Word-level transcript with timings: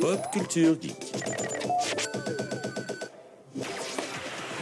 Pop 0.00 0.20
Culture 0.32 0.76
Geek. 0.80 1.12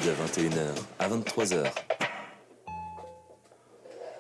De 0.04 0.10
21h 0.10 0.74
à 0.98 1.08
23h. 1.08 1.64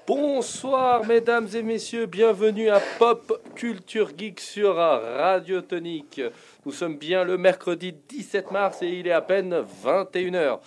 Bonsoir 0.06 1.04
mesdames 1.06 1.48
et 1.54 1.62
messieurs, 1.62 2.06
bienvenue 2.06 2.68
à 2.68 2.80
Pop 2.98 3.40
Culture 3.54 4.10
Geek 4.16 4.40
sur 4.40 4.74
Radio 4.76 5.60
Tonique. 5.60 6.20
Nous 6.66 6.72
sommes 6.72 6.96
bien 6.96 7.22
le 7.22 7.38
mercredi 7.38 7.92
17 8.08 8.50
mars 8.50 8.82
et 8.82 8.88
il 8.88 9.06
est 9.06 9.12
à 9.12 9.22
peine 9.22 9.64
21h. 9.84 10.58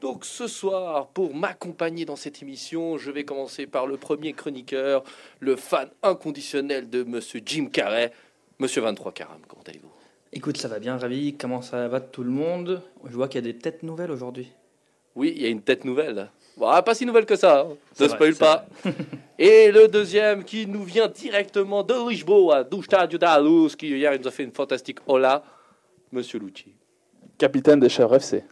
Donc 0.00 0.24
ce 0.24 0.46
soir, 0.46 1.08
pour 1.08 1.34
m'accompagner 1.34 2.04
dans 2.04 2.16
cette 2.16 2.42
émission, 2.42 2.96
je 2.96 3.10
vais 3.10 3.24
commencer 3.24 3.66
par 3.66 3.86
le 3.86 3.96
premier 3.96 4.34
chroniqueur, 4.34 5.02
le 5.40 5.56
fan 5.56 5.90
inconditionnel 6.02 6.88
de 6.90 7.02
Monsieur 7.02 7.40
Jim 7.44 7.66
Carrey, 7.72 8.12
Monsieur 8.58 8.82
23 8.82 9.12
Caram. 9.12 9.40
Comment 9.48 9.62
allez-vous? 9.66 9.95
Écoute, 10.32 10.56
ça 10.56 10.68
va 10.68 10.78
bien, 10.78 10.96
ravi. 10.96 11.34
Comment 11.34 11.62
ça 11.62 11.88
va 11.88 12.00
tout 12.00 12.22
le 12.22 12.30
monde? 12.30 12.82
Je 13.08 13.14
vois 13.14 13.28
qu'il 13.28 13.44
y 13.44 13.48
a 13.48 13.52
des 13.52 13.58
têtes 13.58 13.82
nouvelles 13.82 14.10
aujourd'hui. 14.10 14.50
Oui, 15.14 15.32
il 15.34 15.42
y 15.42 15.46
a 15.46 15.48
une 15.48 15.62
tête 15.62 15.84
nouvelle. 15.84 16.28
Bon, 16.58 16.68
ah, 16.68 16.82
pas 16.82 16.94
si 16.94 17.06
nouvelle 17.06 17.24
que 17.24 17.36
ça, 17.36 17.60
hein. 17.60 17.76
Ne 17.98 18.08
spoil 18.08 18.34
pas. 18.34 18.66
Et 19.38 19.70
le 19.70 19.88
deuxième 19.88 20.44
qui 20.44 20.66
nous 20.66 20.84
vient 20.84 21.08
directement 21.08 21.82
de 21.82 22.10
Lisboa, 22.10 22.64
do 22.64 22.80
Estádio 22.80 23.18
da 23.18 23.38
Luz, 23.40 23.76
qui 23.76 23.88
hier 23.88 24.18
nous 24.18 24.26
a 24.26 24.30
fait 24.30 24.44
une 24.44 24.52
fantastique 24.52 24.98
hola, 25.06 25.42
Monsieur 26.12 26.38
Lucci. 26.38 26.74
Capitaine 27.38 27.80
des 27.80 27.88
chèvres 27.88 28.16
FC. 28.16 28.44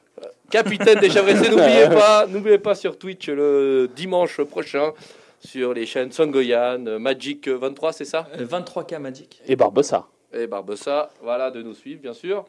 Capitaine 0.51 1.01
des 1.01 1.11
chèvres 1.11 1.29
FC, 1.29 1.49
n'oubliez 1.51 1.89
pas, 1.89 2.27
n'oubliez 2.27 2.59
pas 2.59 2.75
sur 2.75 2.99
Twitch 2.99 3.29
le 3.29 3.89
dimanche 3.95 4.43
prochain 4.43 4.93
sur 5.39 5.75
les 5.75 5.85
chaînes 5.85 6.13
Songoyan, 6.13 6.99
Magic 6.99 7.49
23, 7.49 7.93
c'est 7.93 8.05
ça? 8.05 8.27
Euh, 8.39 8.47
23K 8.47 8.99
Magic. 8.99 9.43
Et 9.47 9.57
Barbossa. 9.57 10.07
Et 10.35 10.47
Barbossa, 10.47 11.11
voilà, 11.23 11.51
de 11.51 11.63
nous 11.63 11.75
suivre, 11.75 12.01
bien 12.01 12.13
sûr. 12.13 12.45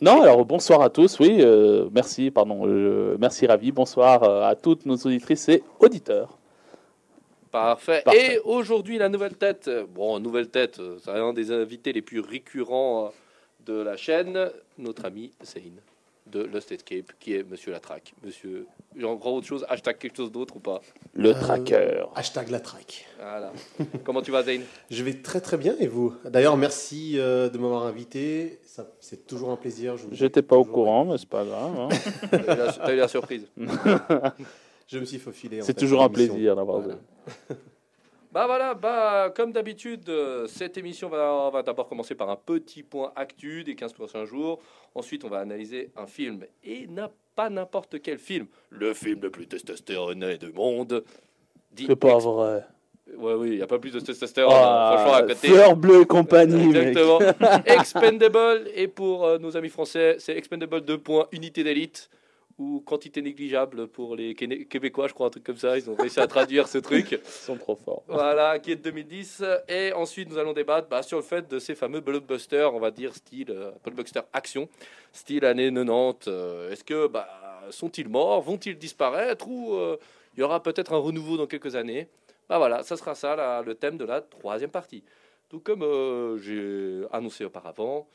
Non, 0.00 0.22
alors 0.22 0.44
bonsoir 0.44 0.80
à 0.80 0.90
tous, 0.90 1.18
oui, 1.18 1.38
euh, 1.40 1.88
merci, 1.92 2.30
pardon, 2.30 2.66
euh, 2.66 3.16
merci 3.18 3.46
Ravi, 3.46 3.72
bonsoir 3.72 4.22
euh, 4.22 4.42
à 4.42 4.54
toutes 4.54 4.86
nos 4.86 4.94
auditrices 4.94 5.48
et 5.48 5.64
auditeurs. 5.80 6.38
Parfait. 7.50 8.02
Parfait. 8.04 8.34
Et 8.34 8.38
aujourd'hui, 8.44 8.98
la 8.98 9.08
nouvelle 9.08 9.34
tête, 9.34 9.68
bon, 9.92 10.20
nouvelle 10.20 10.48
tête, 10.48 10.80
c'est 11.02 11.10
un 11.10 11.32
des 11.32 11.50
invités 11.50 11.92
les 11.92 12.02
plus 12.02 12.20
récurrents 12.20 13.12
de 13.66 13.74
la 13.74 13.96
chaîne, 13.96 14.50
notre 14.78 15.04
ami 15.04 15.32
Zane 15.44 15.80
de 16.30 16.42
Lost 16.44 16.70
Escape, 16.72 17.12
qui 17.18 17.34
est 17.34 17.42
Monsieur 17.42 17.72
Latraque. 17.72 18.14
Monsieur, 18.24 18.66
j'en 18.96 19.16
crois 19.16 19.32
autre 19.32 19.46
chose, 19.46 19.64
hashtag 19.68 19.98
quelque 19.98 20.16
chose 20.16 20.30
d'autre 20.32 20.56
ou 20.56 20.60
pas 20.60 20.80
Le 21.14 21.30
Euh, 21.30 21.34
tracker. 21.34 22.04
Hashtag 22.14 22.50
la 22.50 22.60
traque. 22.60 23.06
Voilà. 23.18 23.52
Comment 24.04 24.22
tu 24.22 24.30
vas, 24.30 24.42
Zane 24.42 24.62
Je 24.90 25.02
vais 25.04 25.14
très 25.14 25.40
très 25.40 25.56
bien 25.56 25.74
et 25.78 25.86
vous? 25.86 26.14
D'ailleurs, 26.24 26.56
merci 26.56 27.18
euh, 27.18 27.48
de 27.48 27.58
m'avoir 27.58 27.84
invité. 27.84 28.60
Ça, 28.64 28.86
c'est 29.00 29.26
toujours 29.26 29.50
un 29.50 29.56
plaisir. 29.56 29.96
Je 29.96 30.04
vous- 30.04 30.14
J'étais 30.14 30.42
pas 30.42 30.56
au 30.56 30.60
toujours- 30.62 30.74
courant, 30.74 31.04
mais 31.04 31.18
c'est 31.18 31.28
pas 31.28 31.44
grave. 31.44 31.76
hein. 31.78 31.88
T'as 32.30 32.38
eu 32.42 32.46
la- 32.46 32.72
t'as 32.72 32.92
eu 32.94 32.96
la 32.96 33.08
surprise. 33.08 33.46
Je 34.86 34.98
me 34.98 35.04
suis 35.04 35.18
faufilé. 35.18 35.60
en 35.60 35.64
C'est 35.64 35.74
fait, 35.74 35.80
toujours 35.80 36.02
un 36.02 36.08
l'émission. 36.08 36.34
plaisir 36.34 36.56
d'avoir. 36.56 36.80
Voilà. 36.80 36.96
Bah 38.30 38.46
voilà, 38.46 38.74
bah 38.74 39.32
comme 39.34 39.52
d'habitude, 39.52 40.06
euh, 40.10 40.46
cette 40.46 40.76
émission 40.76 41.08
va, 41.08 41.48
va 41.50 41.62
d'abord 41.62 41.88
commencer 41.88 42.14
par 42.14 42.28
un 42.28 42.36
petit 42.36 42.82
point 42.82 43.10
actu 43.16 43.64
des 43.64 43.74
15 43.74 43.94
prochains 43.94 44.26
jours. 44.26 44.60
Ensuite, 44.94 45.24
on 45.24 45.28
va 45.28 45.38
analyser 45.38 45.90
un 45.96 46.06
film 46.06 46.44
et 46.62 46.86
n'a 46.88 47.10
pas 47.34 47.48
n'importe 47.48 48.02
quel 48.02 48.18
film, 48.18 48.46
le 48.68 48.92
film 48.92 49.20
le 49.22 49.30
plus 49.30 49.46
testostéroné 49.46 50.36
du 50.36 50.52
monde. 50.52 51.04
C'est 51.76 51.96
pas 51.96 52.18
vrai. 52.18 52.64
Ouais, 53.16 53.32
oui, 53.32 53.48
il 53.52 53.56
n'y 53.56 53.62
a 53.62 53.66
pas 53.66 53.78
plus 53.78 53.92
de 53.92 54.00
testostérone, 54.00 54.52
hein, 54.54 54.96
franchement, 54.98 55.12
à 55.14 55.16
Ah, 55.16 55.22
côté. 55.22 55.48
Fleur 55.48 55.76
bleue 55.76 56.02
et 56.02 56.06
compagnie, 56.06 56.66
mec. 56.66 56.88
Exactement. 56.88 57.20
Expendable. 57.64 58.68
Et 58.74 58.88
pour 58.88 59.24
euh, 59.24 59.38
nos 59.38 59.56
amis 59.56 59.70
français, 59.70 60.16
c'est 60.18 60.36
Expendable 60.36 60.82
2. 60.82 61.00
Unité 61.32 61.64
d'élite 61.64 62.10
ou 62.58 62.80
quantité 62.80 63.22
négligeable 63.22 63.86
pour 63.86 64.16
les 64.16 64.34
Québécois, 64.34 65.06
je 65.08 65.14
crois, 65.14 65.28
un 65.28 65.30
truc 65.30 65.44
comme 65.44 65.56
ça. 65.56 65.78
Ils 65.78 65.88
ont 65.88 65.94
réussi 65.94 66.18
à 66.18 66.26
traduire 66.26 66.66
ce 66.66 66.78
truc. 66.78 67.12
Ils 67.12 67.20
sont 67.24 67.56
trop 67.56 67.76
forts. 67.76 68.02
Voilà, 68.08 68.58
qui 68.58 68.72
est 68.72 68.76
de 68.76 68.82
2010. 68.82 69.44
Et 69.68 69.92
ensuite, 69.92 70.28
nous 70.28 70.38
allons 70.38 70.52
débattre 70.52 70.88
bah, 70.88 71.02
sur 71.02 71.18
le 71.18 71.22
fait 71.22 71.48
de 71.48 71.58
ces 71.58 71.74
fameux 71.74 72.00
blockbusters, 72.00 72.74
on 72.74 72.80
va 72.80 72.90
dire 72.90 73.14
style 73.14 73.50
euh, 73.50 73.70
blockbuster 73.84 74.20
action, 74.32 74.68
style 75.12 75.44
années 75.44 75.72
90. 75.72 76.26
Euh, 76.28 76.72
Est-ce 76.72 76.82
que 76.82 77.06
bah, 77.06 77.28
sont-ils 77.70 78.08
morts? 78.08 78.42
Vont-ils 78.42 78.76
disparaître? 78.76 79.46
Ou 79.48 79.74
euh, 79.74 79.96
il 80.36 80.40
y 80.40 80.42
aura 80.42 80.62
peut-être 80.62 80.92
un 80.92 80.98
renouveau 80.98 81.36
dans 81.36 81.46
quelques 81.46 81.76
années? 81.76 82.08
Bah 82.48 82.58
voilà, 82.58 82.82
ça 82.82 82.96
sera 82.96 83.14
ça 83.14 83.36
là, 83.36 83.62
le 83.62 83.74
thème 83.74 83.98
de 83.98 84.04
la 84.04 84.22
troisième 84.22 84.70
partie. 84.70 85.04
Tout 85.48 85.60
comme 85.60 85.82
euh, 85.82 86.38
j'ai 86.38 87.06
annoncé 87.12 87.44
auparavant, 87.44 88.06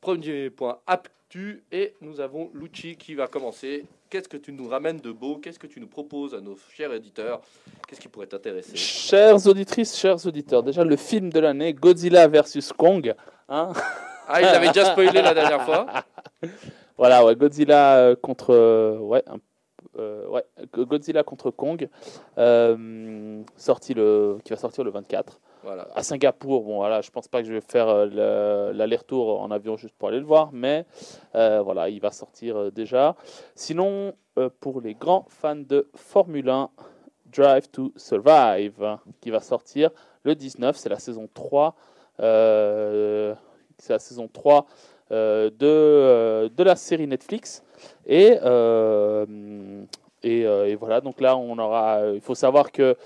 premier 0.00 0.50
point 0.50 0.78
aptu 0.86 1.62
et 1.72 1.94
nous 2.00 2.20
avons 2.20 2.50
Lucci 2.54 2.96
qui 2.96 3.14
va 3.14 3.26
commencer. 3.26 3.84
Qu'est-ce 4.10 4.28
que 4.28 4.38
tu 4.38 4.52
nous 4.52 4.68
ramènes 4.68 4.98
de 4.98 5.12
beau? 5.12 5.36
Qu'est-ce 5.36 5.58
que 5.58 5.66
tu 5.66 5.80
nous 5.80 5.86
proposes 5.86 6.34
à 6.34 6.40
nos 6.40 6.56
chers 6.74 6.92
éditeurs? 6.94 7.42
Qu'est-ce 7.86 8.00
qui 8.00 8.08
pourrait 8.08 8.26
t'intéresser? 8.26 8.76
Chères 8.76 9.46
auditrices, 9.46 9.98
chers 9.98 10.24
auditeurs, 10.26 10.62
déjà 10.62 10.82
le 10.84 10.96
film 10.96 11.30
de 11.30 11.40
l'année, 11.40 11.74
Godzilla 11.74 12.26
versus 12.28 12.72
Kong. 12.72 13.14
Hein? 13.48 13.72
Ah, 14.26 14.40
il 14.40 14.44
l'avait 14.46 14.68
déjà 14.68 14.86
spoilé 14.92 15.20
la 15.22 15.34
dernière 15.34 15.62
fois. 15.64 15.86
Voilà, 16.96 17.24
ouais, 17.24 17.36
Godzilla 17.36 17.96
euh, 17.98 18.16
contre, 18.16 18.52
euh, 18.52 18.98
ouais, 18.98 19.22
un- 19.28 19.38
euh, 20.00 20.26
ouais, 20.30 20.42
Godzilla 20.76 21.22
contre 21.22 21.52
Kong, 21.52 21.88
euh, 22.38 23.40
sorti 23.56 23.94
le, 23.94 24.38
qui 24.44 24.50
va 24.50 24.56
sortir 24.56 24.82
le 24.82 24.90
24 24.90 25.38
À 25.94 26.02
Singapour. 26.02 26.62
Bon, 26.62 26.76
voilà, 26.76 27.00
je 27.00 27.10
pense 27.10 27.28
pas 27.28 27.40
que 27.42 27.48
je 27.48 27.52
vais 27.52 27.60
faire 27.60 27.88
euh, 27.88 28.06
le- 28.06 28.76
l'aller-retour 28.76 29.40
en 29.40 29.50
avion 29.50 29.76
juste 29.76 29.94
pour 29.98 30.08
aller 30.08 30.20
le 30.20 30.24
voir, 30.26 30.50
mais 30.52 30.86
euh, 31.34 31.60
voilà, 31.62 31.88
il 31.88 32.00
va 32.00 32.10
sortir 32.10 32.56
euh, 32.56 32.70
déjà. 32.70 33.16
Sinon, 33.54 34.14
pour 34.60 34.80
les 34.80 34.94
grands 34.94 35.26
fans 35.28 35.56
de 35.56 35.88
Formule 35.96 36.48
1, 36.48 36.70
Drive 37.26 37.68
to 37.70 37.92
Survive, 37.96 38.98
qui 39.20 39.30
va 39.30 39.40
sortir 39.40 39.90
le 40.22 40.34
19, 40.36 40.76
c'est 40.76 40.88
la 40.88 40.98
saison 40.98 41.28
3. 41.34 41.74
euh, 42.20 43.34
c'est 43.78 43.92
la 43.92 43.98
saison 43.98 44.28
3 44.32 44.66
euh, 45.10 45.50
de, 45.50 46.48
de 46.48 46.62
la 46.64 46.76
série 46.76 47.06
Netflix. 47.06 47.62
Et, 48.06 48.38
et, 50.22 50.74
voilà, 50.76 51.00
donc 51.00 51.20
là, 51.20 51.36
on 51.36 51.58
aura. 51.58 52.00
Il 52.14 52.20
faut 52.20 52.34
savoir 52.34 52.72
que, 52.72 52.96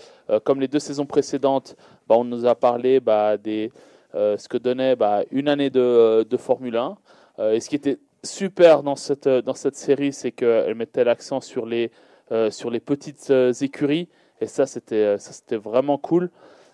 comme 0.44 0.60
les 0.60 0.68
deux 0.68 0.78
saisons 0.78 1.06
précédentes, 1.06 1.76
bah, 2.12 2.18
on 2.18 2.24
nous 2.24 2.44
a 2.44 2.54
parlé 2.54 3.00
bah, 3.00 3.38
des 3.38 3.72
euh, 4.14 4.36
ce 4.36 4.46
que 4.46 4.58
donnait 4.58 4.96
bah, 4.96 5.22
une 5.30 5.48
année 5.48 5.70
de, 5.70 6.26
de 6.28 6.36
Formule 6.36 6.76
1. 6.76 6.98
Euh, 7.38 7.52
et 7.52 7.60
ce 7.60 7.70
qui 7.70 7.76
était 7.76 7.98
super 8.22 8.82
dans 8.82 8.96
cette, 8.96 9.76
série, 9.76 10.12
c'est 10.12 10.30
qu'elle 10.30 10.74
mettait 10.74 11.04
l'accent 11.04 11.40
sur 11.40 11.64
les, 11.64 11.90
euh, 12.30 12.50
petites 12.84 13.30
euh, 13.30 13.52
écuries. 13.62 14.08
Et 14.42 14.46
ça, 14.46 14.66
c'était 14.66 15.16
vraiment 15.56 15.96
cool. 15.96 16.30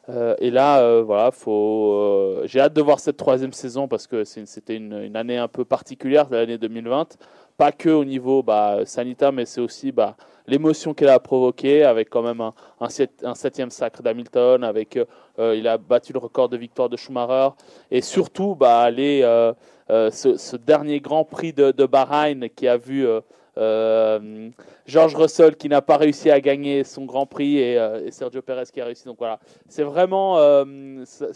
Euh, 0.09 0.35
et 0.39 0.51
là, 0.51 0.81
euh, 0.81 1.03
voilà, 1.03 1.31
euh, 1.47 2.43
j'ai 2.47 2.61
hâte 2.61 2.73
de 2.73 2.81
voir 2.81 2.99
cette 2.99 3.19
troisième 3.19 3.53
saison 3.53 3.89
parce 3.89 4.07
que 4.07 4.25
c'était 4.25 4.77
une, 4.77 4.95
une 5.03 5.17
année 5.17 5.37
un 5.37 5.49
peu 5.49 5.65
particulière, 5.65 6.27
l'année 6.31 6.59
2020. 6.59 7.19
Pas 7.59 7.73
que 7.73 7.89
au 7.91 8.05
niveau 8.05 8.43
bah, 8.45 8.87
sanitaire, 8.87 9.33
mais 9.33 9.45
c'est 9.45 9.61
aussi 9.61 9.91
bah, 9.91 10.17
l'émotion 10.47 10.95
qu'elle 10.95 11.09
a 11.09 11.19
provoquée 11.19 11.83
avec 11.83 12.09
quand 12.09 12.23
même 12.23 12.41
un, 12.41 12.55
un, 12.81 12.89
sept- 12.89 13.25
un 13.25 13.35
septième 13.35 13.71
sacre 13.71 14.01
d'Hamilton. 14.01 14.63
Avec, 14.63 14.97
euh, 15.41 15.57
il 15.57 15.67
a 15.67 15.77
battu 15.77 16.13
le 16.13 16.21
record 16.21 16.49
de 16.49 16.57
victoire 16.57 16.89
de 16.89 16.97
Schumacher 16.97 17.51
et 17.91 18.01
surtout 18.01 18.55
bah, 18.55 18.89
les, 18.93 19.23
euh, 19.25 19.53
euh, 19.91 20.09
ce, 20.13 20.55
dernier 20.57 21.01
Grand 21.01 21.25
Prix 21.25 21.53
de, 21.53 21.85
Bahreïn 21.87 22.49
qui 22.49 22.69
a 22.69 22.77
vu. 22.77 23.05
euh, 23.07 23.21
euh, 23.57 24.51
George 24.87 25.17
Russell 25.17 25.57
qui 25.57 25.69
n'a 25.69 25.83
pas 25.83 25.97
réussi 25.97 26.31
à 26.31 26.41
gagner 26.41 26.85
son 26.85 27.07
Grand 27.07 27.27
Prix 27.27 27.59
et, 27.59 27.77
euh, 27.77 28.09
Sergio 28.13 28.41
Perez 28.41 28.67
qui 28.73 28.81
a 28.81 28.85
réussi. 28.85 29.05
Donc 29.05 29.19
voilà, 29.19 29.41
c'est 29.69 29.83
vraiment. 29.83 30.39
euh, 30.39 30.65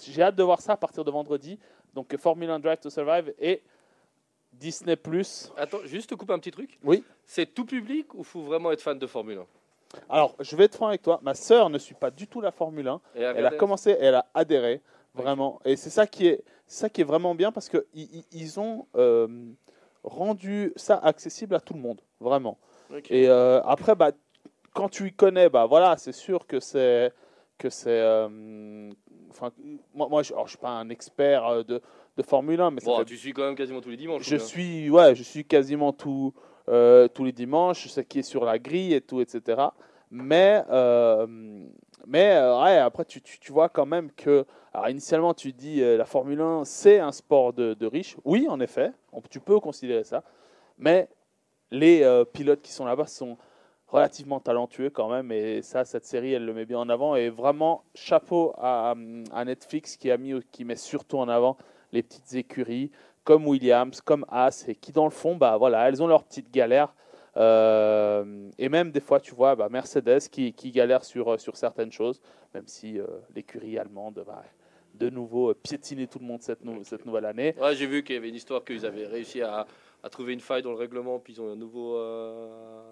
J'ai 0.06 0.22
hâte 0.22 0.36
de 0.36 0.44
voir 0.44 0.60
ça 0.60 0.74
à 0.74 0.76
partir 0.76 1.04
de 1.04 1.10
vendredi. 1.10 1.58
Donc 1.96 2.16
Formula 2.16 2.54
1 2.54 2.60
Drive 2.60 2.78
to 2.78 2.90
Survive 2.90 3.34
et 3.40 3.60
Disney 4.52 4.96
Plus. 4.96 5.52
Attends, 5.56 5.84
juste 5.84 6.10
te 6.10 6.14
coupe 6.14 6.30
un 6.30 6.38
petit 6.38 6.50
truc. 6.50 6.78
Oui. 6.84 7.04
C'est 7.24 7.46
tout 7.46 7.64
public 7.64 8.14
ou 8.14 8.22
faut 8.22 8.42
vraiment 8.42 8.72
être 8.72 8.82
fan 8.82 8.98
de 8.98 9.06
Formule 9.06 9.38
1 9.38 9.46
Alors, 10.10 10.36
je 10.40 10.56
vais 10.56 10.64
être 10.64 10.76
franc 10.76 10.88
avec 10.88 11.02
toi. 11.02 11.20
Ma 11.22 11.34
sœur 11.34 11.70
ne 11.70 11.78
suit 11.78 11.94
pas 11.94 12.10
du 12.10 12.26
tout 12.26 12.40
la 12.40 12.50
Formule 12.50 12.88
1. 12.88 13.00
Et 13.14 13.22
Elle 13.22 13.46
a 13.46 13.50
commencé, 13.52 13.96
elle 13.98 14.14
a 14.14 14.26
adhéré 14.34 14.80
vraiment. 15.14 15.60
Et 15.64 15.76
c'est 15.76 15.90
ça 15.90 16.06
qui 16.06 16.26
est, 16.26 16.42
ça 16.66 16.88
qui 16.88 17.00
est 17.00 17.04
vraiment 17.04 17.34
bien 17.34 17.52
parce 17.52 17.68
que 17.68 17.86
ils 17.94 18.60
ont 18.60 18.86
euh, 18.96 19.28
rendu 20.02 20.72
ça 20.76 20.96
accessible 20.98 21.54
à 21.54 21.60
tout 21.60 21.74
le 21.74 21.80
monde, 21.80 22.00
vraiment. 22.20 22.58
Et 23.08 23.28
euh, 23.28 23.62
après, 23.62 23.94
bah, 23.94 24.12
quand 24.74 24.88
tu 24.88 25.08
y 25.08 25.12
connais, 25.12 25.48
bah 25.48 25.66
voilà, 25.66 25.96
c'est 25.96 26.12
sûr 26.12 26.46
que 26.46 26.60
c'est 26.60 27.12
que 27.58 27.70
c'est. 27.70 27.90
euh, 27.90 28.90
moi, 29.94 30.08
moi, 30.08 30.22
je, 30.22 30.32
alors, 30.32 30.46
je 30.46 30.50
suis 30.50 30.58
pas 30.58 30.70
un 30.70 30.90
expert 30.90 31.64
de, 31.64 31.80
de 32.16 32.22
Formule 32.22 32.60
1, 32.60 32.70
mais 32.72 32.80
ça 32.80 32.86
Bon, 32.86 32.98
fait 32.98 33.04
tu 33.06 33.16
suis 33.16 33.32
quand 33.32 33.42
même 33.44 33.54
quasiment 33.54 33.80
tous 33.80 33.90
les 33.90 33.96
dimanches. 33.96 34.22
je 34.22 34.36
suis, 34.36 34.90
ouais, 34.90 35.14
je 35.14 35.22
suis 35.22 35.44
quasiment 35.44 35.92
tout, 35.92 36.34
euh, 36.68 37.08
tous 37.08 37.24
les 37.24 37.32
dimanches, 37.32 37.88
ce 37.88 38.00
qui 38.00 38.18
est 38.20 38.22
sur 38.22 38.44
la 38.44 38.58
grille 38.58 38.92
et 38.94 39.00
tout, 39.00 39.20
etc. 39.20 39.60
Mais 40.10 40.62
euh, 40.70 41.26
Mais 42.06 42.32
euh, 42.32 42.62
ouais, 42.62 42.76
après, 42.78 43.04
tu, 43.04 43.22
tu, 43.22 43.38
tu 43.38 43.52
vois 43.52 43.68
quand 43.68 43.86
même 43.86 44.10
que. 44.12 44.44
Alors, 44.74 44.88
initialement, 44.88 45.34
tu 45.34 45.52
dis 45.52 45.82
euh, 45.82 45.96
la 45.96 46.04
Formule 46.04 46.40
1, 46.40 46.64
c'est 46.64 46.98
un 46.98 47.12
sport 47.12 47.52
de, 47.52 47.74
de 47.74 47.86
riches. 47.86 48.16
Oui, 48.24 48.46
en 48.48 48.58
effet, 48.60 48.92
on- 49.12 49.20
tu 49.22 49.40
peux 49.40 49.58
considérer 49.60 50.04
ça. 50.04 50.22
Mais 50.78 51.08
les 51.70 52.04
pilotes 52.32 52.60
qui 52.60 52.72
sont 52.72 52.84
là-bas 52.84 53.06
sont 53.06 53.38
relativement 53.88 54.40
talentueux 54.40 54.90
quand 54.90 55.08
même. 55.08 55.30
Et 55.32 55.62
ça, 55.62 55.84
cette 55.84 56.04
série, 56.04 56.32
elle 56.34 56.44
le 56.44 56.52
met 56.54 56.64
bien 56.66 56.78
en 56.78 56.88
avant. 56.88 57.14
Et 57.16 57.28
vraiment, 57.30 57.84
chapeau 57.94 58.52
à, 58.58 58.94
à 59.32 59.44
Netflix 59.44 59.96
qui, 59.96 60.10
a 60.10 60.16
mis, 60.18 60.34
qui 60.50 60.64
met 60.64 60.76
surtout 60.76 61.18
en 61.18 61.28
avant 61.28 61.56
les 61.92 62.02
petites 62.02 62.34
écuries 62.34 62.90
comme 63.24 63.46
Williams, 63.46 64.00
comme 64.00 64.24
Haas, 64.28 64.64
et 64.68 64.74
qui, 64.74 64.90
dans 64.92 65.04
le 65.04 65.10
fond, 65.10 65.36
bah, 65.36 65.56
voilà, 65.56 65.88
elles 65.88 66.02
ont 66.02 66.06
leurs 66.08 66.24
petites 66.24 66.50
galères. 66.50 66.94
Euh, 67.36 68.50
et 68.58 68.68
même 68.68 68.90
des 68.90 69.00
fois, 69.00 69.20
tu 69.20 69.34
vois, 69.34 69.54
bah, 69.54 69.68
Mercedes 69.70 70.28
qui, 70.30 70.52
qui 70.52 70.70
galère 70.70 71.04
sur, 71.04 71.40
sur 71.40 71.56
certaines 71.56 71.92
choses, 71.92 72.20
même 72.52 72.66
si 72.66 72.98
euh, 72.98 73.06
l'écurie 73.34 73.78
allemande 73.78 74.18
va 74.26 74.42
de 74.94 75.08
nouveau 75.08 75.50
euh, 75.50 75.54
piétiner 75.54 76.06
tout 76.06 76.18
le 76.18 76.26
monde 76.26 76.42
cette, 76.42 76.60
cette 76.82 77.06
nouvelle 77.06 77.24
année. 77.24 77.54
Ouais, 77.58 77.74
j'ai 77.74 77.86
vu 77.86 78.02
qu'il 78.04 78.16
y 78.16 78.18
avait 78.18 78.28
une 78.28 78.34
histoire 78.34 78.62
qu'ils 78.64 78.84
avaient 78.84 79.06
réussi 79.06 79.40
à, 79.40 79.66
à 80.02 80.10
trouver 80.10 80.34
une 80.34 80.40
faille 80.40 80.62
dans 80.62 80.72
le 80.72 80.76
règlement, 80.76 81.18
puis 81.18 81.32
ils 81.34 81.40
ont 81.40 81.50
un 81.50 81.56
nouveau. 81.56 81.96
euh, 81.96 82.82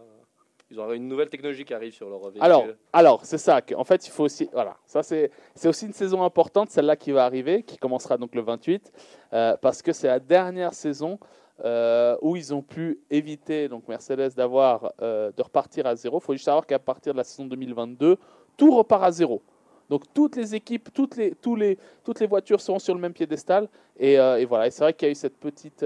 Ils 0.70 0.78
ont 0.78 0.93
une 0.93 1.08
nouvelle 1.08 1.28
technologie 1.28 1.64
qui 1.64 1.75
arrive 1.75 1.93
sur 1.93 2.08
leur 2.08 2.20
véhicule. 2.20 2.43
Alors, 2.43 2.67
alors 2.93 3.25
c'est 3.25 3.38
ça. 3.38 3.61
En 3.76 3.82
fait, 3.82 4.06
il 4.06 4.11
faut 4.11 4.25
aussi. 4.25 4.49
Voilà, 4.52 4.76
ça 4.87 5.02
c'est 5.02 5.31
aussi 5.64 5.87
une 5.87 5.93
saison 5.93 6.22
importante, 6.22 6.70
celle-là 6.70 6.94
qui 6.94 7.11
va 7.11 7.25
arriver, 7.25 7.64
qui 7.64 7.76
commencera 7.76 8.17
donc 8.17 8.34
le 8.37 8.43
28, 8.43 8.93
euh, 9.32 9.56
parce 9.61 9.82
que 9.82 9.93
c'est 9.93 10.06
la 10.06 10.20
dernière 10.20 10.72
saison 10.72 11.19
euh, 11.64 12.17
où 12.22 12.37
ils 12.37 12.55
ont 12.55 12.62
pu 12.62 13.00
éviter 13.11 13.69
donc 13.69 13.88
Mercedes 13.88 14.31
d'avoir 14.37 14.93
euh, 15.02 15.32
de 15.37 15.43
repartir 15.43 15.87
à 15.87 15.96
zéro. 15.96 16.19
Il 16.19 16.25
faut 16.25 16.34
juste 16.34 16.44
savoir 16.44 16.64
qu'à 16.64 16.78
partir 16.78 17.14
de 17.14 17.19
la 17.19 17.25
saison 17.25 17.46
2022, 17.46 18.16
tout 18.56 18.76
repart 18.76 19.02
à 19.02 19.11
zéro. 19.11 19.43
Donc 19.88 20.05
toutes 20.14 20.37
les 20.37 20.55
équipes, 20.55 20.90
toutes 20.94 21.16
les, 21.16 21.34
tous 21.34 21.56
les, 21.56 21.78
toutes 22.05 22.20
les 22.20 22.28
voitures 22.28 22.61
seront 22.61 22.78
sur 22.78 22.94
le 22.94 23.00
même 23.00 23.12
piédestal. 23.12 23.69
Et, 23.99 24.12
et 24.12 24.44
voilà. 24.44 24.69
Et 24.69 24.70
c'est 24.70 24.84
vrai 24.84 24.94
qu'il 24.94 25.06
y 25.06 25.08
a 25.08 25.12
eu 25.12 25.16
cette 25.16 25.37
petite, 25.37 25.84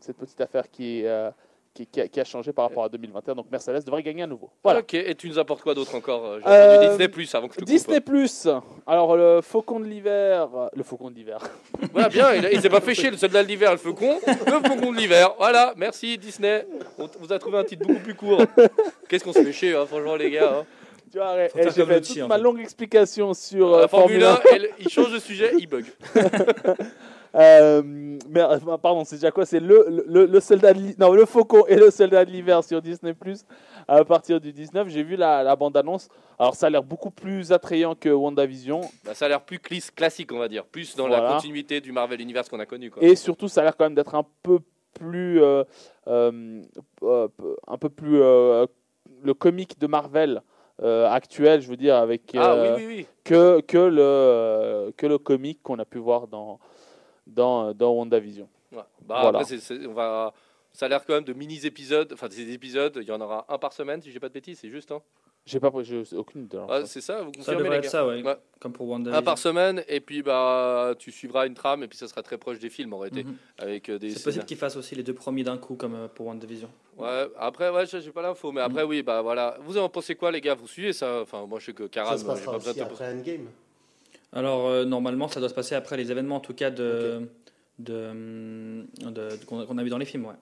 cette 0.00 0.18
petite 0.18 0.40
affaire 0.42 0.70
qui, 0.70 1.02
qui, 1.78 1.86
qui 1.86 2.00
a, 2.00 2.08
qui 2.08 2.20
a 2.20 2.24
changé 2.24 2.52
par 2.52 2.66
rapport 2.68 2.84
à 2.84 2.88
2021. 2.88 3.34
Donc 3.36 3.46
Mercedes 3.52 3.84
devrait 3.84 4.02
gagner 4.02 4.22
à 4.24 4.26
nouveau. 4.26 4.50
Voilà. 4.64 4.80
Ok, 4.80 4.94
et 4.94 5.14
tu 5.14 5.28
nous 5.28 5.38
apportes 5.38 5.62
quoi 5.62 5.74
d'autre 5.74 5.94
encore 5.94 6.24
euh, 6.24 6.38
J'ai 6.44 6.50
Euh, 6.50 6.88
Disney 6.88 7.08
Plus 7.08 7.32
avant 7.34 7.46
que 7.48 7.54
je 7.54 7.60
te. 7.60 7.64
Disney 7.64 8.00
Plus. 8.00 8.48
Alors 8.86 9.16
le 9.16 9.40
Faucon 9.42 9.78
de 9.80 9.84
l'hiver, 9.84 10.48
le 10.74 10.82
Faucon 10.82 11.10
de 11.10 11.14
l'hiver. 11.14 11.38
Voilà, 11.92 12.08
bien, 12.08 12.34
il, 12.34 12.48
il 12.52 12.60
s'est 12.60 12.68
pas 12.68 12.80
fait 12.80 12.94
chier, 12.94 13.10
le 13.10 13.16
soldat 13.16 13.42
de 13.42 13.48
l'hiver, 13.48 13.70
le 13.70 13.76
faucon, 13.78 14.18
le 14.26 14.68
faucon 14.68 14.92
de 14.92 14.96
l'hiver. 14.96 15.34
Voilà, 15.38 15.74
merci 15.76 16.18
Disney. 16.18 16.66
On 16.98 17.08
vous 17.20 17.32
a 17.32 17.38
trouvé 17.38 17.58
un 17.58 17.64
titre 17.64 17.86
beaucoup 17.86 18.00
plus 18.00 18.14
court. 18.14 18.42
Qu'est-ce 19.08 19.22
qu'on 19.24 19.32
se 19.32 19.42
fait 19.42 19.52
chier, 19.52 19.74
hein, 19.74 19.86
franchement, 19.86 20.16
les 20.16 20.30
gars. 20.30 20.58
hein. 20.60 20.66
Tu 21.10 21.16
vois, 21.18 21.36
j'ai 21.38 21.48
comme 21.48 21.72
fait 21.72 21.84
le 21.86 22.00
toute 22.00 22.04
chi, 22.12 22.22
en 22.22 22.28
ma 22.28 22.36
longue 22.36 22.60
explication 22.60 23.32
sur 23.32 23.72
euh, 23.74 23.80
La 23.82 23.88
Formule 23.88 24.22
1, 24.22 24.30
1. 24.34 24.40
elle- 24.52 24.68
il 24.78 24.88
change 24.90 25.10
de 25.12 25.18
sujet, 25.18 25.52
il 25.58 25.66
bug. 25.66 25.86
Euh, 27.34 27.82
mais 28.28 28.40
euh, 28.40 28.58
pardon, 28.80 29.04
c'est 29.04 29.16
déjà 29.16 29.30
quoi 29.30 29.44
C'est 29.46 29.60
le, 29.60 30.04
le, 30.06 30.26
le 30.26 30.40
soldat 30.40 30.72
de 30.74 30.80
non 30.98 31.12
le 31.12 31.24
Faucon 31.26 31.64
et 31.66 31.76
le 31.76 31.90
soldat 31.90 32.24
de 32.24 32.30
l'hiver 32.30 32.64
sur 32.64 32.80
Disney 32.82 33.14
Plus 33.14 33.44
à 33.86 34.04
partir 34.04 34.40
du 34.40 34.52
19. 34.52 34.88
J'ai 34.88 35.02
vu 35.02 35.16
la, 35.16 35.42
la 35.42 35.56
bande 35.56 35.76
annonce. 35.76 36.08
Alors 36.38 36.54
ça 36.54 36.66
a 36.66 36.70
l'air 36.70 36.82
beaucoup 36.82 37.10
plus 37.10 37.52
attrayant 37.52 37.94
que 37.94 38.08
WandaVision 38.08 38.80
Bah, 39.04 39.14
ça 39.14 39.26
a 39.26 39.28
l'air 39.28 39.42
plus 39.42 39.58
classique, 39.58 40.32
on 40.32 40.38
va 40.38 40.48
dire. 40.48 40.64
Plus 40.64 40.96
dans 40.96 41.08
Voilà. 41.08 41.24
la 41.24 41.32
continuité 41.34 41.80
du 41.80 41.92
Marvel 41.92 42.20
Universe 42.20 42.48
qu'on 42.48 42.60
a 42.60 42.66
connu. 42.66 42.90
Quoi. 42.90 43.02
et 43.02 43.16
surtout 43.16 43.48
ça 43.48 43.60
a 43.60 43.64
l'air 43.64 43.76
quand 43.76 43.84
même 43.84 43.94
d'être 43.94 44.14
un 44.14 44.24
peu 44.42 44.60
plus 44.94 45.42
euh, 45.42 45.64
euh, 46.08 46.62
un 47.02 47.78
peu 47.78 47.88
plus 47.88 48.18
le 48.18 49.34
comique 49.34 49.78
de 49.78 49.86
Marvel 49.86 50.42
euh, 50.82 51.08
actuel, 51.08 51.60
je 51.60 51.68
veux 51.68 51.76
dire 51.76 51.96
avec 51.96 52.22
ah 52.36 52.56
oui, 52.56 52.68
oui, 52.76 52.86
oui. 52.98 53.06
que, 53.24 53.60
que, 53.62 53.78
le, 53.78 54.92
que 54.96 55.06
le 55.06 55.18
comique 55.18 55.60
qu'on 55.62 55.78
a 55.80 55.84
pu 55.84 55.98
voir 55.98 56.28
dans, 56.28 56.60
dans, 57.28 57.72
dans 57.74 57.92
WandaVision. 57.92 58.48
Ouais. 58.72 58.78
Bah, 59.06 59.18
Voilà. 59.22 59.38
après, 59.40 59.44
c'est- 59.44 59.60
c'est- 59.60 59.86
on 59.86 59.92
va... 59.94 60.32
Ça 60.72 60.86
a 60.86 60.88
l'air 60.88 61.04
quand 61.04 61.14
même 61.14 61.24
de 61.24 61.32
mini-épisodes. 61.32 62.12
Enfin, 62.12 62.28
des 62.28 62.52
épisodes, 62.52 62.98
il 63.00 63.08
y 63.08 63.10
en 63.12 63.20
aura 63.20 63.46
un 63.48 63.58
par 63.58 63.72
semaine, 63.72 64.00
si 64.02 64.12
j'ai 64.12 64.20
pas 64.20 64.28
de 64.28 64.34
bêtises, 64.34 64.58
c'est 64.60 64.68
juste. 64.68 64.92
Hein. 64.92 65.00
J'ai 65.46 65.58
pas 65.60 65.72
j'ai 65.80 66.02
aucune 66.14 66.42
idée. 66.44 66.58
alors. 66.58 66.68
Ouais, 66.68 66.84
c'est 66.84 67.00
ça, 67.00 67.22
vous 67.22 67.30
Ça 67.32 67.38
confirmez, 67.38 67.58
devrait 67.60 67.70
les 67.70 67.76
être 67.78 67.82
gars 67.84 67.88
ça, 67.88 68.06
ouais. 68.06 68.22
Ouais. 68.22 68.36
Comme 68.60 68.72
pour 68.74 68.86
Un 68.86 68.90
WandaVision. 68.90 69.22
par 69.22 69.38
semaine, 69.38 69.82
et 69.88 70.00
puis 70.00 70.22
bah, 70.22 70.94
tu 70.98 71.10
suivras 71.10 71.46
une 71.46 71.54
trame, 71.54 71.82
et 71.82 71.88
puis 71.88 71.96
ça 71.96 72.06
sera 72.06 72.22
très 72.22 72.36
proche 72.36 72.58
des 72.58 72.68
films 72.68 72.92
en 72.92 72.98
réalité. 72.98 73.24
Mhm. 73.24 73.36
Avec 73.58 73.88
euh, 73.88 73.98
des 73.98 74.10
C'est 74.10 74.22
possible 74.22 74.44
qu'ils 74.44 74.58
fassent 74.58 74.76
aussi 74.76 74.94
les 74.94 75.02
deux 75.02 75.14
premiers 75.14 75.42
d'un 75.44 75.56
coup, 75.56 75.74
comme 75.74 75.94
euh, 75.94 76.06
pour 76.08 76.26
WandaVision. 76.26 76.68
Ouais, 76.98 77.26
après, 77.38 77.70
ouais, 77.70 77.86
j'ai 77.86 78.10
pas 78.12 78.22
l'info, 78.22 78.52
mais 78.52 78.60
après, 78.60 78.82
oui, 78.82 79.02
bah 79.02 79.22
voilà. 79.22 79.56
Vous 79.62 79.78
en 79.78 79.88
pensez 79.88 80.14
quoi, 80.16 80.30
les 80.30 80.42
gars? 80.42 80.54
Vous 80.54 80.68
suivez 80.68 80.92
ça? 80.92 81.22
Enfin, 81.22 81.46
moi, 81.46 81.58
je 81.60 81.66
sais 81.66 81.72
que 81.72 81.84
Karam, 81.84 82.12
Ça 82.12 82.18
se 82.18 82.26
pas 82.26 82.34
passera 82.34 82.56
aussi 82.58 82.80
après 82.80 83.10
Endgame. 83.10 83.46
Alors, 84.32 84.66
euh, 84.68 84.84
normalement, 84.84 85.28
ça 85.28 85.40
doit 85.40 85.48
se 85.48 85.54
passer 85.54 85.74
après 85.74 85.96
les 85.96 86.10
événements, 86.10 86.36
en 86.36 86.40
tout 86.40 86.54
cas, 86.54 86.70
de, 86.70 87.28
de, 87.78 88.84
de- 89.10 89.44
qu'on 89.46 89.64
qu'on 89.64 89.78
a 89.78 89.82
vu 89.82 89.90
dans 89.90 89.98
les 89.98 90.04
films, 90.04 90.26
ouais. 90.26 90.34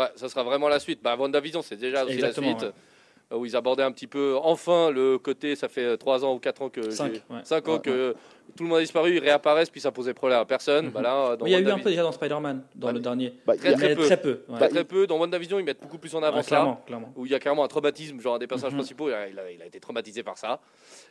Ouais, 0.00 0.08
ça 0.16 0.28
sera 0.28 0.42
vraiment 0.42 0.68
la 0.68 0.80
suite. 0.80 1.00
Bah, 1.02 1.16
WandaVision, 1.16 1.62
c'est 1.62 1.76
déjà 1.76 2.04
aussi 2.04 2.16
la 2.22 2.32
suite. 2.32 2.62
Où 3.32 3.46
ils 3.46 3.56
abordaient 3.56 3.82
un 3.82 3.90
petit 3.90 4.06
peu, 4.06 4.36
enfin, 4.42 4.90
le 4.90 5.18
côté, 5.18 5.56
ça 5.56 5.68
fait 5.68 5.96
3 5.96 6.24
ans 6.24 6.34
ou 6.34 6.38
4 6.38 6.62
ans 6.62 6.68
que. 6.68 6.90
Cinq, 6.90 7.14
j'ai- 7.14 7.34
ouais. 7.34 7.40
cinq 7.42 7.66
ans 7.68 7.74
Ouais, 7.74 7.80
que 7.80 8.14
tout 8.56 8.62
le 8.62 8.68
monde 8.68 8.78
a 8.78 8.80
disparu, 8.82 9.14
ils 9.16 9.18
réapparaissent, 9.18 9.70
puis 9.70 9.80
ça 9.80 9.90
posait 9.90 10.14
problème 10.14 10.38
à 10.38 10.44
personne. 10.44 10.86
Mhm. 10.86 10.92
Bah 10.92 11.02
là, 11.02 11.36
dans 11.36 11.46
il 11.46 11.52
y 11.52 11.54
a 11.54 11.58
eu 11.60 11.68
un 11.70 11.78
peu 11.78 11.88
déjà 11.90 12.02
dans 12.02 12.12
Spider-Man, 12.12 12.62
dans 12.76 12.92
le 12.92 13.00
dernier. 13.00 13.32
Bah, 13.46 13.56
Très, 13.56 13.94
peu. 13.96 14.02
très 14.04 14.20
peu. 14.20 14.42
ouais. 14.48 14.56
Très, 14.58 14.68
très 14.68 14.84
peu. 14.84 15.06
Dans 15.06 15.18
WandaVision, 15.18 15.58
ils 15.58 15.64
mettent 15.64 15.80
beaucoup 15.82 15.98
plus 15.98 16.14
en 16.14 16.22
avant 16.22 16.36
Ouais, 16.36 16.42
ça. 16.42 16.48
clairement, 16.48 16.82
clairement. 16.86 17.12
Où 17.16 17.24
il 17.26 17.32
y 17.32 17.34
a 17.34 17.38
carrément 17.40 17.64
un 17.64 17.68
traumatisme, 17.68 18.20
genre 18.20 18.34
un 18.36 18.38
des 18.38 18.46
personnages 18.46 18.74
Mhm. 18.74 18.78
principaux, 18.80 19.08
il 19.08 19.14
a, 19.14 19.28
il 19.28 19.38
a- 19.38 19.50
il 19.50 19.62
a 19.62 19.66
été 19.66 19.80
traumatisé 19.80 20.22
par 20.22 20.36
ça. 20.38 20.60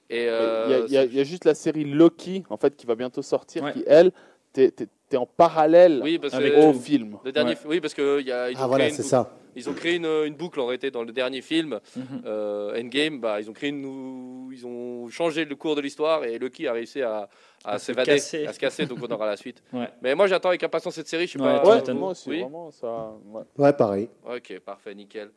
Et 0.10 0.22
Il 0.22 0.24
y, 0.24 0.28
euh, 0.30 0.86
y 0.88 0.94
y 0.94 1.20
a 1.20 1.24
juste 1.24 1.46
la 1.46 1.56
série 1.56 1.84
Loki, 1.84 2.44
en 2.50 2.58
fait, 2.58 2.76
qui 2.76 2.86
va 2.86 2.96
bientôt 2.96 3.22
sortir, 3.24 3.64
Ouais. 3.64 3.74
qui, 3.74 3.84
elle, 3.88 4.12
t'es 4.54 4.72
en 5.18 5.26
parallèle 5.26 6.00
oui, 6.04 6.20
Avec 6.32 6.54
au 6.58 6.74
film. 6.74 7.18
le 7.24 7.32
dernier, 7.32 7.52
Ouais. 7.52 7.58
oui, 7.66 7.82
parce 7.82 7.94
que 7.94 8.20
il 8.22 8.28
y 8.28 8.32
a, 8.32 8.50
ils 8.52 8.58
Ah 8.60 8.66
ont 8.66 8.68
voilà, 8.68 8.86
créé 8.86 8.90
une 8.92 8.96
c'est 8.96 9.02
boucle- 9.04 9.10
ça. 9.10 9.38
Ils 9.56 9.70
ont 9.70 9.74
créé 9.74 9.96
une, 9.98 10.08
une 10.08 10.34
boucle 10.34 10.60
en 10.60 10.66
réalité 10.66 10.90
dans 10.90 11.04
le 11.04 11.12
dernier 11.12 11.42
film 11.42 11.80
Mhm. 11.96 12.24
euh, 12.26 12.80
Endgame. 12.82 13.20
Bah, 13.20 13.40
ils 13.40 13.48
ont 13.52 13.54
créé 13.54 13.70
une, 13.70 14.50
ils 14.52 14.66
ont 14.66 15.08
changé 15.10 15.46
le 15.46 15.56
cours 15.56 15.76
de 15.76 15.82
l'histoire 15.82 16.24
et 16.26 16.40
Lucky 16.40 16.66
a 16.68 16.74
réussi 16.74 17.04
à, 17.04 17.30
à 17.64 17.74
À 17.74 17.80
s'évader, 17.80 18.14
à 18.14 18.18
se 18.54 18.60
casser. 18.60 18.88
Donc 18.88 18.98
on 19.02 19.14
aura 19.14 19.28
la 19.28 19.38
suite. 19.38 19.62
Ouais. 19.72 19.90
Mais 20.02 20.16
moi 20.16 20.26
j'attends 20.26 20.50
avec 20.50 20.64
impatience 20.64 20.96
cette 20.96 21.08
série. 21.08 21.28
Je 21.28 21.34
sais 21.34 21.40
Ouais, 21.40 21.62
pas. 21.62 21.94
moi 21.94 22.10
aussi, 22.12 22.30
Oui. 22.32 22.42
vraiment, 22.42 22.72
ça. 22.72 23.12
ouais. 23.28 23.44
Ouais, 23.58 23.74
pareil. 23.74 24.10
Ok, 24.26 24.60
parfait, 24.66 24.96
nickel. 24.96 25.30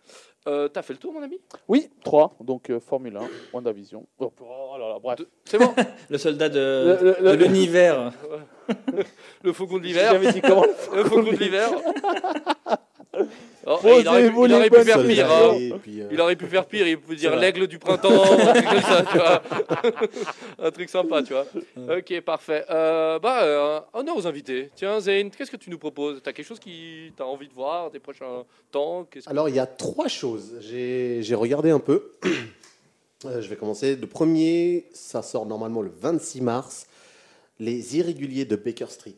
Euh, 0.46 0.68
T'as 0.68 0.82
fait 0.82 0.92
le 0.92 0.98
tour, 0.98 1.12
mon 1.12 1.22
ami? 1.22 1.40
Oui, 1.66 1.90
3, 2.04 2.36
donc 2.40 2.70
euh, 2.70 2.78
Formule 2.78 3.16
1, 3.16 3.20
WandaVision. 3.52 4.06
Oh, 4.20 4.32
oh 4.40 4.76
là 4.78 4.88
là, 4.90 4.98
bref. 5.02 5.18
C'est 5.44 5.58
bon. 5.58 5.72
Le 6.08 6.18
soldat 6.18 6.48
de, 6.48 6.58
Le- 7.00 7.04
le- 7.04 7.16
le- 7.32 7.36
de 7.36 7.44
l'univers. 7.44 8.12
le 9.42 9.52
faucon 9.52 9.78
de 9.78 9.82
l'hiver. 9.84 10.12
jamais 10.12 10.32
dit 10.32 10.40
comment. 10.40 10.64
Le 10.94 11.04
faucon 11.04 11.22
de 11.32 11.36
l'hiver. 11.36 11.70
Oh, 13.68 13.78
il 13.98 14.06
aurait 14.06 14.30
pu, 14.30 14.36
il 14.36 14.46
les 14.48 14.54
aurait 14.54 14.70
pu 14.70 14.76
bonnes 14.76 14.84
faire 14.84 15.04
pire. 15.04 15.32
Hein. 15.32 15.54
euh, 15.60 16.08
Il 16.12 16.20
aurait 16.20 16.36
pu 16.36 16.46
faire 16.46 16.66
pire, 16.66 16.86
il 16.86 17.00
peut 17.00 17.16
dire 17.16 17.34
l'aigle 17.34 17.66
du 17.66 17.78
printemps, 17.80 18.22
un 18.22 18.52
truc 18.52 18.64
comme 18.64 18.80
ça, 18.80 19.04
tu 19.10 19.18
vois. 19.18 19.42
un 20.66 20.70
truc 20.70 20.88
sympa, 20.88 21.22
tu 21.24 21.32
vois. 21.32 21.46
Ok, 21.96 22.20
parfait. 22.20 22.64
Euh, 22.70 23.18
bah, 23.18 23.42
euh, 23.42 23.80
honneur 23.92 24.16
aux 24.16 24.26
invités. 24.26 24.70
Tiens, 24.76 25.00
Zayn, 25.00 25.30
qu'est-ce 25.30 25.50
que 25.50 25.56
tu 25.56 25.68
nous 25.70 25.78
proposes? 25.78 26.20
T'as 26.22 26.32
quelque 26.32 26.46
chose 26.46 26.60
qui 26.60 27.12
t'as 27.16 27.24
envie 27.24 27.48
de 27.48 27.54
voir 27.54 27.90
des 27.90 27.98
prochains 27.98 28.44
temps? 28.70 29.04
Que- 29.10 29.18
Alors, 29.26 29.48
il 29.48 29.56
y 29.56 29.58
a 29.58 29.66
trois 29.66 30.06
choses. 30.06 30.58
J'ai 30.60 31.18
j'ai 31.22 31.34
regardé 31.34 31.70
un 31.70 31.80
peu. 31.80 32.12
Euh, 33.24 33.40
je 33.40 33.48
vais 33.48 33.56
commencer. 33.56 33.96
Le 33.96 34.06
premier, 34.06 34.84
ça 34.92 35.22
sort 35.22 35.46
normalement 35.46 35.80
le 35.80 35.90
26 35.90 36.42
mars. 36.42 36.86
Les 37.58 37.96
Irréguliers 37.96 38.44
de 38.44 38.56
Baker 38.56 38.86
Street. 38.90 39.14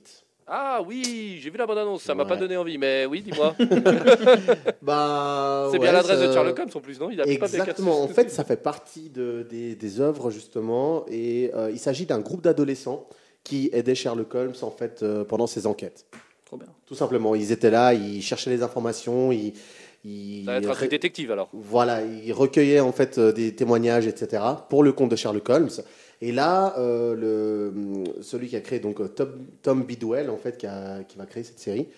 Ah 0.50 0.80
oui, 0.86 1.38
j'ai 1.42 1.50
vu 1.50 1.58
la 1.58 1.66
bande-annonce, 1.66 2.02
ça 2.02 2.14
m'a 2.14 2.22
Ouais. 2.22 2.28
pas 2.30 2.36
donné 2.36 2.56
envie, 2.56 2.78
mais 2.78 3.04
oui, 3.06 3.20
dis-moi. 3.22 3.54
Bah, 4.82 5.68
C'est 5.70 5.78
bien 5.78 5.88
ouais, 5.88 5.92
l'adresse 5.92 6.20
de 6.20 6.32
Sherlock 6.32 6.58
Holmes 6.58 6.70
en 6.74 6.80
plus, 6.80 6.98
non? 7.00 7.10
Il 7.10 7.20
a 7.20 7.24
pas 7.24 7.30
Exactement. 7.30 8.02
En 8.02 8.08
fait, 8.08 8.30
ça 8.30 8.44
fait 8.44 8.56
partie 8.56 9.10
de- 9.10 9.46
des, 9.48 9.74
des 9.74 10.00
œuvres 10.00 10.30
justement, 10.30 11.04
et 11.10 11.50
euh, 11.54 11.70
il 11.70 11.78
s'agit 11.78 12.06
d'un 12.06 12.20
groupe 12.20 12.42
d'adolescents 12.42 13.06
qui 13.44 13.70
aidaient 13.72 13.94
Sherlock 13.94 14.34
Holmes 14.34 14.54
en 14.62 14.70
fait 14.70 15.02
euh, 15.02 15.24
pendant 15.24 15.46
ses 15.46 15.66
enquêtes. 15.66 16.06
Trop 16.44 16.56
bien. 16.56 16.68
Tout 16.86 16.94
simplement, 16.94 17.34
ils 17.34 17.52
étaient 17.52 17.70
là, 17.70 17.92
ils 17.92 18.22
cherchaient 18.22 18.50
les 18.50 18.62
informations, 18.62 19.32
ils, 19.32 19.52
ils 20.04 20.44
ça 20.46 20.52
va 20.52 20.58
être 20.58 20.70
un 20.70 20.74
truc 20.74 20.90
détective 20.90 21.30
alors. 21.30 21.50
voilà, 21.52 22.02
ils 22.02 22.32
recueillaient 22.32 22.80
en 22.80 22.92
fait 22.92 23.18
euh, 23.18 23.32
des 23.32 23.54
témoignages, 23.54 24.06
etc. 24.06 24.42
pour 24.70 24.82
le 24.82 24.92
compte 24.92 25.10
de 25.10 25.16
Sherlock 25.16 25.48
Holmes. 25.50 25.68
Et 26.20 26.32
là, 26.32 26.74
euh, 26.78 27.14
le, 27.14 28.22
celui 28.22 28.48
qui 28.48 28.56
a 28.56 28.60
créé 28.60 28.80
donc 28.80 29.00
euh, 29.00 29.08
Tom, 29.08 29.46
Tom 29.62 29.82
Bidwell 29.84 30.30
en 30.30 30.36
fait, 30.36 30.56
qui, 30.56 30.66
a- 30.66 31.04
qui 31.06 31.16
va 31.16 31.26
créer 31.26 31.44
cette 31.44 31.60
série, 31.60 31.88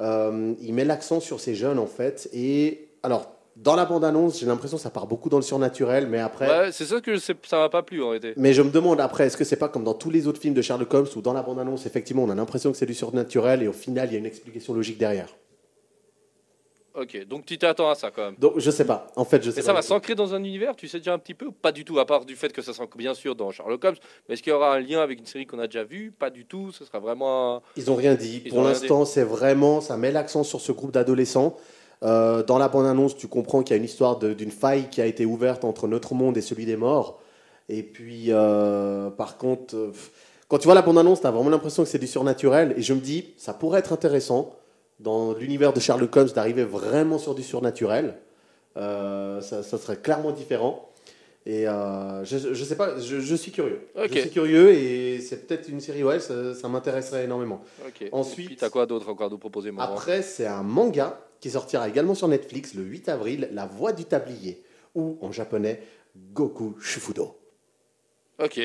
euh, 0.00 0.54
il 0.60 0.74
met 0.74 0.84
l'accent 0.84 1.20
sur 1.20 1.40
ces 1.40 1.54
jeunes 1.54 1.78
en 1.78 1.86
fait. 1.86 2.28
Et 2.32 2.88
alors, 3.02 3.32
dans 3.56 3.76
la 3.76 3.84
bande-annonce, 3.84 4.40
j'ai 4.40 4.46
l'impression 4.46 4.76
que 4.78 4.82
ça 4.82 4.90
part 4.90 5.06
beaucoup 5.06 5.28
dans 5.28 5.36
le 5.36 5.42
surnaturel, 5.42 6.06
mais 6.08 6.18
après. 6.18 6.48
Ouais, 6.48 6.72
c'est 6.72 6.84
ça 6.86 7.00
que 7.00 7.14
je 7.14 7.20
sais- 7.20 7.34
ça 7.46 7.58
m'a 7.58 7.68
pas 7.68 7.82
plu 7.82 8.02
en 8.02 8.08
réalité. 8.10 8.32
Mais 8.36 8.54
je 8.54 8.62
me 8.62 8.70
demande 8.70 9.00
après, 9.00 9.26
est-ce 9.26 9.36
que 9.36 9.44
c'est 9.44 9.56
pas 9.56 9.68
comme 9.68 9.84
dans 9.84 9.94
tous 9.94 10.10
les 10.10 10.26
autres 10.26 10.40
films 10.40 10.54
de 10.54 10.62
Sherlock 10.62 10.92
Holmes 10.94 11.08
où 11.16 11.20
dans 11.20 11.32
la 11.34 11.42
bande-annonce, 11.42 11.84
effectivement, 11.86 12.24
on 12.24 12.30
a 12.30 12.34
l'impression 12.34 12.72
que 12.72 12.78
c'est 12.78 12.86
du 12.86 12.94
surnaturel 12.94 13.62
et 13.62 13.68
au 13.68 13.72
final, 13.72 14.08
il 14.08 14.12
y 14.12 14.16
a 14.16 14.18
une 14.18 14.26
explication 14.26 14.72
logique 14.74 14.98
derrière? 14.98 15.28
Ok, 16.94 17.24
donc 17.26 17.46
tu 17.46 17.56
t'attends 17.56 17.88
à 17.88 17.94
ça 17.94 18.10
quand 18.10 18.24
même. 18.24 18.34
Donc 18.38 18.54
je 18.58 18.70
sais 18.70 18.84
pas. 18.84 19.06
En 19.14 19.24
fait, 19.24 19.42
je 19.42 19.50
sais 19.50 19.56
Mais 19.58 19.62
pas. 19.62 19.66
ça 19.66 19.72
va 19.72 19.82
s'ancrer 19.82 20.14
dans 20.16 20.34
un 20.34 20.42
univers, 20.42 20.74
tu 20.74 20.88
sais 20.88 20.98
déjà 20.98 21.12
un 21.14 21.18
petit 21.18 21.34
peu? 21.34 21.50
Pas 21.52 21.70
du 21.70 21.84
tout, 21.84 21.98
à 22.00 22.04
part 22.06 22.24
du 22.24 22.34
fait 22.34 22.52
que 22.52 22.62
ça 22.62 22.72
s'ancre 22.72 22.96
bien 22.96 23.14
sûr 23.14 23.36
dans 23.36 23.50
Sherlock 23.52 23.84
Holmes. 23.84 23.96
Mais 24.28 24.34
est-ce 24.34 24.42
qu'il 24.42 24.50
y 24.52 24.54
aura 24.56 24.74
un 24.74 24.80
lien 24.80 25.00
avec 25.00 25.20
une 25.20 25.26
série 25.26 25.46
qu'on 25.46 25.60
a 25.60 25.66
déjà 25.66 25.84
vue? 25.84 26.12
Pas 26.16 26.30
du 26.30 26.44
tout, 26.46 26.72
ce 26.72 26.84
sera 26.84 26.98
vraiment. 26.98 27.56
un- 27.56 27.62
Ils 27.76 27.90
ont 27.90 27.94
rien 27.94 28.14
dit. 28.16 28.42
Ils 28.44 28.50
Pour 28.52 28.62
l'instant, 28.64 29.04
c'est 29.04 29.22
vraiment, 29.22 29.80
ça 29.80 29.96
met 29.96 30.10
l'accent 30.10 30.42
sur 30.42 30.60
ce 30.60 30.72
groupe 30.72 30.90
d'adolescents. 30.92 31.56
Euh, 32.02 32.42
dans 32.42 32.58
la 32.58 32.68
bande-annonce, 32.68 33.16
tu 33.16 33.28
comprends 33.28 33.62
qu'il 33.62 33.74
y 33.74 33.74
a 33.74 33.78
une 33.78 33.84
histoire 33.84 34.18
d'une 34.18 34.50
faille 34.50 34.88
qui 34.90 35.00
a 35.00 35.06
été 35.06 35.24
ouverte 35.26 35.64
entre 35.64 35.86
notre 35.86 36.14
monde 36.14 36.36
et 36.38 36.40
celui 36.42 36.64
des 36.64 36.76
morts. 36.76 37.20
Et 37.68 37.82
puis, 37.84 38.26
euh, 38.30 39.10
par 39.10 39.36
contre, 39.36 39.76
euh, 39.76 39.92
quand 40.48 40.58
tu 40.58 40.64
vois 40.64 40.74
la 40.74 40.82
bande-annonce, 40.82 41.20
tu 41.20 41.26
as 41.26 41.30
vraiment 41.30 41.50
l'impression 41.50 41.84
que 41.84 41.88
c'est 41.88 41.98
du 42.00 42.08
surnaturel. 42.08 42.74
Et 42.76 42.82
je 42.82 42.94
me 42.94 43.00
dis, 43.00 43.34
ça 43.36 43.52
pourrait 43.54 43.78
être 43.78 43.92
intéressant 43.92 44.52
dans 45.00 45.32
l'univers 45.34 45.72
de 45.72 45.80
Sherlock 45.80 46.14
Holmes 46.16 46.28
d'arriver 46.34 46.64
vraiment 46.64 47.18
sur 47.18 47.34
du 47.34 47.42
surnaturel. 47.42 48.16
Euh, 48.76 49.40
ça, 49.40 49.62
ça 49.62 49.78
serait 49.78 49.96
clairement 49.96 50.30
différent. 50.32 50.86
Et 51.46 51.66
euh, 51.66 52.22
je, 52.24 52.52
je 52.52 52.64
sais 52.64 52.76
pas, 52.76 52.98
je, 53.00 53.18
je 53.18 53.34
suis 53.34 53.50
curieux. 53.50 53.80
Ok. 53.96 54.10
Je 54.12 54.18
suis 54.20 54.30
curieux 54.30 54.72
et 54.74 55.20
c'est 55.20 55.46
peut-être 55.46 55.68
une 55.70 55.80
série, 55.80 56.04
ouais, 56.04 56.20
ça, 56.20 56.54
ça 56.54 56.68
m'intéresserait 56.68 57.24
énormément. 57.24 57.62
Ensuite- 58.12 58.58
t'as 58.60 58.68
quoi 58.68 58.84
d'autre 58.86 59.08
encore 59.08 59.28
à 59.28 59.30
nous 59.30 59.38
proposer, 59.38 59.72
Après, 59.78 60.20
c'est 60.22 60.46
un 60.46 60.62
manga 60.62 61.18
qui 61.40 61.48
sortira 61.50 61.88
également 61.88 62.14
sur 62.14 62.28
Netflix 62.28 62.74
le 62.74 62.82
8 62.82 63.08
avril, 63.08 63.48
La 63.52 63.64
Voix 63.64 63.92
du 63.94 64.04
Tablier, 64.04 64.62
ou 64.94 65.16
en 65.22 65.32
japonais, 65.32 65.80
Goku 66.34 66.76
Shufudo. 66.78 67.36
Ok, 68.42 68.60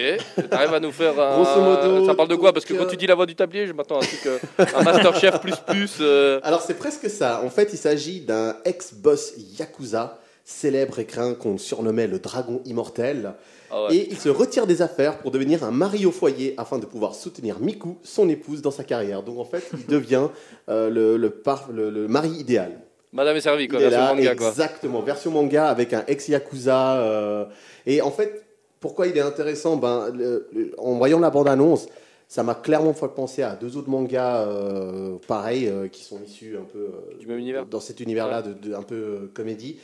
t'arrives 0.49 0.73
à 0.73 0.79
nous 0.79 0.91
faire 0.91 1.19
un. 1.19 1.35
Grosso 1.41 1.59
modo, 1.61 2.05
ça 2.05 2.13
parle 2.15 2.29
de 2.29 2.35
quoi 2.35 2.53
Parce 2.53 2.65
que 2.65 2.73
quand 2.73 2.83
euh, 2.85 2.89
tu 2.89 2.97
dis 2.97 3.07
la 3.07 3.15
voix 3.15 3.25
du 3.25 3.35
tablier, 3.35 3.67
je 3.67 3.73
m'attends 3.73 3.95
à 3.99 4.03
un 4.03 4.07
truc, 4.07 4.25
euh, 4.25 4.37
un 4.75 4.83
Masterchef 4.83 5.41
plus 5.41 5.55
plus. 5.67 5.97
euh, 6.01 6.39
Alors, 6.43 6.61
c'est 6.61 6.75
presque 6.75 7.09
ça. 7.09 7.41
En 7.43 7.49
fait, 7.49 7.69
il 7.73 7.77
s'agit 7.77 8.21
d'un 8.21 8.55
ex-boss 8.63 9.33
Yakuza, 9.59 10.19
célèbre 10.45 10.99
écrin 10.99 11.33
qu'on 11.33 11.57
surnommait 11.57 12.07
le 12.07 12.19
dragon 12.19 12.61
immortel. 12.65 13.33
ah 13.69 13.85
ouais. 13.85 13.95
Et 13.97 14.07
il 14.11 14.17
se 14.17 14.29
retire 14.29 14.65
des 14.65 14.81
affaires 14.81 15.17
pour 15.17 15.31
devenir 15.31 15.63
un 15.65 15.71
mari 15.71 16.05
au 16.05 16.11
foyer 16.11 16.53
afin 16.57 16.77
de 16.79 16.85
pouvoir 16.85 17.13
soutenir 17.15 17.59
Miku, 17.59 17.97
son 18.03 18.29
épouse, 18.29 18.61
dans 18.61 18.71
sa 18.71 18.83
carrière. 18.85 19.23
Donc, 19.23 19.39
en 19.39 19.45
fait, 19.45 19.69
il 19.73 19.85
devient 19.87 20.27
euh, 20.69 20.89
le, 20.89 21.17
le, 21.17 21.29
par- 21.31 21.67
le- 21.71 21.89
le 21.89 22.07
mari 22.07 22.29
idéal. 22.29 22.79
Madame 23.11 23.35
est 23.37 23.41
servie, 23.41 23.67
quoi. 23.67 23.79
Il 23.79 23.85
est 23.85 23.89
version 23.89 24.07
là, 24.07 24.13
manga, 24.15 24.35
quoi. 24.35 24.49
exactement, 24.49 25.01
version 25.01 25.31
manga 25.31 25.67
avec 25.67 25.91
un 25.93 26.03
ex-Yakuza. 26.07 26.97
euh, 26.99 27.45
et 27.85 28.01
en 28.01 28.11
fait, 28.11 28.44
pourquoi 28.85 29.07
il 29.07 29.17
est 29.17 29.21
intéressant 29.33 29.77
ben, 29.77 30.09
le- 30.13 30.47
le- 30.53 30.71
En 30.77 30.93
voyant 31.01 31.19
la 31.19 31.31
bande-annonce, 31.31 31.87
ça 32.27 32.43
m'a 32.43 32.53
clairement 32.53 32.93
fait 32.93 33.07
penser 33.07 33.41
à 33.41 33.55
deux 33.55 33.77
autres 33.77 33.89
mangas 33.89 34.45
euh, 34.47 35.17
pareils 35.27 35.67
euh, 35.67 35.87
qui 35.87 36.03
sont 36.03 36.19
issus 36.23 36.55
un 36.55 36.65
peu 36.65 36.77
euh, 36.79 37.17
Du 37.19 37.25
même 37.25 37.39
univers 37.39 37.65
dans 37.65 37.79
cet 37.79 37.99
univers-là, 37.99 38.43
de, 38.43 38.53
de- 38.53 38.75
un 38.75 38.83
peu 38.83 39.31
comédie. 39.33 39.77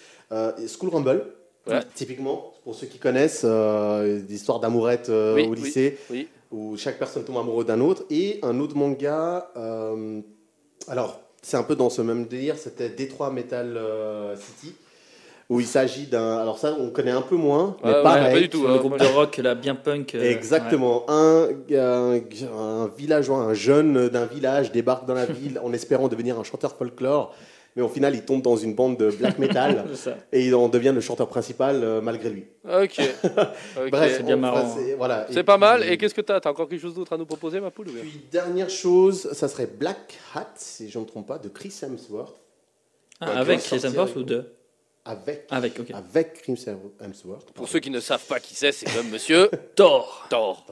School 0.67 0.89
Rumble, 0.89 1.25
Ouais. 1.67 1.79
typiquement, 1.95 2.53
pour 2.63 2.73
ceux 2.75 2.87
qui 2.87 2.97
connaissent, 2.99 3.45
d'histoires 4.27 4.59
d'amourettes 4.59 5.09
euh, 5.09 5.35
Oui, 5.35 5.47
au 5.47 5.53
lycée, 5.55 5.97
oui. 6.11 6.27
où 6.51 6.77
chaque 6.77 6.97
personne 6.99 7.23
tombe 7.23 7.37
amoureux 7.37 7.65
d'un 7.65 7.81
autre. 7.81 8.03
Et 8.11 8.39
un 8.43 8.59
autre 8.59 8.75
manga, 8.75 9.47
alors 10.87 11.19
c'est 11.41 11.57
un 11.57 11.63
peu 11.63 11.75
dans 11.75 11.89
ce 11.89 12.01
même 12.03 12.25
délire, 12.25 12.57
c'était 12.57 12.89
Detroit 12.89 13.31
Metal 13.31 13.79
City, 14.37 14.73
où 15.51 15.59
il 15.59 15.65
s'agit 15.67 16.05
d'un. 16.07 16.37
Alors 16.37 16.57
ça, 16.57 16.75
on 16.79 16.89
connaît 16.91 17.11
un 17.11 17.21
peu 17.21 17.35
moins, 17.35 17.75
mais 17.83 17.89
Ouais, 17.89 17.95
ouais, 17.97 18.03
pareil. 18.03 18.33
pas 18.33 18.39
du 18.39 18.49
tout. 18.49 18.63
Hein. 18.67 18.73
le 18.73 18.79
groupe 18.79 18.97
de 18.97 19.05
rock 19.05 19.35
là, 19.37 19.53
bien 19.53 19.75
punk. 19.75 20.15
euh, 20.15 20.31
Exactement. 20.31 21.03
Un, 21.09 21.49
un, 21.75 22.19
un 22.57 22.87
villageois, 22.97 23.37
un 23.37 23.53
jeune 23.53 24.07
d'un 24.07 24.25
village 24.25 24.71
débarque 24.71 25.05
dans 25.05 25.13
la 25.13 25.25
ville 25.25 25.59
en 25.63 25.73
espérant 25.73 26.07
devenir 26.07 26.39
un 26.39 26.43
chanteur 26.43 26.75
folklore. 26.77 27.35
Mais 27.75 27.81
au 27.81 27.87
final, 27.87 28.13
il 28.15 28.23
tombe 28.23 28.41
dans 28.41 28.57
une 28.57 28.75
bande 28.75 28.97
de 28.97 29.09
black 29.11 29.39
metal 29.39 29.85
et 30.33 30.45
il 30.45 30.53
en 30.55 30.67
devient 30.67 30.91
le 30.93 30.99
chanteur 30.99 31.27
principal 31.27 31.81
euh, 31.83 32.01
malgré 32.01 32.29
lui. 32.29 32.45
Ok. 32.65 32.99
Bref, 33.91 34.13
c'est 34.17 34.23
bien 34.23 34.35
marrant. 34.35 34.73
c'est- 34.75 34.93
Voilà. 34.95 35.25
C'est 35.31 35.43
pas 35.43 35.53
puis- 35.55 35.59
mal. 35.61 35.83
Et 35.89 35.97
qu'est-ce 35.97 36.13
que 36.13 36.19
t'as? 36.21 36.39
T'as 36.41 36.49
encore 36.51 36.67
quelque 36.67 36.81
chose 36.81 36.95
d'autre 36.95 37.13
à 37.13 37.17
nous 37.17 37.25
proposer, 37.25 37.59
ma 37.61 37.71
poule 37.71 37.87
Puis 37.87 38.21
dernière 38.31 38.69
chose, 38.69 39.29
ça 39.33 39.47
serait 39.47 39.67
Black 39.67 40.17
Hat, 40.35 40.47
si 40.55 40.89
je 40.89 40.97
ne 40.97 41.03
me 41.03 41.09
trompe 41.09 41.27
pas, 41.27 41.37
de 41.37 41.47
Chris 41.49 41.73
Hemsworth, 41.81 42.35
Ah, 43.21 43.39
avec 43.39 43.61
tu 43.61 43.67
Chris 43.69 43.81
Hemsworth 43.85 44.15
ou 44.17 44.23
deux? 44.23 44.53
Avec, 45.05 45.45
Avec, 45.49 45.79
ok. 45.79 45.91
avec 45.91 46.33
Chris 46.43 46.63
Hemsworth. 46.99 47.51
Pour 47.53 47.67
ceux 47.67 47.79
qui 47.79 47.89
ne 47.89 47.99
savent 47.99 48.25
pas 48.25 48.39
qui 48.39 48.53
c'est, 48.55 48.71
c'est 48.71 48.85
comme 48.93 49.09
monsieur 49.09 49.49
Thor 49.75 50.25
Thor. 50.29 50.65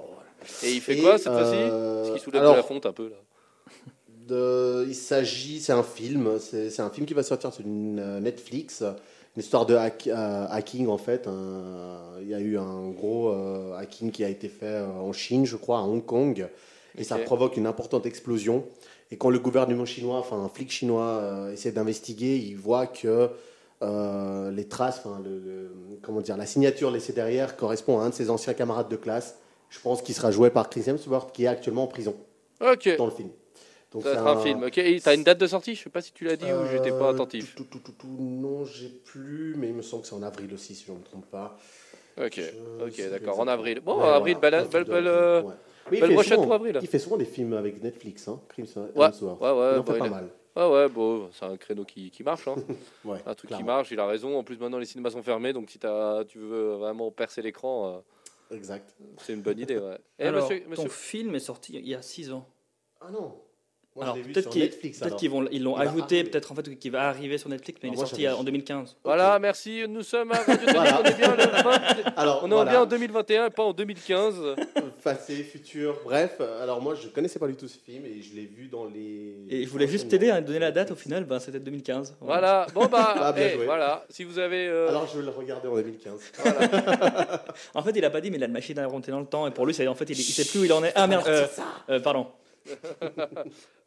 Et 0.63 0.71
il 0.73 0.81
fait 0.81 0.97
Et, 0.97 1.01
quoi 1.01 1.17
cette 1.17 1.33
fois-ci 1.33 1.55
euh, 1.55 2.01
Parce 2.01 2.11
qu'il 2.13 2.21
soulève 2.21 2.41
alors, 2.41 2.53
de 2.53 2.57
la 2.57 2.63
fonte 2.63 2.85
un 2.85 2.93
peu 2.93 3.09
là. 3.09 3.15
de- 4.27 4.85
il 4.87 4.95
s'agit, 4.95 5.59
c'est 5.59 5.73
un 5.73 5.83
film, 5.83 6.39
c'est 6.39 6.69
c'est 6.69 6.81
un 6.81 6.89
film 6.89 7.05
qui 7.05 7.13
va 7.13 7.23
sortir 7.23 7.53
sur 7.53 7.65
une, 7.65 7.99
euh, 7.99 8.19
Netflix, 8.19 8.81
une 8.81 9.41
histoire 9.43 9.65
de 9.65 9.75
hack- 9.75 10.07
euh, 10.07 10.45
hacking 10.49 10.87
en 10.87 10.97
fait. 10.97 11.27
un- 11.27 11.99
il 12.21 12.27
y 12.29 12.33
a 12.33 12.39
eu 12.39 12.57
un 12.57 12.89
gros 12.89 13.29
euh, 13.29 13.75
hacking 13.77 14.11
qui 14.11 14.23
a 14.23 14.29
été 14.29 14.47
fait 14.49 14.65
euh, 14.65 14.87
en 14.87 15.11
Chine, 15.13 15.45
je 15.45 15.55
crois, 15.55 15.79
à 15.79 15.81
Hong 15.83 16.05
Kong, 16.05 16.47
et 16.97 17.03
ça 17.03 17.17
provoque 17.17 17.57
une 17.57 17.65
importante 17.67 18.05
explosion. 18.05 18.65
Et 19.11 19.17
quand 19.17 19.31
le 19.31 19.39
gouvernement 19.39 19.85
chinois, 19.85 20.17
enfin 20.19 20.37
un 20.37 20.49
flic 20.49 20.69
chinois, 20.71 21.03
euh, 21.21 21.51
essaie 21.53 21.71
d'investiguer, 21.71 22.37
il 22.37 22.55
voit 22.57 22.85
que 22.87 23.29
euh, 23.81 24.51
les 24.51 24.67
traces, 24.67 24.99
enfin 25.03 25.21
le, 25.23 25.39
le- 25.39 25.71
comment 26.01 26.21
dire, 26.21 26.37
la 26.37 26.45
signature 26.45 26.91
laissée 26.91 27.13
derrière 27.13 27.55
correspond 27.55 27.99
à 27.99 28.03
un 28.03 28.09
de 28.09 28.13
ses 28.13 28.29
anciens 28.29 28.53
camarades 28.53 28.89
de 28.89 28.95
classe. 28.95 29.37
Je 29.69 29.79
pense 29.79 30.01
qu'il 30.01 30.15
sera 30.15 30.31
joué 30.31 30.49
par 30.49 30.69
Chris 30.69 30.83
Hemsworth, 30.87 31.31
qui 31.31 31.43
est 31.43 31.47
actuellement 31.47 31.83
en 31.83 31.87
prison 31.87 32.15
dans 32.59 33.05
le 33.05 33.11
film. 33.11 33.29
Donc 33.91 34.03
Ça 34.03 34.09
va 34.09 34.15
être 34.15 34.27
un 34.27 34.41
film. 34.41 34.63
Ok. 34.63 34.79
T'as 35.03 35.15
une 35.15 35.23
date 35.23 35.39
de 35.39 35.47
sortie? 35.47 35.75
Je 35.75 35.83
sais 35.83 35.89
pas 35.89 36.01
si 36.01 36.11
tu 36.11 36.23
l'as 36.25 36.35
dit 36.35 36.45
ou 36.51 36.65
j'étais 36.71 36.91
pas 36.91 37.07
Euh, 37.09 37.13
attentif. 37.13 37.55
tout, 37.55 37.63
tout, 37.63 37.79
tout, 37.79 37.93
non, 38.19 38.63
j'ai 38.65 38.89
plus, 38.89 39.55
mais 39.57 39.67
il 39.69 39.73
me 39.73 39.81
semble 39.81 40.03
que 40.03 40.07
c'est 40.09 40.15
en 40.15 40.21
avril 40.23 40.53
aussi, 40.53 40.75
si 40.75 40.85
je 40.85 40.91
ne 40.91 40.97
me 40.97 41.03
trompe 41.03 41.25
pas. 41.27 41.57
Ok. 42.23 42.35
Je 42.39 42.85
Ok, 42.85 43.09
d'accord. 43.11 43.39
En 43.39 43.47
avril. 43.47 43.79
Bon, 43.83 43.97
Ouais, 43.97 44.03
en 44.03 44.13
avril, 44.13 44.37
voilà, 44.39 44.63
belle, 44.63 44.69
belle, 44.71 44.83
belle, 44.83 45.07
euh, 45.07 45.41
ouais. 45.41 45.53
Belle 46.01 46.23
souvent- 46.23 46.43
pour 46.43 46.53
avril. 46.53 46.77
Il 46.83 46.87
fait 46.87 46.99
souvent 46.99 47.17
des 47.17 47.25
films 47.25 47.53
avec 47.53 47.81
Netflix, 47.81 48.27
hein, 48.27 48.39
Chris 48.49 48.69
Ouais, 48.95 49.05
Hemsworth. 49.07 49.41
ouais, 49.41 49.51
ouais, 49.51 49.71
il 49.73 49.79
en 49.79 49.83
fait 49.83 49.97
pas 49.97 50.05
il 50.05 50.11
mal. 50.11 50.27
Ah 50.55 50.69
ouais, 50.69 50.89
bon, 50.89 51.29
c'est 51.31 51.45
un 51.45 51.55
créneau 51.57 51.85
qui, 51.85 52.09
qui 52.11 52.23
marche. 52.23 52.47
Hein. 52.47 52.55
Ouais, 53.05 53.19
un 53.25 53.33
truc 53.35 53.51
qui 53.51 53.63
marche, 53.63 53.91
il 53.91 53.99
a 53.99 54.05
raison. 54.07 54.37
En 54.37 54.43
plus, 54.43 54.57
maintenant, 54.57 54.77
les 54.79 54.85
cinémas 54.85 55.11
sont 55.11 55.23
fermés, 55.23 55.53
donc 55.53 55.69
si 55.69 55.79
t'as- 55.79 56.23
tu 56.27 56.39
veux 56.39 56.73
vraiment 56.75 57.11
percer 57.11 57.41
l'écran, 57.41 58.01
euh, 58.51 58.55
Exact. 58.55 58.93
c'est 59.17 59.33
une 59.33 59.41
bonne 59.41 59.59
idée. 59.59 59.77
Ouais. 59.77 59.97
Et 60.17 60.25
Alors, 60.25 60.49
monsieur, 60.49 60.65
ton 60.75 60.89
film 60.89 61.35
est 61.35 61.39
sorti 61.39 61.73
il 61.75 61.87
y 61.87 61.95
a 61.95 62.01
6 62.01 62.31
ans. 62.31 62.45
Ah 62.99 63.11
non. 63.11 63.35
Moi, 63.95 64.05
alors 64.05 64.17
peut-être 64.17 64.49
qu'ils 64.51 64.61
Netflix. 64.61 64.99
peut-être 64.99 65.07
alors. 65.07 65.19
qu'ils 65.19 65.29
vont 65.31 65.47
ils 65.51 65.63
l'ont 65.63 65.75
ajouté, 65.75 66.23
peut-être 66.23 66.51
en 66.51 66.55
fait 66.55 66.77
qu'il 66.77 66.91
va 66.91 67.09
arriver 67.09 67.37
sur 67.39 67.49
Netflix, 67.49 67.79
mais 67.81 67.89
Alors 67.89 67.95
il 67.95 67.97
est 67.97 68.01
moi, 68.01 68.07
sorti 68.07 68.27
en 68.41 68.43
2015. 68.43 68.97
Voilà, 69.03 69.39
merci. 69.39 69.83
Nous 69.89 70.03
sommes 70.03 70.31
à 70.31 70.35
Radio 70.35 70.55
Télé, 70.57 70.71
Voilà. 70.73 71.01
on 71.01 71.03
est 71.05 71.17
bien, 71.17 71.35
le 71.35 71.43
20 71.43 72.13
Alors, 72.17 72.39
on 72.43 72.47
est 72.47 72.49
voilà. 72.53 72.71
bien 72.71 72.81
en 72.81 72.85
2021 72.85 73.45
et 73.47 73.49
pas 73.49 73.63
en 73.63 73.73
2015. 73.73 74.55
Passé, 75.03 75.43
futur, 75.43 75.99
bref. 76.03 76.37
euh, 76.41 76.61
Alors 76.63 76.81
moi, 76.81 76.93
je 76.95 77.07
connaissais 77.07 77.39
pas 77.39 77.47
du 77.47 77.55
tout 77.55 77.67
ce 77.67 77.77
film 77.77 78.05
et 78.05 78.21
je 78.21 78.35
l'ai 78.35 78.45
vu 78.45 78.67
dans 78.67 78.85
les. 78.85 79.35
Et 79.49 79.63
je 79.63 79.69
voulais 79.69 79.87
juste 79.87 80.09
t'aider 80.09 80.29
à 80.29 80.41
donner 80.41 80.59
la 80.59 80.71
date 80.71 80.91
au 80.91 80.95
final, 80.95 81.23
ben, 81.25 81.39
c'était 81.39 81.59
2015. 81.59 82.17
Voilà, 82.19 82.67
bon 82.73 82.85
bah, 82.87 83.13
Ah, 83.21 83.31
bien 83.31 83.47
eh, 83.47 83.55
joué. 83.55 83.65
voilà, 83.65 84.05
si 84.09 84.23
vous 84.23 84.37
avez... 84.39 84.67
euh, 84.67 84.89
Alors 84.89 85.07
je 85.07 85.17
vais 85.19 85.23
le 85.25 85.31
regarder 85.31 85.67
en 85.67 85.75
2015. 85.75 86.31
En 87.73 87.83
fait, 87.83 87.91
il 87.95 88.03
a 88.03 88.09
pas 88.09 88.19
dit, 88.21 88.29
mais 88.31 88.37
il 88.37 88.43
a 88.43 88.47
une 88.47 88.51
machine 88.51 88.77
à 88.79 88.85
remonter 88.87 89.11
dans 89.11 89.19
le 89.19 89.25
temps, 89.25 89.47
et 89.47 89.51
pour 89.51 89.65
lui, 89.65 89.73
c'est 89.73 89.87
en 89.87 89.95
fait, 89.95 90.09
il, 90.09 90.17
il 90.19 90.23
sait 90.23 90.45
plus 90.45 90.59
où 90.61 90.65
il 90.65 90.73
en 90.73 90.83
est. 90.83 90.91
Ah 90.95 91.07
merde, 91.07 91.25
euh, 91.27 91.47
euh, 91.89 91.99
pardon. 91.99 92.27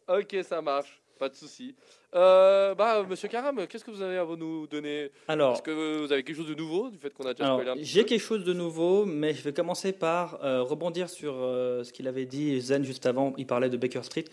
Ok, 0.09 0.37
ça 0.43 0.61
marche, 0.61 1.01
pas 1.19 1.29
de 1.29 1.35
souci. 1.35 1.75
Euh, 2.15 2.75
bah, 2.75 3.05
monsieur 3.09 3.29
Karam, 3.29 3.67
qu'est-ce 3.67 3.85
que 3.85 3.91
vous 3.91 4.03
avez 4.03 4.19
à 4.19 4.25
nous 4.25 4.67
donner? 4.67 5.11
Alors, 5.29 5.55
Est-ce 5.55 5.63
que 5.63 6.05
vous 6.05 6.13
avez 6.13 6.23
quelque 6.23 6.37
chose 6.37 6.49
de 6.49 6.55
nouveau 6.55 6.91
du 6.91 6.99
fait 6.99 7.13
qu'on 7.15 7.25
a 7.25 7.33
déjà 7.33 7.45
alors 7.47 7.61
spoilé 7.61 7.85
j'ai 7.85 8.05
quelque 8.05 8.21
chose 8.21 8.45
de 8.45 8.53
nouveau, 8.53 9.07
mais 9.07 9.33
je 9.33 9.43
vais 9.43 9.53
commencer 9.53 9.93
par 9.93 10.45
euh, 10.45 10.63
rebondir 10.63 11.09
sur 11.09 11.35
euh, 11.37 11.85
ce 11.85 11.93
qu'il 11.93 12.07
avait 12.09 12.27
dit 12.27 12.61
Zen 12.61 12.85
juste 12.85 13.07
avant. 13.07 13.33
Il 13.39 13.47
parlait 13.47 13.71
de 13.71 13.77
Baker 13.77 14.03
Street. 14.03 14.25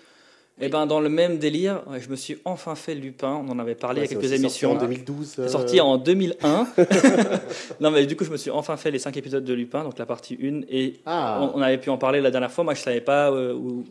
Et 0.62 0.68
ben 0.68 0.86
dans 0.86 1.00
le 1.00 1.08
même 1.10 1.38
délire, 1.38 1.82
je 2.00 2.10
me 2.10 2.16
suis 2.16 2.38
enfin 2.44 2.76
fait 2.76 2.94
Lupin. 2.94 3.42
On 3.48 3.50
en 3.50 3.60
avait 3.60 3.76
parlé 3.76 4.02
Ouais, 4.02 4.08
il 4.08 4.12
y 4.12 4.16
a 4.18 4.20
quelques 4.20 4.32
aussi 4.32 4.42
sorti 4.42 4.66
émissions. 4.66 4.72
En 4.74 4.80
2012. 4.80 5.28
C'est 5.36 5.42
euh, 5.44 5.48
sorti 5.48 5.80
en 5.80 5.98
2001. 5.98 6.68
non, 7.80 7.92
mais 7.92 8.06
du 8.06 8.16
coup, 8.16 8.26
je 8.26 8.32
me 8.32 8.38
suis 8.38 8.52
enfin 8.52 8.76
fait 8.78 8.92
les 8.92 9.00
5 9.00 9.16
épisodes 9.18 9.44
de 9.44 9.54
Lupin, 9.54 9.84
donc 9.84 9.98
la 9.98 10.06
partie 10.06 10.38
1. 10.42 10.62
Et 10.70 10.96
Ah. 11.06 11.40
on, 11.42 11.60
on 11.60 11.62
avait 11.62 11.78
pu 11.78 11.90
en 11.90 11.98
parler 11.98 12.20
la 12.22 12.32
dernière 12.32 12.52
fois. 12.52 12.64
Moi, 12.64 12.74
je 12.74 12.82
savais 12.82 13.02
pas 13.02 13.32
euh, 13.32 13.54
où, 13.54 13.86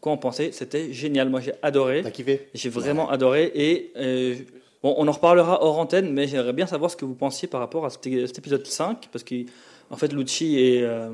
quoi 0.00 0.12
on 0.12 0.16
pensait. 0.16 0.50
C'était 0.52 0.92
génial. 0.92 1.28
Moi, 1.28 1.40
j'ai 1.40 1.52
adoré. 1.62 2.02
T'as 2.02 2.10
kiffé? 2.10 2.48
J'ai 2.54 2.68
vraiment 2.68 3.10
adoré. 3.10 3.50
Et 3.54 3.92
euh, 3.96 4.34
bon, 4.82 4.94
on 4.98 5.08
en 5.08 5.12
reparlera 5.12 5.64
hors 5.64 5.78
antenne, 5.78 6.12
mais 6.12 6.28
j'aimerais 6.28 6.52
bien 6.52 6.66
savoir 6.66 6.90
ce 6.90 6.96
que 6.96 7.04
vous 7.04 7.14
pensiez 7.14 7.48
par 7.48 7.60
rapport 7.60 7.84
à 7.84 7.90
cet, 7.90 8.04
cet 8.04 8.38
épisode 8.38 8.64
5. 8.66 9.08
Parce 9.10 9.24
qu'en 9.24 9.96
fait, 9.96 10.12
Lucci 10.12 10.58
et, 10.60 10.82
euh, 10.84 11.10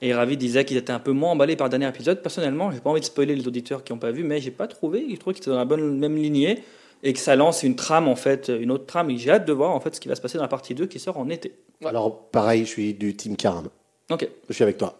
et 0.00 0.14
Ravi 0.14 0.36
disaient 0.36 0.64
qu'ils 0.64 0.76
étaient 0.76 0.92
un 0.92 1.00
peu 1.00 1.12
moins 1.12 1.32
emballés 1.32 1.56
par 1.56 1.66
le 1.66 1.70
dernier 1.70 1.88
épisode. 1.88 2.22
Personnellement, 2.22 2.70
j'ai 2.70 2.80
pas 2.80 2.90
envie 2.90 3.00
de 3.00 3.06
spoiler 3.06 3.34
les 3.34 3.48
auditeurs 3.48 3.82
qui 3.82 3.92
n'ont 3.92 3.98
pas 3.98 4.10
vu, 4.10 4.22
mais 4.22 4.40
j'ai 4.40 4.50
pas 4.50 4.66
trouvé. 4.66 5.06
Je 5.10 5.16
trouve 5.16 5.32
que 5.32 5.38
c'était 5.38 5.50
dans 5.50 5.56
la 5.56 5.64
bonne 5.64 5.98
même 5.98 6.16
lignée 6.16 6.62
et 7.02 7.12
que 7.12 7.18
ça 7.18 7.36
lance 7.36 7.62
une 7.62 7.76
trame, 7.76 8.08
en 8.08 8.16
fait, 8.16 8.48
une 8.48 8.70
autre 8.70 8.86
trame. 8.86 9.10
J'ai 9.16 9.30
hâte 9.30 9.46
de 9.46 9.52
voir 9.52 9.70
en 9.70 9.80
fait 9.80 9.94
ce 9.94 10.00
qui 10.00 10.08
va 10.08 10.14
se 10.14 10.20
passer 10.20 10.38
dans 10.38 10.44
la 10.44 10.48
partie 10.48 10.74
2 10.74 10.86
qui 10.86 10.98
sort 10.98 11.18
en 11.18 11.28
été. 11.28 11.54
Alors 11.84 12.28
pareil, 12.30 12.64
je 12.64 12.70
suis 12.70 12.94
du 12.94 13.16
team 13.16 13.36
Karam. 13.36 13.68
Ok. 14.10 14.28
Je 14.48 14.52
suis 14.52 14.62
avec 14.62 14.78
toi. 14.78 14.98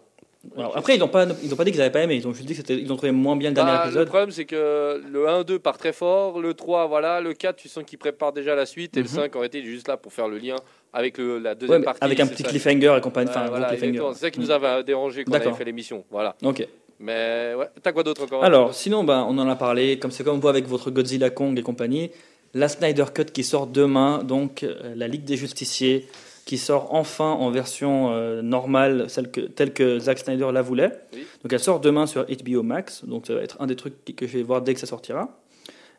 Après, 0.73 0.95
ils 0.95 0.99
n'ont 0.99 1.07
pas, 1.09 1.25
ils 1.43 1.53
ont 1.53 1.57
pas 1.57 1.65
dit 1.65 1.71
qu'ils 1.71 1.79
n'avaient 1.79 1.91
pas 1.91 2.01
aimé. 2.01 2.15
Ils 2.15 2.27
ont 2.27 2.33
juste 2.33 2.47
dit 2.47 2.55
qu'ils 2.63 2.91
ont 2.91 2.95
trouvé 2.95 3.11
moins 3.11 3.35
bien 3.35 3.49
le 3.49 3.55
dernier 3.55 3.71
Bah, 3.71 3.81
le 3.83 3.89
épisode. 3.89 4.07
problème, 4.07 4.31
c'est 4.31 4.45
que 4.45 5.01
le 5.11 5.27
1-2 5.27 5.59
part 5.59 5.77
très 5.77 5.91
fort, 5.91 6.39
le 6.39 6.53
3, 6.53 6.87
voilà, 6.87 7.19
le 7.19 7.33
4, 7.33 7.57
tu 7.57 7.67
sens 7.67 7.83
qu'il 7.85 7.97
prépare 7.97 8.31
déjà 8.31 8.55
la 8.55 8.65
suite, 8.65 8.95
et 8.95 9.01
le 9.01 9.05
Mhm. 9.09 9.15
5, 9.15 9.35
en 9.35 9.39
réalité, 9.39 9.59
il 9.59 9.65
est 9.65 9.69
juste 9.71 9.87
là 9.89 9.97
pour 9.97 10.13
faire 10.13 10.27
le 10.29 10.37
lien 10.37 10.55
avec 10.93 11.17
le- 11.17 11.39
la 11.39 11.55
deuxième 11.55 11.83
partie. 11.83 12.03
avec 12.03 12.19
un 12.21 12.27
petit 12.27 12.43
ça. 12.43 12.49
cliffhanger 12.49 12.95
et 12.97 13.01
compagnie. 13.01 13.29
Enfin, 13.29 13.47
voilà. 13.49 13.69
C'est 13.77 13.93
ça 14.15 14.31
qui 14.31 14.39
nous 14.39 14.49
avait 14.51 14.83
dérangé 14.83 15.23
quand 15.25 15.33
on 15.33 15.35
avait 15.35 15.51
fait 15.53 15.65
l'émission. 15.65 16.05
Voilà. 16.09 16.35
Ok. 16.43 16.65
Mais 17.01 17.53
ouais, 17.57 17.67
t'as 17.81 17.91
quoi 17.91 18.03
d'autre 18.03 18.23
encore 18.23 18.43
Alors, 18.43 18.73
sinon, 18.73 19.03
ben, 19.05 19.25
on 19.29 19.37
en 19.37 19.47
a 19.49 19.55
parlé, 19.55 19.99
comme 19.99 20.11
c'est 20.11 20.23
comme 20.23 20.39
vous 20.39 20.47
avec 20.49 20.65
votre 20.67 20.89
Godzilla 20.91 21.29
Kong 21.29 21.57
et 21.57 21.61
compagnie, 21.63 22.11
la 22.53 22.67
Snyder 22.67 23.05
Cut 23.13 23.25
qui 23.25 23.43
sort 23.43 23.67
demain, 23.67 24.21
donc 24.23 24.63
euh, 24.63 24.93
la 24.95 25.07
Ligue 25.07 25.23
des 25.23 25.37
Justiciers, 25.37 26.07
qui 26.45 26.57
sort 26.57 26.93
enfin 26.93 27.29
en 27.31 27.51
version 27.51 28.11
euh, 28.11 28.41
normale, 28.41 29.05
celle 29.09 29.29
que, 29.31 29.41
telle 29.41 29.73
que 29.73 29.99
Zack 29.99 30.19
Snyder 30.19 30.49
la 30.51 30.61
voulait. 30.61 30.91
Oui. 31.13 31.25
Donc 31.43 31.53
elle 31.53 31.59
sort 31.59 31.79
demain 31.79 32.05
sur 32.07 32.25
HBO 32.25 32.63
Max, 32.63 33.05
donc 33.05 33.27
ça 33.27 33.35
va 33.35 33.41
être 33.41 33.57
un 33.61 33.67
des 33.67 33.75
trucs 33.75 34.03
que 34.15 34.25
je 34.27 34.37
vais 34.37 34.43
voir 34.43 34.61
dès 34.61 34.73
que 34.73 34.79
ça 34.79 34.87
sortira. 34.87 35.37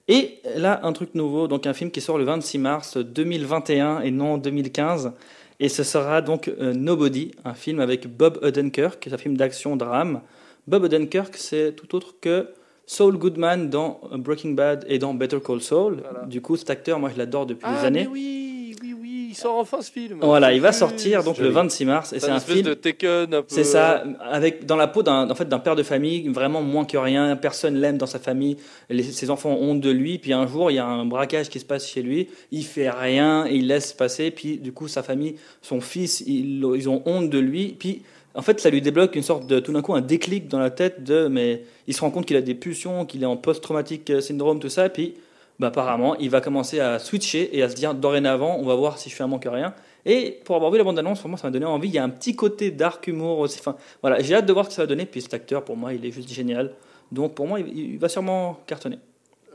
Et 0.08 0.38
là, 0.56 0.80
un 0.82 0.92
truc 0.92 1.14
nouveau, 1.14 1.46
donc 1.46 1.66
un 1.66 1.72
film 1.74 1.90
qui 1.90 2.00
sort 2.00 2.18
le 2.18 2.24
26 2.24 2.58
mars 2.58 2.96
2021 2.96 4.00
et 4.00 4.10
non 4.10 4.38
2015. 4.38 5.12
Et 5.60 5.68
ce 5.68 5.82
sera 5.84 6.20
donc 6.22 6.48
euh, 6.48 6.72
Nobody, 6.72 7.32
un 7.44 7.54
film 7.54 7.80
avec 7.80 8.08
Bob 8.08 8.38
Odenkirk, 8.42 9.02
c'est 9.04 9.12
un 9.12 9.18
film 9.18 9.36
d'action-drame. 9.36 10.22
Bob 10.66 10.84
Odenkirk, 10.84 11.36
c'est 11.36 11.76
tout 11.76 11.94
autre 11.94 12.14
que 12.20 12.48
Saul 12.86 13.18
Goodman 13.18 13.68
dans 13.70 14.00
Breaking 14.16 14.52
Bad 14.52 14.84
et 14.88 14.98
dans 14.98 15.14
Better 15.14 15.38
Call 15.44 15.60
Saul. 15.60 16.02
Voilà. 16.02 16.26
Du 16.26 16.40
coup, 16.40 16.56
cet 16.56 16.70
acteur, 16.70 16.98
moi, 16.98 17.10
je 17.12 17.18
l'adore 17.18 17.46
depuis 17.46 17.66
Ah, 17.68 17.78
des 17.80 17.86
années. 17.86 18.00
mais 18.04 18.10
oui, 18.10 18.49
il 19.30 19.34
sort 19.34 19.56
enfin 19.56 19.80
ce 19.80 19.90
film. 19.90 20.18
Voilà, 20.22 20.52
il 20.52 20.60
va 20.60 20.72
sortir 20.72 21.22
donc 21.24 21.38
le 21.38 21.44
Joli. 21.44 21.54
26 21.54 21.84
mars 21.84 22.12
et 22.12 22.20
C'est 22.20 22.28
un 22.30 22.36
espèce 22.36 22.54
film. 22.56 22.66
de 22.66 22.72
un 22.72 23.42
peu. 23.42 23.44
C'est 23.48 23.64
ça, 23.64 24.04
avec 24.20 24.66
dans 24.66 24.76
la 24.76 24.86
peau 24.88 25.02
d'un 25.02 25.30
en 25.30 25.34
fait 25.34 25.48
d'un 25.48 25.58
père 25.58 25.76
de 25.76 25.82
famille 25.82 26.28
vraiment 26.28 26.62
moins 26.62 26.84
que 26.84 26.96
rien. 26.96 27.36
Personne 27.36 27.76
l'aime 27.76 27.96
dans 27.98 28.06
sa 28.06 28.18
famille. 28.18 28.56
Les- 28.88 29.02
ses 29.02 29.30
enfants 29.30 29.50
ont 29.50 29.70
honte 29.70 29.80
de 29.80 29.90
lui. 29.90 30.18
Puis 30.18 30.32
un 30.32 30.46
jour, 30.46 30.70
il 30.70 30.74
y 30.74 30.78
a 30.78 30.86
un 30.86 31.04
braquage 31.06 31.48
qui 31.48 31.60
se 31.60 31.64
passe 31.64 31.88
chez 31.88 32.02
lui. 32.02 32.28
Il 32.52 32.64
fait 32.64 32.90
rien 32.90 33.46
et 33.46 33.54
il 33.54 33.66
laisse 33.66 33.92
passer. 33.92 34.30
Puis 34.30 34.58
du 34.58 34.72
coup, 34.72 34.88
sa 34.88 35.02
famille, 35.02 35.36
son 35.62 35.80
fils, 35.80 36.20
ils, 36.26 36.62
ils 36.76 36.88
ont 36.88 37.02
honte 37.06 37.30
de 37.30 37.38
lui. 37.38 37.76
Puis 37.78 38.02
en 38.34 38.42
fait, 38.42 38.60
ça 38.60 38.70
lui 38.70 38.80
débloque 38.80 39.16
une 39.16 39.22
sorte 39.22 39.46
de 39.46 39.58
tout 39.60 39.72
d'un 39.72 39.82
coup 39.82 39.94
un 39.94 40.00
déclic 40.00 40.46
dans 40.48 40.58
la 40.60 40.70
tête 40.70 41.02
de 41.02 41.26
mais 41.26 41.62
il 41.88 41.94
se 41.94 42.00
rend 42.00 42.10
compte 42.10 42.26
qu'il 42.26 42.36
a 42.36 42.42
des 42.42 42.54
pulsions, 42.54 43.04
qu'il 43.04 43.22
est 43.22 43.26
en 43.26 43.36
post-traumatique 43.36 44.12
syndrome, 44.20 44.60
tout 44.60 44.68
ça. 44.68 44.88
Puis 44.88 45.14
bah, 45.60 45.66
apparemment, 45.66 46.16
il 46.16 46.30
va 46.30 46.40
commencer 46.40 46.80
à 46.80 46.98
switcher 46.98 47.56
et 47.56 47.62
à 47.62 47.68
se 47.68 47.74
dire 47.74 47.94
dorénavant, 47.94 48.56
on 48.58 48.64
va 48.64 48.74
voir 48.74 48.96
si 48.96 49.10
je 49.10 49.14
fais 49.14 49.22
un 49.22 49.26
manque 49.26 49.44
à 49.44 49.50
rien. 49.52 49.74
Et 50.06 50.40
pour 50.44 50.56
avoir 50.56 50.70
vu 50.70 50.78
la 50.78 50.84
bande-annonce, 50.84 51.20
vraiment, 51.20 51.36
ça 51.36 51.46
m'a 51.46 51.50
donné 51.50 51.66
envie. 51.66 51.88
Il 51.88 51.94
y 51.94 51.98
a 51.98 52.02
un 52.02 52.08
petit 52.08 52.34
côté 52.34 52.70
dark 52.70 53.06
humour 53.06 53.38
aussi. 53.40 53.58
Enfin, 53.60 53.76
voilà, 54.00 54.20
j'ai 54.20 54.34
hâte 54.34 54.46
de 54.46 54.52
voir 54.54 54.64
ce 54.64 54.70
que 54.70 54.74
ça 54.76 54.82
va 54.82 54.86
donner. 54.86 55.04
Puis 55.04 55.20
cet 55.20 55.34
acteur, 55.34 55.62
pour 55.62 55.76
moi, 55.76 55.92
il 55.92 56.04
est 56.06 56.12
juste 56.12 56.30
génial. 56.32 56.72
Donc 57.12 57.34
pour 57.34 57.46
moi, 57.46 57.60
il, 57.60 57.76
il 57.76 57.98
va 57.98 58.08
sûrement 58.08 58.58
cartonner. 58.66 58.98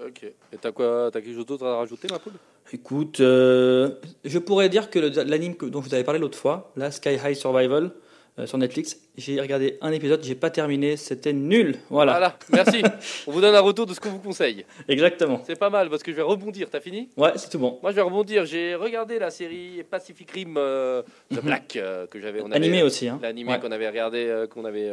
Ok. 0.06 0.24
Et 0.24 0.58
t'as 0.62 0.72
quoi 0.72 1.10
T'as 1.12 1.22
quelque 1.22 1.36
chose 1.36 1.48
d'autre 1.48 1.66
à 1.66 1.78
rajouter, 1.78 2.08
ma 2.12 2.20
poule? 2.20 2.34
Écoute, 2.72 3.20
euh, 3.20 3.96
je 4.24 4.38
pourrais 4.38 4.70
dire 4.70 4.92
que 4.92 5.00
l'anime 5.00 5.56
dont 5.60 5.82
je 5.82 5.88
vous 5.90 5.94
avais 5.96 6.04
parlé 6.04 6.20
l'autre 6.20 6.38
fois, 6.38 6.72
là, 6.76 6.92
Sky 6.92 7.18
High 7.24 7.36
Survival, 7.36 7.92
euh, 8.38 8.46
sur 8.46 8.58
Netflix, 8.58 8.98
j'ai 9.18 9.40
regardé 9.40 9.78
un 9.82 9.92
épisode, 9.92 10.22
j'ai 10.24 10.36
pas 10.36 10.50
terminé, 10.50 10.98
c'était 10.98 11.32
nul. 11.32 11.78
Voilà, 11.90 12.12
Voilà, 12.14 12.38
merci. 12.52 12.82
On 13.28 13.32
vous 13.32 13.40
donne 13.42 13.56
un 13.56 13.62
retour 13.62 13.86
de 13.86 13.94
ce 13.94 14.00
qu'on 14.02 14.10
vous 14.10 14.20
conseille. 14.20 14.66
exactement. 14.90 15.42
C'est 15.48 15.58
pas 15.58 15.70
mal 15.70 15.90
parce 15.90 16.04
que 16.04 16.12
je 16.12 16.18
vais 16.18 16.22
rebondir. 16.22 16.70
T'as 16.70 16.82
fini? 16.82 17.10
Ouais, 17.16 17.32
c'est 17.38 17.50
tout 17.50 17.60
bon. 17.60 17.80
Moi, 17.82 17.92
je 17.92 17.96
vais 17.96 18.02
rebondir. 18.02 18.46
J'ai 18.46 18.76
regardé 18.76 19.20
la 19.20 19.32
série 19.32 19.84
Pacific 19.90 20.30
Rim 20.32 20.56
euh, 20.58 21.02
The 21.34 21.42
Black 21.42 21.76
euh, 21.78 22.08
que 22.08 22.20
j'avais. 22.20 22.42
Animé 22.52 22.84
aussi. 22.84 23.08
Hein. 23.08 23.20
L'animé 23.22 23.52
Ouais. 23.54 23.60
qu'on 23.60 23.72
avait 23.72 23.88
regardé, 23.88 24.26
euh, 24.28 24.48
qu'on 24.48 24.66
avait, 24.66 24.92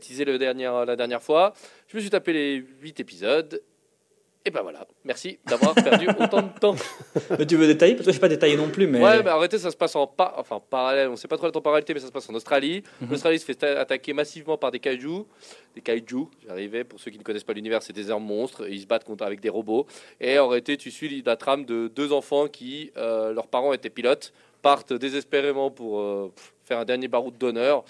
teasé 0.00 0.24
le 0.24 0.36
dernier, 0.38 0.64
la 0.86 0.96
dernière 0.96 1.22
fois. 1.22 1.52
Je 1.86 1.96
me 1.96 2.00
suis 2.00 2.10
tapé 2.10 2.32
les 2.32 2.64
8 2.82 2.98
épisodes. 2.98 3.62
Et 4.46 4.50
ben 4.50 4.62
voilà. 4.62 4.86
Merci 5.04 5.40
d'avoir 5.44 5.74
perdu 5.74 6.06
autant 6.20 6.42
de 6.42 6.58
temps. 6.60 6.76
Mais 7.36 7.44
tu 7.44 7.56
veux 7.56 7.66
détailler? 7.66 7.96
Parce 7.96 8.06
que 8.06 8.12
je 8.12 8.16
vais 8.16 8.20
pas 8.20 8.28
détailler 8.28 8.56
non 8.56 8.68
plus, 8.68 8.86
mais. 8.86 9.02
Ouais, 9.02 9.20
mais 9.24 9.30
arrêtez, 9.30 9.58
ça 9.58 9.72
se 9.72 9.76
passe 9.76 9.96
en 9.96 10.06
pas, 10.06 10.34
enfin 10.38 10.62
parallèle. 10.70 11.08
On 11.08 11.16
sait 11.16 11.26
pas 11.26 11.36
trop 11.36 11.46
la 11.46 11.52
temporalité, 11.52 11.92
mais 11.92 11.98
ça 11.98 12.06
se 12.06 12.12
passe 12.12 12.30
en 12.30 12.34
Australie. 12.34 12.84
Mhm. 13.00 13.10
L'Australie 13.10 13.40
se 13.40 13.44
fait 13.44 13.60
attaquer 13.64 14.12
massivement 14.12 14.56
par 14.56 14.70
des 14.70 14.78
kaiju. 14.78 15.24
Des 15.74 15.80
kaiju, 15.80 16.28
j'arrivais. 16.46 16.84
Pour 16.84 17.00
ceux 17.00 17.10
qui 17.10 17.18
ne 17.18 17.24
connaissent 17.24 17.42
pas 17.42 17.54
l'univers, 17.54 17.82
c'est 17.82 17.92
des 17.92 18.08
armes 18.08 18.24
monstres. 18.24 18.68
Et 18.68 18.74
ils 18.74 18.82
se 18.82 18.86
battent 18.86 19.04
contre 19.04 19.24
avec 19.24 19.40
des 19.40 19.48
robots. 19.48 19.84
Et 20.20 20.38
en 20.38 20.46
réalité, 20.46 20.76
tu 20.76 20.92
suis 20.92 21.22
la 21.26 21.36
trame 21.36 21.64
de 21.64 21.88
deux 21.88 22.12
enfants 22.12 22.46
qui, 22.46 22.92
euh, 22.96 23.32
leurs 23.32 23.48
parents 23.48 23.72
étaient 23.72 23.90
pilotes, 23.90 24.32
partent 24.62 24.92
désespérément 24.92 25.72
pour 25.72 25.98
euh, 25.98 26.32
faire 26.64 26.78
un 26.78 26.84
dernier 26.84 27.08
baroud 27.08 27.36
d'honneur. 27.36 27.84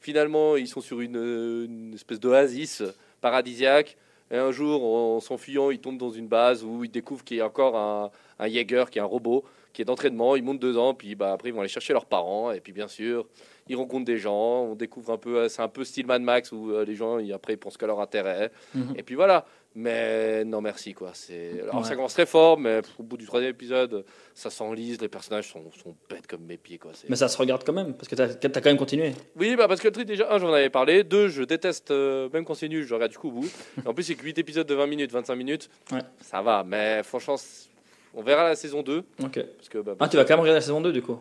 Finalement, 0.00 0.56
ils 0.56 0.66
sont 0.66 0.80
sur 0.80 1.00
une, 1.02 1.16
euh, 1.16 1.66
une 1.66 1.94
espèce 1.94 2.18
d'oasis 2.18 2.82
paradisiaque. 3.20 3.96
Et 4.30 4.36
un 4.36 4.52
jour, 4.52 4.84
en 4.84 5.20
s'enfuyant, 5.20 5.70
ils 5.70 5.80
tombent 5.80 5.98
dans 5.98 6.10
une 6.10 6.28
base 6.28 6.64
où 6.64 6.84
ils 6.84 6.90
découvrent 6.90 7.24
qu'il 7.24 7.38
y 7.38 7.40
a 7.40 7.46
encore 7.46 7.76
un, 7.76 8.10
un 8.38 8.48
Jaeger, 8.48 8.90
qui 8.90 8.98
est 8.98 9.02
un 9.02 9.06
robot, 9.06 9.44
qui 9.72 9.82
est 9.82 9.84
d'entraînement. 9.84 10.36
Ils 10.36 10.42
montent 10.42 10.60
dedans, 10.60 10.94
puis 10.94 11.14
bah, 11.14 11.32
après, 11.32 11.48
ils 11.48 11.52
vont 11.52 11.60
aller 11.60 11.68
chercher 11.68 11.92
leurs 11.92 12.06
parents. 12.06 12.52
Et 12.52 12.60
puis, 12.60 12.72
bien 12.72 12.88
sûr, 12.88 13.26
ils 13.68 13.76
rencontrent 13.76 14.04
des 14.04 14.18
gens. 14.18 14.62
On 14.64 14.74
découvre 14.74 15.12
un 15.12 15.16
peu, 15.16 15.48
c'est 15.48 15.62
un 15.62 15.68
peu 15.68 15.84
style 15.84 16.06
Mad 16.06 16.22
Max, 16.22 16.52
où 16.52 16.70
euh, 16.70 16.84
les 16.84 16.94
gens, 16.94 17.18
ils, 17.18 17.32
après, 17.32 17.54
ils 17.54 17.58
pensent 17.58 17.76
qu'à 17.76 17.86
leur 17.86 18.00
intérêt. 18.00 18.52
Mhm. 18.74 18.94
Et 18.96 19.02
puis 19.02 19.14
voilà. 19.14 19.46
Mais 19.76 20.44
non, 20.44 20.60
merci, 20.60 20.94
quoi. 20.94 21.10
C'est... 21.14 21.60
Alors, 21.62 21.76
Ouais. 21.76 21.84
ça 21.84 21.94
commence 21.94 22.12
très 22.14 22.26
fort, 22.26 22.58
mais 22.58 22.80
au 22.98 23.04
bout 23.04 23.16
du 23.16 23.24
troisième 23.24 23.50
épisode, 23.52 24.04
ça 24.34 24.50
s'enlise. 24.50 25.00
Les 25.00 25.08
personnages 25.08 25.48
sont, 25.48 25.62
sont 25.82 25.94
bêtes 26.08 26.26
comme 26.26 26.42
mes 26.42 26.56
pieds, 26.56 26.78
quoi. 26.78 26.90
C'est- 26.92 27.08
Mais 27.08 27.14
ça 27.14 27.28
se 27.28 27.38
regarde 27.38 27.62
quand 27.64 27.72
même, 27.72 27.94
parce 27.94 28.08
que 28.08 28.16
t'as 28.16 28.24
as 28.24 28.60
quand 28.60 28.66
même 28.70 28.76
continué. 28.76 29.12
oui, 29.36 29.54
bah 29.54 29.68
parce 29.68 29.80
que 29.80 29.86
le 29.86 29.92
truc, 29.92 30.06
déjà, 30.06 30.32
un, 30.34 30.38
j'en 30.38 30.52
avais 30.52 30.70
parlé. 30.70 31.04
Deux, 31.04 31.28
je 31.28 31.44
déteste, 31.44 31.92
euh, 31.92 32.28
même 32.32 32.44
quand 32.44 32.54
c'est 32.54 32.68
nul, 32.68 32.84
je 32.84 32.92
regarde 32.94 33.12
du 33.12 33.18
coup 33.18 33.28
au 33.28 33.32
bout. 33.32 33.50
Et 33.84 33.86
en 33.86 33.94
plus, 33.94 34.02
c'est 34.02 34.16
que 34.16 34.24
8 34.24 34.38
épisodes 34.38 34.66
de 34.66 34.74
20 34.74 34.86
minutes, 34.88 35.12
25 35.12 35.36
minutes. 35.36 35.70
Ouais. 35.92 36.00
Ça 36.20 36.42
va, 36.42 36.64
mais 36.66 37.02
franchement, 37.04 37.36
on 38.14 38.22
verra 38.22 38.42
la 38.48 38.56
saison 38.56 38.82
2. 38.82 39.04
Ok. 39.22 39.38
Parce 39.56 39.68
que, 39.68 39.78
bah, 39.78 39.94
Ah, 40.00 40.08
tu 40.08 40.16
vas 40.16 40.24
quand 40.24 40.30
même 40.34 40.40
regarder 40.40 40.56
la 40.58 40.62
saison 40.62 40.80
2 40.80 40.90
du 40.92 41.00
coup? 41.02 41.18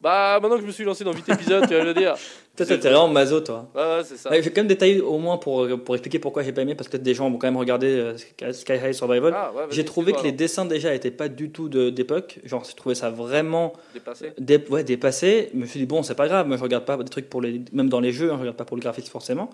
Bah, 0.00 0.38
maintenant 0.40 0.56
que 0.56 0.62
je 0.62 0.66
me 0.66 0.72
suis 0.72 0.84
lancé 0.84 1.04
dans 1.04 1.12
8 1.12 1.28
épisodes, 1.28 1.64
tu 1.68 1.74
vas 1.74 1.84
le 1.84 1.94
dire. 1.94 2.14
Toi, 2.56 2.66
t'es 2.66 2.76
vraiment 2.76 3.06
maso, 3.06 3.38
toi. 3.40 3.68
Ouais, 3.72 3.80
ouais, 3.80 4.00
c'est 4.04 4.16
ça. 4.16 4.30
Ouais, 4.30 4.38
je 4.38 4.42
vais 4.42 4.50
quand 4.50 4.62
même 4.62 4.66
détailler 4.66 5.00
au 5.00 5.18
moins 5.18 5.36
pour, 5.36 5.68
pour 5.84 5.94
expliquer 5.94 6.18
pourquoi 6.18 6.42
j'ai 6.42 6.50
pas 6.52 6.62
aimé, 6.62 6.74
parce 6.74 6.88
que 6.88 6.96
des 6.96 7.14
gens 7.14 7.30
vont 7.30 7.38
quand 7.38 7.46
même 7.46 7.56
regarder 7.56 7.86
euh, 7.86 8.16
Sky 8.52 8.72
High 8.74 8.92
Survival. 8.92 9.32
Ah, 9.36 9.52
ouais, 9.54 9.62
j'ai 9.70 9.84
trouvé 9.84 10.12
que 10.12 10.22
les 10.24 10.32
dessins 10.32 10.64
déjà 10.64 10.92
étaient 10.92 11.12
pas 11.12 11.28
du 11.28 11.50
tout 11.50 11.68
d'époque. 11.68 12.40
Genre, 12.44 12.64
j'ai 12.68 12.74
trouvé 12.74 12.96
ça 12.96 13.10
vraiment 13.10 13.74
alors. 13.74 13.80
Déplacé. 13.94 14.32
dé- 14.40 14.64
ouais, 14.70 14.82
dépassé. 14.82 15.50
Je 15.54 15.58
me 15.60 15.66
suis 15.66 15.78
dit, 15.78 15.86
bon, 15.86 16.02
c'est 16.02 16.16
pas 16.16 16.26
grave, 16.26 16.48
moi 16.48 16.56
je 16.56 16.62
regarde 16.64 16.84
pas 16.84 16.96
des 16.96 17.04
trucs 17.04 17.30
pour 17.30 17.40
les. 17.40 17.62
Même 17.72 17.88
dans 17.88 18.00
les 18.00 18.10
jeux, 18.10 18.30
hein, 18.32 18.34
je 18.34 18.40
regarde 18.40 18.56
pas 18.56 18.64
pour 18.64 18.76
le 18.76 18.80
graphisme 18.82 19.08
forcément. 19.12 19.50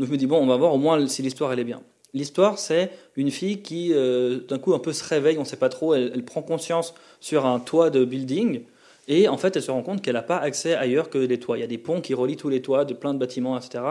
Donc 0.00 0.08
je 0.08 0.12
me 0.12 0.16
dis, 0.16 0.26
bon, 0.26 0.38
on 0.38 0.46
va 0.46 0.56
voir 0.56 0.74
au 0.74 0.78
moins 0.78 1.06
si 1.06 1.22
l'histoire 1.22 1.52
elle 1.52 1.60
est 1.60 1.64
bien. 1.64 1.80
L'histoire, 2.12 2.58
c'est 2.58 2.90
une 3.14 3.30
fille 3.30 3.62
qui, 3.62 3.92
euh, 3.94 4.40
d'un 4.48 4.58
coup, 4.58 4.74
un 4.74 4.78
peu 4.80 4.92
se 4.92 5.04
réveille, 5.08 5.38
on 5.38 5.44
sait 5.44 5.56
pas 5.58 5.68
trop, 5.68 5.94
elle, 5.94 6.10
elle 6.12 6.24
prend 6.24 6.42
conscience 6.42 6.92
sur 7.20 7.46
un 7.46 7.60
toit 7.60 7.90
de 7.90 8.04
building. 8.04 8.62
Et 9.08 9.26
en 9.26 9.36
fait, 9.38 9.56
elle 9.56 9.62
se 9.62 9.70
rend 9.70 9.82
compte 9.82 10.02
qu'elle 10.02 10.14
n'a 10.14 10.22
pas 10.22 10.36
accès 10.36 10.74
ailleurs 10.74 11.10
que 11.10 11.18
les 11.18 11.40
toits. 11.40 11.58
Il 11.58 11.60
y 11.60 11.64
a 11.64 11.68
des 11.68 11.78
ponts 11.78 12.00
qui 12.00 12.14
relient 12.14 12.36
tous 12.36 12.50
les 12.50 12.62
toits 12.62 12.84
de 12.84 12.94
plein 12.94 13.14
de 13.14 13.18
bâtiments, 13.18 13.58
etc. 13.58 13.82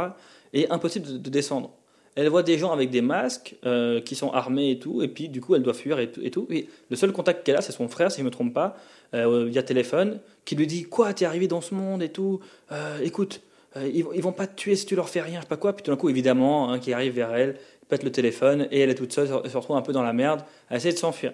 Et 0.53 0.69
impossible 0.69 1.07
de, 1.07 1.17
de 1.17 1.29
descendre. 1.29 1.71
Elle 2.17 2.29
voit 2.29 2.41
des 2.41 2.57
gens 2.57 2.71
avec 2.71 2.89
des 2.89 3.01
masques 3.01 3.55
euh, 3.63 4.01
qui 4.01 4.15
sont 4.15 4.31
armés 4.31 4.71
et 4.71 4.79
tout, 4.79 5.03
et 5.03 5.07
puis 5.07 5.29
du 5.29 5.39
coup 5.39 5.53
elle 5.53 5.61
doit 5.61 5.75
fuir 5.75 5.99
et 5.99 6.11
tout. 6.11 6.19
Et, 6.23 6.31
tout. 6.31 6.47
Et 6.49 6.67
le 6.89 6.95
seul 6.95 7.11
contact 7.11 7.45
qu'elle 7.45 7.57
a, 7.57 7.61
c'est 7.61 7.71
son 7.71 7.87
frère, 7.87 8.11
si 8.11 8.17
je 8.17 8.21
ne 8.23 8.25
me 8.25 8.31
trompe 8.31 8.55
pas, 8.55 8.75
euh, 9.13 9.45
via 9.45 9.61
téléphone, 9.61 10.19
qui 10.43 10.55
lui 10.55 10.65
dit 10.65 10.85
Quoi, 10.85 11.13
t'es 11.13 11.25
arrivé 11.25 11.47
dans 11.47 11.61
ce 11.61 11.75
monde 11.75 12.01
et 12.01 12.09
tout? 12.09 12.39
Euh, 12.71 12.97
Écoute, 13.03 13.41
ils, 13.75 14.03
ils 14.15 14.23
vont 14.23 14.31
pas 14.31 14.47
te 14.47 14.55
tuer 14.55 14.75
si 14.75 14.87
tu 14.87 14.95
leur 14.95 15.09
fais 15.09 15.21
rien, 15.21 15.35
je 15.35 15.41
sais 15.41 15.47
pas 15.47 15.57
quoi. 15.57 15.73
Puis 15.73 15.83
tout 15.83 15.91
d'un 15.91 15.97
coup, 15.97 16.09
évidemment, 16.09 16.71
un 16.71 16.79
qui 16.79 16.91
arrive 16.91 17.13
vers 17.13 17.35
elle, 17.35 17.59
pète 17.87 18.01
le 18.01 18.11
téléphone, 18.11 18.67
et 18.71 18.79
elle 18.79 18.89
est 18.89 18.95
toute 18.95 19.13
seule, 19.13 19.29
elle 19.43 19.51
se 19.51 19.55
retrouve 19.55 19.77
un 19.77 19.83
peu 19.83 19.93
dans 19.93 20.01
la 20.01 20.13
merde, 20.13 20.41
à 20.71 20.77
essayer 20.77 20.95
de 20.95 20.99
s'enfuir. 20.99 21.33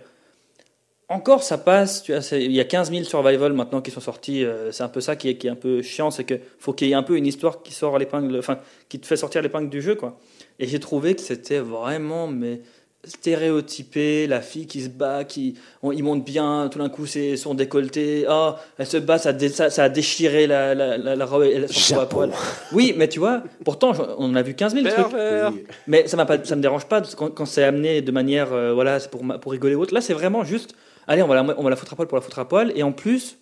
Encore, 1.13 1.43
ça 1.43 1.57
passe. 1.57 2.03
Tu 2.03 2.11
vois, 2.11 2.21
c'est- 2.21 2.43
il 2.43 2.51
y 2.51 2.59
a 2.59 2.63
15 2.65 2.91
000 2.91 3.03
survival 3.03 3.53
maintenant 3.53 3.81
qui 3.81 3.91
sont 3.91 3.99
sortis. 4.01 4.43
euh, 4.43 4.71
c'est 4.71 4.83
un 4.83 4.89
peu 4.89 4.99
ça 5.01 5.15
qui 5.15 5.29
est, 5.29 5.35
qui 5.37 5.47
est 5.47 5.51
un 5.51 5.55
peu 5.55 5.81
chiant, 5.81 6.09
c'est 6.11 6.23
que 6.23 6.35
faut 6.59 6.73
qu'il 6.73 6.87
y 6.87 6.91
ait 6.91 6.95
un 6.95 7.03
peu 7.03 7.15
une 7.17 7.27
histoire 7.27 7.61
qui 7.61 7.73
sort 7.73 7.97
l'épingle, 7.99 8.37
enfin, 8.39 8.57
qui 8.89 8.99
te 8.99 9.05
fait 9.05 9.17
sortir 9.17 9.41
l'épingle 9.41 9.69
du 9.69 9.81
jeu, 9.81 9.95
quoi. 9.95 10.17
Et 10.59 10.67
j'ai 10.67 10.79
trouvé 10.79 11.13
que 11.15 11.21
c'était 11.21 11.59
vraiment, 11.59 12.27
mais 12.27 12.61
stéréotypé, 13.05 14.27
la 14.27 14.41
fille 14.41 14.65
qui 14.65 14.81
se 14.81 14.89
bat, 14.89 15.23
qui, 15.25 15.55
on, 15.81 15.91
il 15.91 16.03
monte 16.03 16.23
bien, 16.23 16.69
tout 16.71 16.79
d'un 16.79 16.87
coup 16.89 17.05
c'est 17.05 17.35
son 17.35 17.53
décolleté, 17.53 18.25
ah, 18.29 18.55
elle 18.77 18.85
se 18.87 18.95
bat, 18.97 19.17
ça, 19.17 19.33
dé- 19.33 19.49
ça, 19.49 19.69
ça 19.69 19.83
a 19.83 19.89
déchiré 19.89 20.47
la, 20.47 20.73
la, 20.73 20.97
la, 20.97 21.15
la 21.15 21.25
robe, 21.25 21.43
elle 21.43 21.65
à 21.99 22.05
poil. 22.05 22.31
Oui, 22.71 22.93
mais 22.97 23.09
tu 23.09 23.19
vois, 23.19 23.43
pourtant 23.65 23.91
on 24.17 24.25
en 24.31 24.35
a 24.35 24.41
vu 24.41 24.53
15 24.53 24.73
000 24.73 24.85
trucs. 24.87 24.95
Pervers. 25.09 25.51
Oui. 25.51 25.63
Mais 25.87 26.07
ça 26.07 26.15
m'a 26.17 26.25
pas, 26.25 26.37
ça 26.43 26.55
me 26.55 26.61
dérange 26.61 26.85
pas 26.85 27.01
quand, 27.17 27.29
quand 27.29 27.45
c'est 27.45 27.63
amené 27.63 28.01
de 28.01 28.11
manière, 28.11 28.53
euh, 28.53 28.73
voilà, 28.73 28.99
c'est 29.01 29.09
pour, 29.11 29.21
pour 29.41 29.51
rigoler 29.51 29.75
ou 29.75 29.81
autre. 29.81 29.93
Là, 29.93 29.99
c'est 30.01 30.13
vraiment 30.13 30.43
juste, 30.45 30.73
allez, 31.07 31.21
on 31.23 31.27
va 31.27 31.35
la, 31.35 31.43
on 31.59 31.63
va 31.63 31.69
la 31.69 31.75
foutre 31.75 31.93
à 31.93 31.95
poil 31.95 32.07
pour 32.07 32.17
la 32.17 32.21
foutre 32.21 32.39
à 32.39 32.47
poil. 32.47 32.71
Et 32.75 32.83
en 32.83 32.91
plus, 32.91 33.37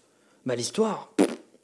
bah, 0.45 0.55
l'histoire, 0.55 1.11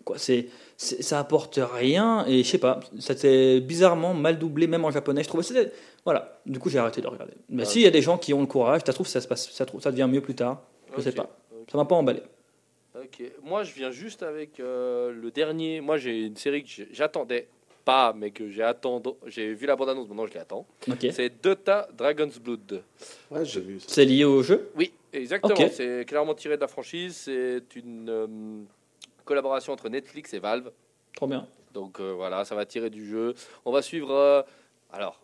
quoi, 0.06 0.18
c'est, 0.18 0.48
ça 0.78 1.20
apporte 1.20 1.60
rien. 1.62 2.26
Et 2.28 2.44
je 2.44 2.48
sais 2.50 2.58
pas, 2.58 2.80
c'était 3.00 3.60
bizarrement 3.60 4.14
mal 4.14 4.38
doublé, 4.40 4.68
même 4.68 4.86
en 4.86 4.92
japonais. 4.92 5.24
Je 5.24 5.28
trouvais, 5.28 5.44
c'était, 5.44 5.72
voilà. 6.06 6.40
Du 6.46 6.60
coup, 6.60 6.70
j'ai 6.70 6.80
arrêté 6.80 7.02
de 7.02 7.08
regarder. 7.08 7.34
Mais 7.50 7.64
Ah, 7.64 7.66
s'il 7.66 7.82
y 7.82 7.88
a 7.88 7.92
des 7.92 8.02
gens 8.02 8.18
qui 8.18 8.34
ont 8.34 8.42
le 8.42 8.48
courage, 8.48 8.82
ça 8.86 8.94
trouve, 8.94 9.08
ça 9.08 9.22
se 9.22 9.28
passe, 9.28 9.52
ça, 9.52 9.66
trouve- 9.66 9.82
ça 9.82 9.92
devient 9.92 10.08
mieux 10.10 10.22
plus 10.22 10.36
tard. 10.36 10.62
Je 10.96 11.02
sais 11.02 11.10
Ok, 11.10 11.16
pas. 11.16 11.30
Ça 11.72 11.78
m'a 11.78 11.86
pas 11.86 11.96
emballé. 11.96 12.22
Ok. 12.96 13.24
Moi, 13.44 13.64
je 13.64 13.74
viens 13.74 13.92
juste 13.92 14.24
avec 14.24 14.60
euh, 14.60 15.12
le 15.12 15.32
dernier. 15.32 15.82
Moi, 15.82 15.98
j'ai 15.98 16.26
une 16.26 16.38
série 16.38 16.64
que 16.64 16.70
j'attendais 16.92 17.48
pas, 17.88 18.12
mais 18.12 18.32
que 18.32 18.50
j'ai 18.50 18.64
attendu. 18.64 19.12
J'ai 19.28 19.54
vu 19.54 19.66
la 19.66 19.78
bande-annonce, 19.78 20.10
maintenant 20.10 20.28
je 20.28 20.34
l'attends. 20.34 20.66
Ok. 20.92 21.08
C'est 21.10 21.42
Dota 21.42 21.88
Dragon's 21.98 22.38
Blood. 22.38 22.84
Ouais, 23.32 23.46
j'ai 23.46 23.62
vu. 23.62 23.80
C'est 23.80 24.04
lié 24.04 24.26
au 24.26 24.44
jeu? 24.44 24.70
Oui, 24.76 24.92
exactement. 25.14 25.70
C'est 25.72 26.04
clairement 26.06 26.34
tiré 26.34 26.58
de 26.58 26.62
la 26.62 26.68
franchise. 26.68 27.16
C'est 27.16 27.76
une 27.78 28.10
euh, 28.10 28.28
collaboration 29.24 29.72
entre 29.72 29.88
Netflix 29.88 30.34
et 30.34 30.40
Valve. 30.40 30.70
Trop 31.16 31.28
bien. 31.28 31.48
Donc 31.74 32.02
euh, 32.02 32.12
voilà, 32.12 32.44
ça 32.44 32.56
va 32.56 32.66
tirer 32.66 32.90
du 32.90 33.08
jeu. 33.10 33.34
On 33.64 33.72
va 33.72 33.82
suivre. 33.82 34.12
euh, 34.12 34.42
alors, 34.92 35.18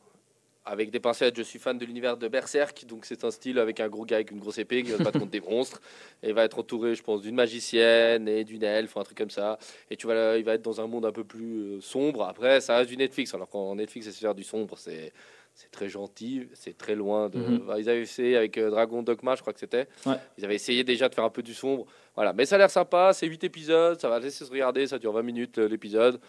avec 0.65 0.91
des 0.91 0.99
pincettes, 0.99 1.35
je 1.35 1.41
suis 1.41 1.59
fan 1.59 1.77
de 1.77 1.85
l'univers 1.85 2.15
de 2.17 2.27
Berserk. 2.27 2.85
Donc 2.85 3.05
c'est 3.05 3.23
un 3.25 3.31
style 3.31 3.59
avec 3.59 3.79
un 3.79 3.89
gros 3.89 4.05
gars 4.05 4.17
avec 4.17 4.31
une 4.31 4.39
grosse 4.39 4.57
épée 4.57 4.83
qui 4.83 4.91
va 4.91 4.97
se 4.97 5.03
battre 5.03 5.19
contre 5.19 5.31
des 5.31 5.41
monstres. 5.49 5.81
Et 6.21 6.29
il 6.29 6.33
va 6.33 6.45
être 6.45 6.59
entouré, 6.59 6.95
je 6.95 7.03
pense, 7.03 7.21
d'une 7.21 7.35
magicienne 7.35 8.27
et 8.27 8.43
d'une 8.43 8.63
elfe, 8.63 8.95
un 8.95 9.03
truc 9.03 9.17
comme 9.17 9.29
ça. 9.29 9.57
Et 9.89 9.97
tu 9.97 10.07
vas, 10.07 10.37
il 10.37 10.43
va 10.43 10.53
être 10.53 10.61
dans 10.61 10.79
un 10.79 10.87
monde 10.87 11.05
un 11.05 11.11
peu 11.11 11.23
plus 11.23 11.75
euh, 11.77 11.81
sombre. 11.81 12.23
Après, 12.23 12.61
ça 12.61 12.77
reste 12.77 12.89
du 12.89 12.97
Netflix. 12.97 13.33
Alors 13.33 13.49
quand 13.49 13.75
Netflix 13.75 14.07
de 14.07 14.11
faire 14.11 14.35
du 14.35 14.43
sombre, 14.43 14.77
c'est. 14.77 15.11
C'est 15.55 15.69
très 15.69 15.87
gentil, 15.87 16.47
c'est 16.55 16.75
très 16.75 16.95
loin 16.95 17.29
de. 17.29 17.37
Mhm. 17.37 17.57
Bah, 17.67 17.75
Ils 17.79 17.87
avaient 17.87 18.01
essayé 18.01 18.35
avec 18.35 18.57
euh, 18.57 18.71
Dragon 18.71 19.03
Dogma, 19.03 19.35
je 19.35 19.41
crois 19.41 19.53
que 19.53 19.59
c'était. 19.59 19.87
Ouais. 20.03 20.15
Ils 20.39 20.45
avaient 20.45 20.55
essayé 20.55 20.83
déjà 20.83 21.07
de 21.09 21.13
faire 21.13 21.25
un 21.25 21.29
peu 21.29 21.43
du 21.43 21.53
sombre. 21.53 21.85
Voilà, 22.15 22.33
mais 22.33 22.47
ça 22.47 22.55
a 22.55 22.57
l'air 22.57 22.71
sympa. 22.71 23.13
C'est 23.13 23.27
8 23.27 23.43
épisodes, 23.43 24.01
ça 24.01 24.09
va 24.09 24.17
laisser 24.17 24.45
se 24.45 24.49
regarder. 24.49 24.87
Ça 24.87 24.97
dure 24.97 25.11
20 25.13 25.21
minutes 25.21 25.59
euh, 25.59 25.67
l'épisode. 25.67 26.19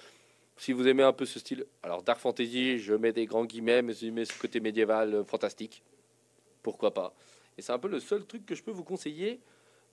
Si 0.56 0.72
vous 0.72 0.86
aimez 0.86 1.02
un 1.02 1.12
peu 1.12 1.26
ce 1.26 1.38
style, 1.38 1.66
alors 1.82 2.02
Dark 2.02 2.20
Fantasy, 2.20 2.78
je 2.78 2.94
mets 2.94 3.12
des 3.12 3.26
grands 3.26 3.44
guillemets, 3.44 3.82
mais 3.82 3.92
si 3.92 4.06
vous 4.06 4.12
aimez 4.16 4.24
ce 4.24 4.38
côté 4.38 4.60
médiéval 4.60 5.14
euh, 5.14 5.24
fantastique, 5.24 5.82
pourquoi 6.62 6.94
pas. 6.94 7.14
Et 7.58 7.62
c'est 7.62 7.72
un 7.72 7.78
peu 7.78 7.88
le 7.88 8.00
seul 8.00 8.24
truc 8.24 8.46
que 8.46 8.54
je 8.54 8.62
peux 8.62 8.70
vous 8.70 8.84
conseiller 8.84 9.40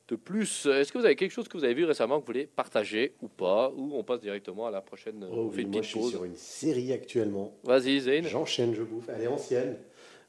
de 0.07 0.15
plus. 0.15 0.65
Est-ce 0.65 0.91
que 0.91 0.97
vous 0.97 1.05
avez 1.05 1.15
quelque 1.15 1.31
chose 1.31 1.47
que 1.47 1.57
vous 1.57 1.63
avez 1.63 1.73
vu 1.73 1.85
récemment 1.85 2.15
que 2.15 2.21
vous 2.21 2.27
voulez 2.33 2.47
partager 2.47 3.15
ou 3.21 3.27
pas 3.27 3.71
Ou 3.75 3.91
on 3.93 4.03
passe 4.03 4.21
directement 4.21 4.67
à 4.67 4.71
la 4.71 4.81
prochaine 4.81 5.23
euh, 5.23 5.29
Oh, 5.31 5.47
on 5.47 5.51
fait 5.51 5.57
oui, 5.57 5.63
une 5.63 5.71
moi, 5.71 5.81
je 5.81 5.87
suis 5.87 6.03
sur 6.03 6.23
une 6.23 6.35
série 6.35 6.93
actuellement. 6.93 7.53
Vas-y, 7.63 7.99
Zayn. 7.99 8.23
J'enchaîne, 8.23 8.73
je 8.73 8.83
bouffe. 8.83 9.09
Elle 9.09 9.23
est 9.23 9.27
ancienne, 9.27 9.77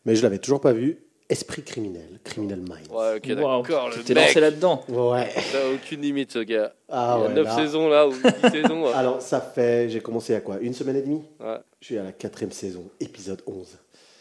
mais 0.05 0.15
je 0.15 0.23
l'avais 0.23 0.39
toujours 0.39 0.61
pas 0.61 0.73
vue. 0.73 1.05
Esprit 1.33 1.63
criminel, 1.63 2.21
Criminal 2.25 2.59
Minds. 2.61 2.91
Ouais, 2.91 3.17
ok, 3.17 3.27
d'accord. 3.29 3.63
Tu 3.93 3.99
Le 3.99 4.05
t'es 4.05 4.15
mec, 4.15 4.27
lancé 4.29 4.41
là-dedans. 4.41 4.85
Ouais. 4.89 5.31
t'as 5.51 5.73
aucune 5.75 6.03
limite, 6.03 6.31
ce 6.33 6.41
gars. 6.41 6.75
Ah 6.91 7.17
Il 7.19 7.23
y 7.23 7.25
a 7.25 7.29
ouais, 7.29 7.35
9 7.35 7.45
là- 7.47 7.57
saisons 7.57 7.89
là, 7.89 8.07
ou 8.07 8.13
10 8.13 8.51
saisons. 8.53 8.85
ouais. 8.85 8.93
Alors, 8.95 9.23
ça 9.23 9.41
fait. 9.41 9.89
J'ai 9.89 10.01
commencé 10.01 10.35
à 10.35 10.41
quoi 10.43 10.59
Une 10.61 10.75
semaine 10.75 10.97
et 10.97 11.01
demie 11.03 11.23
Ouais. 11.41 11.57
Je 11.81 11.87
suis 11.87 11.99
à 11.99 12.03
la 12.03 12.13
quatrième 12.13 12.53
saison, 12.53 12.85
épisode 13.01 13.41
11. 13.47 13.67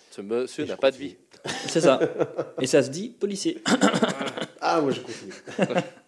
Ce 0.10 0.22
monsieur 0.22 0.64
Et 0.64 0.68
je 0.68 0.72
n'a 0.72 0.78
pas 0.78 0.90
de 0.92 0.96
continue. 0.96 1.10
vie. 1.10 1.18
C'est 1.68 1.82
ça. 1.82 2.00
Et 2.62 2.66
ça 2.68 2.82
se 2.82 2.90
dit 2.90 3.10
policier. 3.10 3.62
Ah, 4.62 4.80
moi, 4.80 4.92
je 4.92 5.02
continue. 5.02 5.34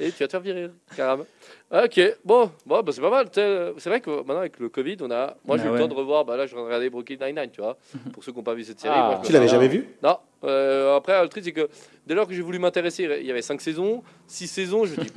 Et 0.00 0.10
tu 0.10 0.18
vas 0.22 0.26
te 0.26 0.30
faire 0.32 0.40
virer, 0.40 0.68
carrément. 0.96 1.24
Ok, 1.72 2.00
bon, 2.24 2.50
bon 2.66 2.82
bah, 2.82 2.92
c'est 2.92 3.00
pas 3.00 3.10
mal. 3.10 3.26
sais, 3.32 3.72
C'est 3.78 3.88
vrai 3.88 4.00
que 4.00 4.10
maintenant, 4.10 4.38
avec 4.38 4.58
le 4.58 4.68
Covid, 4.68 4.96
on 5.00 5.10
a. 5.10 5.36
Moi, 5.44 5.56
j'ai 5.58 5.64
Ah 5.64 5.68
eu 5.70 5.72
le 5.72 5.78
temps 5.78 5.88
de 5.88 5.94
revoir. 5.94 6.24
Bah, 6.24 6.36
là, 6.36 6.46
je 6.46 6.54
regardais 6.54 6.90
Brooklyn 6.90 7.16
Nine-Nine, 7.20 7.50
tu 7.52 7.60
vois. 7.60 7.76
Pour 8.12 8.22
ceux 8.24 8.32
qui 8.32 8.38
n'ont 8.38 8.44
pas 8.44 8.54
vu 8.54 8.64
cette 8.64 8.80
série. 8.80 8.94
Ah. 8.96 9.12
moi, 9.16 9.22
Tu 9.24 9.32
l'avais 9.32 9.48
jamais 9.48 9.68
vu? 9.68 9.86
Non. 10.02 10.18
Euh, 10.44 10.96
après, 10.96 11.20
le 11.22 11.28
truc, 11.28 11.44
c'est 11.44 11.52
que 11.52 11.68
dès 12.06 12.14
lors 12.14 12.26
que 12.26 12.34
j'ai 12.34 12.42
voulu 12.42 12.58
m'intéresser, 12.58 13.04
il 13.20 13.26
y 13.26 13.30
avait 13.30 13.42
5 13.42 13.60
saisons, 13.60 14.02
6 14.26 14.46
saisons, 14.48 14.84
je 14.84 14.92
me 15.00 15.04
dis. 15.04 15.12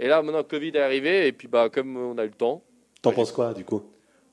et 0.00 0.06
là, 0.08 0.22
maintenant, 0.22 0.38
le 0.38 0.44
Covid 0.44 0.68
est 0.74 0.80
arrivé, 0.80 1.26
et 1.26 1.32
puis, 1.32 1.48
bah, 1.48 1.68
comme 1.72 1.96
on 1.96 2.16
a 2.18 2.24
eu 2.24 2.28
le 2.28 2.32
temps, 2.34 2.62
T'en 3.02 3.12
penses 3.12 3.32
quoi, 3.32 3.54
du 3.54 3.64
coup? 3.64 3.82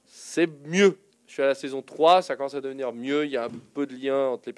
c'est 0.05 0.49
mieux. 0.67 0.97
Je 1.35 1.41
suis 1.41 1.43
à 1.43 1.47
la 1.47 1.53
saison 1.55 1.81
3, 1.81 2.21
ça 2.21 2.37
commence 2.37 2.53
à 2.55 2.61
devenir 2.61 2.93
mieux. 2.93 3.25
Il 3.25 3.31
y 3.31 3.35
a 3.35 3.43
un 3.43 3.49
peu 3.73 3.85
de 3.85 3.93
lien 3.93 4.27
entre 4.29 4.47
les, 4.47 4.55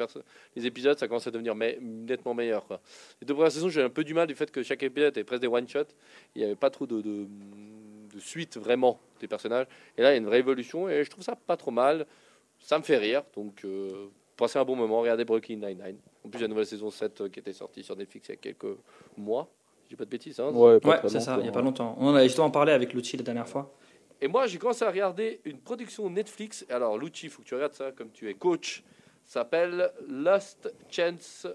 les 0.56 0.68
épisodes, 0.68 0.96
ça 0.96 1.08
commence 1.08 1.26
à 1.26 1.32
devenir 1.32 1.56
me- 1.56 1.76
nettement 1.80 2.36
meilleur. 2.36 2.68
Quoi. 2.68 2.80
Les 3.20 3.26
deux 3.26 3.34
premières 3.34 3.52
saisons, 3.52 3.68
j'ai 3.70 3.82
un 3.82 3.90
peu 3.90 4.04
du 4.04 4.14
mal 4.14 4.28
du 4.28 4.36
fait 4.36 4.52
que 4.52 4.62
chaque 4.62 4.84
épisode 4.84 5.10
était 5.10 5.24
presque 5.24 5.42
des 5.42 5.48
one-shots. 5.48 5.86
Il 6.36 6.40
n'y 6.42 6.46
avait 6.46 6.56
pas 6.56 6.70
trop 6.70 6.86
de, 6.86 7.02
de, 7.02 7.26
de 8.14 8.20
suite 8.20 8.58
vraiment 8.60 9.00
des 9.20 9.28
personnages. 9.28 9.66
Et 9.98 10.04
là, 10.04 10.10
il 10.12 10.12
y 10.12 10.16
a 10.16 10.18
une 10.20 10.28
vraie 10.28 10.38
évolution 10.38 10.88
et 10.88 11.04
je 11.04 11.10
trouve 11.10 11.24
ça 11.24 11.36
pas 11.36 11.58
trop 11.58 11.72
mal. 11.72 12.06
Ça 12.60 12.78
me 12.78 12.84
fait 12.84 12.98
rire. 12.98 13.24
Donc, 13.36 13.66
euh, 13.66 13.90
passez 14.36 14.60
un 14.60 14.64
bon 14.64 14.76
moment, 14.76 15.02
regardez 15.02 15.26
Brooklyn 15.26 15.56
Nine-Nine. 15.56 15.98
En 16.26 16.30
plus, 16.30 16.38
il 16.38 16.42
y 16.42 16.44
a 16.44 16.48
la 16.48 16.48
nouvelle 16.50 16.68
saison 16.68 16.92
7 16.92 17.22
euh, 17.22 17.30
qui 17.30 17.40
était 17.40 17.54
sortie 17.54 17.82
sur 17.82 17.96
Netflix 17.96 18.28
il 18.28 18.34
y 18.34 18.36
a 18.36 18.38
quelques 18.38 18.78
mois. 19.18 19.50
Je 19.86 19.90
dis 19.90 19.96
pas 19.96 20.06
de 20.06 20.12
bêtises. 20.12 20.40
Hein. 20.40 20.52
Ouais, 20.92 20.98
c'est 21.08 21.22
ça, 21.22 21.38
il 21.40 21.42
n'y 21.44 21.50
a 21.50 21.52
pas 21.52 21.62
longtemps. 21.64 21.96
On 22.00 22.10
en 22.10 22.14
a 22.14 22.22
justement 22.24 22.52
parlé 22.52 22.72
avec 22.72 22.94
Lucci 22.94 23.18
la 23.18 23.24
dernière 23.24 23.48
fois. 23.48 23.74
Et 24.22 24.28
moi, 24.28 24.48
j'ai 24.48 24.58
commencé 24.58 24.84
à 24.84 24.90
regarder 24.90 25.40
une 25.46 25.60
production 25.60 26.10
Netflix. 26.10 26.66
Alors, 26.70 26.98
Lucci, 26.98 27.28
il 27.28 27.30
faut 27.30 27.42
que 27.44 27.48
tu 27.48 27.54
regardes 27.56 27.74
ça 27.74 27.92
comme 27.92 28.12
tu 28.12 28.30
es 28.30 28.34
coach. 28.34 28.84
S'appelle 29.26 29.92
Last 30.08 30.74
Chance 30.90 31.46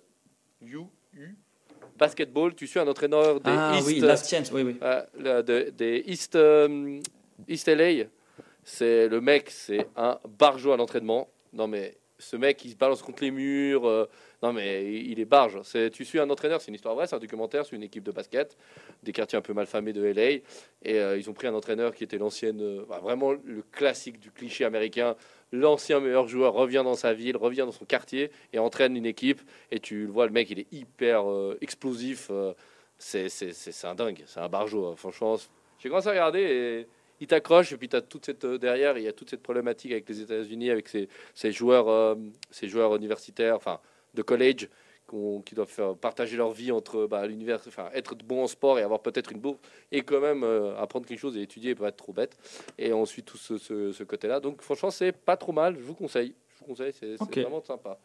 U, 0.61 0.81
U 1.15 1.35
Basketball. 1.99 2.55
Tu 2.55 2.67
suis 2.67 2.79
un 2.79 2.87
entraîneur 2.87 3.41
des 3.41 3.51
Ah 3.51 3.75
East, 3.79 3.87
oui, 3.87 4.01
Last 4.01 4.31
Chance, 4.31 4.53
oui, 4.53 4.63
oui. 4.63 4.77
euh, 4.83 5.43
de- 5.43 5.71
des 5.71 6.03
East, 6.07 6.37
euh, 6.37 7.01
East 7.49 7.67
LA. 7.69 8.05
C'est 8.65 9.09
le 9.09 9.21
mec, 9.21 9.51
c'est 9.51 9.89
un 9.97 10.19
barjot 10.39 10.73
à 10.73 10.77
l'entraînement. 10.77 11.29
Non 11.53 11.67
mais 11.67 11.97
ce 12.23 12.37
mec, 12.37 12.65
il 12.65 12.71
se 12.71 12.77
balance 12.77 13.03
contre 13.03 13.23
les 13.23 13.31
murs. 13.31 13.87
euh, 13.87 14.09
non 14.43 14.53
mais 14.53 14.93
il 14.93 15.21
est 15.21 15.25
barge. 15.25 15.61
C'est, 15.65 15.91
tu 15.91 16.05
suis 16.05 16.19
un 16.19 16.29
entraîneur, 16.31 16.61
c'est 16.61 16.69
une 16.69 16.75
histoire 16.75 16.95
vraie, 16.95 17.07
c'est 17.07 17.17
un 17.17 17.21
documentaire 17.21 17.65
sur 17.65 17.77
une 17.77 17.83
équipe 17.83 18.03
de 18.05 18.13
basket 18.13 18.57
des 19.03 19.13
quartiers 19.13 19.39
un 19.39 19.43
peu 19.43 19.53
malfamés 19.53 19.93
de 19.93 20.03
LA. 20.05 20.31
Et 20.31 20.43
euh, 20.87 21.19
ils 21.19 21.29
ont 21.29 21.33
pris 21.33 21.47
un 21.47 21.55
entraîneur 21.55 21.95
qui 21.95 22.05
était 22.05 22.19
l'ancienne, 22.19 22.61
euh, 22.61 22.85
vraiment 23.03 23.33
le 23.33 23.63
classique 23.73 24.19
du 24.21 24.31
cliché 24.31 24.65
américain. 24.65 25.17
L'ancien 25.53 26.01
meilleur 26.01 26.29
joueur 26.29 26.55
revient 26.55 26.83
dans 26.85 26.95
sa 26.95 27.13
ville, 27.13 27.37
revient 27.37 27.65
dans 27.67 27.73
son 27.73 27.85
quartier 27.85 28.31
et 28.53 28.59
entraîne 28.59 28.97
une 28.97 29.07
équipe. 29.07 29.41
Et 29.71 29.81
tu 29.81 30.07
le 30.07 30.13
vois, 30.13 30.27
le 30.27 30.33
mec, 30.33 30.51
il 30.51 30.61
est 30.61 30.73
hyper 30.73 31.25
explosif. 31.61 32.31
c'est, 32.99 33.29
c'est, 33.29 33.53
c'est, 33.53 33.87
un 33.87 33.95
dingue, 33.95 34.23
c'est 34.27 34.41
un 34.41 34.49
barjot. 34.49 34.87
hein. 34.87 34.95
Franchement, 34.97 35.37
j'ai 35.79 35.89
commencé 35.89 36.09
à 36.09 36.13
regarder 36.13 36.41
et 36.41 36.87
il 37.23 37.27
t'accroche. 37.27 37.73
Et 37.73 37.77
puis 37.77 37.89
tu 37.89 37.97
as 37.97 38.03
toute 38.03 38.27
cette, 38.27 38.45
euh, 38.45 38.59
derrière, 38.59 38.99
il 38.99 39.05
y 39.05 39.09
a 39.09 39.13
toute 39.13 39.31
cette 39.31 39.43
problématique 39.43 39.93
avec 39.93 40.09
les 40.09 40.21
États-Unis, 40.21 40.71
avec 40.71 40.89
ces, 40.89 41.09
ces 41.35 41.53
joueurs, 41.53 41.89
euh, 41.89 42.15
ces 42.51 42.69
joueurs 42.69 42.95
universitaires, 42.97 43.57
enfin 43.57 43.81
de 44.15 44.23
college, 44.23 44.69
qui 45.45 45.55
doivent 45.55 45.69
faire 45.69 45.95
partager 45.95 46.39
leur 46.39 46.53
vie 46.53 46.73
entre 46.73 47.07
bah, 47.07 47.27
l'univers, 47.27 47.61
enfin 47.67 47.91
être 47.93 48.15
bon 48.17 48.45
en 48.45 48.47
sport 48.47 48.79
et 48.79 48.83
avoir 48.83 49.01
peut-être 49.03 49.31
une 49.33 49.41
bourse, 49.41 49.59
et 49.91 50.01
quand 50.01 50.21
même 50.21 50.43
euh, 50.43 50.75
apprendre 50.79 51.05
quelque 51.07 51.19
chose 51.19 51.37
et 51.37 51.43
étudier 51.43 51.75
peut 51.75 51.85
être 51.85 51.97
trop 51.99 52.15
bête. 52.15 52.35
Et 52.79 52.95
on 52.95 53.05
suit 53.05 53.23
tout 53.23 53.37
ce, 53.37 53.59
ce- 53.59 53.93
ce 53.93 54.05
côté-là. 54.05 54.41
Donc 54.41 54.63
franchement, 54.63 54.91
c'est 54.91 55.13
pas 55.13 55.37
trop 55.37 55.53
mal. 55.53 55.77
Je 55.77 55.83
vous 55.83 55.95
conseille. 55.95 56.35
Je 56.55 56.59
vous 56.61 56.65
conseille. 56.65 56.93
C'est 56.95 57.17
vraiment 57.43 57.63
sympa. 57.63 57.99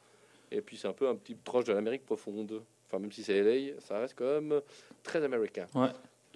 Et 0.51 0.62
puis 0.62 0.75
c'est 0.75 0.88
un 0.89 0.93
peu 0.93 1.08
un 1.08 1.15
petit 1.15 1.36
tranche 1.38 1.63
de 1.65 1.71
l'Amérique 1.73 2.06
profonde. 2.06 2.62
Enfin, 2.88 2.99
même 2.99 3.12
si 3.13 3.23
c'est 3.23 3.41
LA, 3.41 3.80
ça 3.80 3.99
reste 3.99 4.15
quand 4.17 4.25
même 4.41 4.62
très 5.03 5.23
américain. 5.23 5.65
Ouais. 5.75 5.88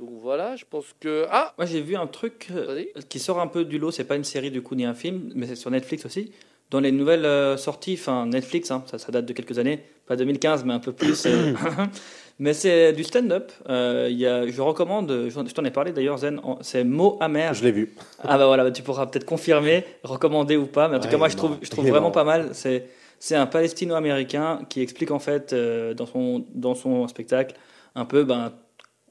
Donc 0.01 0.09
voilà, 0.19 0.55
je 0.55 0.65
pense 0.67 0.85
que 0.99 1.25
ah, 1.29 1.53
Moi, 1.59 1.67
j'ai 1.67 1.79
vu 1.79 1.95
un 1.95 2.07
truc 2.07 2.47
euh, 2.51 2.83
qui 3.07 3.19
sort 3.19 3.39
un 3.39 3.45
peu 3.45 3.63
du 3.65 3.77
lot. 3.77 3.91
C'est 3.91 4.03
pas 4.03 4.15
une 4.15 4.23
série 4.23 4.49
du 4.49 4.63
coup 4.63 4.73
ni 4.73 4.83
un 4.83 4.95
film, 4.95 5.31
mais 5.35 5.45
c'est 5.45 5.55
sur 5.55 5.69
Netflix 5.69 6.05
aussi. 6.07 6.31
Dans 6.71 6.79
les 6.79 6.91
nouvelles 6.91 7.25
euh, 7.25 7.55
sorties, 7.55 7.97
enfin 7.99 8.25
Netflix, 8.25 8.71
hein, 8.71 8.83
ça, 8.87 8.97
ça 8.97 9.11
date 9.11 9.25
de 9.27 9.33
quelques 9.33 9.59
années, 9.59 9.79
pas 10.07 10.15
2015, 10.15 10.65
mais 10.65 10.73
un 10.73 10.79
peu 10.79 10.91
plus. 10.91 11.25
euh, 11.27 11.53
mais 12.39 12.53
c'est 12.53 12.93
du 12.93 13.03
stand-up. 13.03 13.51
Euh, 13.69 14.07
il 14.09 14.17
y 14.17 14.25
a, 14.25 14.47
je 14.47 14.59
recommande, 14.61 15.27
je 15.29 15.39
t'en 15.53 15.65
ai 15.65 15.69
parlé 15.71 15.91
d'ailleurs, 15.91 16.17
Zen, 16.17 16.39
en- 16.43 16.57
c'est 16.61 16.83
Mots 16.83 17.17
amer. 17.21 17.53
Je 17.53 17.63
l'ai 17.63 17.71
vu. 17.71 17.93
Ah 18.23 18.39
bah 18.39 18.47
voilà, 18.47 18.63
bah 18.63 18.71
tu 18.71 18.81
pourras 18.81 19.05
peut-être 19.05 19.25
confirmer, 19.25 19.85
recommander 20.03 20.57
ou 20.57 20.65
pas, 20.65 20.87
mais 20.87 20.95
en 20.95 20.99
tout 20.99 21.05
Ouais, 21.05 21.11
cas 21.11 21.17
moi 21.17 21.29
je 21.29 21.35
trouve, 21.37 21.57
je 21.61 21.69
trouve 21.69 21.83
vraiment 21.85 22.09
marrant. 22.09 22.11
pas 22.11 22.23
mal. 22.23 22.49
C'est 22.53 22.87
c'est 23.19 23.35
un 23.35 23.45
Palestino-américain 23.45 24.61
qui 24.67 24.81
explique 24.81 25.11
en 25.11 25.19
fait 25.19 25.53
euh, 25.53 25.93
dans 25.93 26.07
son 26.07 26.43
dans 26.55 26.73
son 26.73 27.07
spectacle 27.07 27.55
un 27.93 28.05
peu 28.05 28.23
ben 28.23 28.51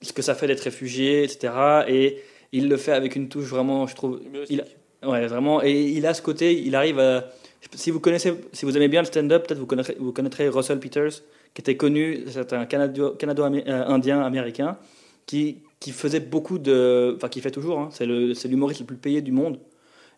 ce 0.02 0.12
que 0.12 0.22
ça 0.22 0.34
fait 0.34 0.46
d'être 0.46 0.60
réfugié, 0.62 1.24
etc. 1.24 1.52
Et 1.88 2.18
il 2.52 2.68
le 2.68 2.76
fait 2.76 2.92
avec 2.92 3.16
une 3.16 3.28
touche 3.28 3.46
vraiment, 3.46 3.86
je 3.86 3.94
trouve, 3.94 4.20
il, 4.48 4.64
ouais 5.02 5.26
vraiment, 5.26 5.62
et 5.62 5.82
il 5.82 6.06
a 6.06 6.14
ce 6.14 6.22
côté, 6.22 6.58
il 6.60 6.74
arrive 6.74 6.98
à, 6.98 7.30
si 7.74 7.90
vous 7.90 8.00
connaissez, 8.00 8.32
si 8.52 8.64
vous 8.64 8.76
aimez 8.76 8.88
bien 8.88 9.00
le 9.00 9.06
stand-up, 9.06 9.46
peut-être 9.46 9.58
vous 9.60 9.66
connaîtrez, 9.66 9.96
vous 9.98 10.12
connaîtrez 10.12 10.48
Russell 10.48 10.80
Peters, 10.80 11.22
qui 11.54 11.60
était 11.60 11.76
connu, 11.76 12.24
c'est 12.28 12.52
un 12.52 12.64
Canado- 12.64 13.16
Canado-Indien 13.16 14.22
américain 14.22 14.78
qui, 15.26 15.58
qui 15.78 15.92
faisait 15.92 16.20
beaucoup 16.20 16.58
de, 16.58 17.14
enfin 17.16 17.28
qui 17.28 17.40
fait 17.40 17.50
toujours, 17.50 17.78
hein, 17.78 17.88
c'est 17.92 18.06
l'humoriste 18.06 18.80
le 18.80 18.86
plus 18.86 18.96
payé 18.96 19.20
du 19.22 19.32
monde. 19.32 19.58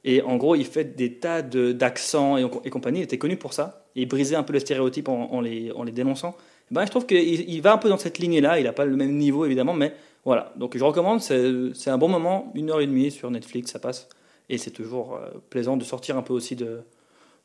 Et 0.05 0.21
en 0.23 0.37
gros, 0.37 0.57
il 0.57 0.65
fait 0.65 0.97
des 0.97 1.15
tas 1.15 1.43
de, 1.43 1.71
d'accents 1.71 2.37
et, 2.37 2.45
et 2.65 2.71
compagnie. 2.71 2.99
Il 3.01 3.05
était 3.05 3.19
connu 3.19 3.37
pour 3.37 3.53
ça. 3.53 3.87
Et 3.95 4.03
il 4.03 4.07
brisait 4.09 4.35
un 4.35 4.43
peu 4.43 4.53
les 4.53 4.59
stéréotypes 4.59 5.09
en, 5.09 5.33
en 5.33 5.41
les, 5.41 5.71
en 5.71 5.85
les 5.85 5.93
dénonçant. 5.93 6.37
Ben, 6.73 6.87
je 6.87 6.91
trouve 6.91 7.05
qu'il 7.05 7.19
il 7.19 7.61
va 7.61 7.75
un 7.75 7.79
peu 7.79 7.91
dans 7.91 7.99
cette 7.99 8.19
lignée-là. 8.19 8.59
Il 8.59 8.65
n'a 8.65 8.73
pas 8.73 8.87
le 8.87 8.97
même 8.97 9.17
niveau, 9.19 9.45
évidemment, 9.45 9.75
mais 9.75 9.95
voilà. 10.25 10.55
Donc 10.57 10.77
je 10.77 10.83
recommande. 10.83 11.21
C'est, 11.21 11.91
un 11.91 11.99
bon 11.99 12.09
moment, 12.09 12.51
une 12.55 12.71
heure 12.71 12.81
et 12.81 12.87
demie 12.87 13.11
sur 13.11 13.31
Netflix, 13.31 13.71
ça 13.71 13.79
passe. 13.79 14.09
Et 14.49 14.57
c'est 14.57 14.71
toujours 14.71 15.17
euh, 15.17 15.29
plaisant 15.51 15.77
de 15.77 15.85
sortir 15.85 16.17
un 16.17 16.23
peu 16.23 16.33
aussi 16.33 16.57
de, 16.57 16.81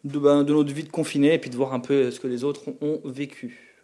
de, 0.06 0.18
ben, 0.18 0.44
de 0.44 0.54
notre 0.54 0.74
vie 0.74 0.84
de 0.84 0.90
confiné 0.90 1.34
et 1.34 1.40
puis 1.40 1.50
de 1.50 1.58
voir 1.58 1.74
un 1.74 1.82
peu 1.82 2.10
ce 2.10 2.22
que 2.22 2.28
les 2.28 2.46
autres 2.46 2.62
ont, 2.82 3.02
vécu. 3.04 3.76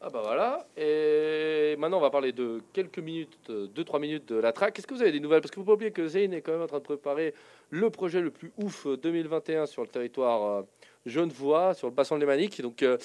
Ah 0.00 0.10
bah 0.10 0.20
voilà. 0.24 0.66
Et 0.76 1.76
maintenant, 1.78 1.98
on 1.98 2.00
va 2.00 2.10
parler 2.10 2.32
de 2.32 2.60
quelques 2.72 2.98
minutes, 2.98 3.38
2-3 3.48 4.00
minutes 4.00 4.28
de 4.28 4.36
la 4.36 4.52
track. 4.52 4.76
Est-ce 4.78 4.86
que 4.86 4.94
vous 4.94 5.02
avez 5.02 5.12
des 5.12 5.20
nouvelles? 5.20 5.40
Parce 5.40 5.52
que 5.52 5.56
vous 5.56 5.64
pouvez 5.64 5.74
pas 5.74 5.76
oublier 5.76 5.90
que 5.92 6.08
Zayn 6.08 6.32
est 6.32 6.40
quand 6.40 6.52
même 6.52 6.62
en 6.62 6.66
train 6.66 6.78
de 6.78 6.84
préparer 6.84 7.34
le 7.70 7.88
projet 7.90 8.20
le 8.20 8.30
plus 8.30 8.52
ouf 8.58 8.86
euh, 8.86 8.96
2021 8.96 9.66
sur 9.66 9.82
le 9.82 9.88
territoire 9.88 10.44
euh, 10.44 10.62
genevois, 11.06 11.74
sur 11.74 11.88
le 11.88 11.94
bassin 11.94 12.16
de 12.16 12.20
Lémanique. 12.20 12.60
Donc, 12.62 12.82
euh, 12.82 12.96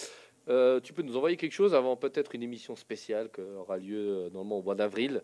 euh, 0.50 0.80
tu 0.80 0.94
peux 0.94 1.02
nous 1.02 1.16
envoyer 1.18 1.38
quelque 1.38 1.52
chose 1.54 1.74
avant 1.76 1.96
peut-être 1.96 2.36
une 2.36 2.44
émission 2.44 2.76
spéciale 2.76 3.30
qui 3.32 3.42
aura 3.42 3.78
lieu 3.78 3.98
euh, 3.98 4.30
normalement 4.30 4.60
au 4.60 4.64
mois 4.64 4.76
d'avril. 4.76 5.22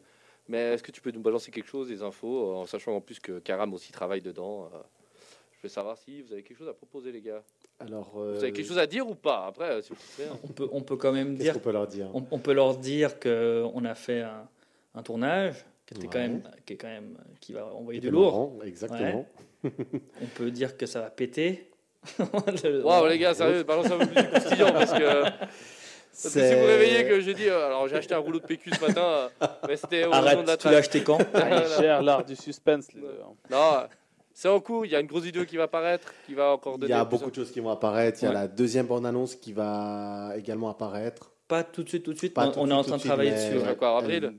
Mais 0.48 0.74
est-ce 0.74 0.82
que 0.84 0.92
tu 0.92 1.02
peux 1.02 1.12
nous 1.12 1.20
balancer 1.22 1.52
quelque 1.52 1.68
chose, 1.70 1.88
des 1.90 2.02
infos, 2.02 2.56
en 2.56 2.66
sachant 2.66 2.96
en 2.96 3.02
plus 3.02 3.20
que 3.20 3.38
Karam 3.40 3.74
aussi 3.74 3.92
travaille 3.92 4.22
dedans 4.22 4.66
euh, 4.74 4.78
Je 5.52 5.58
veux 5.64 5.70
savoir 5.70 5.98
si 5.98 6.22
vous 6.24 6.34
avez 6.34 6.42
quelque 6.42 6.58
chose 6.58 6.70
à 6.70 6.74
proposer, 6.74 7.12
les 7.12 7.22
gars. 7.22 7.44
Alors, 7.80 8.12
Vous 8.16 8.44
avez 8.44 8.52
quelque 8.52 8.68
chose 8.68 8.80
à 8.80 8.88
dire 8.88 9.08
ou 9.08 9.14
pas 9.16 9.46
Après, 9.46 9.70
euh, 9.70 9.82
si 9.82 9.90
vous 9.90 9.96
préférez. 9.96 10.30
On 10.44 10.48
peut, 10.48 10.70
on 10.72 10.82
peut 10.82 10.96
quand 10.98 11.12
même 11.12 11.34
Qu'est-ce 11.38 11.44
dire, 11.44 11.54
qu'on 11.54 11.60
peut 11.60 11.72
leur 11.72 11.88
dire? 11.88 12.10
on, 12.14 12.26
on 12.32 12.40
peut 12.40 12.54
leur 12.54 12.76
dire 12.78 13.20
que 13.20 13.64
on 13.74 13.86
a 13.86 13.94
fait 13.96 14.22
un, 14.22 14.50
un 14.96 15.04
tournage 15.04 15.66
qui 15.86 15.94
était 15.94 16.08
quand 16.08 16.14
Ouais. 16.20 16.28
même, 16.30 16.52
qui 16.66 16.74
est 16.74 16.78
quand 16.78 16.88
même, 16.88 17.18
qui 17.40 17.54
va 17.54 17.68
envoyer 17.74 18.00
du 18.00 18.08
C'était 18.08 18.16
lourd. 18.18 18.32
marrant, 18.32 18.60
Exactement. 18.64 19.28
On 19.64 20.26
peut 20.36 20.52
dire 20.52 20.78
que 20.78 20.86
ça 20.86 21.02
va 21.02 21.10
péter. 21.10 21.69
Waouh, 22.84 23.08
les 23.08 23.18
gars, 23.20 23.34
sérieux, 23.34 23.64
balance 23.64 23.88
un 23.92 23.98
peu 23.98 24.08
plus 24.08 24.22
du 24.24 24.30
croustillant 24.30 24.72
parce 24.72 24.94
que. 24.94 25.24
Parce 25.24 26.34
que 26.34 26.50
si 26.50 26.56
vous 26.56 26.66
réveillez 26.66 27.08
que 27.08 27.20
j'ai 27.22 27.34
dit, 27.34 27.48
euh, 27.48 27.68
alors 27.68 27.88
j'ai 27.88 27.96
acheté 27.96 28.14
un 28.14 28.20
rouleau 28.20 28.40
de 28.40 28.46
PQ 28.46 28.72
ce 28.72 28.86
matin, 28.86 29.02
euh, 29.02 29.48
mais 29.68 29.76
c'était 29.78 30.06
au 30.06 30.12
raison 30.12 30.42
de 30.42 30.48
la 30.48 30.54
Arrête, 30.54 30.60
tu 30.60 30.68
l'as 30.70 30.78
acheté 30.78 31.04
quand 31.04 31.18
Ah, 31.34 31.64
ils 31.64 31.82
gèrent 31.82 32.02
l'art 32.02 32.26
du 32.26 32.36
suspense, 32.36 32.92
les 32.94 33.02
deux. 33.02 33.20
hein. 33.24 33.34
Non, 33.50 33.88
c'est 34.34 34.48
en 34.50 34.60
cours, 34.60 34.86
il 34.86 34.92
y 34.92 34.96
a 34.96 35.00
une 35.02 35.08
grosse 35.08 35.24
vidéo 35.24 35.46
qui 35.46 35.58
va 35.58 35.64
apparaître, 35.64 36.14
qui 36.26 36.34
va 36.34 36.52
encore 36.54 36.76
Il 36.76 36.82
donner. 36.82 36.92
y 36.92 36.96
a 36.96 37.04
beaucoup 37.06 37.30
de 37.30 37.36
choses 37.36 37.52
qui 37.52 37.60
vont 37.60 37.70
apparaître. 37.70 38.20
Il 38.22 38.26
y 38.26 38.30
a 38.30 38.34
la 38.34 38.48
deuxième 38.48 38.86
bande-annonce 38.88 39.36
qui 39.36 39.52
va 39.54 40.34
également 40.38 40.70
apparaître. 40.70 41.32
Pas 41.48 41.64
tout 41.64 41.84
de 41.84 41.90
suite, 41.90 42.04
tout 42.04 42.14
de 42.14 42.18
suite. 42.18 42.34
Pas 42.34 42.48
on 42.48 42.52
tout 42.52 42.60
on 42.60 42.66
de 42.68 42.72
est 42.72 42.76
en 42.76 42.84
train 42.84 42.98
de 42.98 43.02
travailler 43.02 43.32
dessus. 43.32 43.58
ouais. 43.58 43.76
quoi, 43.76 43.98
avril 43.98 44.34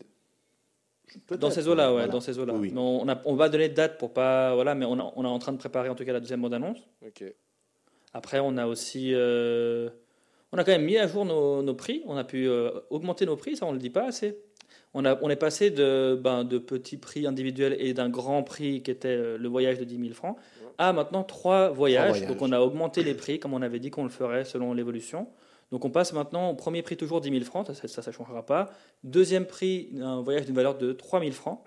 Dans 1.38 1.50
ces 1.50 1.66
eaux-là, 1.68 1.88
ouais, 1.88 1.92
voilà. 1.92 2.08
dans 2.08 2.20
ces 2.20 2.38
eaux-là. 2.38 2.52
Oui. 2.54 2.72
On, 2.76 3.34
va 3.34 3.48
donner 3.48 3.68
de 3.68 3.74
date 3.74 3.98
pour 3.98 4.12
pas, 4.12 4.54
voilà, 4.54 4.74
mais 4.74 4.84
on, 4.86 4.98
a- 4.98 5.12
on 5.16 5.24
est 5.24 5.28
en 5.28 5.38
train 5.38 5.52
de 5.52 5.58
préparer 5.58 5.88
en 5.88 5.94
tout 5.94 6.04
cas 6.04 6.12
la 6.12 6.20
deuxième 6.20 6.40
bande 6.42 6.54
annonce. 6.54 6.78
Ok. 7.06 7.24
Après, 8.12 8.40
on 8.40 8.56
a 8.56 8.66
aussi, 8.66 9.12
euh, 9.14 9.88
on 10.52 10.58
a 10.58 10.64
quand 10.64 10.72
même 10.72 10.84
mis 10.84 10.98
à 10.98 11.06
jour 11.06 11.24
nos, 11.24 11.62
nos 11.62 11.74
prix. 11.74 12.02
On 12.06 12.16
a 12.16 12.24
pu 12.24 12.48
euh, 12.48 12.70
augmenter 12.90 13.26
nos 13.26 13.36
prix, 13.36 13.56
ça 13.56 13.66
on 13.66 13.72
le 13.72 13.78
dit 13.78 13.90
pas 13.90 14.06
assez. 14.06 14.38
On, 14.92 15.04
a, 15.04 15.16
on 15.22 15.30
est 15.30 15.36
passé 15.36 15.70
de, 15.70 16.18
ben, 16.20 16.42
de 16.42 16.58
petits 16.58 16.96
prix 16.96 17.26
individuels 17.26 17.76
et 17.78 17.94
d'un 17.94 18.08
grand 18.08 18.42
prix 18.42 18.82
qui 18.82 18.90
était 18.90 19.08
euh, 19.08 19.38
le 19.38 19.48
voyage 19.48 19.78
de 19.78 19.84
10 19.84 20.00
000 20.00 20.14
francs 20.14 20.36
à 20.78 20.92
maintenant 20.92 21.22
trois 21.22 21.68
voyages. 21.68 22.10
voyages. 22.10 22.28
Donc 22.28 22.42
on 22.42 22.50
a 22.50 22.60
augmenté 22.60 23.04
les 23.04 23.14
prix 23.14 23.38
comme 23.38 23.54
on 23.54 23.62
avait 23.62 23.78
dit 23.78 23.90
qu'on 23.90 24.02
le 24.02 24.10
ferait 24.10 24.44
selon 24.44 24.72
l'évolution. 24.72 25.28
Donc 25.70 25.84
on 25.84 25.90
passe 25.90 26.12
maintenant 26.12 26.50
au 26.50 26.54
premier 26.54 26.82
prix 26.82 26.96
toujours 26.96 27.20
10 27.20 27.30
000 27.30 27.44
francs, 27.44 27.66
ça 27.72 27.86
ça 27.86 28.10
ne 28.10 28.12
changera 28.12 28.44
pas. 28.44 28.70
Deuxième 29.04 29.46
prix, 29.46 29.90
un 30.00 30.20
voyage 30.22 30.46
d'une 30.46 30.56
valeur 30.56 30.76
de 30.76 30.92
3 30.92 31.20
000 31.20 31.32
francs. 31.32 31.62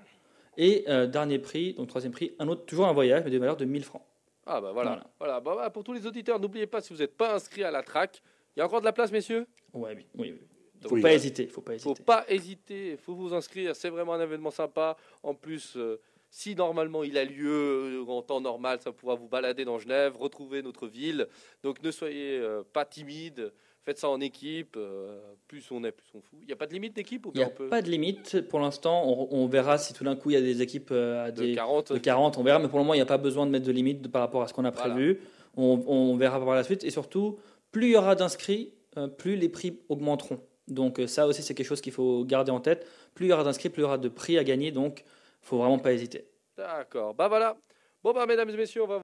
Et 0.58 0.84
euh, 0.88 1.08
dernier 1.08 1.40
prix, 1.40 1.74
donc 1.74 1.88
troisième 1.88 2.12
prix, 2.12 2.34
un 2.40 2.48
autre, 2.48 2.66
toujours 2.66 2.88
un 2.88 2.94
voyage 2.94 3.24
mais 3.24 3.32
d'une 3.32 3.40
valeur 3.40 3.58
de 3.58 3.66
1000 3.66 3.84
francs. 3.84 4.04
Ah 4.46 4.60
bah 4.62 4.72
voilà. 4.72 4.90
Voilà. 4.92 5.10
Voilà. 5.20 5.40
Bah, 5.40 5.56
bah, 5.56 5.70
pour 5.70 5.84
tous 5.84 5.94
les 5.94 6.06
auditeurs, 6.06 6.40
n'oubliez 6.40 6.68
pas, 6.68 6.82
si 6.82 6.94
vous 6.94 7.00
n'êtes 7.00 7.16
pas 7.16 7.36
inscrit 7.36 7.64
à 7.64 7.72
la 7.72 7.84
track, 7.84 8.22
il 8.56 8.60
y 8.60 8.62
a 8.62 8.66
encore 8.66 8.82
de 8.82 8.86
la 8.86 8.94
place, 8.94 9.12
messieurs? 9.12 9.48
Ouais, 9.74 9.96
oui, 9.96 10.06
oui, 10.16 10.32
oui. 10.34 10.48
Donc, 10.82 10.90
Faut 10.90 10.96
Oui. 10.96 11.02
pas 11.02 11.14
hésiter, 11.14 11.48
faut 11.48 11.62
pas 11.62 11.78
faut 11.80 11.92
hésiter. 11.92 12.04
pas 12.04 12.26
hésiter, 12.28 12.98
faut 12.98 13.16
vous 13.16 13.34
inscrire, 13.34 13.74
c'est 13.76 13.90
vraiment 13.90 14.14
un 14.14 14.22
événement 14.22 14.52
sympa. 14.52 14.98
En 15.24 15.34
plus, 15.34 15.78
euh, 15.78 16.02
si 16.30 16.56
normalement 16.56 17.04
il 17.04 17.18
a 17.18 17.24
lieu 17.24 18.04
euh, 18.04 18.12
en 18.12 18.22
temps 18.22 18.42
normal, 18.42 18.82
ça 18.82 18.92
pourra 18.92 19.16
vous 19.16 19.30
balader 19.30 19.64
dans 19.64 19.80
Genève, 19.80 20.18
retrouver 20.18 20.62
notre 20.62 20.88
ville. 20.88 21.28
Donc 21.64 21.82
ne 21.82 21.90
soyez 21.90 22.38
euh, 22.38 22.64
pas 22.74 22.84
timide, 22.84 23.54
faites 23.84 23.98
ça 24.00 24.10
en 24.10 24.20
équipe. 24.22 24.76
euh, 24.78 25.20
plus 25.48 25.70
on 25.72 25.84
est, 25.84 25.92
plus 25.92 26.08
on 26.16 26.22
fout. 26.22 26.40
Il 26.42 26.48
n'y 26.48 26.54
a 26.54 26.56
pas 26.56 26.68
de 26.68 26.74
limite 26.74 26.96
d'équipe 26.96 27.26
ou 27.26 27.32
Il 27.34 27.38
n'y 27.40 27.44
bien 27.46 27.48
a 27.48 27.56
peut 27.56 27.68
pas 27.70 27.82
de 27.82 27.90
limite 27.90 28.42
pour 28.50 28.60
l'instant. 28.60 29.04
On, 29.06 29.28
on 29.32 29.48
verra 29.48 29.78
si 29.78 29.94
tout 29.94 30.04
d'un 30.04 30.16
coup 30.16 30.30
il 30.32 30.34
y 30.34 30.38
a 30.38 30.42
des 30.42 30.62
équipes 30.62 30.90
euh, 30.92 31.30
de 31.32 31.44
des, 31.46 31.56
40 31.56 31.94
de 31.94 31.98
40, 31.98 32.38
on 32.38 32.44
verra. 32.44 32.60
Mais 32.60 32.68
pour 32.68 32.80
le 32.80 32.84
moment, 32.84 32.94
il 32.94 32.98
n'y 32.98 33.02
a 33.02 33.06
pas 33.06 33.18
besoin 33.18 33.46
de 33.46 33.52
mettre 33.52 33.66
de 33.66 33.72
limite 33.72 34.08
par 34.12 34.22
rapport 34.22 34.42
à 34.42 34.48
ce 34.48 34.54
qu'on 34.54 34.66
a 34.66 34.72
Voilà. 34.72 34.94
prévu. 34.94 35.20
On, 35.56 35.84
on 35.88 36.16
verra 36.18 36.40
par 36.44 36.56
la 36.56 36.64
suite. 36.64 36.84
Et 36.84 36.90
surtout, 36.90 37.38
plus 37.72 37.88
il 37.88 37.92
y 37.92 37.96
aura 37.98 38.16
d'inscrits, 38.16 38.74
euh, 38.98 39.08
plus 39.08 39.36
les 39.36 39.50
prix 39.50 39.80
augmenteront. 39.90 40.40
Donc 40.68 41.02
ça 41.08 41.28
aussi, 41.28 41.44
c'est 41.44 41.54
quelque 41.54 41.68
chose 41.68 41.82
qu'il 41.82 41.92
faut 41.94 42.24
garder 42.26 42.52
en 42.52 42.60
tête. 42.62 42.88
Plus 43.16 43.26
il 43.28 43.30
y 43.30 43.34
aura 43.34 43.44
d'inscrits, 43.44 43.70
plus 43.70 43.82
il 43.82 43.84
y 43.84 43.86
aura 43.86 43.98
de 43.98 44.08
prix 44.10 44.38
à 44.38 44.44
gagner. 44.44 44.72
Donc, 44.72 45.02
il 45.02 45.46
faut 45.46 45.58
vraiment 45.58 45.78
pas 45.78 45.92
hésiter. 45.94 46.26
D'accord. 46.56 47.14
Bah 47.14 47.28
voilà. 47.28 47.58
Bon 48.02 48.14
bah 48.14 48.26
mesdames 48.26 48.50
et 48.50 48.56
messieurs, 48.58 48.84
on 48.84 48.88
va. 48.88 49.03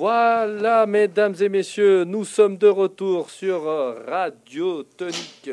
Voilà, 0.00 0.86
mesdames 0.86 1.34
et 1.42 1.50
messieurs, 1.50 2.04
nous 2.04 2.24
sommes 2.24 2.56
de 2.56 2.68
retour 2.68 3.28
sur 3.28 3.68
euh, 3.68 4.02
Radio 4.08 4.82
Tonique. 4.82 5.50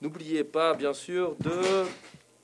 N'oubliez 0.00 0.42
pas, 0.42 0.72
bien 0.72 0.94
sûr, 0.94 1.36
de 1.38 1.84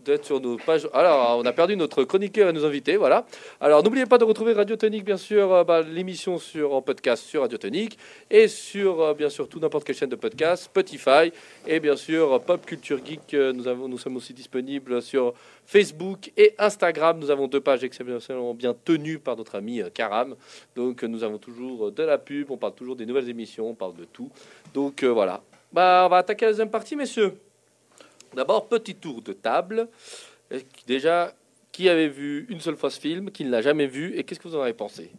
d'être 0.06 0.24
sur 0.24 0.40
nos 0.40 0.56
pages. 0.56 0.88
Alors, 0.94 1.38
on 1.38 1.44
a 1.44 1.52
perdu 1.52 1.76
notre 1.76 2.04
chroniqueur 2.04 2.48
et 2.48 2.52
nos 2.52 2.64
invités, 2.64 2.96
voilà. 2.96 3.26
Alors, 3.60 3.82
n'oubliez 3.82 4.06
pas 4.06 4.18
de 4.18 4.24
retrouver 4.24 4.52
Radio 4.52 4.76
Tonique, 4.76 5.04
bien 5.04 5.16
sûr, 5.16 5.52
euh, 5.52 5.64
bah, 5.64 5.82
l'émission 5.82 6.38
sur 6.38 6.72
en 6.74 6.80
podcast 6.80 7.24
sur 7.24 7.42
Radio 7.42 7.58
Tonique 7.58 7.98
et 8.30 8.46
sur, 8.48 9.02
euh, 9.02 9.14
bien 9.14 9.28
sûr, 9.28 9.48
tout 9.48 9.58
n'importe 9.58 9.84
quelle 9.84 9.96
chaîne 9.96 10.08
de 10.08 10.16
podcast, 10.16 10.64
Spotify 10.64 11.32
et 11.66 11.80
bien 11.80 11.96
sûr 11.96 12.40
Pop 12.40 12.64
Culture 12.64 13.00
Geek. 13.04 13.34
euh, 13.34 13.52
Nous 13.52 13.66
avons, 13.68 13.88
nous 13.88 13.98
sommes 13.98 14.16
aussi 14.16 14.32
disponibles 14.32 15.02
sur 15.02 15.34
Facebook 15.66 16.30
et 16.36 16.54
Instagram. 16.58 17.18
Nous 17.18 17.30
avons 17.30 17.48
deux 17.48 17.60
pages 17.60 17.82
exceptionnellement 17.82 18.54
bien 18.54 18.74
tenues 18.74 19.18
par 19.18 19.36
notre 19.36 19.56
ami 19.56 19.82
euh, 19.82 19.90
Karam. 19.92 20.36
Donc, 20.76 21.02
euh, 21.02 21.08
nous 21.08 21.24
avons 21.24 21.38
toujours 21.38 21.88
euh, 21.88 21.90
de 21.90 22.04
la 22.04 22.18
pub, 22.18 22.50
on 22.52 22.56
parle 22.56 22.74
toujours 22.74 22.94
des 22.94 23.06
nouvelles 23.06 23.28
émissions, 23.28 23.68
on 23.68 23.74
parle 23.74 23.94
de 23.96 24.04
tout. 24.04 24.30
Donc, 24.72 25.02
euh, 25.02 25.08
voilà. 25.08 25.42
Bah, 25.72 26.04
on 26.06 26.08
va 26.08 26.18
attaquer 26.18 26.44
la 26.44 26.52
deuxième 26.52 26.70
partie, 26.70 26.94
messieurs. 26.94 27.34
D'abord, 28.36 28.68
petit 28.68 28.94
tour 28.94 29.22
de 29.22 29.32
table. 29.32 29.88
Que- 30.50 30.56
Déjà, 30.86 31.32
qui 31.72 31.88
avait 31.88 32.08
vu 32.08 32.46
une 32.48 32.60
seule 32.60 32.76
fois 32.76 32.90
ce 32.90 33.00
film, 33.00 33.30
qui 33.30 33.44
ne 33.44 33.50
l'a 33.50 33.62
jamais 33.62 33.86
vu, 33.86 34.14
et 34.16 34.24
qu'est-ce 34.24 34.38
que 34.40 34.46
vous 34.48 34.56
en 34.56 34.60
avez 34.62 34.72
pensé? 34.74 35.10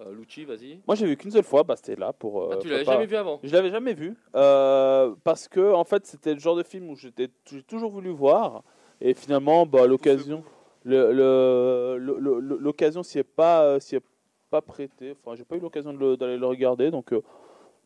Euh, 0.00 0.12
Lucci, 0.14 0.44
vas-y. 0.44 0.78
Moi, 0.86 0.94
j'ai 0.94 1.04
vu 1.06 1.16
qu'une 1.16 1.30
seule 1.30 1.44
fois, 1.44 1.62
bah, 1.62 1.76
c'était 1.76 1.94
là 2.00 2.12
pour. 2.12 2.42
Ah, 2.42 2.54
euh, 2.54 2.58
tu 2.58 2.68
l'avais 2.68 2.84
jamais 2.86 3.04
vu 3.06 3.16
avant 3.16 3.38
Je 3.42 3.52
l'avais 3.52 3.70
jamais 3.70 3.92
vu 3.92 4.16
euh, 4.34 5.14
parce 5.24 5.46
que 5.48 5.72
en 5.74 5.84
fait 5.84 6.06
c'était 6.06 6.32
le 6.32 6.40
genre 6.40 6.56
de 6.56 6.62
film 6.62 6.88
où 6.88 6.96
j'étais 6.96 7.28
j'ai 7.52 7.62
toujours 7.62 7.90
voulu 7.90 8.08
voir 8.10 8.62
et 9.00 9.12
finalement 9.12 9.66
bah, 9.66 9.86
l'occasion 9.86 10.42
le- 10.84 11.12
le- 11.12 11.98
le- 11.98 12.40
le- 12.40 12.56
l'occasion 12.58 13.02
s'y 13.02 13.18
est 13.18 13.24
pas 13.24 13.62
euh, 13.64 13.78
s'y 13.80 13.96
est 13.96 14.02
pas 14.48 14.62
prêtée 14.62 15.14
enfin 15.22 15.36
j'ai 15.36 15.44
pas 15.44 15.56
eu 15.56 15.60
l'occasion 15.60 15.92
de 15.92 16.16
d'aller 16.16 16.38
le 16.38 16.46
regarder 16.46 16.90
donc 16.90 17.12
euh, 17.12 17.20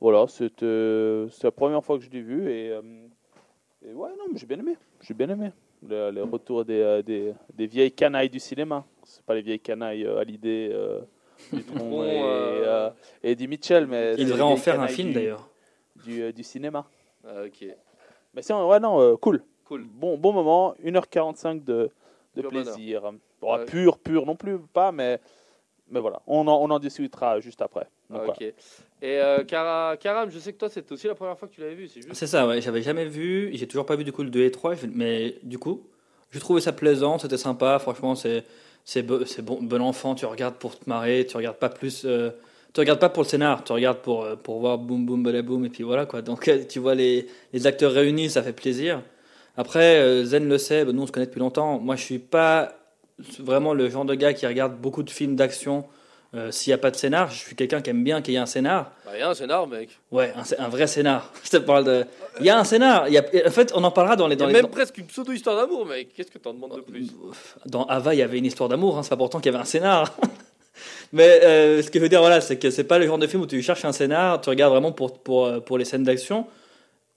voilà 0.00 0.26
c'était 0.28 1.26
c'est 1.30 1.44
la 1.44 1.50
première 1.52 1.82
fois 1.84 1.98
que 1.98 2.04
je 2.04 2.10
l'ai 2.10 2.22
vu 2.22 2.48
et, 2.50 2.70
euh, 2.70 2.80
et 3.88 3.92
ouais 3.92 4.10
non 4.18 4.24
mais 4.32 4.38
j'ai 4.38 4.46
bien 4.46 4.58
aimé 4.58 4.76
j'ai 5.00 5.14
bien 5.14 5.28
aimé 5.28 5.50
le, 5.86 6.10
le 6.10 6.22
retour 6.24 6.64
des, 6.64 6.80
euh, 6.80 7.02
des, 7.02 7.34
des 7.52 7.66
vieilles 7.66 7.92
canailles 7.92 8.30
du 8.30 8.40
cinéma 8.40 8.84
c'est 9.04 9.22
pas 9.24 9.34
les 9.34 9.42
vieilles 9.42 9.60
canailles 9.60 10.04
euh, 10.06 10.18
à 10.18 10.24
l'idée 10.24 10.70
euh, 10.72 11.00
Dutronc, 11.52 12.04
et, 12.04 12.22
euh, 12.22 12.86
euh, 12.86 12.90
Eddie 13.22 13.48
Mitchell 13.48 13.86
mais 13.86 14.14
Il 14.16 14.26
devrait 14.26 14.42
en 14.42 14.56
faire 14.56 14.80
un 14.80 14.88
film 14.88 15.12
d'ailleurs. 15.12 15.48
du, 16.04 16.22
euh, 16.22 16.32
du 16.32 16.42
cinéma. 16.44 16.86
Ah, 17.26 17.42
Ok, 17.46 17.66
Mais 18.34 18.40
c'est 18.42 18.54
ouais 18.54 18.80
non 18.80 19.00
euh, 19.00 19.16
cool. 19.16 19.42
cool. 19.64 19.84
Bon 19.84 20.16
bon 20.16 20.32
moment, 20.32 20.74
1h45 20.84 21.64
de, 21.64 21.90
de 22.36 22.40
Pur 22.40 22.50
plaisir. 22.50 23.02
Bon, 23.40 23.56
Ouais. 23.56 23.64
Pur 23.66 23.98
pur 23.98 24.24
non 24.26 24.36
plus 24.36 24.58
pas 24.58 24.92
mais 24.92 25.20
mais 25.90 26.00
voilà, 26.00 26.22
on 26.26 26.46
en, 26.46 26.54
on 26.62 26.70
en 26.70 26.78
discutera 26.78 27.40
juste 27.40 27.60
après. 27.60 27.86
Donc, 28.10 28.20
Ah, 28.20 28.24
voilà. 28.26 28.32
ok. 28.32 28.42
Et 28.42 29.18
euh, 29.18 29.44
Cara- 29.44 29.96
Karam, 29.98 30.30
je 30.30 30.38
sais 30.38 30.52
que 30.52 30.58
toi, 30.58 30.68
c'était 30.68 30.92
aussi 30.92 31.06
la 31.06 31.14
première 31.14 31.38
fois 31.38 31.48
que 31.48 31.54
tu 31.54 31.60
l'avais 31.60 31.74
vu, 31.74 31.88
c'est 31.88 32.00
juste 32.00 32.14
C'est 32.14 32.26
ça, 32.26 32.46
ouais. 32.46 32.60
J'avais 32.60 32.82
jamais 32.82 33.04
vu, 33.06 33.50
j'ai 33.54 33.66
toujours 33.66 33.86
pas 33.86 33.96
vu 33.96 34.04
du 34.04 34.12
coup 34.12 34.22
le 34.22 34.30
2 34.30 34.42
et 34.44 34.50
3, 34.50 34.74
mais 34.92 35.36
du 35.42 35.58
coup, 35.58 35.82
je 36.30 36.38
trouvais 36.38 36.60
ça 36.60 36.72
plaisant, 36.72 37.18
c'était 37.18 37.36
sympa, 37.36 37.78
franchement, 37.78 38.14
c'est 38.14 38.44
c'est 38.86 39.02
bo- 39.02 39.24
c'est 39.24 39.40
bon, 39.42 39.58
bon 39.62 39.80
enfant, 39.80 40.14
tu 40.14 40.26
regardes 40.26 40.56
pour 40.56 40.78
te 40.78 40.88
marrer, 40.88 41.24
tu 41.26 41.36
regardes 41.36 41.56
pas 41.56 41.70
plus. 41.70 42.02
euh, 42.04 42.30
tu 42.74 42.80
regardes 42.80 42.98
pas 43.00 43.08
pour 43.08 43.22
le 43.22 43.28
scénar, 43.28 43.62
tu 43.64 43.72
regardes 43.72 43.98
pour, 43.98 44.24
euh, 44.24 44.36
pour 44.36 44.58
voir 44.60 44.76
boum 44.78 45.06
boum 45.06 45.22
balaboum, 45.22 45.64
et 45.64 45.70
puis 45.70 45.84
voilà 45.84 46.04
quoi. 46.06 46.20
Donc 46.22 46.48
euh, 46.48 46.64
tu 46.68 46.80
vois 46.80 46.94
les, 46.94 47.26
les 47.52 47.66
acteurs 47.66 47.92
réunis, 47.92 48.28
ça 48.30 48.42
fait 48.42 48.52
plaisir. 48.52 49.00
Après, 49.56 50.24
Zen 50.24 50.48
le 50.48 50.58
sait, 50.58 50.84
bah, 50.84 50.92
nous 50.92 51.02
on 51.02 51.06
se 51.06 51.12
connaît 51.12 51.26
depuis 51.26 51.38
longtemps. 51.40 51.78
Moi 51.78 51.96
je 51.96 52.02
suis 52.02 52.18
pas 52.18 52.74
vraiment 53.38 53.72
le 53.74 53.88
genre 53.88 54.04
de 54.04 54.14
gars 54.14 54.32
qui 54.34 54.46
regarde 54.46 54.76
beaucoup 54.76 55.02
de 55.02 55.10
films 55.10 55.36
d'action 55.36 55.84
euh, 56.34 56.50
s'il 56.50 56.70
n'y 56.70 56.74
a 56.74 56.78
pas 56.78 56.90
de 56.90 56.96
scénar. 56.96 57.30
Je 57.30 57.38
suis 57.38 57.56
quelqu'un 57.56 57.80
qui 57.80 57.90
aime 57.90 58.02
bien 58.02 58.20
qu'il 58.22 58.34
y 58.34 58.36
ait 58.36 58.40
un 58.40 58.46
scénar. 58.46 58.92
Bah, 59.04 59.12
il 59.14 59.20
y 59.20 59.22
a 59.22 59.30
un 59.30 59.34
scénar, 59.34 59.66
mec. 59.66 59.88
Ouais, 60.10 60.32
un, 60.58 60.68
vrai 60.68 60.86
scénar. 60.86 61.32
Je 61.44 61.50
te 61.50 61.56
parle 61.58 61.84
de. 61.84 62.04
Il 62.40 62.46
y 62.46 62.50
a 62.50 62.58
un 62.58 62.64
scénar. 62.64 63.08
Il 63.08 63.14
y 63.14 63.18
a... 63.18 63.24
En 63.46 63.50
fait, 63.50 63.72
on 63.74 63.84
en 63.84 63.90
parlera 63.90 64.16
dans 64.16 64.26
les. 64.26 64.34
Il 64.34 64.38
y 64.38 64.40
Dans 64.40 64.46
a 64.46 64.48
les... 64.48 64.62
même 64.62 64.70
presque 64.70 64.98
une 64.98 65.06
pseudo-histoire 65.06 65.56
d'amour, 65.56 65.86
mec. 65.86 66.12
Qu'est-ce 66.14 66.30
que 66.30 66.38
t'en 66.38 66.52
demandes 66.52 66.76
de 66.76 66.80
plus? 66.80 67.10
Dans 67.66 67.84
Ava, 67.84 68.14
il 68.14 68.18
y 68.18 68.22
avait 68.22 68.38
une 68.38 68.46
histoire 68.46 68.68
d'amour. 68.68 68.98
Hein. 68.98 69.02
C'est 69.02 69.10
pas 69.10 69.16
pourtant 69.16 69.38
qu'il 69.40 69.52
y 69.52 69.54
avait 69.54 69.62
un 69.62 69.66
scénar. 69.66 70.16
Mais 71.12 71.44
euh, 71.44 71.82
ce 71.82 71.90
que 71.90 72.00
je 72.00 72.02
veux 72.02 72.08
dire, 72.08 72.20
voilà, 72.20 72.40
c'est 72.40 72.58
que 72.58 72.70
c'est 72.70 72.84
pas 72.84 72.98
le 72.98 73.06
genre 73.06 73.18
de 73.18 73.28
film 73.28 73.42
où 73.42 73.46
tu 73.46 73.62
cherches 73.62 73.84
un 73.84 73.92
scénar. 73.92 74.40
Tu 74.40 74.50
regardes 74.50 74.72
vraiment 74.72 74.92
pour 74.92 75.18
pour 75.20 75.62
pour 75.64 75.78
les 75.78 75.84
scènes 75.84 76.02
d'action. 76.02 76.46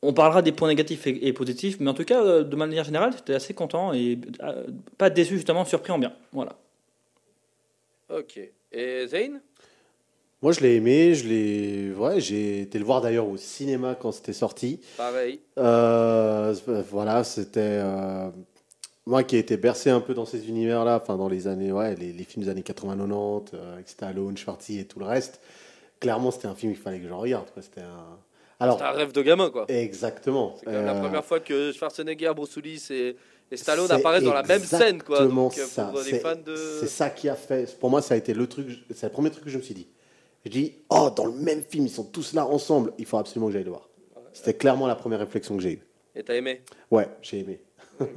On 0.04 0.14
parlera 0.14 0.42
des 0.42 0.52
points 0.52 0.68
négatifs 0.68 1.08
et, 1.08 1.28
et 1.28 1.34
positifs, 1.34 1.78
mais 1.80 1.90
en 1.90 1.94
tout 1.94 2.06
cas, 2.06 2.22
euh, 2.24 2.44
de 2.44 2.56
manière 2.56 2.84
générale, 2.84 3.14
j'étais 3.16 3.34
assez 3.34 3.54
content 3.54 3.94
et 3.94 4.20
euh, 4.44 4.68
pas 4.98 5.10
déçu 5.10 5.36
justement, 5.36 5.66
surpris 5.66 5.92
en 5.92 5.98
bien. 5.98 6.14
Voilà. 6.32 6.56
Ok. 8.10 8.40
Et 8.72 9.08
Zayn? 9.08 9.40
Moi, 10.42 10.52
je 10.52 10.60
l'ai 10.60 10.76
aimé. 10.76 11.16
Je 11.16 11.28
l'ai. 11.28 11.92
Ouais, 11.94 12.20
j'ai 12.20 12.62
été 12.62 12.78
le 12.78 12.86
voir 12.86 13.02
d'ailleurs 13.02 13.28
au 13.28 13.38
cinéma 13.38 13.96
quand 14.00 14.12
c'était 14.12 14.34
sorti. 14.34 14.80
Pareil. 14.98 15.40
Euh, 15.58 16.54
voilà, 16.92 17.24
c'était 17.24 17.60
euh, 17.64 18.30
moi 19.06 19.24
qui 19.24 19.36
ai 19.36 19.40
été 19.40 19.58
bercé 19.58 19.90
un 19.90 20.00
peu 20.02 20.14
dans 20.14 20.26
ces 20.26 20.48
univers-là, 20.48 21.00
enfin 21.02 21.18
dans 21.18 21.30
les 21.30 21.48
années, 21.48 21.72
ouais, 21.72 21.96
les, 21.96 22.14
les 22.14 22.24
films 22.24 22.44
des 22.46 22.52
années 22.52 22.62
80-90, 22.62 23.46
euh, 23.54 23.74
avec 23.74 23.90
Stallone, 23.90 24.38
Schwarzy 24.38 24.80
et 24.80 24.86
tout 24.86 25.00
le 25.00 25.06
reste. 25.06 25.40
Clairement, 26.00 26.30
c'était 26.30 26.48
un 26.48 26.56
film 26.56 26.74
qu'il 26.74 26.82
fallait 26.82 27.00
que 27.00 27.08
je 27.08 27.14
regarde. 27.14 27.48
C'était 27.60 27.82
un- 27.82 28.18
Alors, 28.60 28.78
C'est 28.78 28.86
un 28.86 28.92
rêve 28.92 29.12
de 29.14 29.22
gamin, 29.24 29.50
quoi. 29.50 29.66
exactement. 29.70 30.56
C'est 30.60 30.66
quand 30.66 30.72
même 30.72 30.86
la 30.86 30.96
Euh, 30.96 31.02
première 31.02 31.26
fois 31.26 31.40
que 31.40 31.72
Schwarzenegger, 31.72 32.32
Bruce 32.36 32.56
Willis 32.56 32.86
et, 32.92 33.16
et 33.52 33.58
Stallone 33.58 33.90
apparaissent 33.92 34.24
dans 34.24 34.34
la 34.34 34.44
même 34.44 34.62
scène, 34.64 35.02
quoi. 35.04 35.26
Donc, 35.26 35.58
euh, 35.58 35.66
ça. 35.66 35.86
pour 35.86 36.00
les 36.02 36.12
C'est- 36.12 36.20
fans 36.20 36.36
de. 36.36 36.56
C'est 36.80 36.88
ça 36.88 37.10
qui 37.10 37.30
a 37.30 37.36
fait. 37.36 37.78
Pour 37.80 37.90
moi, 37.90 38.02
ça 38.02 38.14
a 38.14 38.18
été 38.18 38.34
le 38.34 38.48
truc. 38.48 38.68
C'est 38.94 39.06
le 39.08 39.12
premier 39.12 39.30
truc 39.32 39.44
que 39.46 39.50
je 39.50 39.58
me 39.58 39.64
suis 39.64 39.74
dit. 39.74 39.88
Je 40.46 40.50
dis, 40.52 40.76
oh, 40.90 41.10
dans 41.16 41.26
le 41.26 41.34
même 41.34 41.62
film, 41.64 41.86
ils 41.86 41.90
sont 41.92 42.06
tous 42.06 42.34
là 42.34 42.46
ensemble. 42.46 42.94
Il 42.98 43.06
faut 43.06 43.18
absolument 43.18 43.48
que 43.48 43.54
j'aille 43.54 43.64
le 43.64 43.70
voir. 43.72 43.90
C'était 44.34 44.54
clairement 44.54 44.88
la 44.88 44.96
première 44.96 45.20
réflexion 45.20 45.58
que 45.58 45.64
j'ai 45.64 45.72
eue. 45.74 45.82
Et 46.16 46.24
t'as 46.24 46.36
aimé? 46.36 46.62
Ouais, 46.92 47.08
j'ai 47.22 47.40
aimé. 47.40 47.60
Ok, 48.00 48.08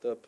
top. 0.00 0.26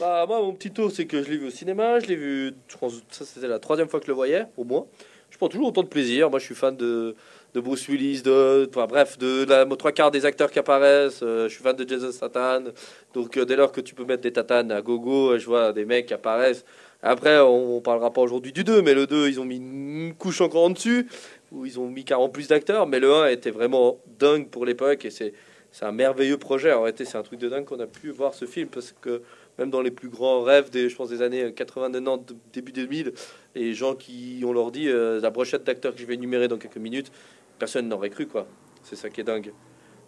Bah, 0.00 0.24
moi, 0.26 0.40
mon 0.40 0.52
petit 0.54 0.70
tour, 0.70 0.90
c'est 0.92 1.06
que 1.06 1.22
je 1.22 1.30
l'ai 1.30 1.38
vu 1.38 1.46
au 1.46 1.50
cinéma. 1.50 1.98
Je 2.00 2.06
l'ai 2.06 2.16
vu, 2.16 2.52
je 2.68 2.76
pense, 2.76 2.94
ça 3.10 3.24
c'était 3.24 3.48
la 3.48 3.58
troisième 3.58 3.88
fois 3.88 4.00
que 4.00 4.06
je 4.06 4.10
le 4.10 4.14
voyais, 4.16 4.44
au 4.56 4.64
moins. 4.64 4.86
Je 5.30 5.36
prends 5.36 5.48
toujours 5.48 5.68
autant 5.68 5.82
de 5.82 5.88
plaisir. 5.88 6.30
Moi, 6.30 6.38
je 6.38 6.44
suis 6.44 6.54
fan 6.54 6.76
de, 6.76 7.14
de 7.58 7.60
Bruce 7.60 7.88
Willis, 7.88 8.22
de, 8.22 8.68
enfin, 8.70 8.86
bref, 8.86 9.18
de 9.18 9.44
la 9.44 9.66
trois 9.76 9.90
quarts 9.90 10.12
des 10.12 10.24
acteurs 10.24 10.50
qui 10.50 10.60
apparaissent. 10.60 11.20
Euh, 11.22 11.48
je 11.48 11.54
suis 11.54 11.62
fan 11.62 11.74
de 11.74 11.88
Jason 11.88 12.12
Statham. 12.12 12.72
Donc, 13.14 13.36
euh, 13.36 13.44
dès 13.44 13.56
lors 13.56 13.72
que 13.72 13.80
tu 13.80 13.96
peux 13.96 14.04
mettre 14.04 14.22
des 14.22 14.32
tatanes 14.32 14.70
à 14.70 14.80
gogo, 14.80 15.32
euh, 15.32 15.38
je 15.38 15.46
vois 15.46 15.72
des 15.72 15.84
mecs 15.84 16.06
qui 16.06 16.14
apparaissent. 16.14 16.64
Après, 17.02 17.38
on, 17.40 17.76
on 17.76 17.80
parlera 17.80 18.12
pas 18.12 18.20
aujourd'hui 18.20 18.52
du 18.52 18.62
2, 18.62 18.82
mais 18.82 18.94
le 18.94 19.06
2, 19.06 19.28
ils 19.28 19.40
ont 19.40 19.44
mis 19.44 19.56
une 19.56 20.14
couche 20.16 20.40
encore 20.40 20.64
en 20.64 20.70
dessus, 20.70 21.08
où 21.50 21.66
ils 21.66 21.80
ont 21.80 21.88
mis 21.88 22.04
40 22.04 22.32
plus 22.32 22.46
d'acteurs. 22.46 22.86
Mais 22.86 23.00
le 23.00 23.12
1 23.12 23.28
était 23.28 23.50
vraiment 23.50 23.98
dingue 24.18 24.48
pour 24.48 24.64
l'époque 24.64 25.04
et 25.04 25.10
c'est. 25.10 25.32
Un 25.80 25.92
merveilleux 25.92 26.38
projet. 26.38 26.72
En 26.72 26.82
réalité, 26.82 27.04
c'est 27.04 27.18
un 27.18 27.22
truc 27.22 27.38
de 27.38 27.48
dingue 27.48 27.64
qu'on 27.64 27.78
a 27.78 27.86
pu 27.86 28.10
voir 28.10 28.34
ce 28.34 28.46
film 28.46 28.66
parce 28.66 28.92
que 29.00 29.22
même 29.58 29.70
dans 29.70 29.80
les 29.80 29.92
plus 29.92 30.08
grands 30.08 30.42
rêves 30.42 30.70
des, 30.70 30.88
je 30.88 30.96
pense, 30.96 31.08
des 31.08 31.22
années 31.22 31.52
80, 31.52 31.92
90, 31.92 32.34
début 32.52 32.72
2000, 32.72 33.12
les 33.54 33.74
gens 33.74 33.94
qui 33.94 34.42
ont 34.44 34.52
leur 34.52 34.72
dit 34.72 34.88
la 34.90 35.30
brochette 35.30 35.62
d'acteurs 35.62 35.94
que 35.94 36.00
je 36.00 36.06
vais 36.06 36.14
énumérer 36.14 36.48
dans 36.48 36.58
quelques 36.58 36.78
minutes, 36.78 37.12
personne 37.58 37.88
n'aurait 37.88 38.10
cru 38.10 38.26
quoi. 38.26 38.46
C'est 38.82 38.96
ça 38.96 39.10
qui 39.10 39.20
est 39.20 39.24
dingue. 39.24 39.52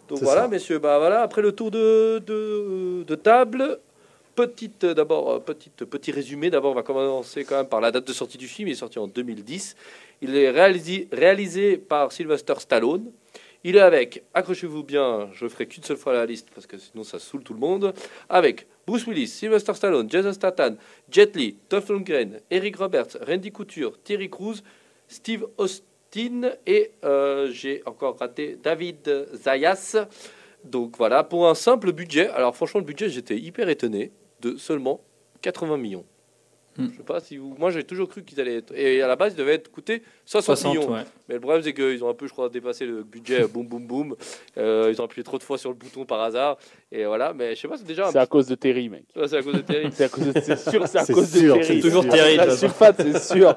Donc 0.07 0.19
voilà, 0.23 0.41
ça. 0.41 0.47
messieurs, 0.47 0.79
bah 0.79 0.97
voilà, 0.97 1.21
après 1.21 1.41
le 1.41 1.51
tour 1.53 1.71
de, 1.71 2.19
de, 2.19 3.03
de 3.03 3.15
table, 3.15 3.79
petite 4.35 4.83
euh, 4.83 4.93
d'abord 4.93 5.31
euh, 5.31 5.39
petite 5.39 5.85
petit 5.85 6.11
résumé. 6.11 6.49
D'abord, 6.49 6.71
on 6.71 6.75
va 6.75 6.83
commencer 6.83 7.45
quand 7.45 7.57
même 7.57 7.67
par 7.67 7.81
la 7.81 7.91
date 7.91 8.07
de 8.07 8.13
sortie 8.13 8.37
du 8.37 8.47
film. 8.47 8.67
Il 8.67 8.71
est 8.71 8.75
sorti 8.75 8.99
en 8.99 9.07
2010. 9.07 9.75
Il 10.21 10.35
est 10.35 10.49
réalisé, 10.49 11.07
réalisé 11.11 11.77
par 11.77 12.11
Sylvester 12.11 12.55
Stallone. 12.59 13.11
Il 13.63 13.75
est 13.75 13.81
avec, 13.81 14.23
accrochez-vous 14.33 14.83
bien, 14.83 15.29
je 15.33 15.47
ferai 15.47 15.67
qu'une 15.67 15.83
seule 15.83 15.97
fois 15.97 16.13
la 16.13 16.25
liste 16.25 16.49
parce 16.53 16.65
que 16.65 16.79
sinon 16.79 17.03
ça 17.03 17.19
saoule 17.19 17.43
tout 17.43 17.53
le 17.53 17.59
monde. 17.59 17.93
Avec 18.27 18.65
Bruce 18.87 19.05
Willis, 19.05 19.27
Sylvester 19.27 19.75
Stallone, 19.75 20.09
Jason 20.09 20.33
Statham, 20.33 20.77
Jet 21.11 21.35
Li, 21.35 21.57
Dolph 21.69 21.87
Lundgren, 21.89 22.39
Eric 22.49 22.77
Roberts, 22.77 23.17
Randy 23.25 23.51
Couture, 23.51 23.99
Terry 24.03 24.29
Crews, 24.31 24.55
Steve 25.07 25.45
Austin 25.57 25.85
et 26.65 26.91
euh, 27.03 27.49
j'ai 27.51 27.81
encore 27.85 28.17
raté 28.17 28.57
David 28.61 29.27
Zayas. 29.33 30.07
Donc 30.63 30.97
voilà, 30.97 31.23
pour 31.23 31.49
un 31.49 31.55
simple 31.55 31.91
budget. 31.91 32.27
Alors 32.29 32.55
franchement, 32.55 32.79
le 32.79 32.85
budget, 32.85 33.09
j'étais 33.09 33.37
hyper 33.37 33.69
étonné 33.69 34.11
de 34.41 34.57
seulement 34.57 35.01
80 35.41 35.77
millions. 35.77 36.05
Hmm. 36.77 36.87
Je 36.91 36.97
sais 36.97 37.03
pas 37.03 37.19
si 37.19 37.37
vous... 37.37 37.55
Moi, 37.59 37.69
j'ai 37.71 37.83
toujours 37.83 38.07
cru 38.07 38.23
qu'ils 38.23 38.39
allaient 38.39 38.57
être... 38.57 38.73
Et 38.75 39.01
à 39.01 39.07
la 39.07 39.15
base, 39.15 39.33
ils 39.33 39.37
devaient 39.37 39.55
être 39.55 39.69
coûter 39.71 40.03
60, 40.25 40.55
60, 40.57 40.75
millions. 40.75 40.91
ouais. 40.93 41.01
Mais 41.27 41.35
le 41.35 41.41
problème, 41.41 41.61
c'est 41.63 41.73
qu'ils 41.73 42.03
ont 42.03 42.09
un 42.09 42.13
peu, 42.13 42.27
je 42.27 42.31
crois, 42.33 42.47
dépassé 42.49 42.85
le 42.85 43.03
budget. 43.03 43.45
boum, 43.47 43.67
boum, 43.67 43.85
boum. 43.85 44.15
Euh, 44.57 44.89
ils 44.89 45.01
ont 45.01 45.05
appuyé 45.05 45.23
trop 45.23 45.37
de 45.37 45.43
fois 45.43 45.57
sur 45.57 45.69
le 45.69 45.75
bouton 45.75 46.05
par 46.05 46.21
hasard. 46.21 46.57
Et 46.91 47.05
voilà. 47.05 47.33
Mais 47.33 47.55
je 47.55 47.61
sais 47.61 47.67
pas, 47.67 47.77
c'est 47.77 47.85
déjà 47.87 48.09
C'est 48.11 48.19
à 48.19 48.25
cause 48.25 48.47
de 48.47 48.55
Terry, 48.55 48.87
mec. 48.89 49.03
Ouais, 49.15 49.27
c'est 49.27 49.37
à 49.37 49.43
cause 49.43 49.55
de 49.55 49.61
Terry. 49.61 49.89
C'est 49.93 50.05
à 50.05 50.09
cause 50.09 50.25
de- 50.33 50.39
c'est 50.39 50.57
sûr, 50.57 50.87
c'est 50.87 50.97
à 50.99 51.03
C'est 51.05 51.13
cause 51.13 51.31
de 51.31 51.39
sûr, 51.39 51.53
Terry. 51.55 51.65
c'est 51.67 51.79
toujours. 51.81 52.07
Terry, 52.07 52.33
de 52.33 52.37
La 52.37 52.55
sulfate, 52.55 53.01
c'est 53.01 53.19
sûr. 53.35 53.55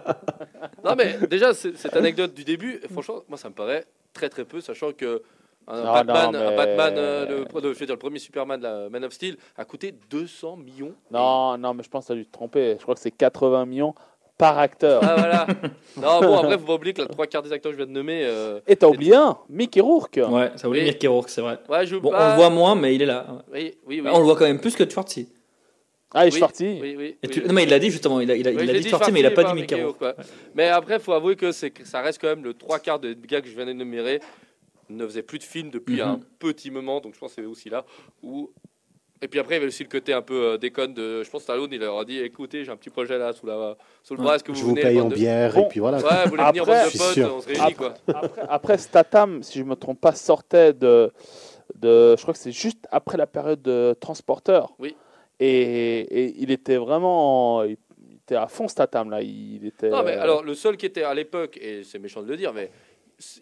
non, 0.84 0.94
mais 0.96 1.16
déjà, 1.30 1.54
c'est- 1.54 1.76
cette 1.76 1.96
anecdote 1.96 2.34
du 2.34 2.44
début, 2.44 2.80
franchement, 2.92 3.22
moi, 3.28 3.38
ça 3.38 3.48
me 3.48 3.54
paraît 3.54 3.84
très, 4.12 4.28
très 4.28 4.44
peu, 4.44 4.60
sachant 4.60 4.92
que. 4.92 5.22
Un 5.66 5.82
Batman, 6.04 6.32
non, 6.32 6.38
un 6.40 6.50
mais- 6.50 6.56
Batman 6.56 6.94
euh, 6.98 7.26
le, 7.26 7.36
le- 7.60 7.72
je 7.74 7.78
veux 7.78 7.86
dire, 7.86 7.94
le 7.94 7.98
premier 7.98 8.18
Superman, 8.18 8.60
la 8.60 8.88
Man 8.90 9.04
of 9.04 9.12
Steel, 9.12 9.36
a 9.56 9.64
coûté 9.64 9.94
200 10.10 10.56
millions. 10.56 10.94
Non, 11.10 11.56
non, 11.58 11.74
mais 11.74 11.82
je 11.82 11.88
pense 11.88 12.04
que 12.04 12.12
tu 12.12 12.12
as 12.12 12.16
dû 12.22 12.26
te 12.26 12.32
tromper. 12.32 12.76
Je 12.78 12.82
crois 12.82 12.94
que 12.94 13.00
c'est 13.00 13.10
80 13.10 13.64
millions 13.66 13.94
par 14.36 14.58
acteur. 14.58 15.00
Ah 15.04 15.14
voilà. 15.16 15.46
non, 15.96 16.20
bon, 16.20 16.38
après, 16.38 16.58
faut 16.58 16.64
pas 16.66 16.74
oublier 16.74 16.92
que 16.92 17.02
la 17.02 17.08
trois 17.08 17.26
quarts 17.26 17.42
des 17.42 17.52
acteurs 17.52 17.70
que 17.72 17.78
je 17.78 17.82
viens 17.84 17.86
de 17.92 17.96
nommer. 17.96 18.22
euh, 18.24 18.60
Et 18.66 18.74
t'as 18.76 18.88
oublié 18.88 19.14
un, 19.14 19.38
Mickey 19.48 19.80
Rourke. 19.80 20.18
Ouais, 20.28 20.50
ça 20.56 20.66
voulait 20.68 20.80
Oui. 20.80 20.86
Mickey 20.88 21.06
Rourke, 21.06 21.28
c'est 21.28 21.40
vrai. 21.40 21.58
Ouais, 21.68 21.86
je 21.86 21.96
Bon, 21.96 22.10
pas- 22.10 22.26
on 22.26 22.30
le 22.30 22.36
voit 22.36 22.50
moins, 22.50 22.74
mais 22.74 22.94
il 22.94 23.02
est 23.02 23.06
là. 23.06 23.26
Oui, 23.52 23.74
oui, 23.86 24.00
oui. 24.04 24.10
On 24.12 24.18
le 24.18 24.24
voit 24.24 24.34
quand 24.36 24.44
même 24.44 24.60
plus 24.60 24.74
que 24.74 24.88
Schwartzy. 24.90 25.28
Ah, 26.16 26.26
et 26.26 26.30
Oui, 26.30 26.36
Schwartzy. 26.38 26.78
Oui, 26.80 26.94
oui. 26.98 27.16
Et 27.22 27.26
oui. 27.26 27.30
tu- 27.30 27.42
Non, 27.44 27.52
mais 27.54 27.62
il 27.64 27.70
l'a 27.70 27.78
dit 27.78 27.90
justement, 27.90 28.20
il 28.20 28.30
a, 28.30 28.36
il 28.36 28.46
a, 28.46 28.50
il 28.50 28.70
a 28.70 28.72
dit 28.72 28.88
Schwartzy, 28.88 29.10
mais 29.12 29.20
il 29.20 29.26
a 29.26 29.30
pas 29.30 29.44
dit 29.44 29.54
Mickey 29.54 29.82
Rourke. 29.82 30.04
Mais 30.54 30.68
après, 30.68 30.98
faut 30.98 31.12
avouer 31.12 31.36
que 31.36 31.50
ça 31.52 32.00
reste 32.02 32.20
quand 32.20 32.28
même 32.28 32.44
le 32.44 32.54
trois 32.54 32.78
quarts 32.80 32.98
des 32.98 33.16
gars 33.16 33.40
que 33.40 33.48
je 33.48 33.54
viens 33.54 33.66
d'énumérer 33.66 34.20
ne 34.90 35.06
faisaient 35.06 35.22
plus 35.22 35.38
de 35.38 35.44
films 35.44 35.70
depuis 35.70 35.96
Mhm. 35.96 36.08
un 36.08 36.20
petit 36.38 36.70
moment. 36.70 37.00
Donc 37.00 37.14
je 37.14 37.18
pense 37.18 37.34
que 37.34 37.42
c'est 37.42 37.46
aussi 37.48 37.70
là 37.70 37.84
où. 38.22 38.50
Et 39.22 39.28
puis 39.28 39.40
après, 39.40 39.54
il 39.54 39.56
y 39.56 39.60
avait 39.60 39.68
aussi 39.68 39.82
le 39.84 39.88
côté 39.88 40.12
un 40.12 40.20
peu 40.20 40.34
euh, 40.52 40.58
déconne 40.58 40.92
de. 40.92 41.22
Je 41.22 41.30
pense 41.30 41.40
que 41.40 41.44
Stallone, 41.44 41.70
il 41.72 41.80
leur 41.80 41.98
a 41.98 42.04
dit 42.04 42.18
écoutez, 42.18 42.64
j'ai 42.64 42.70
un 42.70 42.76
petit 42.76 42.90
projet 42.90 43.16
là 43.16 43.32
sous, 43.32 43.46
la, 43.46 43.76
sous 44.02 44.14
le 44.16 44.22
bras. 44.22 44.34
Est-ce 44.36 44.44
que 44.44 44.52
vous, 44.52 44.58
Je 44.58 44.64
vous 44.64 44.74
paye 44.74 45.00
en 45.00 45.08
de- 45.08 45.14
bière, 45.14 45.54
Bon. 45.54 45.64
et 45.64 45.68
puis 45.68 45.80
voilà. 45.80 45.98
Ouais, 45.98 46.24
vous 46.24 46.30
voulez 46.30 46.42
venir, 46.44 46.62
Après- 46.62 46.84
de 46.84 46.88
suis 46.90 46.98
potes, 46.98 47.12
sûr. 47.14 47.34
on 47.34 47.40
se 47.40 47.46
réunit 47.48 47.74
quoi. 47.74 47.94
Après, 48.08 48.42
après, 48.48 48.78
Statham, 48.78 49.42
si 49.42 49.58
je 49.58 49.64
me 49.64 49.76
trompe 49.76 50.00
pas, 50.00 50.12
sortait 50.12 50.74
de, 50.74 51.10
de 51.76 52.16
je 52.16 52.22
crois 52.22 52.34
que 52.34 52.40
c'est 52.40 52.52
juste 52.52 52.86
après 52.90 53.16
la 53.16 53.26
période 53.26 53.62
de 53.62 53.96
Transporteur. 53.98 54.74
Oui. 54.78 54.94
Et, 55.40 56.00
et 56.00 56.34
il 56.38 56.50
était 56.50 56.76
vraiment, 56.76 57.62
il 57.64 57.76
était 58.24 58.36
à 58.36 58.46
fond 58.48 58.68
Statham 58.68 59.10
là. 59.10 59.22
Il 59.22 59.64
était. 59.64 59.88
Non, 59.90 60.02
mais 60.02 60.12
alors, 60.12 60.42
le 60.42 60.54
seul 60.54 60.76
qui 60.76 60.86
était 60.86 61.02
à 61.02 61.14
l'époque, 61.14 61.56
et 61.62 61.82
c'est 61.82 61.98
méchant 61.98 62.22
de 62.22 62.28
le 62.28 62.36
dire, 62.36 62.52
mais 62.52 62.70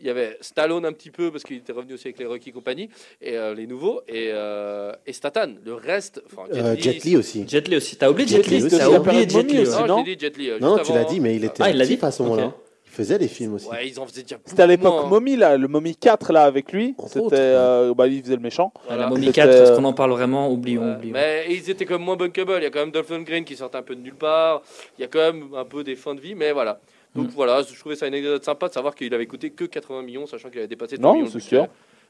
il 0.01 0.07
y 0.07 0.11
avait 0.11 0.37
Stallone 0.41 0.85
un 0.85 0.93
petit 0.93 1.11
peu, 1.11 1.31
parce 1.31 1.45
qu'il 1.45 1.57
était 1.57 1.73
revenu 1.73 1.95
aussi 1.95 2.09
avec 2.09 2.19
les 2.19 2.27
Rocky 2.27 2.53
Company, 2.53 2.89
et 3.21 3.37
euh, 3.37 3.55
les 3.55 3.67
nouveaux, 3.67 4.01
et, 4.09 4.29
euh, 4.33 4.93
et 5.07 5.13
Statham. 5.13 5.57
Le 5.65 5.75
reste, 5.75 6.23
enfin, 6.27 6.43
Euh, 6.53 6.77
Jet 6.79 7.03
Li 7.05 7.17
aussi. 7.17 7.45
Jet 7.49 7.67
Li 7.69 7.77
aussi. 7.77 7.97
T'as 7.97 8.11
oublié 8.11 8.29
Jet 8.29 8.43
Jet 8.43 8.59
Li 8.61 8.69
T'as 8.69 8.89
oublié 8.89 9.29
Jet 9.29 9.43
Li 9.43 9.61
aussi. 9.61 9.83
Non, 9.85 10.03
dit 10.03 10.17
Jet 10.19 10.37
Li. 10.37 10.51
euh, 10.51 10.59
Non, 10.61 10.79
tu 10.79 10.93
l'as 10.93 11.05
dit, 11.05 11.21
mais 11.21 11.37
il 11.37 11.45
était 11.45 11.63
Ah, 11.63 11.71
il 11.71 11.77
l'a 11.77 11.83
actif 11.85 12.01
dit 12.01 12.05
à 12.07 12.11
ce 12.11 12.23
moment-là. 12.23 12.53
Il 12.87 12.95
faisait 12.97 13.19
des 13.19 13.29
films 13.29 13.55
aussi. 13.55 13.69
Ouais, 13.71 13.89
ils 13.89 13.99
en 13.99 14.07
faisaient 14.07 14.23
déjà 14.23 14.37
C'était 14.45 14.65
à 14.65 14.67
l'époque 14.67 14.93
hein. 15.05 15.09
Mommy 15.09 15.35
là, 15.37 15.57
le 15.57 15.67
Mommy 15.67 15.97
4 15.97 16.31
là 16.31 16.43
avec 16.43 16.73
lui. 16.73 16.95
C'était, 17.07 17.37
euh, 17.37 17.95
bah, 17.95 18.07
il 18.07 18.23
faisait 18.23 18.37
le 18.37 18.43
méchant. 18.43 18.71
Voilà. 18.87 19.05
La 19.05 19.09
Mommy 19.09 19.23
C'était- 19.29 19.41
4, 19.41 19.49
est-ce 19.51 19.73
qu'on 19.73 19.85
en 19.85 19.95
parle 19.95 20.11
vraiment 20.11 20.51
Oublions, 20.53 20.83
Ouais, 20.85 20.95
oublions. 20.97 21.15
mais 21.15 21.47
ils 21.49 21.71
étaient 21.71 21.87
quand 21.87 21.95
même 21.95 22.05
moins 22.05 22.17
bunkable. 22.17 22.53
Il 22.59 22.65
y 22.65 22.67
a 22.67 22.71
quand 22.71 22.81
même 22.81 22.91
Dolph 22.91 23.09
Lundgren 23.09 23.45
qui 23.47 23.57
sortait 23.57 23.79
un 23.79 23.83
peu 23.83 23.95
de 23.97 24.03
nulle 24.03 24.15
part. 24.17 24.61
Il 24.99 25.01
y 25.01 25.05
a 25.05 25.09
quand 25.09 25.21
même 25.21 25.55
un 25.57 25.65
peu 25.65 25.83
des 25.83 25.97
fins 25.97 26.15
de 26.15 26.21
vie, 26.21 26.35
mais 26.35 26.53
voilà. 26.53 26.81
Donc 27.15 27.27
Mm. 27.29 27.31
voilà, 27.35 27.63
je 27.63 27.79
trouvais 27.79 27.97
ça 27.97 28.07
une 28.07 28.15
anecdote 28.15 28.45
sympa 28.45 28.69
de 28.69 28.73
savoir 28.73 28.95
qu'il 28.95 29.13
avait 29.15 29.27
coûté 29.27 29.51
que 29.51 29.65
80 29.65 30.03
millions, 30.03 30.27
sachant 30.27 30.49
qu'il 30.49 30.59
avait 30.59 30.69
dépassé 30.69 30.97
100 30.97 31.03
Non, 31.03 31.13
millions. 31.15 31.27
de 31.27 31.31
c'est 31.31 31.41
sûr. 31.41 31.69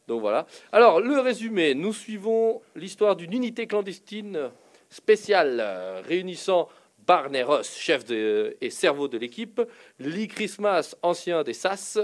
Donc 0.08 0.20
voilà. 0.20 0.46
Alors, 0.72 1.00
le 1.00 1.18
résumé, 1.20 1.74
nous 1.74 1.92
suivons 1.92 2.60
l'histoire 2.76 3.14
d'une 3.16 3.32
unité 3.32 3.66
clandestine 3.66 4.50
spéciale 4.90 5.58
euh, 5.60 6.02
réunissant 6.06 6.68
Barney 7.06 7.42
Ross, 7.42 7.76
chef 7.76 8.04
de- 8.04 8.56
et 8.60 8.70
cerveau 8.70 9.08
de 9.08 9.18
l'équipe, 9.18 9.60
Lee 9.98 10.28
Christmas, 10.28 10.94
ancien 11.02 11.42
des 11.42 11.52
SAS, 11.54 11.98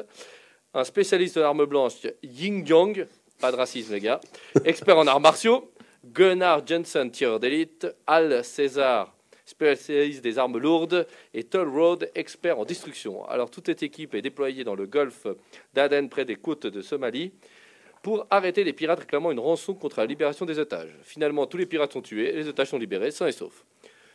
un 0.75 0.85
spécialiste 0.85 1.37
de 1.37 1.41
l'arme 1.43 1.65
blanche, 1.67 1.95
Ying 2.23 2.67
Yang, 2.69 3.07
pas 3.41 3.53
de 3.53 3.57
racisme 3.57 3.93
les 3.95 4.01
gars, 4.01 4.21
expert 4.65 4.99
en 4.99 5.07
arts 5.07 5.21
martiaux, 5.21 5.71
Gunnar 6.05 6.67
Jensen, 6.67 7.11
tireur 7.11 7.39
d'élite, 7.41 7.87
Al 8.07 8.45
César, 8.45 9.15
spécialiste 9.49 10.23
des 10.23 10.39
armes 10.39 10.59
lourdes, 10.59 11.07
et 11.33 11.43
Toll 11.43 11.69
Road, 11.69 12.11
expert 12.15 12.59
en 12.59 12.65
destruction. 12.65 13.25
Alors 13.27 13.51
toute 13.51 13.67
cette 13.67 13.83
équipe 13.83 14.15
est 14.15 14.23
déployée 14.23 14.63
dans 14.63 14.75
le 14.75 14.87
golfe 14.87 15.27
d'Aden, 15.73 16.11
près 16.11 16.27
des 16.27 16.37
côtes 16.37 16.67
de 16.67 16.83
Somalie, 16.83 17.33
pour 18.03 18.27
arrêter 18.31 18.63
les 18.63 18.75
pirates 18.75 19.01
réclamant 19.01 19.33
une 19.33 19.41
rançon 19.41 19.75
contre 19.75 20.01
la 20.01 20.07
libération 20.07 20.45
des 20.45 20.59
otages. 20.59 20.95
Finalement, 21.03 21.47
tous 21.47 21.57
les 21.57 21.67
pirates 21.67 21.93
sont 21.93 22.03
tués 22.03 22.29
et 22.29 22.37
les 22.37 22.49
otages 22.49 22.69
sont 22.69 22.79
libérés, 22.79 23.11
sains 23.11 23.27
et 23.27 23.33
saufs. 23.33 23.65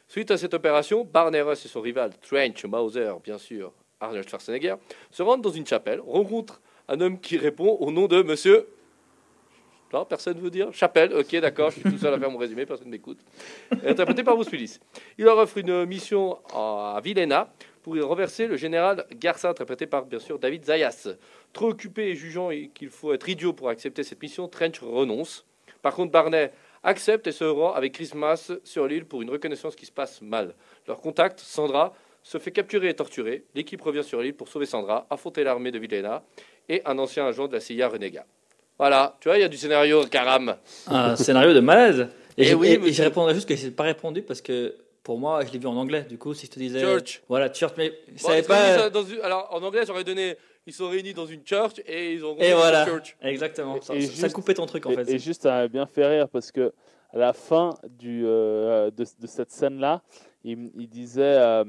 Suite 0.07 0.29
à 0.29 0.37
cette 0.37 0.53
opération, 0.53 1.03
Barney 1.03 1.41
Ross 1.41 1.65
et 1.65 1.67
son 1.67 1.81
rival 1.81 2.11
Trench 2.21 2.63
Mauser, 2.65 3.13
bien 3.23 3.39
sûr, 3.39 3.73
Arnold 3.99 4.29
Schwarzenegger, 4.29 4.75
se 5.09 5.23
rendent 5.23 5.41
dans 5.41 5.49
une 5.49 5.65
chapelle, 5.65 5.99
rencontrent 5.99 6.61
un 6.87 7.01
homme 7.01 7.19
qui 7.19 7.37
répond 7.37 7.77
au 7.79 7.91
nom 7.91 8.07
de 8.07 8.21
Monsieur. 8.21 8.67
Personne 10.09 10.39
veut 10.39 10.49
dire 10.49 10.73
Chapelle, 10.73 11.13
ok, 11.13 11.35
d'accord, 11.37 11.69
je 11.69 11.79
suis 11.79 11.89
tout 11.89 11.97
seul 11.97 12.13
à 12.13 12.19
faire 12.19 12.31
mon 12.31 12.37
résumé, 12.37 12.65
personne 12.65 12.87
ne 12.87 12.91
m'écoute. 12.91 13.19
Interprété 13.85 14.23
par 14.23 14.35
Bruce 14.35 14.49
Willis. 14.51 14.79
Il 15.17 15.25
leur 15.25 15.37
offre 15.37 15.57
une 15.59 15.85
mission 15.85 16.39
à 16.53 16.99
Villena 17.03 17.53
pour 17.83 17.95
y 17.95 18.01
renverser 18.01 18.47
le 18.47 18.57
général 18.57 19.05
Garça, 19.15 19.49
interprété 19.49 19.85
par, 19.85 20.05
bien 20.05 20.19
sûr, 20.19 20.39
David 20.39 20.65
Zayas. 20.65 21.09
Trop 21.51 21.69
occupé 21.69 22.07
et 22.07 22.15
jugeant 22.15 22.49
qu'il 22.73 22.89
faut 22.89 23.13
être 23.13 23.29
idiot 23.29 23.53
pour 23.53 23.69
accepter 23.69 24.03
cette 24.03 24.21
mission, 24.21 24.47
Trench 24.47 24.79
renonce. 24.79 25.45
Par 25.81 25.93
contre, 25.93 26.11
Barney 26.11 26.49
accepte 26.81 27.27
et 27.27 27.31
se 27.31 27.43
rend 27.43 27.73
avec 27.73 27.93
Christmas 27.93 28.51
sur 28.63 28.87
l'île 28.87 29.05
pour 29.05 29.21
une 29.21 29.29
reconnaissance 29.29 29.75
qui 29.75 29.85
se 29.85 29.91
passe 29.91 30.21
mal. 30.21 30.55
Leur 30.87 31.01
contact, 31.01 31.39
Sandra, 31.39 31.93
se 32.23 32.37
fait 32.37 32.51
capturer 32.51 32.89
et 32.89 32.93
torturer. 32.93 33.43
L'équipe 33.53 33.81
revient 33.81 34.03
sur 34.03 34.21
l'île 34.21 34.33
pour 34.33 34.47
sauver 34.47 34.65
Sandra, 34.65 35.05
affronter 35.09 35.43
l'armée 35.43 35.71
de 35.71 35.77
Villena 35.77 36.23
et 36.69 36.81
un 36.85 36.97
ancien 36.97 37.27
agent 37.27 37.47
de 37.47 37.53
la 37.53 37.59
CIA 37.59 37.89
renégat. 37.89 38.25
Voilà, 38.77 39.15
tu 39.19 39.29
vois, 39.29 39.37
il 39.37 39.41
y 39.41 39.43
a 39.43 39.47
du 39.47 39.57
scénario 39.57 40.03
caram. 40.05 40.55
Un 40.87 41.15
scénario 41.15 41.53
de 41.53 41.59
malade. 41.59 42.09
Et, 42.37 42.41
Eh 42.41 42.45
je- 42.45 42.55
oui, 42.55 42.67
et- 42.69 42.73
et 42.73 42.77
monsieur. 42.79 42.93
je 42.93 43.03
répondrais 43.03 43.33
juste 43.35 43.47
que 43.47 43.55
c'est 43.55 43.71
pas 43.71 43.83
répondu 43.83 44.21
parce 44.23 44.41
que 44.41 44.75
pour 45.03 45.19
moi, 45.19 45.43
je 45.45 45.51
l'ai 45.51 45.59
vu 45.59 45.67
en 45.67 45.75
anglais. 45.77 46.05
Du 46.09 46.17
coup, 46.17 46.33
si 46.33 46.47
je 46.47 46.51
te 46.51 46.59
disais. 46.59 46.79
Church. 46.79 47.21
Voilà, 47.29 47.53
Church, 47.53 47.73
mais 47.77 47.91
Bon, 48.21 48.29
pas. 48.47 48.77
ça, 48.77 48.89
dans 48.89 49.03
une- 49.03 49.21
alors, 49.21 49.49
en 49.51 49.61
anglais, 49.61 49.83
j'aurais 49.85 50.03
donné 50.03 50.35
ils 50.65 50.73
sont 50.73 50.89
réunis 50.89 51.13
dans 51.13 51.25
une 51.25 51.45
church 51.45 51.73
et 51.85 52.13
ils 52.13 52.23
ont 52.23 52.37
Et 52.39 52.53
voilà. 52.53 52.85
church. 52.85 53.17
Exactement. 53.21 53.81
Ça, 53.81 53.93
Et 53.95 54.01
ça 54.01 54.21
juste- 54.23 54.33
coupait 54.33 54.53
ton 54.53 54.65
truc 54.65 54.85
en 54.85 54.91
Et, 54.91 54.95
fait. 54.95 55.11
et 55.11 55.19
juste, 55.19 55.41
ça 55.43 55.51
m'a 55.51 55.67
bien 55.67 55.85
fait 55.85 56.05
rire 56.07 56.29
parce 56.29 56.51
que 56.53 56.71
à 57.13 57.17
la 57.17 57.33
fin 57.33 57.75
du, 57.99 58.23
euh, 58.25 58.89
de, 58.89 59.03
de 59.19 59.27
cette 59.27 59.51
scène-là, 59.51 60.01
il, 60.45 60.71
il 60.77 60.87
disait 60.87 61.21
euh, 61.21 61.63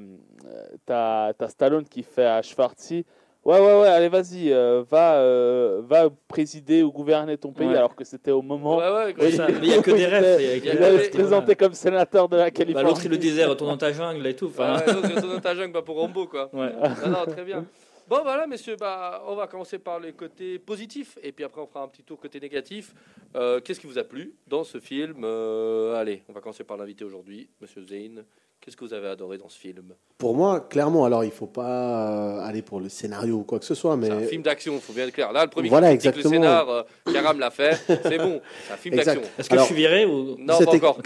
euh, 0.46 0.64
T'as 0.86 1.32
Stallone 1.48 1.84
qui 1.88 2.04
fait 2.04 2.24
à 2.24 2.40
Schwarzy 2.40 3.04
Ouais, 3.44 3.60
ouais, 3.60 3.80
ouais, 3.80 3.88
allez, 3.88 4.08
vas-y, 4.08 4.50
euh, 4.52 4.82
va, 4.88 5.16
euh, 5.16 5.82
va 5.84 6.08
présider 6.28 6.82
ou 6.82 6.90
gouverner 6.90 7.36
ton 7.36 7.52
pays, 7.52 7.66
Ouais. 7.68 7.76
alors 7.76 7.94
que 7.94 8.02
c'était 8.04 8.30
au 8.30 8.40
moment. 8.40 8.78
Ouais, 8.78 8.90
ouais, 8.90 9.14
Ouais, 9.20 9.32
ça, 9.32 9.48
mais 9.48 9.54
il 9.62 9.68
n'y 9.68 9.74
a 9.74 9.82
que 9.82 9.90
des 9.90 10.06
refs. 10.06 10.40
Il 10.40 10.46
y 10.46 10.50
a 10.50 10.58
que 10.60 10.64
Il 10.64 10.64
y 10.64 10.70
a 10.70 10.72
des 10.72 10.78
Il 10.78 10.82
allait 10.84 11.04
se 11.04 11.10
présenter 11.10 11.54
comme 11.54 11.74
sénateur 11.74 12.28
de 12.28 12.36
la 12.36 12.44
Bah, 12.44 12.50
Californie. 12.50 12.88
L'autre, 12.88 13.04
il 13.04 13.10
le 13.10 13.18
disait, 13.18 13.44
retourne 13.44 13.70
dans 13.72 13.76
ta 13.76 13.92
jungle 13.92 14.26
et 14.26 14.34
tout. 14.34 14.46
Enfin, 14.46 14.76
Ouais, 14.78 14.92
retourne 14.92 15.34
dans 15.34 15.40
ta 15.40 15.54
jungle, 15.54 15.72
bah, 15.74 15.82
pour 15.82 15.96
Rambo, 15.98 16.26
quoi. 16.26 16.48
ouais. 16.54 16.72
Non, 17.04 17.10
non, 17.10 17.26
très 17.26 17.44
bien. 17.44 17.66
Bon, 18.08 18.20
voilà, 18.22 18.46
messieurs, 18.46 18.76
bah, 18.78 19.22
on 19.26 19.34
va 19.34 19.46
commencer 19.46 19.78
par 19.78 19.98
les 20.00 20.12
côtés 20.12 20.58
positifs 20.58 21.18
et 21.22 21.32
puis 21.32 21.44
après, 21.44 21.60
on 21.60 21.66
fera 21.66 21.82
un 21.84 21.88
petit 21.88 22.02
tour 22.02 22.18
côté 22.18 22.38
négatif. 22.40 22.94
Euh, 23.34 23.60
Qu'est-ce 23.60 23.80
qui 23.80 23.86
vous 23.86 23.98
a 23.98 24.04
plu 24.04 24.34
dans 24.46 24.62
ce 24.64 24.78
film 24.78 25.22
Euh, 25.24 25.94
Allez, 25.96 26.22
on 26.28 26.32
va 26.34 26.40
commencer 26.40 26.64
par 26.64 26.76
l'invité 26.76 27.04
aujourd'hui, 27.04 27.48
monsieur 27.60 27.82
Zane. 27.82 28.24
Qu'est-ce 28.64 28.78
que 28.78 28.84
vous 28.86 28.94
avez 28.94 29.08
adoré 29.08 29.36
dans 29.36 29.50
ce 29.50 29.58
film? 29.58 29.92
Pour 30.16 30.34
moi, 30.34 30.58
clairement, 30.60 31.04
alors 31.04 31.22
il 31.22 31.30
faut 31.30 31.46
pas 31.46 32.38
euh, 32.38 32.40
aller 32.48 32.62
pour 32.62 32.80
le 32.80 32.88
scénario 32.88 33.34
ou 33.36 33.42
quoi 33.42 33.58
que 33.58 33.66
ce 33.66 33.74
soit, 33.74 33.94
mais 33.98 34.06
C'est 34.06 34.12
un 34.12 34.20
film 34.22 34.42
d'action, 34.42 34.74
il 34.76 34.80
faut 34.80 34.94
bien 34.94 35.06
être 35.06 35.12
clair. 35.12 35.32
Là, 35.32 35.44
le 35.44 35.50
premier 35.50 35.68
Voilà, 35.68 35.92
qui 35.92 35.98
critique 36.08 36.14
le 36.24 36.30
exactement. 36.30 36.42
scénar, 36.64 36.70
euh, 36.70 36.82
Karam 37.12 37.38
l'a 37.38 37.50
fait, 37.50 37.78
c'est 37.86 38.16
bon, 38.16 38.40
c'est 38.66 38.72
un 38.72 38.76
film 38.78 38.96
d'action. 38.96 39.20
Est-ce 39.38 39.48
que 39.50 39.52
Alors, 39.52 39.66
je 39.66 39.72
suis 39.74 39.76
viré 39.76 40.06
ou 40.06 40.36
Non, 40.38 40.46
pas 40.46 40.56
C'était- 40.60 40.76
encore. 40.76 40.98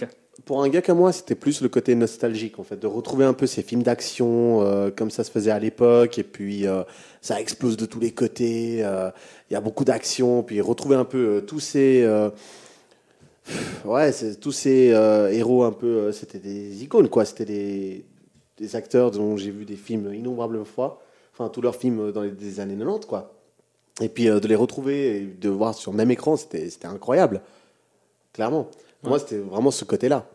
Pour 0.45 0.63
un 0.63 0.69
gars 0.69 0.83
comme 0.83 0.99
moi, 0.99 1.11
c'était 1.13 1.35
plus 1.35 1.61
le 1.63 1.69
côté 1.69 1.97
nostalgique 1.97 2.61
en 2.61 2.63
fait, 2.63 2.77
de 2.77 2.87
retrouver 2.87 3.25
un 3.25 3.33
peu 3.33 3.49
ces 3.49 3.63
films 3.63 3.83
d'action 3.83 4.63
euh, 4.63 4.91
comme 4.97 5.11
ça 5.11 5.25
se 5.25 5.31
faisait 5.33 5.51
à 5.51 5.59
l'époque, 5.59 6.17
et 6.17 6.23
puis 6.23 6.65
euh, 6.65 6.85
ça 7.21 7.41
explose 7.41 7.77
de 7.77 7.87
tous 7.87 7.99
les 7.99 8.13
côtés. 8.13 8.85
euh, 8.85 9.11
Il 9.51 9.55
y 9.55 9.57
a 9.57 9.61
beaucoup 9.61 9.85
d'action, 9.85 10.45
puis 10.45 10.61
retrouver 10.61 10.95
un 10.95 11.05
peu 11.05 11.19
euh, 11.19 11.41
tous 11.41 11.59
ces 11.59 12.03
euh, 12.05 12.31
ouais, 13.85 14.11
tous 14.41 14.53
ces 14.53 14.93
euh, 14.93 15.31
héros 15.33 15.65
un 15.65 15.73
peu, 15.73 15.87
euh, 15.87 16.13
c'était 16.13 16.39
des 16.39 16.83
icônes 16.85 17.09
quoi, 17.09 17.25
c'était 17.25 17.45
des, 17.45 18.05
des 18.57 18.77
acteurs 18.77 19.11
dont 19.11 19.37
j'ai 19.37 19.51
vu 19.51 19.65
des 19.65 19.77
films 19.77 20.13
innombrables 20.15 20.65
fois, 20.65 21.01
enfin 21.33 21.49
tous 21.49 21.61
leurs 21.63 21.77
films 21.77 22.13
dans 22.13 22.23
les 22.23 22.31
des 22.31 22.61
années 22.61 22.77
90 22.77 23.07
quoi. 23.07 23.33
Et 24.01 24.09
puis 24.09 24.29
euh, 24.29 24.39
de 24.41 24.47
les 24.49 24.55
retrouver 24.55 25.17
et 25.17 25.21
de 25.23 25.49
voir 25.49 25.75
sur 25.75 25.91
le 25.93 25.97
même 25.97 26.11
écran, 26.11 26.37
c'était 26.37 26.69
incroyable, 26.85 27.41
clairement. 28.33 28.69
Moi, 29.05 29.19
c'était 29.21 29.39
vraiment 29.39 29.71
ce 29.71 29.85
côté-là. 29.85 30.27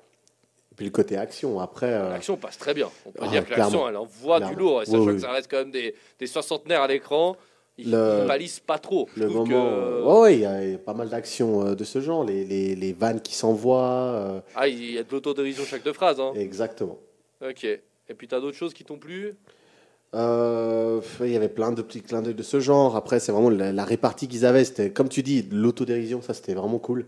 Et 0.71 0.75
puis 0.75 0.85
le 0.85 0.91
côté 0.91 1.17
action. 1.17 1.59
Après, 1.59 1.91
L'action 1.91 2.37
passe 2.37 2.57
très 2.57 2.73
bien. 2.73 2.89
On 3.05 3.11
peut 3.11 3.19
Ah, 3.21 3.27
dire 3.27 3.45
que 3.45 3.51
l'action, 3.53 3.87
elle 3.89 3.97
envoie 3.97 4.39
du 4.39 4.45
Clairement. 4.45 4.59
lourd, 4.59 4.81
et 4.81 4.85
sachant 4.85 4.99
Oui, 5.05 5.13
que 5.15 5.19
ça 5.19 5.31
reste 5.31 5.51
quand 5.51 5.57
même 5.59 5.71
des, 5.71 5.93
des 6.17 6.27
soixantenaires 6.27 6.81
à 6.81 6.87
l'écran. 6.87 7.35
Ils 7.77 7.87
ils 7.87 8.27
balisent 8.27 8.59
pas 8.59 8.77
trop. 8.77 9.09
Je 9.17 9.23
le 9.23 9.29
moment. 9.29 9.45
que- 9.45 10.21
ouais, 10.21 10.35
il 10.35 10.41
y, 10.41 10.45
a 10.45 10.77
pas 10.77 10.93
mal 10.93 11.09
d'actions 11.09 11.65
euh, 11.65 11.75
de 11.75 11.83
ce 11.83 12.01
genre. 12.01 12.23
Les, 12.23 12.45
les, 12.45 12.75
les 12.75 12.93
vannes 12.93 13.19
qui 13.19 13.33
s'envoient. 13.33 14.13
euh, 14.13 14.39
Ah, 14.55 14.67
il 14.67 14.91
y 14.93 14.97
a 14.99 15.03
de 15.03 15.11
l'autodérision 15.11 15.63
chaque 15.63 15.83
deux 15.83 15.93
phrases. 15.93 16.19
Hein. 16.19 16.33
exactement. 16.35 16.99
Ok. 17.41 17.63
Et 17.63 18.13
puis, 18.15 18.27
tu 18.27 18.35
as 18.35 18.39
d'autres 18.39 18.57
choses 18.57 18.73
qui 18.73 18.83
t'ont 18.83 18.97
plu? 18.99 19.33
Euh, 20.13 21.01
Il 21.21 21.31
y 21.31 21.35
avait 21.35 21.49
plein 21.49 21.71
de 21.71 21.81
petits 21.81 22.01
clins 22.01 22.21
d'œil 22.21 22.35
de 22.35 22.43
ce 22.43 22.59
genre. 22.59 22.95
Après, 22.95 23.19
c'est 23.19 23.31
vraiment 23.31 23.49
la, 23.49 23.71
la 23.71 23.85
répartie 23.85 24.27
qu'ils 24.27 24.45
avaient. 24.45 24.63
C'était, 24.65 24.91
comme 24.91 25.09
tu 25.09 25.23
dis, 25.23 25.47
l'autodérision. 25.51 26.21
Ça, 26.21 26.33
c'était 26.35 26.53
vraiment 26.53 26.77
cool. 26.79 27.05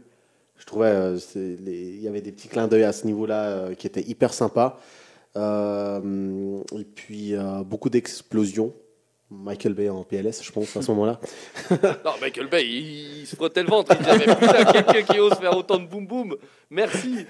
Je 0.57 0.65
trouvais 0.65 0.87
euh, 0.87 1.19
les- 1.35 1.89
il 1.95 2.01
y 2.01 2.07
avait 2.07 2.21
des 2.21 2.31
petits 2.31 2.47
clins 2.47 2.67
d'œil 2.67 2.83
à 2.85 2.93
ce 2.93 3.05
niveau-là 3.05 3.43
euh, 3.49 3.73
qui 3.75 3.85
étaient 3.85 4.01
hyper 4.01 4.33
sympas. 4.33 4.79
Et 5.35 6.83
puis, 6.95 7.33
beaucoup 7.65 7.89
d'explosions. 7.89 8.73
Michael 9.43 9.73
Bay 9.73 9.89
en 9.89 10.03
PLS, 10.03 10.41
je 10.43 10.51
pense, 10.51 10.75
à 10.77 10.81
ce 10.81 10.91
moment-là. 10.91 11.19
Non, 12.05 12.11
Michael 12.21 12.47
Bay, 12.47 12.65
il, 12.65 13.19
il 13.21 13.27
se 13.27 13.35
frottait 13.35 13.63
le 13.63 13.69
ventre. 13.69 13.91
Il 13.99 14.05
disait 14.05 14.25
mais 14.27 14.35
putain, 14.35 14.63
quelqu'un 14.65 15.01
qui 15.13 15.19
ose 15.19 15.33
faire 15.35 15.55
autant 15.57 15.77
de 15.77 15.85
boum 15.85 16.05
boum. 16.07 16.35
Merci. 16.69 17.25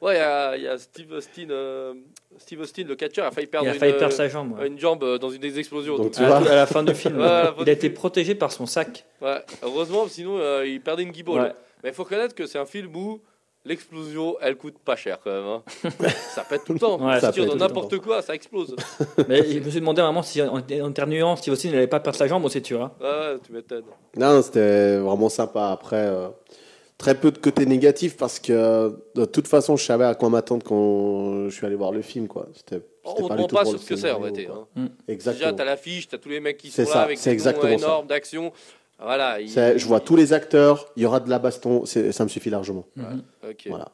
Ouais, 0.00 0.14
il 0.14 0.18
y 0.18 0.20
a, 0.20 0.56
il 0.56 0.62
y 0.62 0.68
a 0.68 0.78
Steve 0.78 1.12
Austin, 1.12 1.48
euh, 1.50 1.94
Steve 2.38 2.60
Austin, 2.60 2.84
le 2.84 2.94
catcheur, 2.96 3.26
a 3.26 3.30
failli 3.30 3.46
Il 3.46 3.50
perdre 3.50 3.68
a 3.68 3.72
une, 3.72 3.78
failli 3.78 3.94
perdre 3.94 4.12
sa 4.14 4.28
jambe. 4.28 4.58
ouais. 4.58 4.66
une 4.68 4.78
jambe 4.78 5.02
euh, 5.02 5.18
dans 5.18 5.30
une 5.30 5.40
des 5.40 5.58
explosions. 5.58 5.96
Donc, 5.96 6.16
à, 6.18 6.26
vois. 6.26 6.36
à 6.50 6.54
la 6.54 6.66
fin 6.66 6.82
du 6.82 6.94
film. 6.94 7.16
Ouais, 7.20 7.26
fin 7.26 7.54
il 7.58 7.64
du 7.64 7.70
a 7.70 7.72
été 7.72 7.80
film. 7.88 7.94
protégé 7.94 8.34
par 8.34 8.52
son 8.52 8.66
sac. 8.66 9.04
ouais, 9.22 9.40
heureusement, 9.62 10.06
sinon 10.08 10.38
euh, 10.38 10.66
il 10.66 10.80
perdait 10.80 11.02
une 11.02 11.10
guibole. 11.12 11.40
Ouais. 11.42 11.52
Mais 11.82 11.90
il 11.90 11.94
faut 11.94 12.04
reconnaître 12.04 12.34
que 12.34 12.46
c'est 12.46 12.58
un 12.58 12.66
film 12.66 12.94
où 12.96 13.20
l'explosion, 13.66 14.36
elle 14.40 14.56
coûte 14.56 14.78
pas 14.84 14.96
cher 14.96 15.18
quand 15.22 15.30
même. 15.30 15.44
hein. 15.44 15.62
ça 16.34 16.42
pète 16.48 16.64
tout 16.64 16.72
le 16.72 16.78
temps. 16.78 16.98
Ouais, 17.04 17.14
ça 17.14 17.20
ça 17.28 17.32
tire 17.32 17.44
pète 17.44 17.52
dans 17.52 17.66
n'importe 17.66 17.98
quoi, 17.98 18.22
ça 18.22 18.34
explose. 18.34 18.74
Mais 19.28 19.44
je 19.44 19.58
me 19.58 19.70
suis 19.70 19.80
demandé 19.80 20.02
vraiment 20.02 20.22
si 20.22 20.40
en, 20.42 20.58
éternuant, 20.58 21.36
Steve 21.36 21.52
Austin 21.54 21.70
n'allait 21.70 21.86
pas 21.86 22.00
perdre 22.00 22.18
sa 22.18 22.26
jambe 22.26 22.44
aussi, 22.44 22.62
tu 22.62 22.74
vois. 22.74 22.96
Ouais, 23.00 23.36
tu 23.44 23.52
m'étonnes. 23.52 23.84
Non, 24.16 24.40
c'était 24.42 24.96
vraiment 24.98 25.28
sympa. 25.28 25.68
Après, 25.70 25.96
euh, 26.06 26.28
très 26.98 27.14
peu 27.14 27.30
de 27.30 27.38
côté 27.38 27.66
négatif 27.66 28.16
parce 28.16 28.38
que 28.38 28.96
de 29.14 29.24
toute 29.24 29.48
façon, 29.48 29.76
je 29.76 29.84
savais 29.84 30.04
à 30.06 30.14
quoi 30.14 30.30
m'attendre 30.30 30.64
quand 30.64 31.48
je 31.48 31.54
suis 31.54 31.66
allé 31.66 31.76
voir 31.76 31.92
le 31.92 32.02
film. 32.02 32.26
Quoi. 32.28 32.46
C'était, 32.54 32.80
On 33.04 33.22
ne 33.22 33.46
pas 33.46 33.62
pour 33.62 33.66
sur 33.72 33.80
ce 33.80 33.86
que 33.88 33.96
c'est 33.96 34.10
en 34.10 34.20
quoi. 34.20 34.28
hein. 34.28 34.66
Déjà, 34.76 34.88
Exactement. 35.08 35.52
tu 35.54 35.62
as 35.62 35.64
l'affiche, 35.64 36.08
tu 36.08 36.14
as 36.14 36.18
tous 36.18 36.28
les 36.30 36.40
mecs 36.40 36.56
qui 36.56 36.68
sont 36.68 36.76
C'est 36.76 36.84
là 36.84 36.90
ça, 36.92 37.02
avec 37.02 37.18
c'est 37.18 37.30
des 37.30 37.34
exactement 37.34 37.78
ça. 37.78 37.86
énormes 37.86 38.06
d'action. 38.06 38.52
Voilà. 39.00 39.40
il- 39.40 39.48
je 39.48 39.86
vois 39.86 40.00
tous 40.00 40.16
les 40.16 40.32
acteurs, 40.32 40.90
il 40.96 41.02
y 41.02 41.06
aura 41.06 41.20
de 41.20 41.28
la 41.28 41.38
baston, 41.38 41.84
ça 41.84 42.24
me 42.24 42.28
suffit 42.28 42.50
largement. 42.50 42.84
Voilà. 43.66 43.88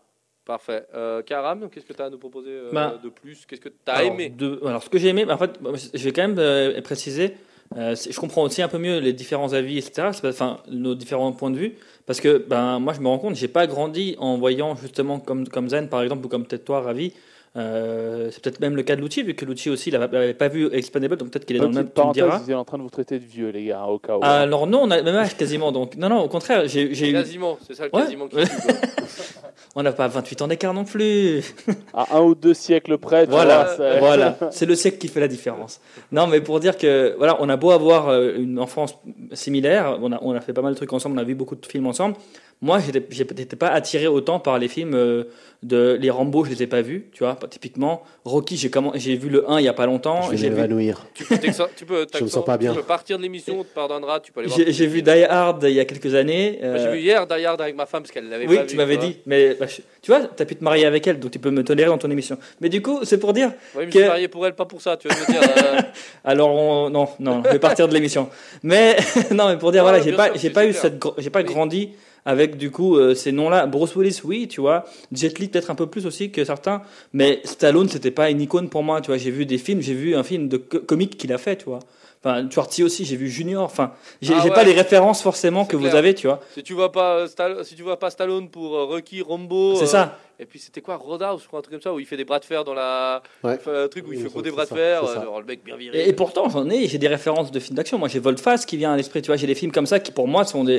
parfait. 0.44 0.86
Euh, 0.94 1.22
Karam, 1.22 1.68
qu'est-ce 1.70 1.86
que 1.86 1.92
tu 1.92 2.02
as 2.02 2.06
à 2.06 2.10
nous 2.10 2.18
proposer 2.18 2.50
euh, 2.50 2.70
Bah, 2.72 2.98
de 3.02 3.08
plus? 3.08 3.46
Qu'est-ce 3.46 3.60
que 3.60 3.68
tu 3.68 3.74
as 3.86 3.92
alors, 3.94 4.12
aimé? 4.12 4.28
de- 4.28 4.60
alors, 4.66 4.82
ce 4.82 4.90
que 4.90 4.98
j'ai 4.98 5.08
aimé, 5.08 5.24
en 5.30 5.38
fait, 5.38 5.58
je 5.94 6.02
vais 6.04 6.12
quand 6.12 6.22
même 6.22 6.38
euh, 6.38 6.80
préciser. 6.82 7.34
euh, 7.76 7.94
je 7.96 8.18
comprends 8.20 8.42
aussi 8.42 8.60
un 8.60 8.68
peu 8.68 8.76
mieux 8.78 8.98
les 8.98 9.12
différents 9.14 9.52
avis, 9.54 9.78
etc. 9.78 10.08
Enfin, 10.24 10.58
nos 10.68 10.94
différents 10.94 11.32
points 11.32 11.50
de 11.50 11.56
vue, 11.56 11.74
parce 12.06 12.20
que 12.20 12.36
ben 12.36 12.78
moi 12.80 12.92
je 12.92 13.00
me 13.00 13.08
rends 13.08 13.18
compte, 13.18 13.34
j'ai 13.34 13.48
pas 13.48 13.66
grandi 13.66 14.14
en 14.18 14.36
voyant 14.36 14.76
justement 14.76 15.18
comme 15.20 15.48
comme 15.48 15.70
Zen 15.70 15.88
par 15.88 16.02
exemple 16.02 16.26
ou 16.26 16.28
comme 16.28 16.44
peut-être 16.44 16.64
toi, 16.66 16.82
Ravi. 16.82 17.14
Euh, 17.54 18.30
c'est 18.30 18.42
peut-être 18.42 18.60
même 18.60 18.76
le 18.76 18.82
cas 18.82 18.96
de 18.96 19.02
Lucci, 19.02 19.22
vu 19.22 19.34
que 19.34 19.44
Lucci 19.44 19.68
aussi 19.68 19.90
il 19.90 19.98
n'avait 19.98 20.32
pas 20.32 20.48
vu 20.48 20.72
Expandable, 20.72 21.16
donc 21.18 21.30
peut-être 21.30 21.44
qu'il 21.44 21.56
est 21.56 21.58
dans 21.58 21.66
le 21.68 21.72
même. 21.74 21.88
Parenthèse, 21.88 22.24
ils 22.38 22.42
étaient 22.44 22.54
en 22.54 22.64
train 22.64 22.78
de 22.78 22.82
vous 22.82 22.88
traiter 22.88 23.18
de 23.18 23.24
vieux, 23.26 23.50
les 23.50 23.66
gars, 23.66 23.84
au 23.84 23.98
cas 23.98 24.16
où. 24.16 24.20
Alors 24.22 24.66
non, 24.66 24.80
on 24.84 24.90
a 24.90 24.96
le 24.96 25.02
même 25.02 25.16
âge 25.16 25.36
quasiment, 25.36 25.70
donc 25.70 25.96
non 25.96 26.08
non, 26.08 26.20
au 26.20 26.28
contraire, 26.28 26.66
j'ai 26.66 26.94
j'ai 26.94 27.10
eu. 27.10 27.12
Quasiment, 27.12 27.58
c'est 27.66 27.74
ça 27.74 27.84
le 27.84 27.90
Ouais. 27.94 28.02
quasiment 28.04 28.26
qui. 28.28 28.36
On 29.74 29.82
n'a 29.82 29.92
pas 29.92 30.08
28 30.08 30.42
ans 30.42 30.48
d'écart 30.48 30.74
non 30.74 30.84
plus. 30.84 31.42
À 31.94 32.16
un 32.16 32.20
ou 32.22 32.34
deux 32.34 32.54
siècles 32.54 32.96
près, 32.98 33.26
tu 33.26 33.30
Voilà, 33.32 33.64
vois, 33.64 33.76
c'est- 33.76 33.98
voilà, 33.98 34.38
c'est 34.50 34.66
le 34.66 34.74
siècle 34.74 34.96
qui 34.98 35.08
fait 35.08 35.20
la 35.20 35.28
différence. 35.28 35.80
Non, 36.10 36.26
mais 36.26 36.40
pour 36.40 36.58
dire 36.60 36.76
que 36.78 37.14
voilà, 37.18 37.36
on 37.40 37.48
a 37.50 37.56
beau 37.56 37.70
avoir 37.70 38.08
euh, 38.08 38.34
une 38.36 38.58
enfance 38.58 38.96
similaire, 39.32 39.98
on 40.02 40.10
a, 40.12 40.18
on 40.22 40.32
a 40.34 40.40
fait 40.40 40.52
pas 40.54 40.62
mal 40.62 40.72
de 40.72 40.76
trucs 40.76 40.92
ensemble, 40.92 41.16
on 41.18 41.20
a 41.20 41.24
vu 41.24 41.34
beaucoup 41.34 41.54
de 41.56 41.64
films 41.66 41.86
ensemble. 41.86 42.16
Moi, 42.62 42.78
j'étais 42.78 43.04
j'étais 43.10 43.56
pas 43.56 43.68
attiré 43.68 44.06
autant 44.06 44.38
par 44.38 44.56
les 44.58 44.68
films 44.68 44.94
euh, 44.94 45.24
de 45.64 45.98
les 46.00 46.10
Rambo, 46.10 46.44
je 46.44 46.50
les 46.50 46.62
ai 46.62 46.66
pas 46.68 46.80
vus, 46.80 47.06
tu 47.12 47.24
vois. 47.24 47.36
Typiquement, 47.50 48.02
Rocky, 48.24 48.56
j'ai 48.56 48.70
comment 48.70 48.92
j'ai 48.94 49.16
vu 49.16 49.28
le 49.28 49.50
1 49.50 49.58
il 49.58 49.64
y 49.64 49.68
a 49.68 49.72
pas 49.72 49.86
longtemps. 49.86 50.22
Je 50.22 50.30
vais 50.30 50.36
J'ai 50.36 50.48
vu, 50.48 50.54
m'évanouir. 50.54 51.04
Tu 51.12 51.24
peux, 51.24 51.34
t'excen- 51.36 51.68
tu 51.76 51.84
peux, 51.84 52.06
Je 52.16 52.22
me 52.22 52.28
sens 52.28 52.44
pas 52.44 52.56
bien. 52.58 52.70
Tu 52.72 52.78
peux 52.78 52.84
partir 52.84 53.16
de 53.18 53.22
l'émission, 53.22 53.58
on 53.60 53.64
te 53.64 53.74
pardonnera, 53.74 54.20
tu 54.20 54.30
peux 54.30 54.40
aller 54.40 54.48
voir. 54.48 54.60
j'ai 54.60 54.72
j'ai 54.72 54.86
vu 54.86 55.02
Die 55.02 55.10
Hard 55.10 55.64
il 55.64 55.74
y 55.74 55.80
a 55.80 55.84
quelques 55.84 56.14
années. 56.14 56.58
Moi, 56.62 56.68
euh, 56.70 56.84
J'ai 56.84 56.90
vu 56.92 56.98
hier 57.00 57.26
Die 57.26 57.44
Hard 57.44 57.60
avec 57.60 57.74
ma 57.74 57.86
femme 57.86 58.02
parce 58.02 58.12
qu'elle 58.12 58.28
l'avait 58.28 58.46
oui, 58.46 58.56
pas 58.56 58.62
tu 58.64 58.70
vu. 58.72 58.76
m'avais 58.76 58.96
vois. 58.96 59.06
dit, 59.06 59.16
mais 59.26 59.54
bah, 59.58 59.66
je- 59.66 59.80
tu 60.00 60.10
vois, 60.12 60.20
tu 60.20 60.42
as 60.42 60.46
pu 60.46 60.54
te 60.54 60.62
marier 60.62 60.84
avec 60.86 61.04
elle, 61.08 61.18
donc 61.18 61.32
tu 61.32 61.40
peux 61.40 61.50
me 61.50 61.64
tolérer 61.64 61.88
dans 61.88 61.98
ton 61.98 62.10
émission. 62.12 62.38
Mais 62.60 62.68
du 62.68 62.80
coup, 62.80 63.00
c'est 63.02 63.18
pour 63.18 63.32
dire, 63.32 63.48
Oui, 63.74 63.80
mais 63.80 63.86
je 63.86 63.90
que- 63.90 63.98
suis 63.98 64.08
marié 64.08 64.28
pour 64.28 64.46
elle, 64.46 64.54
pas 64.54 64.66
pour 64.66 64.80
ça, 64.82 64.96
tu 64.96 65.08
veux 65.08 65.14
me 65.14 65.26
dire. 65.32 65.42
euh, 65.42 65.80
Alors 66.24 66.50
on- 66.54 66.90
non, 66.90 67.08
non, 67.18 67.42
je 67.44 67.50
vais 67.50 67.58
partir 67.58 67.88
de 67.88 67.94
l'émission. 67.94 68.28
Mais 68.62 68.96
non, 69.32 69.48
mais 69.48 69.58
pour 69.58 69.72
dire 69.72 69.82
Ouais, 69.84 69.90
voilà, 69.90 70.04
j'ai 70.04 70.12
pas, 70.12 70.32
j'ai 70.34 70.50
pas 70.50 70.64
eu 70.64 70.72
cette, 70.72 71.02
j'ai 71.18 71.30
pas 71.30 71.40
Oui. 71.40 71.44
grandi 71.44 71.90
avec 72.24 72.56
du 72.56 72.70
coup 72.70 72.96
euh, 72.96 73.14
ces 73.14 73.32
noms-là. 73.32 73.66
Bruce 73.66 73.94
Willis, 73.96 74.20
oui, 74.24 74.48
tu 74.48 74.60
vois. 74.60 74.84
Jet 75.12 75.38
Li 75.38 75.48
peut-être 75.48 75.70
un 75.70 75.74
peu 75.74 75.86
plus 75.86 76.06
aussi 76.06 76.30
que 76.30 76.44
certains. 76.44 76.82
Mais 77.12 77.40
Stallone, 77.44 77.88
c'était 77.88 78.10
pas 78.10 78.30
une 78.30 78.40
icône 78.40 78.68
pour 78.68 78.82
moi, 78.82 79.00
tu 79.00 79.08
vois. 79.08 79.16
J'ai 79.18 79.30
vu 79.30 79.46
des 79.46 79.58
films, 79.58 79.80
j'ai 79.80 79.94
vu 79.94 80.14
un 80.14 80.22
film 80.22 80.48
de 80.48 80.56
co- 80.56 80.80
comique 80.80 81.16
qu'il 81.16 81.32
a 81.32 81.38
fait, 81.38 81.56
tu 81.56 81.64
vois. 81.66 81.80
Enfin, 82.24 82.48
Schwarzenegger 82.48 82.84
aussi, 82.84 83.04
j'ai 83.04 83.16
vu 83.16 83.28
Junior. 83.28 83.64
Enfin, 83.64 83.92
j'ai 84.20 84.32
Ah 84.36 84.44
ouais. 84.44 84.50
pas 84.52 84.62
les 84.62 84.72
références 84.72 85.20
forcément 85.22 85.64
que 85.64 85.76
clair. 85.76 85.90
vous 85.90 85.96
avez, 85.96 86.14
tu 86.14 86.28
vois. 86.28 86.38
si 86.54 86.62
tu 86.62 86.72
vois 86.72 86.92
pas, 86.92 87.16
euh, 87.16 87.26
Stall- 87.26 87.64
si 87.64 87.74
tu 87.74 87.82
vois 87.82 87.98
pas 87.98 88.10
Stallone 88.10 88.48
pour 88.48 88.76
euh, 88.76 88.84
Rocky, 88.84 89.22
Rambo. 89.22 89.74
C'est 89.74 89.82
euh, 89.82 89.86
ça. 89.86 90.18
Et 90.42 90.44
puis 90.44 90.58
c'était 90.58 90.80
quoi, 90.80 90.96
Roadhouse, 90.96 91.40
je 91.42 91.46
crois, 91.46 91.60
un 91.60 91.62
truc 91.62 91.74
comme 91.74 91.82
ça, 91.82 91.94
où 91.94 92.00
il 92.00 92.06
fait 92.06 92.16
des 92.16 92.24
bras 92.24 92.40
de 92.40 92.44
fer 92.44 92.64
dans 92.64 92.74
la. 92.74 93.22
Ouais. 93.44 93.58
un 93.64 93.86
truc 93.86 94.08
où 94.08 94.12
il 94.12 94.20
fait 94.20 94.28
gros 94.28 94.42
des 94.42 94.50
ça, 94.50 94.56
bras 94.56 94.64
de 94.64 94.70
fer. 94.70 95.02
le 95.38 95.44
mec 95.44 95.62
bien 95.64 95.76
viril. 95.76 96.00
Et, 96.00 96.08
et 96.08 96.12
pourtant, 96.12 96.48
j'en 96.48 96.68
ai, 96.68 96.88
j'ai 96.88 96.98
des 96.98 97.06
références 97.06 97.52
de 97.52 97.60
films 97.60 97.76
d'action. 97.76 97.96
Moi, 97.96 98.08
j'ai 98.08 98.18
Voltfast 98.18 98.66
qui 98.66 98.76
vient 98.76 98.92
à 98.92 98.96
l'esprit, 98.96 99.22
tu 99.22 99.28
vois. 99.28 99.36
J'ai 99.36 99.46
des 99.46 99.54
films 99.54 99.70
comme 99.70 99.86
ça 99.86 100.00
qui, 100.00 100.10
pour 100.10 100.26
moi, 100.26 100.44
sont 100.44 100.64
des. 100.64 100.78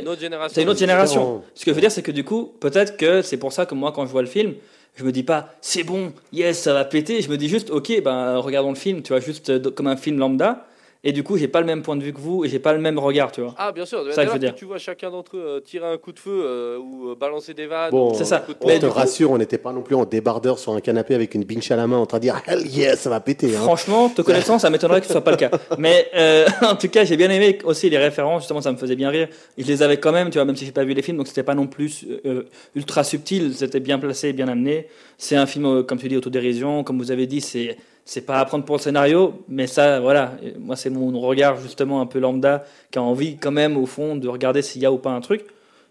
C'est 0.50 0.64
une 0.64 0.70
autre 0.70 0.80
génération. 0.80 1.22
différent. 1.22 1.44
Ce 1.56 1.64
que 1.64 1.72
je 1.72 1.76
veux 1.76 1.82
dire, 1.82 1.92
c'est 1.92 2.02
que 2.02 2.12
du 2.12 2.26
coup, 2.26 2.54
peut-être 2.60 2.98
que 2.98 3.22
c'est 3.22 3.38
pour 3.38 3.54
ça 3.54 3.66
que 3.66 3.74
moi, 3.74 3.94
quand 3.94 4.06
je 4.06 4.12
vois 4.12 4.22
le 4.22 4.28
film, 4.28 4.54
je 4.96 5.06
me 5.06 5.12
dis 5.14 5.24
pas, 5.24 5.56
c'est 5.62 5.84
bon, 5.84 6.12
yes, 6.34 6.60
ça 6.60 6.74
va 6.74 6.84
péter. 6.84 7.22
Je 7.22 7.30
me 7.30 7.38
dis 7.38 7.48
juste, 7.48 7.70
ok, 7.70 8.02
ben, 8.04 8.38
regardons 8.38 8.70
le 8.70 8.76
film, 8.76 9.02
tu 9.02 9.14
vois, 9.14 9.22
juste 9.22 9.50
euh, 9.50 9.72
comme 9.72 9.88
un 9.88 9.96
film 9.96 10.20
lambda. 10.20 10.68
Et 11.06 11.12
du 11.12 11.22
coup, 11.22 11.38
j'ai 11.38 11.50
pas 11.50 11.60
le 11.60 11.66
même 11.66 11.82
point 11.82 11.98
de 11.98 12.04
vue 12.04 12.14
que 12.14 12.20
vous 12.22 12.46
et 12.46 12.50
j'ai 12.50 12.60
pas 12.60 12.72
le 12.72 12.80
même 12.80 12.98
regard, 12.98 13.34
tu 13.34 13.42
vois. 13.42 13.54
Ah, 13.58 13.74
bien 13.74 13.86
sûr. 13.86 14.00
Ça, 14.14 14.22
Dès 14.22 14.28
je 14.28 14.28
veux 14.28 14.34
que 14.36 14.40
dire. 14.40 14.56
tu 14.56 14.64
vois 14.64 14.78
chacun 14.78 15.12
d'entre 15.12 15.36
eux 15.36 15.44
euh, 15.46 15.60
tirer 15.60 15.86
un 15.86 15.98
coup 15.98 16.14
de 16.14 16.20
feu 16.20 16.44
euh, 16.46 16.78
ou 16.78 17.10
euh, 17.10 17.16
balancer 17.16 17.54
des 17.54 17.66
vannes. 17.68 17.92
Bon, 17.92 18.12
ou 18.12 18.16
C'est 18.16 18.24
ça. 18.24 18.46
On 18.62 18.68
Mais 18.68 18.80
te 18.80 18.86
rassure, 18.86 19.32
on 19.32 19.38
n'était 19.38 19.58
pas 19.58 19.74
non 19.74 19.82
plus 19.82 19.96
en 19.96 20.06
débardeur 20.06 20.60
sur 20.60 20.72
un 20.72 20.80
canapé 20.80 21.14
avec 21.14 21.36
une 21.36 21.44
binche 21.44 21.70
à 21.72 21.76
la 21.76 21.88
main 21.88 21.98
en 21.98 22.06
train 22.06 22.20
de 22.20 22.24
dire 22.24 22.42
Hell 22.48 22.66
yeah, 22.68 22.96
ça 22.96 23.10
va 23.10 23.20
péter. 23.20 23.54
Hein. 23.54 23.62
Franchement, 23.64 24.08
te 24.08 24.22
connaissant, 24.22 24.60
ça 24.60 24.70
m'étonnerait 24.70 25.02
que 25.02 25.08
ce 25.08 25.12
soit 25.12 25.24
pas 25.24 25.32
le 25.32 25.38
cas. 25.38 25.52
Mais 25.78 26.10
euh, 26.16 26.48
en 26.62 26.76
tout 26.76 26.88
cas, 26.88 27.04
j'ai 27.04 27.18
bien 27.18 27.30
aimé 27.30 27.58
aussi 27.66 27.90
les 27.90 27.98
références. 27.98 28.44
Justement, 28.44 28.62
ça 28.62 28.72
me 28.72 28.78
faisait 28.78 28.96
bien 28.96 29.10
rire. 29.10 29.28
Je 29.58 29.66
les 29.68 29.84
avais 29.84 29.98
quand 29.98 30.14
même, 30.14 30.30
tu 30.30 30.38
vois, 30.38 30.46
même 30.46 30.56
si 30.56 30.66
j'ai 30.66 30.72
pas 30.72 30.86
vu 30.86 30.94
les 30.94 31.02
films, 31.02 31.18
donc 31.18 31.28
c'était 31.28 31.44
pas 31.44 31.56
non 31.56 31.68
plus 31.68 32.06
euh, 32.26 32.44
ultra 32.76 33.04
subtil. 33.04 33.54
C'était 33.54 33.82
bien 33.82 34.00
placé, 34.00 34.32
bien 34.32 34.48
amené. 34.48 34.88
C'est 35.18 35.36
un 35.36 35.46
film, 35.48 35.66
euh, 35.66 35.84
comme 35.84 36.00
tu 36.00 36.08
dis, 36.08 36.16
autodérision. 36.16 36.86
Comme 36.86 36.98
vous 36.98 37.12
avez 37.12 37.28
dit, 37.28 37.42
c'est 37.42 37.76
c'est 38.06 38.26
pas 38.26 38.40
à 38.40 38.46
prendre 38.46 38.66
pour 38.66 38.76
le 38.76 38.82
scénario, 38.82 39.46
mais 39.48 39.68
ça, 39.68 40.00
voilà. 40.00 40.38
Moi, 40.60 40.76
c'est 40.76 40.90
mon 40.90 41.18
regard 41.20 41.60
justement 41.60 42.02
un 42.02 42.06
peu 42.06 42.20
lambda 42.20 42.66
qui 42.92 43.00
a 43.00 43.02
envie 43.02 43.38
quand 43.38 43.52
même 43.52 43.78
au 43.78 43.86
fond 43.86 44.16
de 44.16 44.28
regarder 44.28 44.62
s'il 44.62 44.82
y 44.82 44.86
a 44.86 44.92
ou 44.92 44.98
pas 44.98 45.12
un 45.12 45.22
truc. 45.22 45.46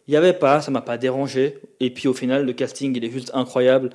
Il 0.08 0.14
y 0.14 0.16
avait 0.16 0.32
pas, 0.32 0.60
ça 0.60 0.70
m'a 0.70 0.82
pas 0.82 0.98
dérangé. 0.98 1.58
Et 1.80 1.90
puis 1.90 2.08
au 2.08 2.12
final, 2.12 2.44
le 2.44 2.52
casting, 2.52 2.94
il 2.96 3.04
est 3.04 3.10
juste 3.10 3.30
incroyable. 3.34 3.90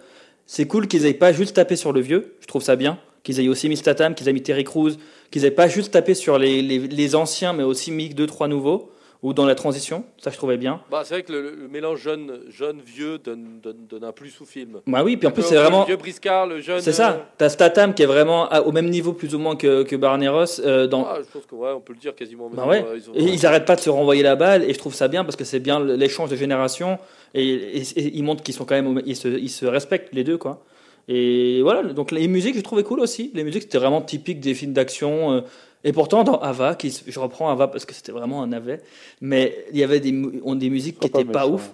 C'est 0.48 0.66
cool 0.66 0.88
qu'ils 0.88 1.06
aient 1.06 1.14
pas 1.14 1.32
juste 1.32 1.56
tapé 1.56 1.76
sur 1.76 1.92
le 1.92 2.00
vieux, 2.00 2.36
je 2.40 2.48
trouve 2.48 2.64
ça 2.64 2.76
bien. 2.76 2.98
Qu'ils 3.24 3.40
aient 3.40 3.48
aussi 3.50 3.68
mis 3.68 3.78
Statham, 3.78 4.16
qu'ils 4.16 4.30
aient 4.30 4.34
mis 4.34 4.42
Terry 4.42 4.64
Crews, 4.64 4.92
qu'ils 5.30 5.44
aient 5.46 5.52
pas 5.52 5.68
juste 5.68 5.92
tapé 5.92 6.14
sur 6.14 6.40
les, 6.40 6.62
les, 6.62 6.80
les 6.80 7.16
anciens, 7.16 7.54
mais 7.54 7.64
aussi 7.64 7.92
mis 7.92 8.10
deux, 8.10 8.26
trois 8.26 8.48
nouveaux, 8.48 8.90
ou 9.24 9.34
dans 9.34 9.46
la 9.46 9.56
transition, 9.56 10.04
ça 10.20 10.30
je 10.30 10.38
trouvais 10.38 10.58
bien. 10.58 10.80
Bah, 10.92 11.02
c'est 11.04 11.16
vrai 11.16 11.24
que 11.24 11.32
le, 11.34 11.56
le 11.56 11.68
mélange 11.68 12.00
jeune, 12.00 12.40
jeune 12.50 12.80
vieux 12.86 13.18
donne, 13.18 13.60
donne, 13.64 13.88
donne 13.90 14.04
un 14.04 14.12
plus 14.12 14.40
au 14.42 14.46
film. 14.46 14.80
Bah 14.86 15.04
oui, 15.04 15.18
puis 15.18 15.28
en 15.28 15.32
plus 15.32 15.42
c'est 15.44 15.56
vraiment... 15.56 15.82
Le 15.82 15.88
vieux 15.88 15.96
briscard, 15.98 16.46
le 16.46 16.62
jeune. 16.62 16.82
C'est 16.82 16.92
euh, 16.92 16.94
ça, 16.94 17.28
t'as 17.38 17.50
Statham 17.50 17.94
qui 17.96 18.04
est 18.04 18.08
vraiment 18.08 18.48
à- 18.50 18.62
au 18.62 18.72
même 18.72 18.90
niveau 18.90 19.14
plus 19.14 19.34
ou 19.34 19.40
moins 19.40 19.56
que, 19.56 19.82
que 19.84 19.96
euh, 19.96 20.88
dans... 20.88 21.06
Ah, 21.06 21.18
je 21.20 21.32
pense 21.32 21.46
que 21.48 21.56
ouais, 21.56 21.72
on 21.76 21.80
peut 21.82 21.94
le 21.94 22.00
dire 22.00 22.14
quasiment. 22.16 22.50
Bah 22.50 22.68
ouais. 22.68 22.86
euh, 22.88 22.98
ils 22.98 23.10
ont- 23.10 23.14
Et 23.16 23.24
ils 23.34 23.46
arrêtent 23.46 23.66
pas 23.66 23.76
de 23.76 23.82
se 23.82 23.90
renvoyer 23.90 24.22
la 24.22 24.36
balle, 24.36 24.64
et 24.64 24.74
je 24.74 24.78
trouve 24.80 24.94
ça 24.94 25.08
bien 25.08 25.24
parce 25.24 25.36
que 25.36 25.44
c'est 25.46 25.60
bien 25.60 25.84
l'échange 25.84 26.30
de 26.30 26.36
générations, 26.36 27.00
et, 27.34 27.44
et- 27.44 27.82
et 28.00 28.18
ils 28.18 28.24
montrent 28.24 28.44
qu'ils 28.44 28.54
sont 28.54 28.66
quand 28.66 28.76
même, 28.76 29.02
ils 29.06 29.16
se, 29.16 29.28
ils 29.28 29.50
se 29.50 29.66
respectent 29.66 30.14
les 30.14 30.24
deux, 30.24 30.38
quoi. 30.38 30.64
Et 31.10 31.62
voilà, 31.62 31.84
donc 31.94 32.12
les 32.12 32.28
musiques, 32.28 32.56
je 32.56 32.62
trouvais 32.62 32.84
cool 32.84 33.00
aussi. 33.00 33.32
Les 33.34 33.44
musiques, 33.46 33.64
c'était 33.64 33.78
vraiment 33.78 34.02
typique 34.02 34.40
des 34.42 34.54
films 34.54 34.74
d'action. 34.74 35.44
Euh, 35.88 35.90
et 35.90 35.94
pourtant, 35.94 36.24
dans 36.24 36.40
Ava, 36.40 36.76
qui, 36.76 36.96
je 37.08 37.20
reprends 37.20 37.50
Ava 37.50 37.68
parce 37.68 37.86
que 37.86 37.94
c'était 37.94 38.12
vraiment 38.12 38.44
un 38.44 38.48
navet, 38.48 38.82
mais 39.22 39.66
il 39.72 39.78
y 39.80 39.84
avait 39.84 40.00
des, 40.00 40.14
on- 40.44 40.56
des 40.56 40.70
musiques 40.70 41.00
qui 41.00 41.08
Sois 41.08 41.12
pas 41.14 41.22
étaient 41.22 41.32
pas 41.32 41.46
méchant. 41.46 41.54
ouf. 41.56 41.74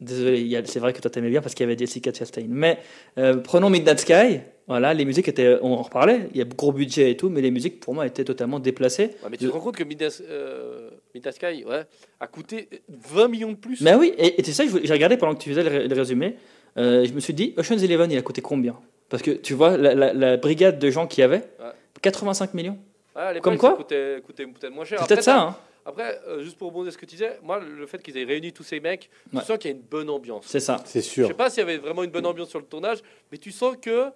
Désolé, 0.00 0.60
c'est 0.66 0.80
vrai 0.80 0.92
que 0.92 1.00
toi 1.00 1.10
t'aimais 1.10 1.30
bien 1.30 1.40
parce 1.40 1.54
qu'il 1.54 1.64
y 1.64 1.68
avait 1.70 1.78
Jessica 1.78 2.12
Chastain. 2.12 2.44
Mais 2.48 2.78
euh, 3.16 3.36
prenons 3.36 3.70
Midnight 3.70 4.00
Sky, 4.00 4.40
voilà, 4.66 4.92
les 4.92 5.04
musiques 5.04 5.28
étaient, 5.28 5.56
on 5.62 5.72
en 5.72 5.82
reparlait, 5.82 6.28
il 6.32 6.36
y 6.38 6.42
a 6.42 6.44
gros 6.44 6.72
budget 6.72 7.12
et 7.12 7.16
tout, 7.16 7.30
mais 7.30 7.40
les 7.40 7.50
musiques 7.52 7.80
pour 7.80 7.94
moi 7.94 8.04
étaient 8.06 8.24
totalement 8.24 8.58
déplacées. 8.58 9.10
Ouais, 9.22 9.28
mais 9.30 9.36
tu 9.36 9.46
te 9.46 9.50
rends 9.52 9.60
compte 9.60 9.76
que 9.76 9.84
Midnight, 9.84 10.22
euh, 10.28 10.90
Midnight 11.14 11.34
Sky 11.36 11.64
ouais, 11.64 11.84
a 12.20 12.26
coûté 12.26 12.68
20 12.88 13.28
millions 13.28 13.52
de 13.52 13.56
plus 13.56 13.80
Mais 13.82 13.94
oui, 13.94 14.12
et, 14.18 14.40
et 14.40 14.44
c'est 14.44 14.52
ça, 14.52 14.64
que 14.64 14.68
je 14.68 14.74
voulais- 14.74 14.86
j'ai 14.86 14.92
regardé 14.92 15.16
pendant 15.16 15.34
que 15.34 15.42
tu 15.42 15.48
faisais 15.50 15.62
le, 15.62 15.70
ré- 15.70 15.88
le 15.88 15.94
résumé, 15.96 16.34
euh, 16.76 17.06
je 17.06 17.12
me 17.12 17.20
suis 17.20 17.32
dit, 17.32 17.54
Ocean's 17.56 17.82
Eleven, 17.82 18.10
il 18.10 18.18
a 18.18 18.22
coûté 18.22 18.42
combien? 18.42 18.76
Parce 19.08 19.22
que 19.22 19.30
tu 19.30 19.54
vois, 19.54 19.76
la, 19.76 19.94
la- 19.94 20.12
la 20.12 20.36
brigade 20.38 20.78
de 20.80 20.90
gens 20.90 21.06
qu'il 21.06 21.20
y 21.20 21.24
avait, 21.24 21.44
Ouais. 21.60 21.70
85 22.02 22.52
millions. 22.54 22.78
Ouais, 23.16 23.22
à 23.22 23.40
Comme 23.40 23.56
quoi 23.58 23.70
ça 23.70 23.76
coûtait, 23.76 24.22
coûtait 24.24 24.46
peut-être 24.46 24.72
moins 24.72 24.84
cher. 24.84 24.98
C'est 25.00 25.06
peut-être 25.08 25.22
ça, 25.24 25.40
hein 25.40 25.56
Après, 25.86 26.20
euh, 26.26 26.42
juste 26.42 26.58
pour 26.58 26.68
rebondir 26.68 26.90
sur 26.92 26.98
ce 27.00 27.04
que 27.04 27.08
tu 27.08 27.16
disais, 27.16 27.38
moi, 27.42 27.60
le 27.60 27.86
fait 27.86 28.02
qu'ils 28.02 28.16
aient 28.18 28.24
réuni 28.24 28.52
tous 28.52 28.62
ces 28.64 28.80
mecs, 28.80 29.08
Ouais. 29.32 29.40
tu 29.40 29.46
sens 29.46 29.58
qu'il 29.58 29.70
y 29.70 29.74
a 29.74 29.76
une 29.76 29.82
bonne 29.82 30.10
ambiance. 30.10 30.44
c'est 30.46 30.60
ça. 30.60 30.78
C'est 30.84 31.00
Je 31.00 31.06
sûr. 31.08 31.26
sais 31.28 31.34
pas 31.34 31.50
s'il 31.50 31.60
y 31.60 31.62
avait 31.62 31.78
vraiment 31.78 32.02
une 32.02 32.10
bonne 32.10 32.26
ambiance 32.26 32.48
sur 32.50 32.58
le 32.58 32.64
tournage, 32.66 32.98
mais 33.30 33.38
tu 33.38 33.52
sens 33.52 33.76
que, 33.80 34.10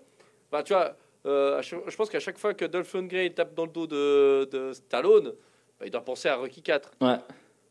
bah, 0.50 0.62
tu 0.62 0.72
vois, 0.72 0.96
euh, 1.26 1.60
je 1.62 1.96
pense 1.96 2.08
qu'à 2.10 2.20
chaque 2.20 2.38
fois 2.38 2.54
que 2.54 2.64
Dolph 2.64 2.92
Lundgren 2.94 3.32
tape 3.32 3.54
dans 3.54 3.66
le 3.66 3.70
dos 3.72 3.86
de, 3.86 4.48
de 4.50 4.72
Stallone, 4.72 5.32
bah, 5.78 5.86
il 5.86 5.90
doit 5.90 6.04
penser 6.04 6.28
à 6.28 6.36
Rocky 6.36 6.62
4. 6.62 6.90
Ouais. 7.00 7.16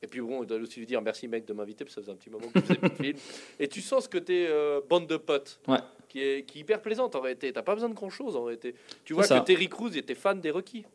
Et 0.04 0.06
puis 0.08 0.22
bon, 0.22 0.44
il 0.44 0.46
doit 0.48 0.60
aussi 0.60 0.80
lui 0.80 0.86
dire 0.86 1.02
merci 1.02 1.28
mec 1.28 1.44
de 1.46 1.54
m'inviter, 1.54 1.84
parce 1.84 1.96
que 1.96 2.02
ça 2.02 2.06
faisait 2.06 2.12
un 2.14 2.18
petit 2.18 2.30
moment 2.30 2.48
que 2.54 2.60
je 2.60 2.66
faisais 2.66 2.76
plus 2.80 2.90
de 2.90 2.96
film. 2.96 3.18
Et 3.60 3.68
tu 3.68 3.82
sens 3.82 4.04
ce 4.04 4.10
côté 4.10 4.46
euh, 4.48 4.80
bande 4.88 5.08
de 5.08 5.18
potes, 5.18 5.60
Ouais. 5.68 5.80
qui, 6.08 6.22
est, 6.22 6.44
qui 6.46 6.60
est 6.60 6.62
hyper 6.62 6.82
plaisante 6.82 7.16
en 7.16 7.20
réalité. 7.20 7.52
T'as 7.52 7.64
pas 7.64 7.74
besoin 7.74 7.90
de 7.90 7.96
grand 7.96 8.12
chose 8.12 8.36
en 8.36 8.44
réalité. 8.44 8.76
Tu 9.04 9.14
vois 9.14 9.28
que 9.28 9.40
Terry 9.44 9.68
Crews 9.68 9.98
était 9.98 10.14
fan 10.14 10.40
des 10.40 10.52
Rocky. 10.52 10.86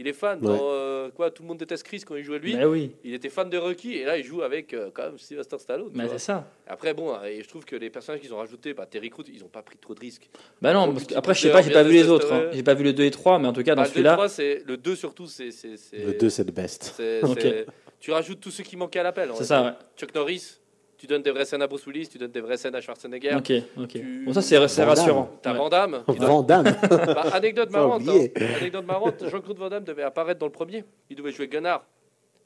Il 0.00 0.06
est 0.06 0.12
fan. 0.12 0.38
Ouais. 0.40 0.46
Dans, 0.56 0.58
euh, 0.70 1.10
quoi, 1.10 1.30
tout 1.30 1.42
le 1.42 1.48
monde 1.48 1.58
déteste 1.58 1.82
Chris 1.82 2.02
quand 2.06 2.14
il 2.14 2.22
jouait 2.24 2.38
lui. 2.38 2.56
Oui, 2.64 2.92
Il 3.04 3.14
était 3.14 3.28
fan 3.28 3.50
de 3.50 3.58
Rocky 3.58 3.94
et 3.94 4.04
là 4.04 4.16
il 4.16 4.24
joue 4.24 4.42
avec 4.42 4.72
euh, 4.74 4.90
quand 4.94 5.02
même 5.04 5.18
Sylvester 5.18 5.58
Stallone. 5.58 5.90
vois. 5.92 6.08
c'est 6.08 6.18
ça. 6.18 6.48
Après, 6.66 6.94
bon, 6.94 7.16
et 7.24 7.42
je 7.42 7.48
trouve 7.48 7.64
que 7.64 7.74
les 7.76 7.90
personnages 7.90 8.20
qu'ils 8.20 8.32
ont 8.32 8.38
rajoutés, 8.38 8.74
bah, 8.74 8.86
Terry 8.86 9.10
Crews, 9.10 9.24
ils 9.32 9.42
ont 9.42 9.48
pas 9.48 9.62
pris 9.62 9.76
trop 9.76 9.94
de 9.94 10.00
risques. 10.00 10.28
Bah 10.62 10.72
non, 10.72 10.92
parce 10.92 11.06
après, 11.16 11.34
je 11.34 11.40
sais 11.40 11.50
pas, 11.50 11.62
j'ai 11.62 11.72
pas 11.72 11.82
vu 11.82 11.92
les 11.94 12.08
autres. 12.08 12.32
hein. 12.32 12.50
J'ai 12.52 12.62
pas 12.62 12.74
vu 12.74 12.84
le 12.84 12.92
2 12.92 13.04
et 13.04 13.10
3, 13.10 13.38
mais 13.38 13.48
en 13.48 13.52
tout 13.52 13.62
cas, 13.62 13.74
dans 13.74 13.82
Bah, 13.82 13.88
le 13.88 13.90
2, 13.90 13.94
celui-là. 13.94 14.12
3, 14.14 14.28
c'est, 14.28 14.62
le 14.66 14.76
2 14.76 14.94
surtout, 14.96 15.26
c'est. 15.26 15.50
Le 15.92 16.12
2, 16.14 16.28
c'est 16.30 16.44
le 16.44 16.52
best. 16.52 17.02
Tu 18.00 18.12
rajoutes 18.12 18.38
tous 18.40 18.52
ceux 18.52 18.62
qui 18.62 18.76
manquaient 18.76 19.00
à 19.00 19.02
l'appel. 19.02 19.28
C'est 19.34 19.44
ça, 19.44 19.62
ouais. 19.64 19.72
Chuck 19.96 20.14
Norris, 20.14 20.58
tu 20.98 21.06
donnes 21.06 21.22
des 21.22 21.30
vraies 21.30 21.44
scènes 21.44 21.62
à 21.62 21.66
Bruce 21.66 21.86
Willis, 21.86 22.08
tu 22.08 22.18
donnes 22.18 22.30
des 22.32 22.40
vraies 22.40 22.56
scènes 22.56 22.74
à 22.74 22.80
Schwarzenegger. 22.80 23.34
Ok, 23.36 23.52
ok. 23.78 23.88
Tu- 23.88 24.24
Bon, 24.26 24.32
ça, 24.34 24.42
c'est 24.42 24.58
rassurant. 24.58 25.30
T'as. 25.40 25.52
Van 25.54 25.68
Damme. 25.68 26.02
Van 26.06 26.42
Damme. 26.42 26.64
Bah, 26.90 27.22
anecdote 27.32 27.70
marrante. 27.72 28.02
hein. 28.08 28.26
Anecdote 28.60 28.84
marrante. 28.84 29.28
Jean-Claude 29.28 29.58
Van 29.58 29.68
Damme 29.70 29.84
devait 29.84 30.02
apparaître 30.02 30.40
dans 30.40 30.46
le 30.46 30.52
premier. 30.52 30.84
Il 31.08 31.16
devait 31.16 31.30
jouer 31.32 31.48
Gunnar. 31.48 31.84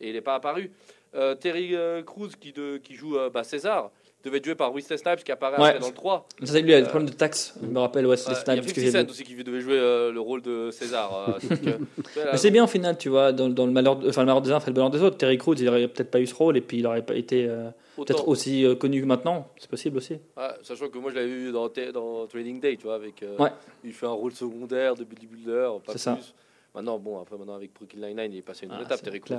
Et 0.01 0.09
il 0.11 0.13
n'est 0.15 0.21
pas 0.21 0.35
apparu. 0.35 0.71
Euh, 1.15 1.35
Terry 1.35 1.75
euh, 1.75 2.03
Crews, 2.03 2.29
qui, 2.41 2.53
de, 2.53 2.77
qui 2.79 2.95
joue 2.95 3.17
euh, 3.19 3.31
bah, 3.31 3.45
César, 3.45 3.91
devait 4.25 4.39
être 4.39 4.45
joué 4.45 4.55
par 4.55 4.73
Wesley 4.73 4.97
Snipes, 4.97 5.25
qui 5.25 5.33
apparaît 5.33 5.59
Ouais. 5.61 5.69
après 5.71 5.81
dans 5.81 5.89
le 5.89 5.95
3. 5.95 6.27
Ça, 6.43 6.53
c'est 6.53 6.63
lui, 6.63 6.71
il 6.71 6.75
a 6.75 6.81
des 6.83 6.89
problèmes 6.89 7.09
de 7.11 7.15
taxes. 7.15 7.55
Je 7.63 7.67
me 7.67 7.79
rappelle, 7.79 8.05
c'est 8.17 8.29
Ouais, 8.29 8.35
les 8.35 8.41
il 8.53 8.57
y 8.57 8.59
a 8.59 8.63
parce 8.63 8.73
que 8.73 8.81
50 8.81 8.85
j'ai 8.85 8.91
Cent 8.91 9.05
vu. 9.05 9.11
aussi 9.11 9.25
qui 9.25 9.35
devait 9.45 9.61
jouer 9.61 9.79
euh, 9.79 10.13
le 10.13 10.21
rôle 10.21 10.43
de 10.43 10.71
César. 10.71 11.29
euh, 11.41 11.57
euh, 12.17 12.37
c'est 12.37 12.51
bien 12.51 12.65
au 12.65 12.69
final, 12.69 12.97
tu 12.99 13.09
vois, 13.09 13.33
dans, 13.33 13.49
dans 13.49 13.67
le 13.67 13.73
malheur, 13.73 13.97
de- 13.97 14.09
enfin 14.09 14.23
le 14.23 14.27
malheur 14.27 14.43
des 14.43 14.53
uns 14.53 14.61
fait 14.61 14.71
le 14.71 14.75
bonheur 14.75 14.91
des 14.91 15.03
autres. 15.03 15.17
Terry 15.17 15.39
Crews, 15.39 15.55
il 15.59 15.69
aurait 15.69 15.89
peut-être 15.89 16.11
pas 16.11 16.21
eu 16.21 16.27
ce 16.27 16.35
rôle 16.35 16.57
et 16.57 16.61
puis 16.61 16.79
il 16.79 16.87
aurait 16.87 17.03
pas 17.05 17.15
été 17.15 17.47
euh, 17.49 17.71
peut-être 17.97 18.29
aussi 18.29 18.65
euh, 18.65 18.75
connu 18.75 19.01
que 19.01 19.07
maintenant. 19.07 19.49
C'est 19.59 19.69
possible 19.71 19.97
aussi. 19.97 20.15
Ouais, 20.37 20.49
sachant 20.63 20.89
que 20.89 20.99
moi 20.99 21.11
je 21.11 21.17
l'avais 21.17 21.29
vu 21.29 21.53
dans, 21.53 21.69
T- 21.69 21.91
dans 21.93 22.27
Training 22.27 22.61
Day, 22.61 22.77
tu 22.77 22.85
vois, 22.85 22.95
avec. 22.95 23.23
euh, 23.23 23.37
Ouais. 23.39 23.51
Il 23.85 23.93
fait 23.93 24.07
un 24.07 24.11
rôle 24.11 24.33
secondaire 24.33 24.95
de 24.95 25.05
bodybuilder, 25.05 25.69
pas 25.85 25.93
C'est 25.93 25.99
ça. 25.99 26.15
plus. 26.15 26.35
Maintenant, 26.75 26.99
bon, 26.99 27.21
après 27.21 27.37
maintenant 27.37 27.55
avec 27.57 27.73
Brooklyn 27.75 28.07
Nine-Nine, 28.09 28.33
il 28.33 28.39
est 28.39 28.43
passé 28.43 28.65
une 28.67 28.73
autre 28.73 28.81
Ah, 28.85 28.95
étape, 28.95 29.03
Terry 29.03 29.21
Crews. 29.21 29.37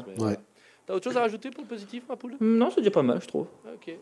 T'as 0.85 0.93
autre 0.95 1.03
chose 1.05 1.15
à 1.17 1.21
rajouter 1.21 1.49
pour 1.49 1.63
le 1.63 1.69
positif, 1.69 2.03
ma 2.09 2.17
poule? 2.17 2.35
Non, 2.41 2.69
c'est 2.69 2.81
déjà 2.81 2.91
pas 2.91 3.01
mal, 3.01 3.19
je 3.21 3.27
trouve. 3.27 3.47
Ok. 3.73 3.95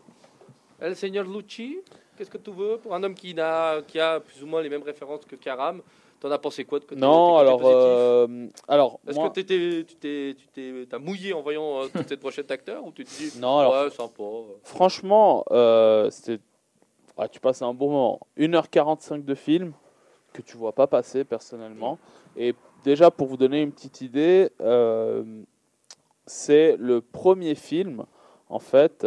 El 0.80 0.96
Seigneur 0.96 1.24
Lucci, 1.24 1.78
qu'est-ce 2.16 2.30
que 2.30 2.38
tu 2.38 2.50
veux 2.50 2.78
Pour 2.78 2.94
un 2.94 3.02
homme 3.02 3.14
qui, 3.14 3.38
a 3.38 3.80
plus 4.20 4.42
ou 4.42 4.46
moins 4.46 4.62
les 4.62 4.68
mêmes 4.68 4.82
références 4.82 5.24
que 5.24 5.36
Karam, 5.36 5.82
t'en 6.20 6.30
as 6.30 6.38
pensé 6.38 6.64
quoi 6.64 6.78
de 6.78 6.84
côté? 6.84 7.00
Non, 7.00 7.36
alors, 7.38 7.60
euh, 7.64 8.46
alors 8.68 9.00
Est-ce 9.06 9.16
moi- 9.18 9.28
que 9.28 9.34
t'étais, 9.34 9.84
tu 9.84 9.96
t'es, 9.96 10.36
tu 10.36 10.46
t'es, 10.48 10.98
mouillé 10.98 11.32
en 11.32 11.42
voyant 11.42 11.82
euh, 11.82 11.88
toute 11.92 12.08
cette 12.08 12.20
brochette 12.20 12.48
d'acteurs 12.48 12.84
ou 12.84 12.92
tu 12.92 13.04
te 13.04 13.10
dis 13.10 13.32
non, 13.40 13.58
alors 13.58 13.84
ouais 13.84 13.90
sympa 13.90 14.22
franchement, 14.62 15.44
euh, 15.50 16.10
c'était, 16.10 16.38
ah, 17.16 17.28
tu 17.28 17.40
passes 17.40 17.62
un 17.62 17.74
bon 17.74 17.90
moment. 17.90 18.20
1h45 18.38 19.24
de 19.24 19.34
film 19.34 19.72
que 20.32 20.42
tu 20.42 20.56
vois 20.56 20.72
pas 20.72 20.86
passer 20.86 21.24
personnellement. 21.24 21.98
Et 22.36 22.54
déjà 22.84 23.10
pour 23.10 23.26
vous 23.26 23.36
donner 23.36 23.60
une 23.60 23.72
petite 23.72 24.00
idée, 24.00 24.50
euh, 24.60 25.42
c'est 26.26 26.76
le 26.78 27.00
premier 27.00 27.54
film 27.54 28.04
en 28.48 28.58
fait 28.58 29.06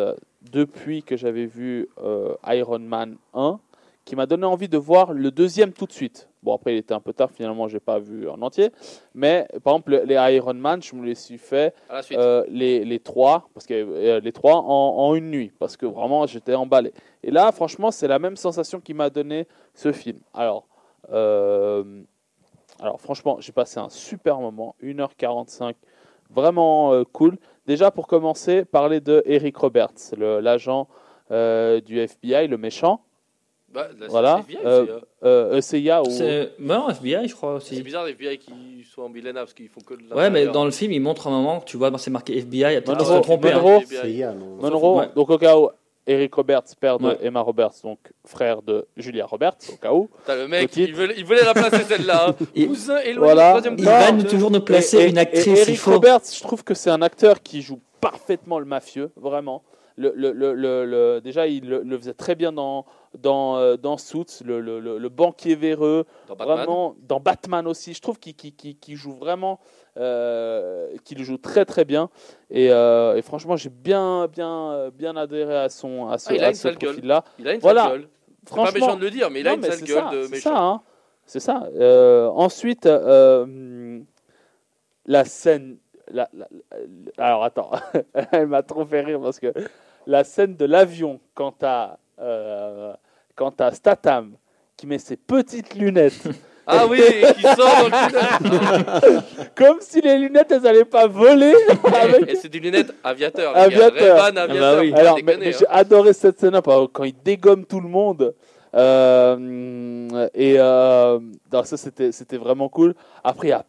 depuis 0.51 1.03
que 1.03 1.17
j'avais 1.17 1.45
vu 1.45 1.87
euh, 2.03 2.35
Iron 2.47 2.79
Man 2.79 3.17
1 3.33 3.59
qui 4.05 4.15
m'a 4.15 4.27
donné 4.27 4.45
envie 4.45 4.69
de 4.69 4.77
voir 4.77 5.13
le 5.13 5.31
deuxième 5.31 5.73
tout 5.73 5.87
de 5.87 5.91
suite. 5.91 6.29
Bon 6.43 6.53
après 6.53 6.75
il 6.75 6.77
était 6.77 6.93
un 6.93 6.99
peu 6.99 7.11
tard 7.11 7.31
finalement 7.31 7.67
j'ai 7.67 7.79
pas 7.79 7.97
vu 7.97 8.29
en 8.29 8.39
entier, 8.43 8.69
mais 9.15 9.47
par 9.63 9.73
exemple 9.73 10.03
les 10.05 10.35
Iron 10.35 10.53
Man 10.53 10.81
je 10.83 10.95
me 10.95 11.03
les 11.03 11.15
suis 11.15 11.39
fait 11.39 11.73
euh, 12.11 12.43
les, 12.47 12.85
les 12.85 12.99
trois, 12.99 13.49
parce 13.55 13.65
que 13.65 13.73
euh, 13.73 14.19
les 14.19 14.31
trois 14.31 14.57
en, 14.57 14.97
en 14.97 15.15
une 15.15 15.31
nuit, 15.31 15.51
parce 15.57 15.75
que 15.75 15.87
vraiment 15.87 16.27
j'étais 16.27 16.53
emballé. 16.53 16.93
Et 17.23 17.31
là, 17.31 17.51
franchement, 17.51 17.89
c'est 17.89 18.07
la 18.07 18.19
même 18.19 18.37
sensation 18.37 18.79
qui 18.79 18.93
m'a 18.93 19.09
donné 19.09 19.47
ce 19.73 19.91
film. 19.91 20.19
Alors, 20.35 20.67
euh, 21.11 22.03
alors 22.79 23.01
franchement, 23.01 23.37
j'ai 23.39 23.51
passé 23.51 23.79
un 23.79 23.89
super 23.89 24.39
moment, 24.39 24.75
1h45, 24.83 25.73
vraiment 26.29 26.93
euh, 26.93 27.03
cool. 27.11 27.37
Déjà, 27.67 27.91
pour 27.91 28.07
commencer, 28.07 28.63
parler 28.65 28.99
de 28.99 29.23
Eric 29.25 29.57
Roberts, 29.57 30.13
l'agent 30.17 30.87
euh, 31.31 31.81
du 31.81 31.99
FBI, 31.99 32.47
le 32.47 32.57
méchant. 32.57 33.01
Bah, 33.73 33.87
là, 33.89 33.93
c'est 34.01 34.07
voilà. 34.07 34.39
FBI, 34.47 34.57
Euh, 34.63 34.85
c'est, 34.85 35.27
euh, 35.27 35.57
ECIA 35.57 36.01
ou... 36.01 36.05
C'est 36.09 36.51
non, 36.59 36.87
FBI, 36.89 37.27
je 37.27 37.35
crois 37.35 37.59
c'est 37.59 37.73
aussi. 37.73 37.83
bizarre 37.83 38.05
les 38.05 38.11
FBI 38.11 38.37
qui 38.37 38.53
soient 38.89 39.05
en 39.05 39.09
millénaire 39.09 39.41
parce 39.43 39.53
qu'ils 39.53 39.67
font 39.67 39.81
que 39.81 39.95
de 39.95 40.13
Ouais, 40.13 40.29
mais 40.29 40.45
dans 40.47 40.63
le 40.63 40.71
film, 40.71 40.91
il 40.93 41.01
montre 41.01 41.27
un 41.27 41.31
moment 41.31 41.59
tu 41.59 41.75
vois, 41.75 41.91
c'est 41.97 42.11
marqué 42.11 42.37
FBI. 42.37 42.57
Il 42.57 42.59
y 42.59 42.63
a 42.75 42.81
peut-être 42.81 42.99
Monroe, 42.99 43.03
qu'ils 43.03 43.07
se 43.07 43.23
sont 43.23 43.23
hein. 43.23 43.53
Monroe. 43.53 43.83
C'est 43.85 44.69
Monroe, 44.69 44.99
Ouais. 44.99 45.09
donc 45.15 45.29
au 45.29 45.37
cas 45.37 45.57
où 45.57 45.69
Eric 46.07 46.35
Roberts, 46.35 46.63
père 46.79 46.99
de 46.99 47.07
Ouais. 47.07 47.17
Emma 47.21 47.41
Roberts, 47.41 47.73
donc 47.83 47.99
frère 48.25 48.61
de 48.61 48.85
Julia 48.95 49.25
Roberts, 49.25 49.57
au 49.73 49.77
cas 49.77 49.91
où. 49.93 50.09
T'as 50.25 50.35
le 50.35 50.47
mec, 50.47 50.75
il 50.77 50.93
voulait, 50.93 51.15
il 51.17 51.25
voulait 51.25 51.43
la 51.43 51.53
placer 51.53 51.83
celle-là. 51.83 52.29
hein. 52.29 52.35
Et- 52.55 52.67
Cousin 52.67 52.99
éloigné 52.99 53.33
Voilà. 53.33 53.49
troisième 53.49 53.75
Il 53.77 53.85
va 53.85 54.11
toujours 54.23 54.51
nous 54.51 54.61
placer 54.61 54.97
Et- 54.97 55.05
et- 55.05 55.09
une 55.09 55.17
et 55.17 55.21
actrice. 55.21 55.45
il 55.45 55.57
Eric. 55.57 55.81
Roberts, 55.81 56.21
je 56.31 56.41
trouve 56.41 56.63
que 56.63 56.73
c'est 56.75 56.91
un 56.91 57.01
acteur 57.01 57.41
qui 57.41 57.61
joue 57.61 57.79
parfaitement 58.01 58.59
le 58.59 58.65
mafieux, 58.65 59.11
vraiment. 59.15 59.63
Le, 59.97 60.11
le, 60.13 60.33
le, 60.33 60.53
le- 60.53 60.85
le- 60.85 61.21
déjà, 61.21 61.47
il 61.47 61.69
le, 61.69 61.81
le 61.81 61.97
faisait 61.97 62.13
très 62.13 62.35
bien 62.35 62.51
dans, 62.51 62.85
dans, 63.17 63.55
euh, 63.57 63.77
dans 63.77 63.97
Suits, 63.97 64.25
le, 64.43 64.59
le- 64.59 64.81
le- 64.81 64.97
le 64.97 65.09
banquier 65.09 65.55
véreux, 65.55 66.05
Dans 66.27 66.35
Batman. 66.35 66.57
vraiment 66.57 66.95
dans 67.07 67.21
Batman 67.21 67.65
aussi. 67.65 67.93
Je 67.93 68.01
trouve 68.01 68.19
qu'il 68.19 68.35
qu'il- 68.35 68.53
qu'il- 68.53 68.77
qu'il 68.77 68.97
joue 68.97 69.13
vraiment, 69.13 69.59
euh, 69.97 70.87
qu'il 71.03 71.23
joue 71.23 71.37
très 71.37 71.65
très 71.65 71.85
bien. 71.85 72.09
Et, 72.49 72.71
euh, 72.71 73.15
et 73.15 73.21
franchement, 73.21 73.55
j'ai 73.55 73.69
bien 73.69 74.27
bien 74.27 74.89
bien 74.93 75.15
adhéré 75.15 75.55
à 75.57 75.69
son 75.69 76.07
à 76.09 76.17
ce, 76.17 76.29
Ah, 76.31 76.35
il 76.35 76.43
a 76.43 76.47
à 76.47 76.49
une 76.49 76.55
ce 76.55 76.67
profil-là. 76.69 77.23
Il 77.39 77.47
a 77.47 77.53
une 77.53 77.59
Voilà. 77.61 77.83
sale 77.83 77.91
gueule. 77.91 78.07
C'est 78.47 78.49
pas 78.55 78.55
Franchement, 78.65 78.85
méchant 78.87 78.97
de 78.97 79.01
le 79.01 79.09
dire, 79.11 79.29
mais 79.31 79.39
il 79.39 79.47
a 79.47 79.51
non, 79.51 79.55
une 79.55 79.61
mais 79.63 79.71
sale 79.71 79.81
gueule 79.87 80.03
ça, 80.03 80.09
de 80.11 80.27
méchant. 80.27 80.49
ça, 80.55 80.59
hein. 80.61 80.81
C'est 81.25 81.39
ça. 81.39 81.67
Euh, 81.75 82.27
ensuite, 82.27 82.85
euh, 82.85 83.99
la 85.05 85.25
scène. 85.25 85.77
la- 86.11 86.29
la- 86.33 86.47
la- 86.51 87.25
alors 87.25 87.43
attends, 87.43 87.71
elle 88.31 88.45
m'a 88.47 88.61
trop 88.61 88.85
fait 88.85 89.01
rire 89.01 89.19
parce 89.21 89.39
que 89.39 89.51
la 90.05 90.23
scène 90.23 90.55
de 90.55 90.65
l'avion 90.65 91.19
quand 91.33 91.53
t'as 91.57 91.97
euh, 92.19 92.93
quand 93.35 93.51
t'as 93.51 93.71
Statham 93.71 94.35
qui 94.77 94.85
met 94.85 94.99
ses 94.99 95.17
petites 95.17 95.73
lunettes 95.73 96.27
Ah 96.67 96.87
oui, 96.87 96.99
et 97.01 97.33
qui 97.33 97.41
sort 97.41 97.55
dans 97.57 97.85
le 97.85 99.01
tunnel. 99.01 99.21
comme 99.55 99.77
si 99.81 100.01
les 100.01 100.17
lunettes 100.17 100.51
elles 100.51 100.65
allaient 100.65 100.83
pas 100.85 101.07
voler 101.07 101.53
avec 102.01 102.29
Et 102.29 102.35
c'est 102.35 102.49
des 102.49 102.59
lunettes 102.59 102.93
aviateur. 103.03 103.55
Aviateur. 103.55 104.21
Ray-Ban 104.23 104.37
aviateur. 104.41 104.75
bah 104.75 104.79
oui. 104.81 104.89
faut 104.89 104.95
pas 104.95 105.01
Alors, 105.01 105.15
mais, 105.17 105.21
déconner, 105.23 105.45
mais 105.45 105.53
hein. 105.53 105.57
j'ai 105.59 105.67
adoré 105.67 106.13
cette 106.13 106.39
scène-là 106.39 106.61
par- 106.61 106.87
quand 106.91 107.03
il 107.03 107.15
dégomme 107.23 107.65
tout 107.65 107.79
le 107.81 107.87
monde. 107.89 108.33
Euh, 109.09 110.27
et 110.33 110.55
euh, 110.57 111.19
non, 111.51 111.63
ça, 111.63 111.77
c'était 111.77 112.11
c'était 112.11 112.37
vraiment 112.37 112.69
cool. 112.69 112.93
Après, 113.23 113.47
il 113.47 113.51
y 113.51 113.53
a 113.53 113.65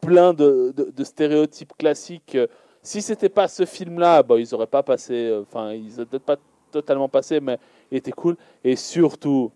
plein 0.00 0.32
de, 0.32 0.72
de- 0.76 0.90
de 0.96 1.04
stéréotypes 1.04 1.72
classiques. 1.78 2.36
Si 2.82 3.02
c'était 3.02 3.28
pas 3.28 3.48
ce 3.48 3.64
film-là, 3.66 4.22
bah, 4.22 4.36
ils 4.38 4.54
auraient 4.54 4.66
pas 4.66 4.82
passé. 4.82 5.14
euh, 5.14 5.42
Enfin, 5.42 5.72
ils 5.72 5.94
auraient 5.96 6.06
peut-être 6.06 6.24
pas 6.24 6.36
totalement 6.72 7.08
passé, 7.08 7.40
mais 7.40 7.58
il 7.90 7.98
était 7.98 8.12
cool. 8.12 8.36
Et 8.64 8.76
surtout, 8.76 9.50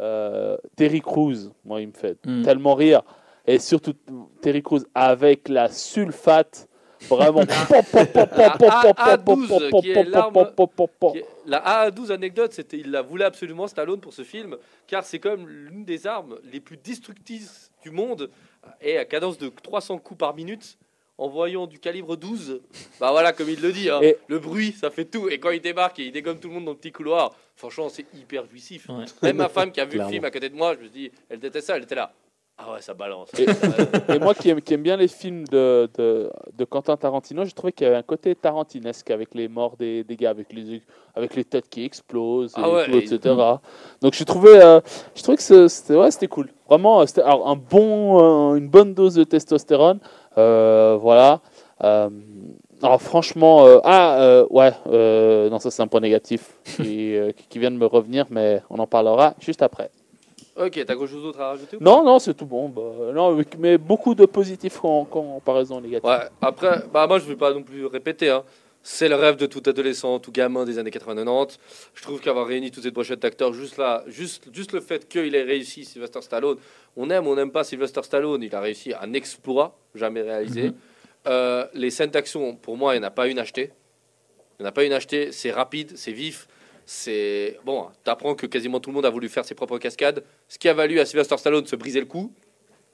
euh, 0.00 0.56
Terry 0.76 1.00
Crews, 1.00 1.50
moi, 1.64 1.80
il 1.80 1.88
me 1.88 1.92
fait 1.92 2.18
Mm. 2.26 2.42
tellement 2.42 2.74
rire. 2.74 3.02
Et 3.46 3.58
surtout, 3.58 3.92
Terry 4.42 4.62
Crews 4.62 4.80
avec 4.94 5.48
la 5.48 5.68
sulfate. 5.68 6.68
Vraiment. 7.08 7.40
A12, 8.60 9.80
qui 9.82 9.90
est 9.90 10.04
l'arme 10.04 10.34
Qui 11.12 11.18
est- 11.18 11.24
La 11.46 11.60
AA12 11.90 12.10
anecdote, 12.10 12.52
c'était 12.52 12.78
il 12.78 12.90
la 12.90 13.02
voulait 13.02 13.24
absolument 13.26 13.66
Stallone 13.66 14.00
pour 14.00 14.12
ce 14.12 14.22
film, 14.22 14.56
car 14.86 15.04
c'est 15.04 15.18
comme 15.18 15.46
l'une 15.48 15.84
des 15.84 16.06
armes 16.06 16.38
les 16.52 16.60
plus 16.60 16.76
destructrices 16.76 17.70
du 17.82 17.90
monde, 17.90 18.30
et 18.80 18.98
à 18.98 19.04
cadence 19.04 19.38
de 19.38 19.48
300 19.48 19.98
coups 19.98 20.18
par 20.18 20.34
minute, 20.34 20.78
en 21.18 21.28
voyant 21.28 21.66
du 21.66 21.78
calibre 21.78 22.16
12, 22.16 22.60
bah 23.00 23.10
voilà, 23.10 23.32
comme 23.32 23.48
il 23.48 23.60
le 23.60 23.72
dit, 23.72 23.88
hein, 23.88 24.00
Et- 24.02 24.18
le 24.28 24.38
bruit, 24.38 24.72
ça 24.72 24.90
fait 24.90 25.06
tout, 25.06 25.28
et 25.28 25.38
quand 25.38 25.50
il 25.50 25.60
débarque 25.60 25.98
et 25.98 26.04
il 26.04 26.12
dégomme 26.12 26.38
tout 26.38 26.48
le 26.48 26.54
monde 26.54 26.66
dans 26.66 26.72
le 26.72 26.76
petit 26.76 26.92
couloir, 26.92 27.32
franchement, 27.54 27.88
c'est 27.88 28.04
hyper 28.14 28.44
jouissif. 28.46 28.88
Ouais. 28.88 29.04
Même 29.22 29.36
ma 29.36 29.48
femme 29.48 29.72
qui 29.72 29.80
a 29.80 29.84
vu 29.86 29.98
le 29.98 30.04
film 30.06 30.24
à 30.24 30.30
côté 30.30 30.48
de 30.50 30.54
moi, 30.56 30.74
je 30.78 30.84
me 30.84 30.88
dit, 30.88 31.10
elle 31.30 31.38
déteste 31.40 31.68
ça, 31.68 31.76
elle 31.76 31.84
était 31.84 31.94
là. 31.94 32.12
Ah 32.58 32.72
ouais, 32.72 32.80
ça 32.80 32.94
balance. 32.94 33.28
Et- 33.38 33.44
Et 34.14 34.18
moi 34.18 34.34
qui 34.34 34.48
aime, 34.48 34.62
qui 34.62 34.72
aime 34.72 34.82
bien 34.82 34.96
les 34.96 35.08
films 35.08 35.44
de, 35.48 35.90
de, 35.98 36.30
de 36.56 36.64
Quentin 36.64 36.96
Tarantino, 36.96 37.44
j'ai 37.44 37.52
trouvé 37.52 37.70
qu'il 37.70 37.84
y 37.84 37.88
avait 37.88 37.98
un 37.98 38.02
côté 38.02 38.34
tarantinesque 38.34 39.10
avec 39.10 39.34
les 39.34 39.46
morts 39.46 39.76
des, 39.76 40.04
des 40.04 40.16
gars, 40.16 40.30
avec 40.30 40.50
les, 40.54 40.80
avec 41.14 41.34
les 41.36 41.44
têtes 41.44 41.68
qui 41.68 41.84
explosent, 41.84 42.52
et 42.52 42.60
Ah 42.62 42.70
ouais, 42.70 42.86
tout, 42.86 42.92
et- 42.92 43.12
etc. 43.12 43.34
Donc 44.00 44.14
j'ai 44.14 44.24
trouvé, 44.24 44.52
euh, 44.58 44.80
j'ai 45.14 45.22
trouvé 45.22 45.36
que 45.36 45.68
c'était 45.68 45.96
ouais, 45.96 46.28
cool. 46.30 46.48
Vraiment, 46.66 47.02
euh, 47.02 47.06
c'était 47.06 47.22
un 47.24 47.56
bon, 47.56 48.52
euh, 48.52 48.56
une 48.56 48.68
bonne 48.70 48.94
dose 48.94 49.16
de 49.16 49.24
testostérone. 49.24 50.00
Euh, 50.38 50.96
voilà. 51.00 51.40
Euh, 51.84 52.08
alors 52.82 53.00
franchement, 53.00 53.66
euh, 53.66 53.78
ah 53.84 54.44
ouais, 54.50 54.72
non 55.50 55.58
ça 55.58 55.70
c'est 55.70 55.82
un 55.82 55.86
point 55.86 56.00
négatif 56.00 56.54
qui, 56.64 57.14
qui 57.48 57.58
vient 57.58 57.70
de 57.70 57.76
me 57.76 57.86
revenir, 57.86 58.26
mais 58.30 58.62
on 58.70 58.78
en 58.78 58.86
parlera 58.86 59.34
juste 59.40 59.62
après. 59.62 59.90
ok, 60.56 60.72
t'as 60.72 60.84
quelque 60.84 61.06
chose 61.06 61.22
d'autre 61.22 61.40
à 61.40 61.48
rajouter 61.48 61.78
Non, 61.80 62.04
non, 62.04 62.18
c'est 62.18 62.34
tout 62.34 62.44
bon. 62.46 62.68
Bah, 62.68 62.82
non, 63.14 63.38
mais 63.58 63.78
beaucoup 63.78 64.14
de 64.14 64.26
positifs 64.26 64.84
en, 64.84 65.00
en 65.00 65.04
comparaison 65.04 65.80
négative. 65.80 66.08
Ouais, 66.08 66.20
après, 66.42 66.82
bah 66.92 67.06
moi 67.06 67.18
je 67.18 67.24
vais 67.24 67.36
pas 67.36 67.52
non 67.52 67.62
plus 67.62 67.86
répéter. 67.86 68.30
Hein. 68.30 68.42
C'est 68.88 69.08
le 69.08 69.16
rêve 69.16 69.34
de 69.34 69.46
tout 69.46 69.64
adolescent, 69.66 70.20
tout 70.20 70.30
gamin 70.30 70.64
des 70.64 70.78
années 70.78 70.90
80-90. 70.90 71.58
Je 71.92 72.02
trouve 72.02 72.20
qu'avoir 72.20 72.46
réuni 72.46 72.70
toute 72.70 72.84
cette 72.84 72.94
brochette 72.94 73.18
d'acteurs, 73.18 73.52
juste 73.52 73.78
là, 73.78 74.04
juste, 74.06 74.44
juste 74.52 74.70
le 74.70 74.80
fait 74.80 75.08
qu'il 75.08 75.34
ait 75.34 75.42
réussi, 75.42 75.84
Sylvester 75.84 76.22
Stallone, 76.22 76.56
on 76.96 77.10
aime 77.10 77.26
ou 77.26 77.30
on 77.30 77.34
n'aime 77.34 77.50
pas 77.50 77.64
Sylvester 77.64 78.04
Stallone, 78.04 78.44
il 78.44 78.54
a 78.54 78.60
réussi 78.60 78.92
un 78.94 79.12
exploit 79.12 79.76
jamais 79.96 80.22
réalisé. 80.22 80.68
Mhm. 80.68 80.74
Euh, 81.26 81.66
les 81.74 81.90
scènes 81.90 82.10
d'action, 82.10 82.54
pour 82.54 82.76
moi, 82.76 82.94
il 82.94 83.00
n'y 83.00 83.04
en 83.04 83.08
a 83.08 83.10
pas 83.10 83.26
une 83.26 83.40
achetée. 83.40 83.72
Il 84.60 84.62
n'y 84.62 84.66
en 84.66 84.68
a 84.68 84.72
pas 84.72 84.84
une 84.84 84.92
achetée, 84.92 85.32
c'est 85.32 85.50
rapide, 85.50 85.96
c'est 85.96 86.12
vif. 86.12 86.46
C'est 86.84 87.58
bon, 87.64 87.88
t'apprends 88.04 88.36
que 88.36 88.46
quasiment 88.46 88.78
tout 88.78 88.90
le 88.90 88.94
monde 88.94 89.06
a 89.06 89.10
voulu 89.10 89.28
faire 89.28 89.44
ses 89.44 89.56
propres 89.56 89.78
cascades, 89.78 90.22
ce 90.46 90.60
qui 90.60 90.68
a 90.68 90.74
valu 90.74 91.00
à 91.00 91.06
Sylvester 91.06 91.36
Stallone 91.38 91.64
de 91.64 91.68
se 91.68 91.74
briser 91.74 91.98
le 91.98 92.06
cou. 92.06 92.32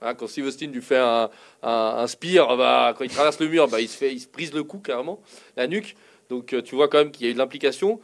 Hein, 0.03 0.15
quand 0.15 0.27
Steve 0.27 0.47
Austin 0.47 0.67
lui 0.67 0.83
fait 0.83 0.99
un, 0.99 1.31
un, 1.63 1.95
un 1.99 2.07
spear, 2.07 2.57
bah, 2.57 2.95
quand 2.97 3.05
il 3.05 3.11
traverse 3.11 3.39
le 3.41 3.49
mur, 3.49 3.69
bah, 3.69 3.81
il, 3.81 3.89
se 3.89 3.97
fait, 3.97 4.15
brise 4.33 4.53
le 4.53 4.65
cou 4.65 4.79
carrément, 4.79 5.21
la 5.57 5.67
nuque. 5.67 5.97
Donc 6.29 6.53
euh, 6.53 6.63
tu 6.63 6.75
vois 6.75 6.89
quand 6.89 6.99
même 6.99 7.11
qu'il 7.11 7.27
y 7.27 7.29
a 7.29 7.31
eu 7.31 7.35
de 7.35 7.39
l'implication. 7.39 8.01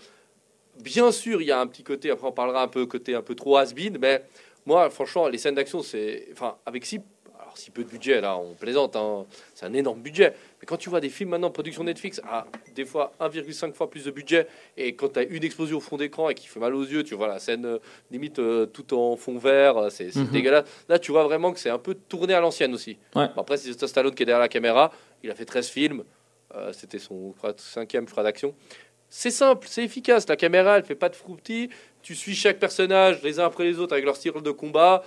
Bien 0.82 1.10
sûr, 1.10 1.42
il 1.42 1.46
y 1.48 1.52
a 1.52 1.60
un 1.60 1.66
petit 1.66 1.82
côté, 1.82 2.10
après 2.10 2.26
on 2.26 2.32
parlera 2.32 2.62
un 2.62 2.68
peu 2.68 2.86
côté 2.86 3.14
un 3.14 3.22
peu 3.22 3.34
trop 3.34 3.56
has-been, 3.56 3.98
mais 4.00 4.22
moi, 4.68 4.90
franchement, 4.90 5.28
les 5.28 5.38
scènes 5.38 5.54
d'action, 5.54 5.82
c'est. 5.82 6.28
Enfin, 6.32 6.56
avec 6.66 6.84
si, 6.84 7.00
si 7.58 7.70
peu 7.70 7.82
de 7.84 7.88
budget, 7.88 8.20
là, 8.20 8.36
on 8.38 8.54
plaisante, 8.54 8.94
hein, 8.96 9.26
c'est 9.54 9.66
un 9.66 9.72
énorme 9.74 10.00
budget. 10.00 10.34
Mais 10.60 10.66
quand 10.66 10.76
tu 10.76 10.88
vois 10.90 11.00
des 11.00 11.08
films 11.08 11.30
maintenant, 11.30 11.50
production 11.50 11.84
Netflix, 11.84 12.20
à 12.24 12.46
des 12.74 12.84
fois 12.84 13.12
1,5 13.20 13.72
fois 13.74 13.90
plus 13.90 14.04
de 14.04 14.10
budget, 14.10 14.46
et 14.76 14.94
quand 14.94 15.08
tu 15.14 15.18
as 15.18 15.22
une 15.24 15.42
explosion 15.44 15.78
au 15.78 15.80
fond 15.80 15.96
d'écran 15.96 16.28
et 16.30 16.34
qui 16.34 16.46
fait 16.46 16.60
mal 16.60 16.74
aux 16.74 16.84
yeux, 16.84 17.02
tu 17.04 17.14
vois 17.14 17.28
la 17.28 17.38
scène 17.38 17.66
euh, 17.66 17.78
limite 18.10 18.38
euh, 18.38 18.66
tout 18.66 18.94
en 18.94 19.16
fond 19.16 19.38
vert, 19.38 19.76
euh, 19.76 19.90
c'est 19.90 20.14
Mhm. 20.14 20.26
dégueulasse. 20.28 20.64
Là, 20.88 20.98
tu 20.98 21.10
vois 21.12 21.24
vraiment 21.24 21.52
que 21.52 21.58
c'est 21.60 21.70
un 21.70 21.78
peu 21.78 21.94
tourné 21.94 22.34
à 22.34 22.40
l'ancienne 22.40 22.72
aussi. 22.74 22.96
Ouais. 23.14 23.26
Bon, 23.34 23.42
après, 23.42 23.56
c'est 23.56 23.86
Stallone 23.86 24.14
qui 24.14 24.22
est 24.22 24.26
derrière 24.26 24.40
la 24.40 24.48
caméra. 24.48 24.92
Il 25.22 25.30
a 25.30 25.34
fait 25.34 25.44
13 25.44 25.68
films. 25.68 26.04
Euh, 26.54 26.72
C'était 26.72 26.98
son 26.98 27.34
cinquième, 27.58 28.06
je 28.08 28.14
d'action. 28.22 28.54
C'est 29.10 29.30
simple, 29.30 29.66
c'est 29.70 29.82
efficace. 29.84 30.28
La 30.28 30.36
caméra, 30.36 30.76
elle 30.76 30.84
fait 30.84 30.94
pas 30.94 31.08
de 31.08 31.16
froutis. 31.16 31.70
Tu 32.02 32.14
suis 32.14 32.34
chaque 32.34 32.58
personnage 32.58 33.22
les 33.22 33.40
uns 33.40 33.44
après 33.46 33.64
les 33.64 33.78
autres 33.78 33.92
avec 33.94 34.04
leur 34.04 34.16
style 34.16 34.32
de 34.32 34.50
combat. 34.50 35.02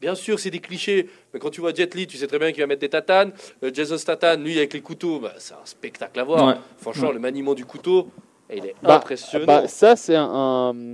Bien 0.00 0.14
sûr, 0.14 0.38
c'est 0.38 0.50
des 0.50 0.58
clichés, 0.58 1.08
mais 1.32 1.40
quand 1.40 1.48
tu 1.50 1.60
vois 1.62 1.72
Jet 1.72 1.94
Li, 1.94 2.06
tu 2.06 2.16
sais 2.18 2.26
très 2.26 2.38
bien 2.38 2.52
qu'il 2.52 2.60
va 2.62 2.66
mettre 2.66 2.80
des 2.82 2.88
tatanes. 2.88 3.32
Euh, 3.62 3.70
Jason 3.72 3.96
Statham, 3.96 4.44
lui, 4.44 4.58
avec 4.58 4.74
les 4.74 4.82
couteaux, 4.82 5.20
bah, 5.20 5.32
c'est 5.38 5.54
un 5.54 5.64
spectacle 5.64 6.20
à 6.20 6.24
voir. 6.24 6.46
Ouais. 6.46 6.54
Franchement, 6.76 7.08
Ouais. 7.08 7.14
le 7.14 7.20
maniement 7.20 7.54
du 7.54 7.64
couteau, 7.64 8.08
il 8.54 8.66
est 8.66 8.74
Bah, 8.82 8.96
impressionnant. 8.96 9.46
Bah, 9.46 9.68
ça, 9.68 9.96
c'est 9.96 10.14
un, 10.16 10.84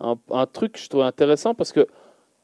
un, 0.00 0.16
un 0.30 0.46
truc 0.46 0.72
que 0.72 0.78
je 0.78 0.88
trouve 0.88 1.02
intéressant 1.02 1.54
parce 1.54 1.72
que 1.72 1.86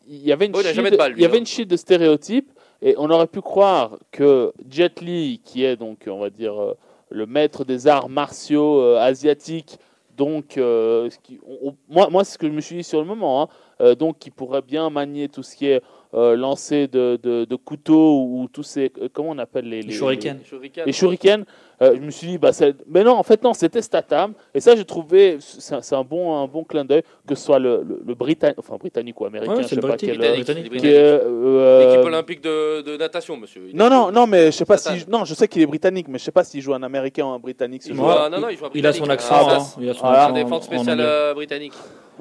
il 0.07 0.19
y 0.23 0.33
avait 0.33 0.45
une 0.45 0.53
Oh, 0.55 0.61
il 0.63 0.91
de 0.91 0.97
balle, 0.99 1.13
lui, 1.15 1.23
y 1.23 1.25
avait 1.25 1.37
hein. 1.37 1.41
une 1.41 1.47
chute 1.47 1.69
de 1.71 1.77
stéréotypes 1.79 2.51
et 2.83 2.95
on 2.99 3.09
aurait 3.09 3.27
pu 3.27 3.41
croire 3.41 3.99
que 4.13 4.53
Jet 4.69 5.01
Li, 5.01 5.41
qui 5.43 5.65
est 5.65 5.77
donc, 5.77 6.01
on 6.07 6.19
va 6.19 6.29
dire, 6.29 6.61
euh, 6.61 6.75
le 7.09 7.25
maître 7.25 7.65
des 7.65 7.87
arts 7.87 8.11
martiaux 8.11 8.81
euh, 8.83 8.99
asiatiques, 8.99 9.79
donc, 10.19 10.59
euh, 10.59 11.09
ce 11.09 11.19
qui- 11.19 11.41
on- 11.47 11.69
on- 11.71 11.77
moi, 11.89 12.09
moi, 12.11 12.25
c'est 12.25 12.35
ce 12.35 12.39
que 12.39 12.47
je 12.47 12.53
me 12.53 12.61
suis 12.61 12.77
dit 12.77 12.85
sur 12.85 13.01
le 13.01 13.07
moment, 13.07 13.43
hein, 13.43 13.49
euh, 13.85 13.95
donc, 13.95 14.19
qui 14.19 14.31
pourrait 14.31 14.63
bien 14.63 14.91
manier 14.91 15.29
tout 15.29 15.43
ce 15.45 15.55
qui 15.55 15.67
est 15.69 15.81
euh, 16.15 16.37
lancer 16.37 16.87
de, 16.87 17.19
de, 17.23 17.45
de 17.45 17.57
couteaux 17.57 18.23
ou, 18.23 18.49
tous 18.53 18.63
ces, 18.63 18.91
euh, 19.03 19.09
comment 19.13 19.31
on 19.31 19.39
appelle 19.39 19.69
les, 19.69 19.83
les, 19.83 19.91
shurikens. 19.93 20.39
Les 20.39 20.45
shurikens. 20.45 20.87
les 20.87 20.93
shurikens, 20.93 21.45
euh, 21.83 21.97
je 21.97 22.01
me 22.01 22.11
suis 22.13 22.29
dit, 22.29 22.39
bah, 22.39 22.51
mais 22.89 23.03
non, 23.03 23.13
en 23.17 23.25
fait, 23.25 23.43
non, 23.43 23.53
c'était 23.53 23.83
Statham. 23.83 24.33
Et 24.55 24.61
ça, 24.61 24.77
j'ai 24.77 24.85
trouvé, 24.85 25.39
c'est 25.41 25.75
un, 25.75 25.83
c'est 25.83 25.97
un 25.97 26.05
bon, 26.05 26.37
un 26.37 26.47
bon 26.47 26.63
clin 26.63 26.85
d'œil, 26.85 27.03
que 27.27 27.35
ce 27.35 27.45
soit 27.45 27.59
le, 27.59 27.83
le, 27.83 28.01
le 28.07 28.15
Britannique, 28.15 28.59
enfin 28.61 28.77
britannique 28.77 29.21
ou 29.21 29.25
américain, 29.27 29.55
Ouais, 29.57 29.63
je 29.65 29.69
c'est 29.69 29.75
sais 29.75 29.81
pas 29.81 29.89
Britannique. 29.89 30.21
quel. 30.21 30.33
Britannique, 30.35 30.71
Britannique, 30.71 30.97
euh, 30.97 31.91
L'équipe 31.91 32.07
olympique 32.07 32.41
de, 32.43 32.83
de 32.83 32.97
natation, 32.97 33.37
monsieur. 33.37 33.63
Il 33.71 33.77
Non, 33.77 33.91
non, 33.91 34.13
non, 34.13 34.29
mais 34.29 34.47
je 34.47 34.51
sais 34.53 34.65
pas 34.65 34.77
Statham. 34.77 35.01
si. 35.01 35.11
Non, 35.11 35.25
je 35.25 35.35
sais 35.35 35.49
qu'il 35.49 35.63
est 35.63 35.67
britannique, 35.67 36.07
mais 36.09 36.19
je 36.21 36.25
sais 36.25 36.31
pas 36.33 36.45
s'il 36.45 36.63
joue 36.63 36.75
un 36.75 36.83
américain 36.85 37.25
ou 37.27 37.31
un 37.31 37.41
britannique. 37.41 37.83
ce 37.83 37.89
Il, 37.89 37.97
joue 37.97 38.03
non, 38.03 38.31
non, 38.41 38.49
il, 38.51 38.57
joue 38.57 38.67
un 38.67 38.71
Il 38.75 38.87
a 38.87 38.93
son 38.93 39.05
Britannique. 39.05 39.11
accent. 39.11 39.49
Ah, 39.49 39.57
hein. 39.59 39.67
Il 39.81 39.89
a 39.91 39.95
son 39.95 40.05
accent 40.07 40.31
en- 40.31 40.33
défense 40.33 40.53
en 40.53 40.63
spéciale 40.63 41.35
britannique. 41.35 41.73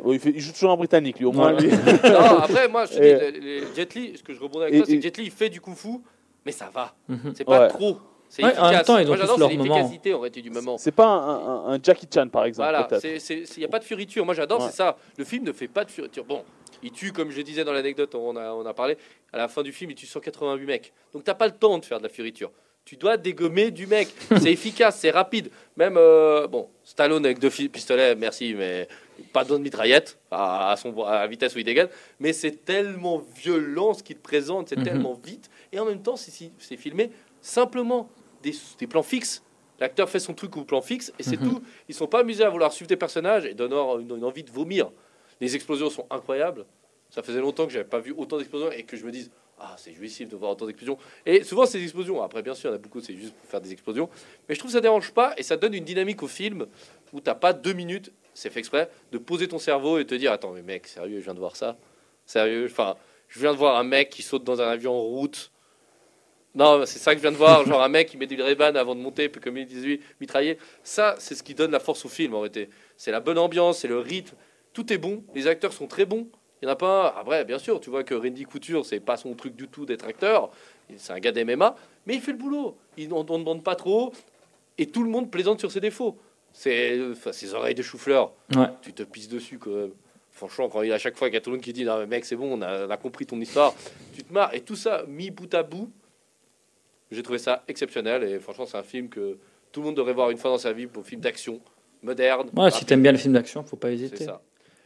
Il, 0.08 0.20
fait- 0.20 0.32
il 0.36 0.40
joue 0.42 0.52
toujours 0.54 0.72
un 0.72 0.78
britannique, 0.78 1.20
lui, 1.20 1.26
au 1.26 1.32
moins. 1.32 1.54
Ouais. 1.54 1.62
lui. 1.62 1.70
non, 2.04 2.40
après, 2.40 2.68
moi, 2.68 2.86
je 2.86 2.94
te 2.94 3.00
dis, 3.00 3.08
Et- 3.08 3.32
les- 3.32 3.40
les 3.62 3.76
Jet 3.76 3.94
Li, 3.96 4.18
ce 4.18 4.24
que 4.24 4.34
je 4.34 4.40
rebondis 4.40 4.64
avec 4.64 4.74
Et- 4.74 4.78
toi, 4.78 4.86
c'est 4.88 4.94
et- 4.94 4.98
que 4.98 5.04
Jet 5.04 5.18
Li, 5.18 5.24
il 5.26 5.32
fait 5.32 5.50
du 5.50 5.62
kung-fu, 5.62 6.00
mais 6.46 6.52
ça 6.52 6.70
va. 6.74 6.94
Mhm. 7.08 7.34
C'est 7.36 7.44
pas 7.46 7.62
Ouais. 7.62 7.68
trop. 7.68 7.98
C'est 8.30 8.42
Ouais, 8.44 8.50
en 8.50 8.52
efficace. 8.52 8.72
même 8.74 8.84
temps, 8.86 8.98
ils 8.98 9.04
ont 9.06 9.08
Moi, 9.10 9.18
j'adore, 9.18 9.38
leur 9.38 9.50
c'est 9.52 9.58
moment. 9.58 9.76
l'efficacité, 9.76 10.14
en 10.16 10.20
réalité, 10.20 10.42
du 10.42 10.50
moment. 10.50 10.78
C'est 10.80 10.92
pas 10.92 11.06
un, 11.06 11.30
un- 11.30 11.74
un 11.76 11.80
Jackie 11.84 12.08
Chan, 12.12 12.28
par 12.30 12.46
exemple, 12.46 12.68
Voilà, 12.68 12.88
il 13.04 13.58
n'y 13.60 13.64
a 13.64 13.68
pas 13.68 13.78
de 13.80 13.84
fioriture. 13.84 14.26
Moi, 14.26 14.34
j'adore, 14.34 14.60
Ouais. 14.62 14.68
c'est 14.72 14.78
ça. 14.78 14.98
Le 15.18 15.24
film 15.24 15.44
ne 15.46 15.52
fait 15.52 15.68
pas 15.68 15.86
de 15.86 15.92
fioriture. 15.92 16.26
Bon, 16.26 16.42
il 16.82 16.92
tue, 16.92 17.12
comme 17.12 17.30
je 17.30 17.42
disais 17.42 17.64
dans 17.64 17.74
l'anecdote, 17.74 18.16
on 18.16 18.36
a, 18.36 18.52
on 18.54 18.66
a 18.66 18.74
parlé, 18.74 18.98
à 19.32 19.38
la 19.38 19.48
fin 19.48 19.62
du 19.62 19.72
film, 19.72 19.92
il 19.92 19.96
tue 19.96 20.08
188 20.08 20.66
mecs. 20.66 20.94
Donc, 21.14 21.24
t'as 21.24 21.36
pas 21.36 21.46
le 21.46 21.54
temps 21.54 21.78
de 21.78 21.86
faire 21.86 22.00
de 22.00 22.04
la 22.04 22.10
fioriture. 22.10 22.50
Tu 22.86 22.98
dois 22.98 23.16
dégommer 23.18 23.70
du 23.72 23.86
mec. 23.88 24.08
C'est 24.42 24.52
efficace, 24.52 24.98
c'est 25.00 25.12
rapide. 25.12 25.50
Même, 25.78 25.96
euh, 25.96 26.48
bon, 26.48 26.68
Stallone 26.84 27.24
avec 27.26 27.40
deux 27.40 27.50
fi- 27.52 27.70
pistolets, 27.70 28.14
merci, 28.16 28.54
mais 28.58 28.90
pas 29.24 29.44
de 29.44 29.58
mitraillette 29.58 30.20
à, 30.32 30.72
à 30.72 30.76
son, 30.78 31.04
à 31.04 31.20
la 31.22 31.28
vitesse 31.28 31.56
où 31.56 31.60
il 31.60 31.64
dégaine. 31.64 31.90
Mais 32.20 32.34
c'est 32.34 32.64
tellement 32.66 33.20
violent 33.36 33.94
ce 33.94 34.04
qu'il 34.04 34.16
te 34.18 34.22
présente, 34.22 34.70
c'est 34.70 34.78
Mhm. 34.78 34.84
tellement 34.84 35.14
vite. 35.14 35.50
Et 35.72 35.80
en 35.80 35.86
même 35.86 36.02
temps, 36.02 36.16
c'est 36.16 36.32
si- 36.32 36.52
c'est 36.60 36.78
filmé 36.78 37.10
simplement 37.42 38.10
des, 38.42 38.54
des 38.80 38.88
plans 38.88 39.04
fixes. 39.04 39.44
L'acteur 39.80 40.10
fait 40.10 40.20
son 40.20 40.34
truc 40.34 40.56
au 40.58 40.64
plan 40.64 40.82
fixe 40.82 41.12
et 41.20 41.24
c'est 41.24 41.40
Mhm. 41.40 41.50
tout. 41.50 41.64
Ils 41.90 41.96
sont 41.96 42.08
pas 42.08 42.20
amusés 42.20 42.44
à 42.44 42.50
vouloir 42.50 42.72
suivre 42.72 42.88
des 42.88 42.96
personnages 42.98 43.46
et 43.46 43.54
donnant 43.54 44.00
une, 44.00 44.16
une 44.16 44.24
envie 44.24 44.44
de 44.44 44.52
vomir. 44.52 44.92
Les 45.42 45.56
explosions 45.56 45.90
sont 45.90 46.06
incroyables. 46.10 46.66
Ça 47.10 47.22
faisait 47.22 47.40
longtemps 47.42 47.66
que 47.66 47.72
j'avais 47.74 47.84
pas 47.88 48.00
vu 48.00 48.14
autant 48.16 48.38
d'explosions 48.38 48.72
et 48.72 48.84
que 48.84 48.96
je 48.98 49.06
me 49.06 49.12
dise 49.12 49.30
ah 49.60 49.76
c'est 49.78 49.94
jouissif 49.94 50.30
de 50.30 50.36
voir 50.36 50.52
autant 50.52 50.66
d'explosions. 50.66 50.98
Et 51.26 51.44
souvent 51.44 51.66
ces 51.66 51.82
explosions, 51.82 52.22
après 52.24 52.42
bien 52.42 52.54
sûr 52.56 52.70
il 52.70 52.74
y 52.74 52.76
en 52.76 52.78
a 52.78 52.80
beaucoup 52.80 53.02
c'est 53.02 53.16
juste 53.16 53.34
pour 53.36 53.50
faire 53.50 53.62
des 53.62 53.72
explosions, 53.72 54.10
mais 54.48 54.56
je 54.56 54.60
trouve 54.60 54.72
que 54.72 54.76
ça 54.78 54.82
dérange 54.82 55.12
pas 55.12 55.34
et 55.38 55.44
ça 55.44 55.58
donne 55.58 55.74
une 55.74 55.84
dynamique 55.84 56.24
au 56.24 56.28
film 56.28 56.66
où 57.12 57.20
t'as 57.20 57.36
pas 57.36 57.54
deux 57.54 57.74
minutes, 57.74 58.12
c'est 58.34 58.50
fait 58.50 58.60
exprès, 58.60 58.90
de 59.12 59.18
poser 59.18 59.48
ton 59.48 59.60
cerveau 59.60 60.00
et 60.00 60.06
te 60.06 60.16
dire 60.16 60.32
attends 60.32 60.52
mais 60.52 60.62
mec 60.62 60.88
sérieux 60.88 61.20
je 61.20 61.26
viens 61.26 61.34
de 61.34 61.40
voir 61.40 61.56
ça, 61.56 61.78
sérieux, 62.26 62.68
enfin 62.70 62.96
je 63.28 63.40
viens 63.40 63.52
de 63.52 63.58
voir 63.58 63.78
un 63.78 63.84
mec 63.84 64.10
qui 64.10 64.22
saute 64.22 64.44
dans 64.44 64.62
un 64.62 64.68
avion 64.68 64.94
en 64.94 65.02
route. 65.02 65.52
Non, 66.54 66.86
c'est 66.86 67.00
ça 67.00 67.14
que 67.14 67.18
je 67.18 67.24
viens 67.24 67.32
de 67.32 67.38
voir, 67.38 67.66
genre 67.66 67.82
un 67.82 67.90
mec 67.90 68.10
qui 68.10 68.18
met 68.18 68.28
du 68.28 68.40
ray 68.40 68.56
avant 68.62 68.94
de 68.94 69.00
monter, 69.00 69.28
puis 69.28 69.42
comme 69.42 69.58
il 69.58 69.66
disait, 69.66 70.00
mitrailler. 70.22 70.60
Ça, 70.84 71.16
c'est 71.18 71.34
ce 71.34 71.42
qui 71.42 71.56
donne 71.56 71.72
la 71.72 71.80
force 71.80 72.06
au 72.06 72.10
film 72.10 72.36
en 72.36 72.42
réalité. 72.42 72.70
C'est 72.96 73.10
la 73.10 73.22
bonne 73.22 73.40
ambiance, 73.40 73.80
c'est 73.80 73.88
le 73.88 73.98
rythme, 73.98 74.36
tout 74.72 74.94
est 74.94 75.00
bon, 75.00 75.24
les 75.34 75.48
acteurs 75.48 75.74
sont 75.74 75.88
très 75.88 76.06
bons. 76.06 76.28
Il 76.62 76.66
n'y 76.66 76.70
en 76.70 76.74
a 76.74 76.76
pas 76.76 77.08
un. 77.08 77.20
Après, 77.20 77.44
bien 77.44 77.60
sûr, 77.60 77.82
tu 77.82 77.90
vois 77.90 78.04
que 78.04 78.14
Randy 78.14 78.46
Couture, 78.46 78.86
c'est 78.86 79.00
pas 79.00 79.18
son 79.18 79.34
truc 79.34 79.56
du 79.56 79.68
tout 79.68 79.86
d'être 79.86 80.06
acteur. 80.06 80.50
C'est 80.96 81.12
un 81.12 81.20
gars 81.20 81.32
d'MMA, 81.32 81.76
mais 82.06 82.16
il 82.16 82.22
fait 82.22 82.32
le 82.32 82.38
boulot. 82.38 82.78
Il, 82.98 83.12
on 83.14 83.24
ne 83.24 83.28
demande 83.28 83.64
pas 83.64 83.76
trop. 83.76 84.14
Et 84.78 84.86
tout 84.86 85.04
le 85.04 85.10
monde 85.10 85.30
plaisante 85.30 85.60
sur 85.60 85.72
ses 85.72 85.82
défauts. 85.82 86.18
C'est 86.54 87.00
ses 87.32 87.54
oreilles 87.56 87.76
de 87.76 87.82
chou-fleur. 87.82 88.32
Ouais. 88.56 88.68
Tu 88.82 88.94
te 88.94 89.04
pisses 89.04 89.28
dessus, 89.28 89.58
quand 89.58 89.72
même. 89.72 89.92
Franchement, 90.32 90.70
quand 90.70 90.82
il 90.84 90.90
y 90.90 90.92
a 90.92 90.96
à 90.96 91.00
chaque 91.00 91.18
fois 91.18 91.28
qu'il 91.28 91.36
y 91.36 91.38
a 91.38 91.42
tout 91.42 91.50
le 91.50 91.58
monde 91.58 91.64
qui 91.64 91.74
dit 91.74 91.84
Non, 91.84 91.98
mais 92.00 92.06
mec, 92.06 92.26
c'est 92.26 92.36
bon, 92.36 92.58
on 92.58 92.62
a, 92.62 92.86
on 92.88 92.90
a 92.90 92.98
compris 92.98 93.26
ton 93.26 93.40
histoire, 93.42 93.74
tu 94.16 94.24
te 94.24 94.32
marres. 94.34 94.54
Et 94.54 94.62
tout 94.62 94.76
ça, 94.76 95.04
mis 95.08 95.30
bout 95.32 95.52
à 95.54 95.64
bout, 95.64 95.92
j'ai 97.12 97.24
trouvé 97.24 97.40
ça 97.40 97.64
exceptionnel. 97.68 98.24
Et 98.24 98.40
franchement, 98.40 98.66
c'est 98.66 98.78
un 98.78 98.84
film 98.84 99.10
que 99.10 99.38
tout 99.72 99.82
le 99.82 99.88
monde 99.88 99.96
devrait 99.98 100.14
voir 100.14 100.30
une 100.32 100.38
fois 100.38 100.52
dans 100.52 100.58
sa 100.58 100.74
vie 100.74 100.88
pour 100.88 101.06
film 101.06 101.22
d'action, 101.22 101.60
moderne. 102.02 102.50
Ouais, 102.56 102.70
si 102.70 102.76
rapide. 102.76 102.88
t'aimes 102.88 103.02
bien 103.04 103.12
le 103.12 103.18
film 103.18 103.34
d'action, 103.34 103.64
faut 103.64 103.76
pas 103.76 103.92
hésiter. 103.92 104.26
ça. 104.26 104.42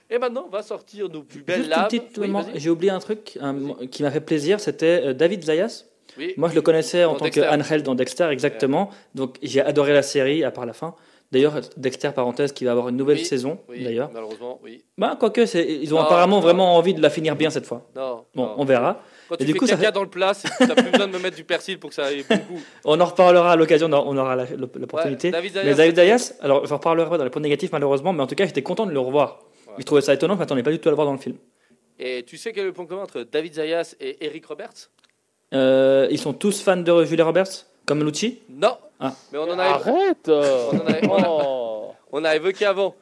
Et 0.10 0.18
maintenant, 0.20 0.46
on 0.48 0.50
va 0.50 0.64
sortir 0.64 1.10
nos 1.10 1.24
plus 1.24 1.42
belles 1.42 1.68
lames. 1.68 1.90
Oui, 2.18 2.30
vas-y. 2.32 2.60
j'ai 2.60 2.70
oublié 2.70 2.92
un 2.92 3.00
truc 3.00 3.38
un- 3.42 3.86
qui 3.88 4.04
m'a 4.04 4.12
fait 4.12 4.22
plaisir, 4.22 4.60
c'était 4.62 5.02
euh, 5.08 5.14
David 5.14 5.44
Zayas. 5.44 5.84
Oui. 6.18 6.34
Moi, 6.38 6.50
je 6.50 6.56
le 6.56 6.62
connaissais 6.62 7.04
en 7.04 7.12
Dans 7.14 7.20
tant 7.20 7.26
Dexter. 7.26 7.42
que 7.42 7.48
Angel 7.48 7.84
dans 7.84 7.94
Dexter, 7.96 8.30
exactement. 8.32 8.90
Donc, 9.16 9.38
j'ai 9.44 9.60
adoré 9.62 9.94
la 9.94 10.02
série, 10.02 10.44
à 10.46 10.52
part 10.52 10.66
la 10.66 10.72
fin. 10.74 10.96
D'ailleurs, 11.32 11.56
Dexter, 11.76 12.12
parenthèse, 12.16 12.54
qui 12.54 12.64
va 12.64 12.72
avoir 12.72 12.88
une 12.88 12.96
nouvelle 12.96 13.18
Oui, 13.18 13.26
saison, 13.26 13.60
Oui, 13.68 13.84
d'ailleurs. 13.84 14.10
malheureusement, 14.14 14.62
oui. 14.64 14.86
Bah, 14.98 15.18
quoique, 15.20 15.42
ils 15.58 15.94
ont 15.94 15.98
Non, 15.98 16.04
apparemment 16.04 16.38
non. 16.38 16.42
vraiment 16.42 16.76
envie 16.78 16.94
de 16.94 17.02
la 17.02 17.10
finir 17.10 17.36
bien 17.36 17.50
cette 17.50 17.66
fois. 17.66 17.86
Non. 17.98 18.24
Bon, 18.34 18.44
non. 18.46 18.56
on 18.60 18.64
verra. 18.66 19.02
Quand 19.28 19.36
Et 19.36 19.40
tu 19.40 19.46
du 19.46 19.52
fais 19.52 19.60
coup, 19.60 19.68
ça 19.68 19.76
fait- 19.76 19.92
dans 19.92 20.04
le 20.04 20.10
plat, 20.10 20.32
t'as 20.34 20.74
plus 20.76 20.90
besoin 20.90 21.08
de 21.08 21.12
me 21.12 21.20
mettre 21.20 21.36
du 21.36 21.44
persil 21.44 21.80
pour 21.80 21.90
que 21.90 21.96
ça 21.98 22.06
aille 22.06 22.24
beaucoup. 22.30 22.62
On 22.86 22.98
en 23.02 23.04
reparlera 23.06 23.52
à 23.52 23.56
l'occasion, 23.58 23.88
on 23.92 24.18
aura- 24.18 24.38
l'opportunité. 24.56 25.28
Ouais, 25.28 25.32
David 25.34 25.52
Zayas, 25.54 25.66
mais 25.66 25.74
David 25.76 25.96
Zayas, 25.98 26.34
alors 26.40 26.66
je 26.66 26.74
reparlerai 26.74 27.10
pas 27.10 27.18
dans 27.18 27.26
les 27.26 27.30
points 27.30 27.42
négatifs 27.42 27.74
malheureusement, 27.74 28.14
mais 28.14 28.24
en 28.24 28.28
tout 28.28 28.36
cas, 28.36 28.46
j'étais 28.46 28.64
content 28.64 28.86
de 28.86 28.92
le 28.94 29.00
revoir. 29.00 29.40
Ouais. 29.68 29.74
Je 29.80 29.84
trouvais 29.84 30.00
ça 30.00 30.14
étonnant, 30.14 30.36
je 30.36 30.40
m'attendais 30.40 30.64
pas 30.64 30.72
du 30.72 30.80
tout 30.80 30.88
à 30.88 30.92
le 30.92 30.96
voir 30.96 31.08
dans 31.08 31.14
le 31.14 31.20
film. 31.20 31.36
Et 32.00 32.24
tu 32.26 32.38
sais 32.38 32.54
quel 32.54 32.64
est 32.64 32.68
le 32.68 32.74
point 32.74 32.86
commun 32.86 33.02
entre 33.04 33.24
David 33.30 33.56
Zayas 33.56 33.96
et 34.00 34.24
Eric 34.26 34.46
Roberts? 34.46 34.92
Euh, 35.54 36.08
ils 36.10 36.20
sont 36.20 36.32
tous 36.34 36.62
fans 36.62 36.78
de 36.78 37.04
Julia 37.06 37.26
Roberts, 37.26 37.66
comme 37.88 38.04
Lucci. 38.04 38.40
Non. 38.50 38.78
Ah. 39.00 39.14
Mais 39.32 39.40
on 39.40 39.50
en 39.50 39.58
a, 39.58 39.64
Arrête 39.64 40.28
euh. 40.30 40.70
on 40.72 40.78
en 40.78 40.86
a- 40.88 41.08
on 41.10 41.24
a- 41.24 41.30
Oh. 41.30 41.92
on 42.12 42.24
a 42.24 42.36
évoqué 42.36 42.66
avant. 42.66 42.96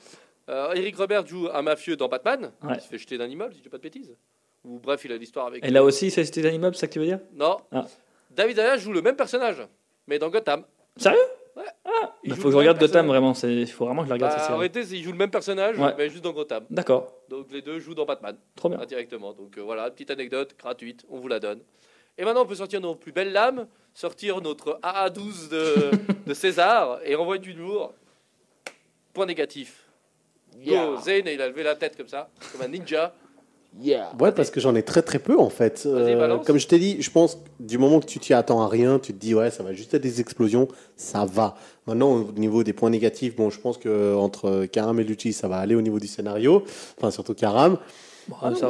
Euh, 0.50 0.74
Eric 0.74 0.96
Roberts 0.98 1.26
joue 1.28 1.50
un 1.54 1.62
mafieux 1.62 1.96
dans 1.98 2.08
Batman. 2.08 2.52
Ouais. 2.64 2.76
Il 2.76 2.82
se 2.82 2.88
fait 2.88 2.98
jeter 2.98 3.18
d'un 3.18 3.28
immeuble, 3.28 3.52
si 3.54 3.60
je 3.60 3.64
dis 3.64 3.70
pas 3.70 3.78
de 3.78 3.84
bêtises. 3.84 4.16
Ou 4.64 4.80
bref, 4.80 5.04
il 5.06 5.12
a 5.12 5.18
l'histoire 5.18 5.48
avec. 5.48 5.66
Et 5.66 5.72
là 5.72 5.84
aussi, 5.84 6.10
c'est 6.12 6.24
c'était 6.24 6.48
un 6.48 6.52
immeuble, 6.54 6.76
c'est 6.76 6.82
ça 6.82 6.88
que 6.88 6.94
tu 6.94 7.00
veux 7.00 7.06
dire 7.06 7.20
Non. 7.34 7.58
Ah. 7.72 7.86
David 8.32 8.56
Zayas 8.58 8.78
joue 8.78 8.94
le 8.94 9.02
même 9.02 9.16
personnage, 9.16 9.62
mais 10.08 10.20
dans 10.20 10.30
Gotham. 10.30 10.64
Sérieux 10.98 11.20
Ouais. 11.56 11.64
Ah, 11.86 12.14
Il 12.26 12.32
il 12.32 12.36
joue 12.36 12.42
faut 12.42 12.48
que 12.50 12.52
je 12.52 12.58
regarde 12.58 12.78
Gotham 12.78 13.08
vraiment, 13.08 13.34
c'est- 13.34 13.54
il 13.54 13.66
faut 13.68 13.86
vraiment 13.86 14.02
que 14.02 14.08
je 14.08 14.10
la 14.10 14.16
regarde 14.16 14.34
Bah, 14.34 14.38
cette 14.40 14.52
en 14.52 14.58
série. 14.60 14.70
réalité, 14.70 14.96
il 14.98 15.04
joue 15.04 15.12
le 15.14 15.18
même 15.18 15.32
personnage, 15.32 15.80
Ouais. 15.80 15.94
mais 15.98 16.10
juste 16.10 16.22
dans 16.24 16.34
Gotham. 16.34 16.66
D'accord, 16.70 17.14
Donc 17.30 17.48
les 17.52 17.62
deux 17.62 17.80
jouent 17.80 17.96
dans 17.96 18.04
Batman. 18.06 18.36
trop 18.58 18.68
bien. 18.68 18.78
indirectement. 18.82 19.32
Donc 19.34 19.58
euh, 19.58 19.62
voilà, 19.62 19.90
petite 19.90 20.12
anecdote 20.12 20.54
gratuite, 20.60 21.06
on 21.10 21.18
vous 21.20 21.30
la 21.30 21.40
donne. 21.40 21.62
Et 22.18 22.24
maintenant, 22.24 22.44
on 22.44 22.46
peut 22.46 22.56
sortir 22.56 22.80
nos 22.82 22.96
plus 22.96 23.12
belles 23.12 23.32
lames, 23.32 23.68
sortir 23.94 24.42
notre 24.42 24.80
AA12 24.82 25.50
de, 25.50 25.92
de 26.26 26.34
César 26.34 27.00
et 27.04 27.16
renvoyer 27.16 27.42
du 27.42 27.54
lourd. 27.54 27.94
Point 29.14 29.26
négatif. 29.26 29.84
Go, 30.54 30.62
Yeah. 30.72 31.02
Zane, 31.04 31.28
il 31.28 31.42
a 31.42 31.50
levé 31.50 31.64
la 31.64 31.76
tête 31.76 31.98
comme 31.98 32.08
ça, 32.08 32.30
comme 32.52 32.62
un 32.62 32.70
ninja. 32.70 33.14
Yeah. 33.82 34.14
Ouais, 34.22 34.32
parce 34.32 34.52
que 34.52 34.62
j'en 34.62 34.74
ai 34.74 34.84
très 34.84 35.02
très 35.02 35.20
peu 35.20 35.38
en 35.38 35.50
fait. 35.50 35.84
Euh, 35.86 36.38
comme 36.46 36.58
je 36.58 36.66
t'ai 36.66 36.80
dit, 36.80 37.02
je 37.02 37.12
pense 37.12 37.36
que 37.36 37.40
du 37.60 37.78
moment 37.78 38.00
que 38.00 38.06
tu 38.06 38.20
t'y 38.20 38.34
attends 38.34 38.62
à 38.62 38.70
rien, 38.70 39.00
tu 39.00 39.14
te 39.14 39.18
dis 39.20 39.36
ouais, 39.36 39.52
ça 39.52 39.64
va 39.64 39.74
juste 39.74 39.94
être 39.94 40.02
des 40.02 40.22
explosions, 40.22 40.70
ça 40.96 41.26
va. 41.26 41.56
Maintenant, 41.86 42.14
au 42.14 42.32
niveau 42.32 42.64
des 42.64 42.72
points 42.72 42.90
négatifs, 42.90 43.36
bon, 43.36 43.50
je 43.50 43.60
pense 43.60 43.78
que 43.78 44.16
entre 44.16 44.66
Karam 44.68 44.98
et 45.02 45.04
Lucci, 45.04 45.34
ça 45.34 45.50
va 45.50 45.58
aller 45.58 45.76
au 45.76 45.82
niveau 45.82 46.00
du 46.00 46.08
scénario. 46.08 46.64
Enfin, 46.98 47.12
surtout 47.12 47.34
Karam. 47.34 47.78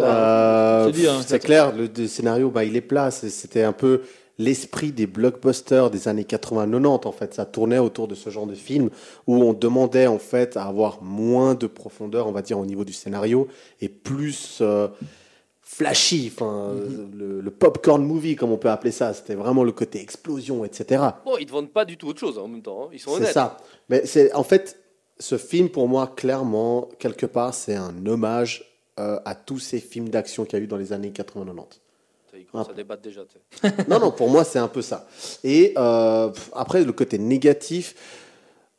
Euh, 0.03 0.91
dis, 0.91 1.08
hein, 1.08 1.22
c'est 1.26 1.39
clair, 1.39 1.74
le, 1.76 1.89
le 1.95 2.08
scénario, 2.08 2.49
bah, 2.49 2.64
il 2.64 2.76
est 2.76 2.82
plat. 2.82 3.12
C'est- 3.12 3.30
C'était 3.30 3.64
un 3.64 3.74
peu 3.74 4.01
l'esprit 4.38 4.91
des 4.91 5.08
blockbusters 5.08 5.89
des 5.89 6.08
années 6.10 6.26
80-90 6.26 7.06
en 7.08 7.12
fait. 7.14 7.34
Ça 7.34 7.45
tournait 7.45 7.78
autour 7.80 8.08
de 8.10 8.16
ce 8.16 8.30
genre 8.30 8.45
de 8.47 8.53
film 8.56 8.89
où 9.28 9.36
on 9.41 9.53
demandait 9.53 10.08
en 10.08 10.20
fait 10.20 10.58
à 10.58 10.64
avoir 10.66 11.01
moins 11.01 11.56
de 11.56 11.68
profondeur, 11.68 12.28
on 12.28 12.32
va 12.34 12.41
dire, 12.41 12.60
au 12.60 12.66
niveau 12.66 12.84
du 12.84 12.91
scénario 12.93 13.47
et 13.80 13.88
plus 13.88 14.58
euh, 14.62 14.89
flashy, 15.62 16.32
enfin 16.36 16.74
Mhm. 16.74 17.12
le, 17.18 17.41
le 17.41 17.51
popcorn 17.51 18.03
movie 18.03 18.36
comme 18.36 18.51
on 18.51 18.58
peut 18.58 18.70
appeler 18.70 18.91
ça. 18.91 19.14
C'était 19.14 19.36
vraiment 19.36 19.64
le 19.64 19.72
côté 19.72 20.01
explosion, 20.01 20.64
etc. 20.66 21.01
Bon, 21.26 21.38
ils 21.39 21.45
ne 21.47 21.51
vendent 21.51 21.72
pas 21.72 21.86
du 21.86 21.97
tout 21.97 22.08
autre 22.08 22.20
chose 22.20 22.38
hein, 22.38 22.41
en 22.43 22.47
même 22.49 22.62
temps, 22.62 22.84
hein. 22.86 22.89
ils 22.93 22.99
sont 22.99 23.12
C'est 23.12 23.18
honnêtes. 23.22 23.34
ça. 23.34 23.58
Mais 23.89 24.06
c'est 24.06 24.34
en 24.34 24.43
fait 24.43 24.78
ce 25.18 25.38
film 25.38 25.70
pour 25.70 25.88
moi 25.88 26.12
clairement 26.14 26.89
quelque 26.99 27.26
part 27.26 27.53
c'est 27.53 27.76
un 27.76 28.06
hommage 28.06 28.66
euh, 29.00 29.20
à 29.26 29.36
tous 29.36 29.60
ces 29.60 29.80
films 29.80 30.10
d'action 30.10 30.46
qu'il 30.46 30.58
y 30.58 30.62
a 30.62 30.64
eu 30.64 30.68
dans 30.68 30.78
les 30.78 30.93
années 30.93 31.12
80-90. 31.12 31.80
Ils 32.38 32.46
commencent 32.46 32.68
Ah. 32.70 32.74
à 32.74 32.76
débattre 32.76 33.02
déjà. 33.02 33.22
tu 33.24 33.38
sais. 33.62 33.72
non, 33.88 34.00
non, 34.00 34.12
pour 34.12 34.30
moi, 34.30 34.43
c'est 34.43 34.60
un 34.60 34.68
peu 34.68 34.82
ça. 34.82 35.08
Et 35.43 35.74
euh, 35.78 36.30
après, 36.54 36.84
le 36.84 36.91
côté 36.91 37.18
négatif, 37.18 37.96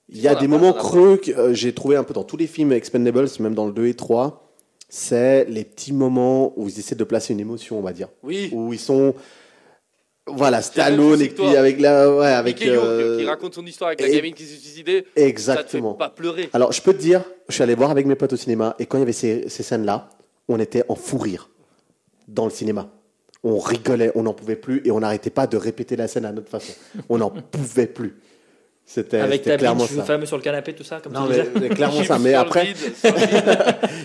il 0.08 0.20
y 0.20 0.28
a 0.28 0.34
des 0.34 0.46
moments 0.46 0.72
creux 0.74 1.16
que 1.16 1.30
euh, 1.32 1.54
j'ai 1.54 1.72
trouvé 1.74 1.96
un 1.96 2.04
peu 2.04 2.12
dans 2.14 2.22
tous 2.24 2.36
les 2.36 2.46
films 2.46 2.72
Expendables, 2.72 3.26
même 3.40 3.54
dans 3.54 3.66
le 3.66 3.72
2 3.72 3.86
et 3.86 3.94
3. 3.94 4.42
C'est 4.88 5.46
les 5.46 5.64
petits 5.64 5.92
moments 5.92 6.52
où 6.56 6.68
ils 6.68 6.78
essaient 6.78 6.94
de 6.94 7.02
placer 7.04 7.32
une 7.32 7.40
émotion, 7.40 7.78
on 7.78 7.82
va 7.82 7.92
dire. 7.92 8.08
Oui, 8.22 8.50
Où 8.52 8.72
ils 8.72 8.78
sont. 8.78 9.14
Voilà, 10.28 10.60
Stallone 10.60 11.20
et 11.22 11.28
puis 11.28 11.56
avec 11.56 11.80
la. 11.80 12.10
Ouais, 12.12 12.26
avec. 12.26 12.60
Euh, 12.62 13.18
qui 13.20 13.26
raconte 13.26 13.54
son 13.54 13.64
histoire 13.64 13.88
avec 13.88 14.00
la 14.00 14.08
et- 14.08 14.12
gamine 14.16 14.34
qui 14.34 14.42
s'est 14.44 14.56
suicidée, 14.56 15.04
ça 15.06 15.12
te 15.14 15.20
Exactement. 15.20 15.92
fait 15.92 15.98
pas 15.98 16.08
pleurer. 16.10 16.50
Alors, 16.52 16.72
je 16.72 16.82
peux 16.82 16.92
te 16.92 16.98
dire, 16.98 17.22
je 17.48 17.54
suis 17.54 17.62
allé 17.62 17.74
voir 17.76 17.90
avec 17.92 18.06
mes 18.06 18.16
potes 18.16 18.32
au 18.32 18.36
cinéma, 18.36 18.74
et 18.80 18.86
quand 18.86 18.98
il 18.98 19.00
y 19.00 19.02
avait 19.04 19.12
ces, 19.12 19.48
ces 19.48 19.62
scènes-là, 19.62 20.08
on 20.48 20.58
était 20.58 20.82
en 20.88 20.96
fou 20.96 21.18
rire 21.18 21.48
dans 22.26 22.44
le 22.44 22.50
cinéma. 22.50 22.88
On 23.44 23.58
rigolait, 23.58 24.10
on 24.16 24.24
n'en 24.24 24.32
pouvait 24.34 24.56
plus, 24.56 24.82
et 24.84 24.90
on 24.90 24.98
n'arrêtait 24.98 25.30
pas 25.30 25.46
de 25.46 25.56
répéter 25.56 25.94
la 25.94 26.08
scène 26.08 26.24
à 26.24 26.32
notre 26.32 26.48
façon. 26.48 26.72
On 27.08 27.18
n'en 27.18 27.30
pouvait 27.52 27.86
plus. 27.86 28.16
C'était 28.88 29.18
Avec 29.18 29.42
ta 29.42 29.56
clairement 29.56 29.84
ça. 29.84 30.04
fameux 30.04 30.26
sur 30.26 30.36
le 30.36 30.42
canapé, 30.44 30.72
tout 30.72 30.84
ça, 30.84 31.00
comme 31.02 31.12
Non, 31.12 31.24
tu 31.26 31.30
mais, 31.32 31.38
disais. 31.40 31.50
mais 31.60 31.68
clairement 31.70 32.04
ça. 32.04 32.18
Mais 32.20 32.34
après, 32.34 32.66
vide. 32.66 32.76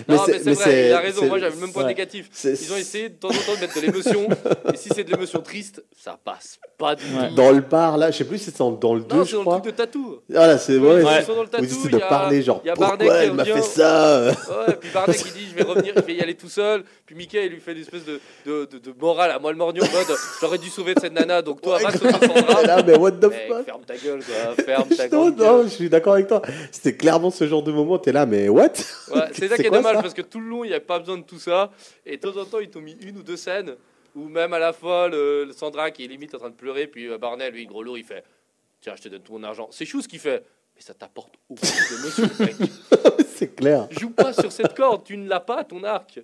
Mais 0.08 0.16
non, 0.16 0.22
c'est- 0.26 0.38
vrai, 0.52 0.86
il 0.88 0.92
a 0.92 0.98
raison. 0.98 1.26
Moi, 1.26 1.38
j'avais 1.38 1.54
le 1.54 1.60
même 1.60 1.72
point 1.72 1.82
ouais. 1.84 1.88
négatif. 1.90 2.28
Ils 2.44 2.72
ont 2.72 2.76
essayé 2.76 3.08
de 3.08 3.14
temps 3.14 3.28
en 3.28 3.32
temps 3.32 3.54
de 3.54 3.60
mettre 3.60 3.76
de 3.80 3.86
l'émotion. 3.86 4.28
et 4.72 4.76
si 4.76 4.88
c'est 4.92 5.04
de 5.04 5.10
l'émotion 5.12 5.40
triste, 5.40 5.84
ça 5.96 6.18
passe 6.24 6.58
pas 6.76 6.96
du 6.96 7.04
Ouais. 7.04 7.28
tout. 7.28 7.34
dans 7.36 7.52
le 7.52 7.60
bar, 7.60 7.96
là, 7.96 8.10
je 8.10 8.16
sais 8.18 8.24
plus 8.24 8.38
si 8.38 8.46
c'est 8.46 8.58
dans 8.58 8.72
dans 8.72 8.94
le 8.94 9.02
2, 9.02 9.16
Non, 9.16 9.22
je 9.24 9.30
c'est 9.30 9.36
dans 9.36 9.42
crois. 9.42 9.54
le 9.56 9.60
truc 9.62 9.72
de 9.72 9.76
tatou. 9.78 10.18
Voilà, 10.28 10.58
c'est 10.58 10.76
Oui, 10.76 10.88
ouais, 10.88 11.02
ils 11.02 11.08
c'est- 11.20 11.22
sont 11.26 11.34
dans 11.36 11.42
le 11.42 11.48
tatou. 11.48 11.64
ils 11.64 11.70
essaient 11.70 11.78
il 11.84 11.90
de 11.92 11.98
parler, 11.98 12.42
genre, 12.42 12.60
il 12.64 12.66
y 12.66 12.70
a 12.70 12.74
Barney 12.74 12.96
pourquoi 12.98 13.18
qui 13.20 13.24
elle 13.26 13.32
m'a 13.34 13.44
fait 13.44 13.62
ça 13.62 14.26
Ouais, 14.26 14.74
puis 14.80 14.90
Barney 14.92 15.14
qui 15.16 15.24
dit 15.30 15.46
je 15.50 15.54
vais 15.54 15.62
revenir, 15.62 15.92
je 15.96 16.00
vais 16.02 16.14
y 16.14 16.20
aller 16.20 16.34
tout 16.34 16.48
seul. 16.48 16.82
Puis 17.06 17.14
Mickey 17.14 17.46
il 17.46 17.52
lui 17.52 17.60
fait 17.60 17.72
une 17.72 17.82
espèce 17.82 18.04
de, 18.04 18.20
de, 18.46 18.64
de, 18.72 18.78
de 18.78 18.94
morale 19.00 19.30
à 19.30 19.38
moi 19.38 19.52
le 19.52 19.58
morgnon 19.58 19.84
en 19.84 19.92
mode 19.96 20.16
j'aurais 20.40 20.58
dû 20.58 20.70
sauver 20.70 20.94
cette 21.00 21.12
nana 21.12 21.42
donc 21.42 21.60
toi 21.60 21.78
va 21.78 21.90
sauver 21.92 22.12
Sandra. 22.12 22.62
là, 22.62 22.82
mais 22.82 22.96
what 22.96 23.12
the 23.12 23.24
fuck 23.30 23.64
ferme 23.66 23.82
ta 23.86 23.94
gueule 23.96 24.20
quoi, 24.24 24.64
ferme 24.76 24.88
ta 24.88 25.08
non, 25.08 25.30
grande 25.30 25.38
non, 25.38 25.62
je 25.64 25.68
suis 25.68 25.88
d'accord 25.88 26.14
avec 26.14 26.28
toi. 26.28 26.42
C'était 26.70 26.96
clairement 26.96 27.30
ce 27.30 27.46
genre 27.46 27.62
de 27.62 27.72
moment, 27.72 27.98
t'es 27.98 28.12
là, 28.12 28.26
mais 28.26 28.48
what? 28.48 28.72
Ouais, 29.10 29.20
c'est 29.32 29.48
ça 29.48 29.56
qui 29.56 29.62
est 29.62 29.68
quoi, 29.68 29.78
dommage 29.78 30.02
parce 30.02 30.14
que 30.14 30.22
tout 30.22 30.40
le 30.40 30.46
long 30.46 30.64
il 30.64 30.68
n'y 30.68 30.74
avait 30.74 30.84
pas 30.84 30.98
besoin 30.98 31.18
de 31.18 31.24
tout 31.24 31.38
ça. 31.38 31.70
Et 32.06 32.16
de 32.16 32.22
temps 32.22 32.40
en 32.40 32.44
temps 32.44 32.60
ils 32.60 32.70
t'ont 32.70 32.80
mis 32.80 32.96
une 33.00 33.18
ou 33.18 33.22
deux 33.22 33.36
scènes 33.36 33.76
où 34.14 34.28
même 34.28 34.52
à 34.52 34.58
la 34.58 34.72
fois 34.72 35.08
le, 35.08 35.44
le 35.44 35.52
Sandra 35.52 35.90
qui 35.90 36.04
est 36.04 36.08
limite 36.08 36.34
en 36.34 36.38
train 36.38 36.50
de 36.50 36.54
pleurer, 36.54 36.86
puis 36.86 37.06
euh, 37.06 37.18
Barney 37.18 37.50
lui 37.50 37.66
gros 37.66 37.82
lourd 37.82 37.96
il 37.96 38.04
fait 38.04 38.24
tiens 38.82 38.94
je 38.96 39.02
te 39.02 39.08
donne 39.08 39.22
mon 39.30 39.42
argent. 39.42 39.68
C'est 39.70 39.86
chou 39.86 40.02
ce 40.02 40.08
qu'il 40.08 40.18
fait. 40.18 40.44
Mais 40.74 40.80
ça 40.80 40.94
t'apporte 40.94 41.34
aucune 41.50 41.68
émotion, 41.98 42.30
mec. 42.40 42.56
C'est 43.26 43.54
clair. 43.54 43.88
Joue 43.90 44.10
pas 44.10 44.32
sur 44.32 44.50
cette 44.50 44.74
corde, 44.74 45.04
tu 45.04 45.16
ne 45.18 45.28
l'as 45.28 45.40
pas, 45.40 45.64
ton 45.64 45.84
arc. 45.84 46.20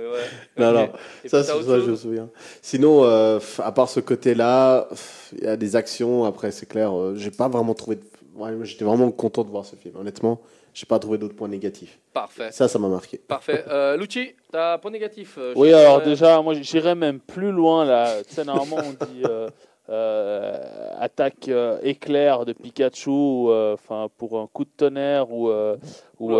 Mais 0.00 0.06
ouais. 0.08 0.72
Non, 0.72 0.72
non. 0.72 0.88
Et 1.24 1.28
Ça, 1.28 1.38
autre 1.40 1.64
ça, 1.66 1.80
je 1.80 1.90
me 1.90 1.96
souviens. 1.96 2.28
Sinon, 2.62 3.04
euh, 3.04 3.38
à 3.58 3.72
part 3.72 3.88
ce 3.88 4.00
côté-là, 4.00 4.88
il 5.32 5.44
y 5.44 5.46
a 5.46 5.56
des 5.56 5.76
actions. 5.76 6.24
Après, 6.24 6.50
c'est 6.50 6.66
clair, 6.66 6.92
euh, 6.96 7.14
j'ai 7.16 7.30
pas 7.30 7.48
vraiment 7.48 7.74
trouvé. 7.74 7.96
de- 7.96 8.02
Ouais, 8.36 8.52
moi, 8.52 8.64
J'étais 8.64 8.84
vraiment 8.84 9.10
content 9.10 9.44
de 9.44 9.50
voir 9.50 9.64
ce 9.66 9.76
film. 9.76 9.96
Honnêtement, 9.96 10.40
j'ai 10.72 10.86
pas 10.86 10.98
trouvé 10.98 11.18
d'autres 11.18 11.34
points 11.34 11.48
négatifs. 11.48 11.98
Parfait. 12.14 12.50
Ça, 12.52 12.68
ça 12.68 12.78
m'a 12.78 12.88
marqué. 12.88 13.18
Parfait. 13.18 13.64
Euh, 13.68 13.96
Lucci, 13.96 14.34
t'as 14.50 14.74
un 14.74 14.78
point 14.78 14.90
négatif 14.90 15.34
euh, 15.38 15.52
Oui, 15.56 15.72
alors 15.74 16.00
déjà, 16.00 16.40
moi 16.40 16.54
j'irais 16.54 16.94
même 16.94 17.20
plus 17.20 17.50
loin 17.52 17.84
là. 17.84 18.22
Tu 18.26 18.34
sais, 18.34 18.44
normalement 18.44 18.76
on 18.78 19.04
dit 19.06 19.22
euh, 19.26 19.48
euh, 19.90 20.58
attaque 20.98 21.48
euh, 21.48 21.78
éclair 21.82 22.44
de 22.44 22.52
Pikachu, 22.52 23.10
euh, 23.10 23.74
enfin 23.74 24.08
pour 24.16 24.38
un 24.40 24.46
coup 24.46 24.64
de 24.64 24.70
tonnerre 24.76 25.30
ou, 25.32 25.50
euh, 25.50 25.76
ou 26.18 26.32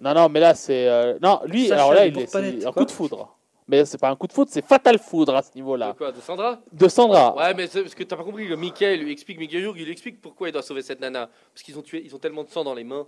Non, 0.00 0.14
non, 0.14 0.28
mais 0.28 0.40
là, 0.40 0.54
c'est. 0.54 0.88
euh, 0.88 1.18
Non, 1.22 1.40
lui, 1.46 1.68
Sacha 1.68 1.74
alors 1.82 1.94
là, 1.94 2.06
il 2.06 2.18
est 2.18 2.26
c'est 2.26 2.38
un 2.66 2.72
quoi 2.72 2.82
coup 2.82 2.86
de 2.86 2.90
foudre. 2.90 3.36
Mais 3.68 3.84
c'est 3.84 3.98
pas 3.98 4.08
un 4.08 4.16
coup 4.16 4.26
de 4.26 4.32
foudre, 4.32 4.50
c'est 4.52 4.64
fatal 4.66 4.98
foudre 4.98 5.36
à 5.36 5.42
ce 5.42 5.50
niveau-là. 5.54 5.92
De 5.92 5.98
quoi 5.98 6.10
De 6.10 6.20
Sandra 6.20 6.58
De 6.72 6.88
Sandra. 6.88 7.36
Ouais, 7.36 7.54
mais 7.54 7.68
c'est 7.68 7.82
parce 7.82 7.94
que 7.94 8.02
t'as 8.02 8.16
pas 8.16 8.24
compris 8.24 8.48
que 8.48 8.54
Mickey 8.54 8.96
lui 8.96 9.12
explique, 9.12 9.38
Mickey 9.38 9.64
Rourke, 9.64 9.76
il 9.78 9.84
lui 9.84 9.92
explique 9.92 10.20
pourquoi 10.20 10.48
il 10.48 10.52
doit 10.52 10.62
sauver 10.62 10.82
cette 10.82 11.00
nana. 11.00 11.28
Parce 11.54 11.62
qu'ils 11.62 11.78
ont 11.78 11.82
tué, 11.82 12.02
ils 12.04 12.12
ont 12.14 12.18
tellement 12.18 12.42
de 12.42 12.48
sang 12.48 12.64
dans 12.64 12.74
les 12.74 12.82
mains. 12.82 13.06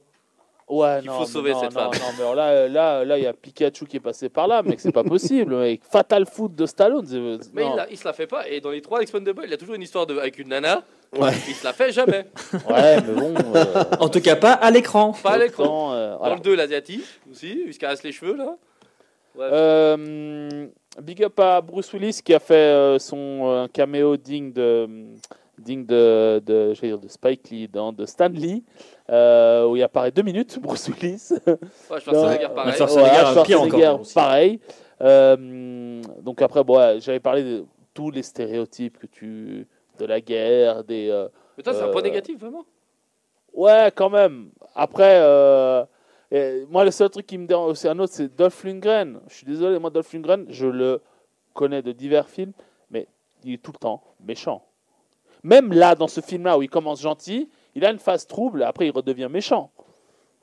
Ouais, 0.68 0.99
qu'il 1.01 1.09
non, 1.09 1.14
faut 1.14 1.20
mais 1.22 1.26
sauver 1.26 1.51
non, 1.53 1.61
cette 1.62 1.74
non, 1.74 1.80
femme. 1.80 2.01
Non, 2.01 2.07
mais 2.16 2.22
alors 2.22 2.34
là, 2.36 2.68
là, 2.68 3.05
là, 3.05 3.18
il 3.18 3.24
y 3.24 3.26
a 3.26 3.32
Pikachu 3.32 3.86
qui 3.86 3.97
est 3.97 4.01
passé 4.01 4.28
par 4.28 4.47
là, 4.47 4.62
mec, 4.62 4.78
c'est 4.78 4.93
pas 4.93 5.03
possible, 5.03 5.57
mec. 5.57 5.80
Fatal 5.90 6.24
foot 6.26 6.55
de 6.55 6.64
Stallone. 6.64 7.05
c'est- 7.07 7.51
Mais 7.53 7.62
non. 7.64 7.72
il, 7.72 7.76
la- 7.76 7.90
il 7.90 7.99
se 7.99 8.05
la 8.05 8.12
fait 8.12 8.28
pas. 8.28 8.49
Et 8.49 8.61
dans 8.61 8.70
les 8.70 8.80
trois 8.82 9.01
Expendables, 9.03 9.43
il 9.45 9.53
a 9.53 9.57
toujours 9.57 9.74
une 9.74 9.82
histoire 9.82 10.07
de, 10.07 10.16
avec 10.16 10.38
une 10.38 10.49
nana. 10.49 10.84
Ouais. 11.18 11.30
Il 11.48 11.54
se 11.54 11.64
la 11.64 11.72
fait 11.72 11.92
jamais. 11.92 12.26
Ouais, 12.68 12.96
mais 13.02 13.12
bon. 13.14 13.34
euh, 13.54 13.64
En 14.00 14.08
tout 14.08 14.20
cas, 14.20 14.36
pas 14.36 14.52
à 14.52 14.70
l'écran. 14.70 15.12
Pas 15.22 15.32
à 15.32 15.38
l'écran. 15.38 15.92
euh, 15.92 16.12
Dans 16.12 16.18
voilà. 16.18 16.34
le 16.36 16.40
2, 16.40 16.54
l'asiatique 16.56 17.04
aussi, 17.30 17.64
il 17.66 17.74
se 17.74 17.78
caresse 17.78 18.02
les 18.02 18.12
cheveux 18.12 18.36
là. 18.36 18.56
Ouais. 19.34 19.48
Euh, 19.50 20.66
big 21.02 21.22
up 21.24 21.38
à 21.40 21.60
Bruce 21.60 21.92
Willis 21.92 22.20
qui 22.24 22.34
a 22.34 22.38
fait 22.38 22.54
euh, 22.54 22.98
son 22.98 23.40
euh, 23.46 23.66
caméo 23.72 24.16
digne 24.16 24.52
de 24.52 24.88
digne 25.58 25.84
de, 25.86 26.42
de, 26.44 26.72
dire 26.80 26.98
de 26.98 27.08
Spike 27.08 27.48
Lee, 27.50 27.68
dans 27.68 27.92
de 27.92 28.04
Stan 28.04 28.28
Lee, 28.28 28.64
euh, 29.10 29.66
où 29.66 29.76
il 29.76 29.82
apparaît 29.82 30.10
deux 30.10 30.22
minutes, 30.22 30.58
Bruce 30.62 30.88
Willis. 30.88 31.28
Ouais, 31.46 31.56
je 32.00 32.04
pense 32.04 32.06
Non, 32.06 32.32
que 32.32 32.38
guerre 32.38 32.54
pareil. 32.54 32.74
Schwarzenegger, 32.74 33.54
encore, 33.54 34.00
aussi. 34.00 34.14
pareil. 34.14 34.60
Euh, 35.02 36.02
donc 36.20 36.42
après, 36.42 36.64
bon, 36.64 36.78
ouais, 36.78 36.96
j'avais 37.00 37.20
parlé 37.20 37.42
de 37.42 37.64
tous 37.94 38.10
les 38.10 38.22
stéréotypes 38.22 38.98
que 38.98 39.06
tu 39.06 39.66
de 39.99 40.05
la 40.05 40.20
guerre, 40.20 40.84
des 40.84 41.09
euh, 41.11 41.28
Mais 41.57 41.62
toi, 41.62 41.74
c'est 41.74 41.82
un 41.82 41.88
point 41.88 42.01
euh, 42.01 42.05
négatif, 42.05 42.38
vraiment? 42.38 42.64
Ouais, 43.53 43.93
quand 43.95 44.11
même. 44.11 44.51
Après, 44.74 45.18
euh, 45.20 45.84
et 46.30 46.64
moi, 46.70 46.84
le 46.84 46.90
seul 46.90 47.11
truc 47.11 47.26
qui 47.26 47.36
me 47.36 47.47
dérange, 47.47 47.76
c'est 47.76 47.88
un 47.88 47.99
autre, 47.99 48.12
c'est 48.14 48.34
Dolph 48.34 48.64
Lundgren. 48.64 49.20
Je 49.28 49.34
suis 49.34 49.47
désolé, 49.47 49.78
moi, 49.78 49.90
Dolph 49.90 50.12
Lundgren, 50.12 50.47
je 50.49 50.66
le 50.66 51.03
connais 51.53 51.82
de 51.82 51.93
divers 51.93 52.28
films, 52.28 52.53
mais 52.90 53.07
il 53.45 53.55
est 53.55 53.62
tout 53.62 53.72
le 53.72 53.78
temps 53.78 54.03
méchant. 54.24 54.64
Même 55.43 55.72
là, 55.72 55.95
dans 55.95 56.09
ce 56.09 56.20
film-là, 56.20 56.57
où 56.57 56.62
il 56.62 56.70
commence 56.70 57.03
gentil, 57.03 57.51
il 57.74 57.84
a 57.84 57.90
une 57.90 57.99
phase 57.99 58.26
trouble, 58.26 58.62
après, 58.62 58.86
il 58.86 58.90
redevient 58.93 59.28
méchant. 59.30 59.72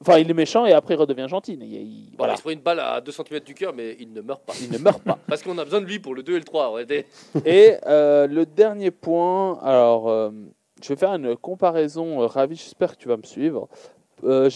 Enfin, 0.02 0.18
il 0.18 0.30
est 0.30 0.34
méchant 0.34 0.66
et 0.66 0.72
après, 0.72 0.94
il 0.94 0.98
redevient 0.98 1.28
gentil. 1.28 1.54
Il, 1.54 1.64
il- 1.64 2.14
Voilà. 2.18 2.34
Il 2.34 2.38
se 2.38 2.42
prend 2.42 2.52
une 2.52 2.62
balle 2.62 2.80
à 2.80 3.02
2 3.02 3.12
cm 3.12 3.40
du 3.42 3.54
cœur, 3.54 3.74
mais 3.76 3.98
il 4.00 4.14
ne 4.14 4.22
meurt 4.22 4.42
pas. 4.44 4.54
il 4.62 4.72
ne 4.72 4.78
meurt 4.78 5.02
pas. 5.04 5.18
Parce 5.28 5.44
qu'on 5.44 5.58
a 5.58 5.64
besoin 5.66 5.82
de 5.82 5.86
lui 5.86 6.00
pour 6.00 6.16
le 6.16 6.24
2 6.24 6.34
et 6.36 6.40
le 6.40 6.44
3. 6.46 6.72
ouais, 6.74 6.86
des- 6.86 7.06
Et 7.46 7.74
euh, 7.86 8.26
le 8.28 8.46
dernier 8.46 8.92
point, 8.92 9.60
alors 9.62 10.10
euh, 10.10 10.32
je 10.82 10.88
vais 10.90 10.96
faire 10.96 11.14
une 11.14 11.36
comparaison, 11.36 12.22
euh, 12.22 12.28
Ravi, 12.28 12.56
j'espère 12.56 12.96
que 12.96 13.02
tu 13.02 13.08
vas 13.10 13.18
me 13.18 13.24
suivre. 13.24 13.68
Euh, 14.24 14.50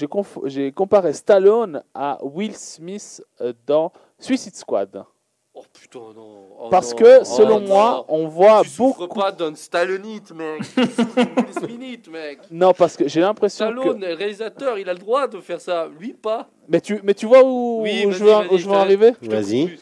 J'ai 0.45 0.71
comparé 0.71 1.13
Stallone 1.13 1.83
à 1.93 2.19
Will 2.21 2.53
Smith 2.55 3.21
dans 3.65 3.91
Suicide 4.19 4.55
Squad. 4.55 5.03
Oh 5.63 5.77
putain, 5.79 5.99
non. 6.15 6.47
Oh, 6.59 6.67
Parce 6.69 6.91
non. 6.91 6.97
que, 6.97 7.19
Oh, 7.21 7.23
selon 7.23 7.59
non. 7.59 7.67
moi, 7.67 8.05
on 8.09 8.27
voit 8.27 8.61
tu 8.63 8.69
beaucoup. 8.77 9.07
pas 9.07 9.31
d'un 9.31 9.55
Stallonite, 9.55 10.31
mec. 10.33 10.61
Smith, 11.51 12.07
mec. 12.11 12.39
Non, 12.51 12.73
parce 12.73 12.95
que 12.97 13.07
j'ai 13.07 13.21
l'impression 13.21 13.67
que. 13.73 13.79
Stallone, 13.81 14.01
le 14.01 14.13
réalisateur, 14.13 14.77
il 14.77 14.89
a 14.89 14.93
le 14.93 14.99
droit 14.99 15.27
de 15.27 15.39
faire 15.39 15.61
ça. 15.61 15.87
Lui, 15.99 16.13
pas. 16.13 16.49
Mais 16.67 16.79
tu, 16.81 16.99
mais 17.03 17.13
tu 17.13 17.25
vois 17.25 17.43
où, 17.43 17.81
Oui, 17.81 18.03
où 18.05 18.09
vas-y, 18.09 18.17
je 18.19 18.23
veux, 18.23 18.31
vas-y, 18.31 18.47
où 18.53 18.57
je 18.57 18.65
veux 18.65 18.71
t'as- 18.71 18.79
arriver 18.81 19.11
Vas-y. 19.21 19.77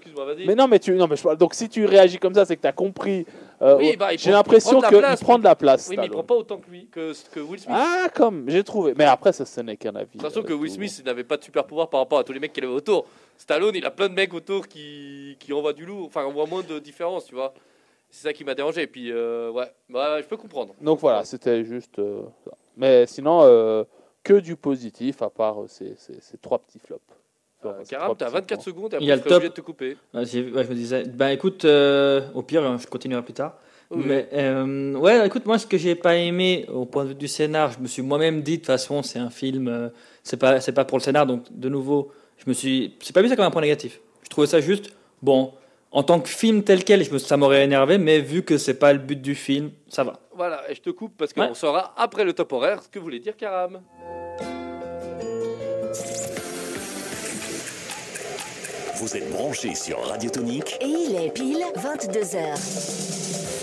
Mais 0.47 0.55
non, 0.55 0.67
mais 0.67 0.79
tu, 0.79 0.93
non, 0.93 1.07
mais 1.07 1.15
je- 1.15 1.35
donc 1.35 1.53
si 1.53 1.69
tu 1.69 1.85
réagis 1.85 2.17
comme 2.17 2.33
ça, 2.33 2.45
c'est 2.45 2.55
que 2.55 2.61
tu 2.61 2.67
as 2.67 2.71
compris. 2.71 3.25
euh, 3.61 3.77
Oui, 3.77 3.95
bah, 3.97 4.09
j'ai 4.17 4.31
l'impression 4.31 4.79
de 4.79 4.87
qu'il 4.87 5.17
prend 5.25 5.37
de 5.37 5.43
la 5.43 5.55
place. 5.55 5.87
Oui, 5.89 5.95
mais 5.97 6.05
il 6.05 6.11
prend 6.11 6.23
pas 6.23 6.35
autant 6.35 6.57
que 6.57 6.69
lui, 6.69 6.87
que, 6.91 7.13
que 7.31 7.39
Will 7.39 7.59
Smith. 7.59 7.75
Ah, 7.77 8.07
comme 8.13 8.45
j'ai 8.47 8.63
trouvé. 8.63 8.93
Mais 8.97 9.05
après, 9.05 9.31
ça, 9.33 9.45
ce 9.45 9.61
n'est 9.61 9.77
qu'un 9.77 9.95
avis. 9.95 10.07
J'ai 10.13 10.17
l'impression 10.17 10.41
euh, 10.41 10.43
que 10.43 10.53
Will. 10.53 10.71
Smith 10.71 11.03
n'avait 11.05 11.23
pas 11.23 11.37
de 11.37 11.43
super 11.43 11.65
pouvoir 11.65 11.89
par 11.89 11.99
rapport 11.99 12.19
à 12.19 12.23
tous 12.23 12.33
les 12.33 12.39
mecs 12.39 12.53
qu'il 12.53 12.63
avait 12.63 12.73
autour. 12.73 13.05
Stallone, 13.41 13.75
il 13.75 13.85
a 13.85 13.89
plein 13.91 14.07
de 14.07 14.13
mecs 14.13 14.33
autour 14.35 14.67
qui, 14.67 15.35
qui 15.39 15.51
envoient 15.51 15.73
du 15.73 15.83
lourd, 15.83 16.05
enfin, 16.05 16.23
envoient 16.25 16.45
moins 16.45 16.61
de 16.61 16.77
différence, 16.77 17.25
tu 17.25 17.33
vois. 17.33 17.53
C'est 18.11 18.27
ça 18.27 18.33
qui 18.33 18.43
m'a 18.43 18.53
dérangé. 18.53 18.83
Et 18.83 18.87
puis, 18.87 19.11
euh, 19.11 19.49
ouais, 19.49 19.65
bah, 19.89 20.21
je 20.21 20.27
peux 20.27 20.37
comprendre. 20.37 20.75
Donc 20.79 20.99
voilà, 20.99 21.25
c'était 21.25 21.63
juste. 21.65 21.97
euh, 21.97 22.21
ça. 22.45 22.51
Mais 22.77 23.07
sinon, 23.07 23.39
euh, 23.43 23.83
que 24.23 24.35
du 24.35 24.55
positif, 24.55 25.23
à 25.23 25.31
part 25.31 25.61
euh, 25.63 25.67
ces, 25.67 25.95
ces- 25.97 26.21
ces 26.21 26.37
trois 26.37 26.59
petits 26.59 26.77
flops. 26.79 27.01
Enfin, 27.63 27.69
Euh, 27.75 27.79
ces 27.83 27.89
Karam, 27.95 28.05
trois 28.09 28.15
t'as 28.15 28.25
petits 28.25 28.33
24 28.35 28.57
points. 28.57 28.63
secondes 28.63 28.93
et 28.93 28.97
Il 28.99 29.05
y 29.07 29.11
après, 29.11 29.13
a 29.13 29.15
je 29.15 29.17
le 29.17 29.23
serai 29.23 29.29
top. 29.29 29.37
obligé 29.37 29.49
de 29.49 29.53
te 29.55 29.61
couper. 29.61 29.97
Ouais, 30.13 30.25
j'ai- 30.25 30.51
ouais, 30.51 30.63
je 30.63 30.69
me 30.69 30.75
disais, 30.75 31.03
bah 31.05 31.33
écoute, 31.33 31.65
euh, 31.65 32.21
au 32.35 32.43
pire, 32.43 32.77
je 32.77 32.85
continuerai 32.85 33.23
plus 33.23 33.33
tard. 33.33 33.57
Oui. 33.89 34.03
Mais 34.05 34.29
euh, 34.33 34.93
ouais, 34.95 35.25
écoute, 35.25 35.47
moi, 35.47 35.57
ce 35.57 35.65
que 35.65 35.77
j'ai 35.79 35.95
pas 35.95 36.15
aimé 36.15 36.65
au 36.71 36.85
point 36.85 37.03
de 37.05 37.09
vue 37.09 37.15
du 37.15 37.27
scénar, 37.27 37.71
je 37.71 37.79
me 37.79 37.87
suis 37.87 38.03
moi-même 38.03 38.43
dit, 38.43 38.51
de 38.53 38.57
toute 38.57 38.67
façon, 38.67 39.01
c'est 39.03 39.19
un 39.19 39.29
film, 39.31 39.67
euh, 39.67 39.89
c'est 40.23 40.37
pas, 40.37 40.61
c'est 40.61 40.71
pas 40.73 40.85
pour 40.85 40.99
le 40.99 41.03
scénar, 41.03 41.25
donc 41.25 41.45
de 41.51 41.69
nouveau, 41.69 42.11
je 42.43 42.49
me 42.49 42.53
suis, 42.53 42.95
c'est 43.01 43.13
pas 43.13 43.21
vu 43.21 43.29
ça 43.29 43.35
comme 43.35 43.45
un 43.45 43.51
point 43.51 43.61
négatif. 43.61 43.99
Je 44.23 44.29
trouvais 44.29 44.47
ça 44.47 44.59
juste, 44.61 44.91
bon, 45.21 45.53
en 45.91 46.03
tant 46.03 46.19
que 46.19 46.29
film 46.29 46.63
tel 46.63 46.83
quel, 46.83 47.03
je 47.03 47.11
me, 47.11 47.17
ça 47.19 47.37
m'aurait 47.37 47.63
énervé, 47.63 47.97
mais 47.97 48.19
vu 48.19 48.43
que 48.43 48.57
c'est 48.57 48.75
pas 48.79 48.93
le 48.93 48.99
but 48.99 49.21
du 49.21 49.35
film, 49.35 49.71
ça 49.89 50.03
va. 50.03 50.19
Voilà, 50.35 50.63
et 50.69 50.75
je 50.75 50.81
te 50.81 50.89
coupe 50.89 51.13
parce 51.17 51.33
qu'on 51.33 51.41
Ouais. 51.49 51.53
saura 51.53 51.93
après 51.97 52.23
le 52.23 52.33
top 52.33 52.51
horaire 52.53 52.81
ce 52.81 52.89
que 52.89 52.99
voulait 52.99 53.19
dire 53.19 53.35
Karam. 53.37 53.81
Vous 58.95 59.17
êtes 59.17 59.29
branchés 59.31 59.73
sur 59.75 59.99
Radio 60.07 60.29
Tonique 60.29 60.77
Et 60.81 60.85
il 60.85 61.15
est 61.15 61.31
pile 61.31 61.63
22h. 61.75 63.61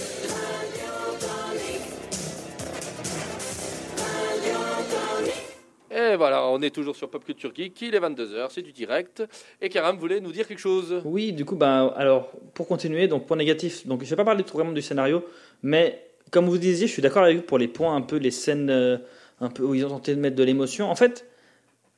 Et 5.91 6.17
voilà, 6.17 6.47
on 6.49 6.61
est 6.61 6.71
toujours 6.71 6.95
sur 6.95 7.09
Pop 7.09 7.25
Culture 7.25 7.51
Geek, 7.55 7.81
il 7.81 7.95
est 7.95 8.01
22h, 8.01 8.49
c'est 8.51 8.63
du 8.63 8.73
direct. 8.73 9.23
Et 9.61 9.69
Karam 9.71 9.97
voulait 9.97 10.21
nous 10.21 10.33
dire 10.33 10.47
quelque 10.47 10.59
chose. 10.59 11.01
Oui, 11.05 11.33
du 11.33 11.45
coup, 11.45 11.57
ben, 11.57 11.93
alors, 11.97 12.31
pour 12.53 12.69
continuer, 12.69 13.09
donc 13.09 13.27
point 13.27 13.37
négatif, 13.37 13.87
donc 13.87 14.05
je 14.05 14.11
vais 14.11 14.17
pas 14.17 14.25
parler 14.25 14.45
tout 14.45 14.55
vraiment 14.55 14.73
du 14.73 14.83
scénario, 14.83 15.25
mais 15.63 16.09
comme 16.31 16.47
vous 16.47 16.59
disiez, 16.59 16.87
je 16.87 16.93
suis 16.93 17.03
d'accord 17.03 17.23
avec 17.23 17.37
vous 17.39 17.43
pour 17.43 17.59
les 17.59 17.69
points, 17.69 17.95
un 17.95 18.03
peu 18.03 18.17
les 18.17 18.31
scènes 18.31 18.69
euh, 18.69 18.99
un 19.41 19.49
peu 19.49 19.63
où 19.63 19.75
ils 19.75 19.85
ont 19.87 19.91
tenté 19.91 20.15
de 20.15 20.21
mettre 20.21 20.37
de 20.37 20.45
l'émotion. 20.45 20.91
En 20.91 20.95
fait, 20.95 21.27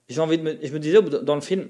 j'ai 0.09 0.20
envie 0.20 0.38
de 0.38 0.43
me, 0.43 0.59
je 0.62 0.72
me 0.72 0.78
disais 0.78 1.01
dans 1.03 1.34
le 1.34 1.41
film, 1.41 1.68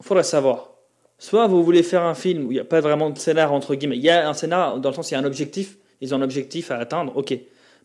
il 0.00 0.06
faudrait 0.06 0.22
savoir. 0.22 0.72
Soit 1.18 1.46
vous 1.46 1.64
voulez 1.64 1.82
faire 1.82 2.02
un 2.02 2.14
film 2.14 2.46
où 2.46 2.52
il 2.52 2.54
n'y 2.54 2.60
a 2.60 2.64
pas 2.64 2.80
vraiment 2.80 3.10
de 3.10 3.18
scénar, 3.18 3.52
entre 3.52 3.74
guillemets. 3.74 3.96
Il 3.96 4.02
y 4.04 4.10
a 4.10 4.28
un 4.28 4.34
scénar 4.34 4.78
dans 4.78 4.90
le 4.90 4.94
sens 4.94 5.10
il 5.10 5.14
y 5.14 5.16
a 5.16 5.20
un 5.20 5.24
objectif, 5.24 5.78
ils 6.00 6.14
ont 6.14 6.18
un 6.18 6.22
objectif 6.22 6.70
à 6.70 6.76
atteindre, 6.76 7.16
ok. 7.16 7.36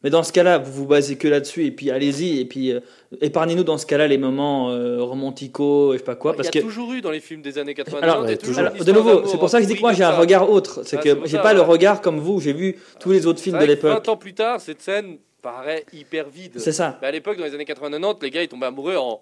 Mais 0.03 0.09
dans 0.09 0.23
ce 0.23 0.31
cas-là, 0.33 0.57
vous 0.57 0.71
vous 0.71 0.85
basez 0.87 1.15
que 1.15 1.27
là-dessus, 1.27 1.65
et 1.65 1.71
puis 1.71 1.91
allez-y, 1.91 2.39
et 2.39 2.45
puis 2.45 2.71
euh, 2.71 2.79
épargnez-nous 3.21 3.63
dans 3.63 3.77
ce 3.77 3.85
cas-là 3.85 4.07
les 4.07 4.17
moments 4.17 4.71
euh, 4.71 5.01
romantico, 5.03 5.93
je 5.93 5.97
sais 5.99 6.03
pas 6.03 6.15
quoi. 6.15 6.31
il 6.33 6.37
parce 6.37 6.47
y 6.47 6.51
que 6.51 6.59
a 6.59 6.61
toujours 6.61 6.91
eu 6.93 7.01
dans 7.01 7.11
les 7.11 7.19
films 7.19 7.41
des 7.41 7.57
années 7.57 7.73
90. 7.75 8.03
alors, 8.03 8.17
il 8.17 8.21
y 8.21 8.23
a 8.23 8.27
ouais, 8.31 8.37
toujours 8.37 8.59
alors, 8.59 8.75
une 8.75 8.83
de 8.83 8.91
nouveau, 8.91 9.25
c'est 9.27 9.37
pour 9.37 9.49
ça 9.49 9.57
que 9.59 9.63
je 9.63 9.67
dis 9.69 9.75
que 9.75 9.81
moi 9.81 9.93
j'ai 9.93 10.03
un 10.03 10.17
regard 10.17 10.49
autre. 10.49 10.81
C'est 10.85 10.97
Ah, 10.97 11.01
que 11.01 11.17
j'ai 11.25 11.37
pas 11.37 11.53
le 11.53 11.61
regard 11.61 12.01
comme 12.01 12.19
vous. 12.19 12.39
J'ai 12.39 12.53
vu 12.53 12.77
tous 12.99 13.11
les 13.11 13.25
autres 13.27 13.39
films 13.41 13.57
de 13.57 13.63
que 13.63 13.67
l'époque. 13.67 13.91
20 13.91 14.09
ans 14.09 14.17
plus 14.17 14.33
tard, 14.33 14.59
cette 14.59 14.81
scène 14.81 15.17
paraît 15.41 15.85
hyper 15.93 16.29
vide. 16.29 16.53
C'est 16.57 16.71
ça. 16.71 16.97
Mais 17.01 17.07
à 17.07 17.11
l'époque, 17.11 17.37
dans 17.37 17.45
les 17.45 17.53
années 17.53 17.65
80-90, 17.65 18.17
les 18.23 18.29
gars 18.31 18.41
ils 18.43 18.47
tombaient 18.47 18.67
amoureux 18.67 18.95
en. 18.95 19.21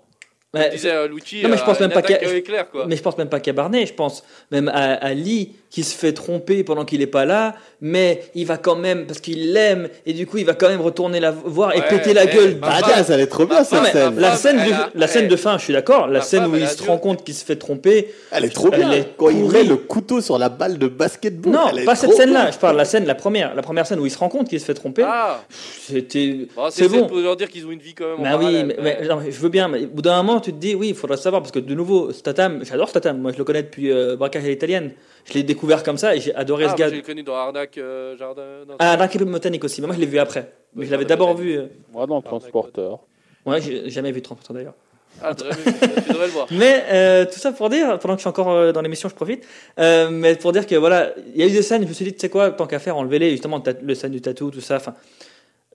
Ouais, 0.52 0.72
disait 0.72 0.92
euh, 0.92 1.08
Lucci, 1.08 1.44
Non, 1.44 1.50
mais 1.50 1.58
je 1.58 1.64
pense 1.64 1.80
même 1.80 1.92
pas 1.92 2.00
y 2.00 2.44
quoi. 2.72 2.88
mais 2.88 2.96
je 2.96 3.04
pense 3.04 3.18
même 3.20 3.30
pas 3.30 3.40
qu'à 3.40 3.54
Barney. 3.54 3.86
Je 3.86 3.94
pense 3.94 4.24
même 4.50 4.68
à, 4.68 4.96
à 4.96 5.14
Lee 5.14 5.54
qui 5.70 5.84
se 5.84 5.96
fait 5.96 6.14
tromper 6.14 6.64
pendant 6.64 6.84
qu'il 6.84 7.00
est 7.04 7.06
pas 7.08 7.26
là, 7.26 7.54
mais 7.80 8.24
il 8.34 8.48
va 8.48 8.58
quand 8.58 8.76
même 8.76 9.06
parce 9.06 9.20
qu'il 9.20 9.54
l'aime 9.54 9.88
et 10.08 10.14
du 10.14 10.26
coup 10.26 10.38
il 10.40 10.46
va 10.46 10.56
quand 10.56 10.68
même 10.68 10.82
retourner 10.82 11.20
la 11.20 11.30
voir 11.30 11.76
et 11.76 11.80
Ouais, 11.80 11.88
péter 11.90 12.14
la 12.14 12.26
gueule. 12.26 12.58
ma 12.60 12.68
Ah, 12.68 12.72
femme- 12.80 12.90
tiens, 12.94 13.04
ça 13.04 13.14
allait 13.14 13.28
trop 13.28 13.46
bien 13.46 13.64
cette 13.64 13.86
scène. 13.86 14.20
la 14.20 14.36
scène, 14.36 14.58
elle 14.60 14.68
du- 14.68 14.74
a- 14.74 14.90
la 14.96 15.08
scène 15.08 15.24
elle- 15.26 15.30
de 15.30 15.36
fin, 15.36 15.60
je 15.60 15.64
suis 15.66 15.74
d'accord. 15.74 16.08
La 16.08 16.22
scène 16.22 16.42
femme, 16.42 16.52
où 16.54 16.56
elle 16.56 16.64
il 16.64 16.68
se 16.68 16.82
rend 16.84 16.98
compte 16.98 17.24
qu'il 17.24 17.36
se 17.36 17.46
fait 17.46 17.56
tromper. 17.56 18.08
Elle 18.32 18.46
est 18.46 18.50
trop 18.50 18.70
Elle 18.72 18.80
bien. 18.80 18.92
est 18.94 19.10
Quand 19.16 19.30
il 19.30 19.46
met 19.48 19.64
le 19.64 19.78
couteau 19.78 20.22
sur 20.22 20.40
la 20.40 20.50
balle 20.50 20.80
de 20.80 20.88
basketball. 20.88 21.54
Non, 21.54 21.68
elle 21.72 21.80
est 21.80 21.86
pas 21.86 21.96
cette 21.96 22.14
scène-là. 22.14 22.50
Je 22.52 22.58
parle 22.58 22.74
de 22.74 22.80
la 22.80 22.86
scène, 22.86 23.06
la 23.06 23.14
première, 23.16 23.54
la 23.54 23.62
première 23.62 23.86
scène 23.86 24.00
où 24.00 24.06
il 24.08 24.12
se 24.12 24.18
rend 24.18 24.30
compte 24.30 24.50
qu'il 24.50 24.60
se 24.60 24.66
fait 24.66 24.74
tromper. 24.74 25.04
Ah, 25.06 25.42
C'était. 25.88 26.48
C'est 26.72 26.88
bon. 26.90 27.06
pour 27.06 27.18
leur 27.18 27.36
dire 27.36 27.48
qu'ils 27.50 27.66
ont 27.68 27.72
une 27.72 27.80
vie 27.80 27.94
quand 27.94 28.18
même. 28.18 28.24
Bah 28.24 28.38
oui, 28.40 28.46
mais, 28.52 28.64
mais- 28.64 28.98
mais- 29.02 29.08
non, 29.08 29.18
mais 29.24 29.32
je 29.32 29.40
veux 29.40 29.50
bien, 29.50 29.68
mais 29.68 29.84
au 29.84 29.88
bout 29.88 30.02
d'un 30.02 30.18
moment, 30.24 30.40
tu 30.40 30.52
te 30.52 30.58
dis, 30.58 30.74
oui, 30.76 30.90
il 30.90 30.96
faudra 30.96 31.16
savoir, 31.18 31.42
parce 31.42 31.52
que 31.52 31.60
de 31.60 31.74
nouveau, 31.76 32.12
Statham, 32.12 32.62
j'adore 32.64 32.90
Statham, 32.90 33.20
moi 33.20 33.32
je 33.32 33.38
le 33.38 33.44
connais 33.44 33.64
depuis 33.64 33.92
euh, 33.92 34.16
Braquage 34.16 34.44
à 34.46 34.48
l'italienne. 34.48 34.92
Je 35.30 35.34
l'ai 35.36 35.44
découvert 35.44 35.84
comme 35.84 35.98
ça 35.98 36.16
et 36.16 36.20
j'ai 36.20 36.34
adoré 36.34 36.66
Ah, 36.66 36.72
ce 36.72 36.76
gars. 36.76 36.90
j'ai 36.90 37.02
connu 37.02 37.24
dans 37.24 37.36
Arnaque 37.36 37.78
euh, 37.78 38.18
Jardin. 38.18 38.66
non, 38.68 38.76
Ah, 38.80 38.98
Botanique 38.98 39.64
aussi, 39.64 39.80
mais 39.82 39.88
moi 39.88 39.96
je 39.96 40.02
l'ai 40.02 40.08
vu 40.08 40.18
après. 40.20 40.52
Mais 40.76 40.86
je 40.86 40.92
l'avais 40.92 41.06
d'abord 41.06 41.36
vu. 41.36 41.58
euh, 41.58 41.68
Moi, 41.94 42.06
dans 42.08 42.18
le 42.18 42.24
transporteur. 42.24 43.00
Ouais, 43.46 43.62
j'ai 43.62 43.90
jamais 43.90 44.12
vu 44.12 44.22
30% 44.22 44.54
d'ailleurs. 44.54 44.74
Ah, 45.22 45.34
tu 45.36 45.44
devrais- 45.44 46.26
le 46.28 46.32
voir. 46.32 46.48
Mais 46.52 46.84
euh, 46.92 47.26
tout 47.26 47.40
ça 47.40 47.52
pour 47.52 47.70
dire, 47.70 48.00
pendant 48.00 48.14
que 48.16 48.20
je 48.20 48.22
suis 48.22 48.30
encore 48.30 48.52
euh, 48.52 48.72
dans 48.72 48.82
l'émission, 48.82 49.10
je 49.10 49.16
profite, 49.16 49.46
euh, 49.80 50.10
mais 50.10 50.36
pour 50.36 50.52
dire 50.54 50.66
que 50.66 50.76
voilà, 50.76 51.14
il 51.34 51.42
y 51.42 51.44
a 51.44 51.48
eu 51.48 51.52
des 51.52 51.62
scènes, 51.62 51.84
je 51.84 51.88
me 51.88 51.94
suis 51.94 52.06
dit, 52.06 52.14
tu 52.14 52.20
sais 52.20 52.30
quoi, 52.30 52.52
tant 52.52 52.68
qu'à 52.68 52.80
faire, 52.80 52.96
enlevez-les, 52.96 53.32
justement, 53.32 53.62
le 53.82 53.96
scène 53.96 54.12
du 54.12 54.22
tatou, 54.22 54.50
tout 54.52 54.62
ça, 54.62 54.78
enfin. 54.78 54.94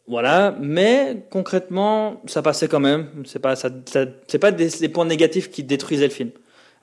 Voilà, 0.07 0.55
mais 0.61 1.25
concrètement, 1.31 2.23
ça 2.27 2.43
passait 2.43 2.69
quand 2.69 2.81
même. 2.81 3.09
C'est 3.27 3.39
pas, 3.39 3.57
ça, 3.57 3.71
ça- 3.87 4.05
c'est 4.29 4.39
pas 4.39 4.51
des, 4.53 4.69
des 4.69 4.89
points 4.89 5.05
négatifs 5.07 5.51
qui 5.51 5.63
détruisaient 5.65 6.07
le 6.09 6.13
film. 6.13 6.31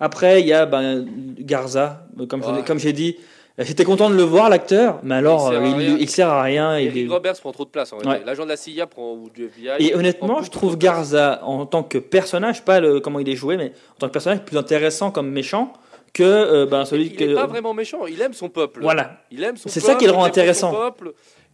Après, 0.01 0.41
il 0.41 0.47
y 0.47 0.53
a 0.53 0.65
ben, 0.65 1.05
Garza, 1.39 2.05
comme, 2.27 2.41
Ouais. 2.41 2.63
comme 2.65 2.79
j'ai 2.79 2.91
dit, 2.93 3.15
J'étais 3.57 3.83
content 3.83 4.09
de 4.09 4.15
le 4.15 4.23
voir, 4.23 4.49
l'acteur, 4.49 5.01
mais 5.03 5.13
alors, 5.15 5.51
Il 5.51 5.59
sert 5.59 5.61
à 5.61 5.65
euh, 5.65 5.81
il, 5.81 6.01
il 6.01 6.09
sert 6.09 6.29
à 6.29 6.41
rien. 6.41 6.79
il 6.79 6.87
Eric 6.87 7.05
est- 7.05 7.13
Roberts 7.13 7.35
prend 7.41 7.51
trop 7.51 7.65
de 7.65 7.69
place 7.69 7.91
en 7.93 7.99
fait. 7.99 8.07
Ouais. 8.07 8.21
L'agent 8.25 8.43
de 8.45 8.49
la 8.49 8.55
CIA 8.57 8.87
prend 8.87 9.11
ou 9.13 9.29
du 9.29 9.43
FBI. 9.45 9.69
Et 9.79 9.93
honnêtement, 9.93 10.41
je 10.41 10.49
trouve. 10.49 10.77
Garza, 10.77 11.41
en 11.43 11.65
tant 11.65 11.83
que 11.83 11.97
personnage, 11.99 12.63
pas 12.63 12.79
le, 12.79 13.01
comment 13.01 13.19
il 13.19 13.27
est 13.29 13.35
joué, 13.35 13.57
mais 13.57 13.73
en 13.97 13.99
tant 13.99 14.07
que 14.07 14.13
personnage, 14.13 14.39
plus 14.45 14.57
intéressant 14.57 15.11
comme 15.11 15.29
méchant 15.29 15.73
que 16.13 16.23
euh, 16.23 16.65
ben, 16.65 16.85
celui 16.85 17.07
il 17.07 17.15
que. 17.15 17.23
n'est 17.25 17.33
pas 17.35 17.45
vraiment 17.45 17.73
méchant, 17.73 18.07
il 18.07 18.19
aime 18.21 18.33
son 18.33 18.47
peuple. 18.49 18.79
Voilà. 18.81 19.17
Il 19.31 19.43
aime 19.43 19.57
son 19.57 19.67
C'est 19.69 19.81
ça 19.81 19.95
qui 19.95 20.05
le 20.05 20.11
rend 20.11 20.25
il 20.25 20.29
intéressant. 20.29 20.73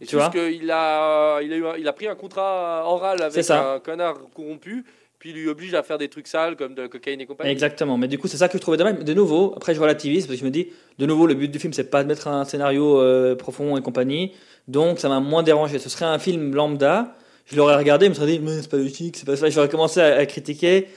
Et 0.00 0.06
Tu 0.06 0.14
vois 0.16 0.30
qu'il 0.30 0.70
a, 0.70 1.40
il 1.42 1.52
a, 1.52 1.56
eu 1.56 1.66
un- 1.66 1.76
il 1.76 1.88
a 1.88 1.92
pris 1.92 2.06
un 2.06 2.14
contrat 2.14 2.84
oral 2.86 3.20
avec 3.20 3.50
un 3.50 3.80
connard 3.80 4.14
corrompu, 4.34 4.84
puis 5.18 5.32
lui 5.32 5.48
oblige 5.48 5.74
à 5.74 5.82
faire 5.82 5.98
des 5.98 6.08
trucs 6.08 6.28
sales 6.28 6.56
comme 6.56 6.74
de 6.74 6.86
cocaïne 6.86 7.20
et 7.20 7.26
compagnie. 7.26 7.50
Exactement, 7.50 7.96
mais 7.96 8.08
du 8.08 8.18
coup 8.18 8.28
c'est 8.28 8.36
ça 8.36 8.48
que 8.48 8.56
je 8.56 8.62
trouvais 8.62 8.76
dommage. 8.76 8.98
De 8.98 9.14
nouveau, 9.14 9.52
après 9.56 9.74
je 9.74 9.80
relativise 9.80 10.26
parce 10.26 10.36
que 10.36 10.40
je 10.40 10.44
me 10.44 10.50
dis, 10.50 10.68
de 10.98 11.06
nouveau 11.06 11.26
le 11.26 11.34
but 11.34 11.50
du 11.50 11.58
film 11.58 11.72
c'est 11.72 11.90
pas 11.90 12.02
de 12.02 12.08
mettre 12.08 12.28
un 12.28 12.44
scénario 12.44 13.00
euh, 13.00 13.34
profond 13.34 13.76
et 13.76 13.82
compagnie, 13.82 14.32
donc 14.68 14.98
ça 14.98 15.08
m'a 15.08 15.20
moins 15.20 15.42
dérangé. 15.42 15.78
Ce 15.78 15.88
serait 15.88 16.04
un 16.04 16.18
film 16.18 16.54
lambda, 16.54 17.16
je 17.46 17.56
l'aurais 17.56 17.76
regardé, 17.76 18.06
je 18.06 18.10
me 18.10 18.14
serais 18.14 18.26
dit, 18.26 18.38
mais 18.38 18.62
c'est 18.62 18.70
pas 18.70 18.76
logique, 18.76 19.16
c'est 19.16 19.26
pas 19.26 19.36
ça. 19.36 19.48
J'aurais 19.50 19.68
commencé 19.68 20.00
à, 20.00 20.24
critiquer 20.26 20.88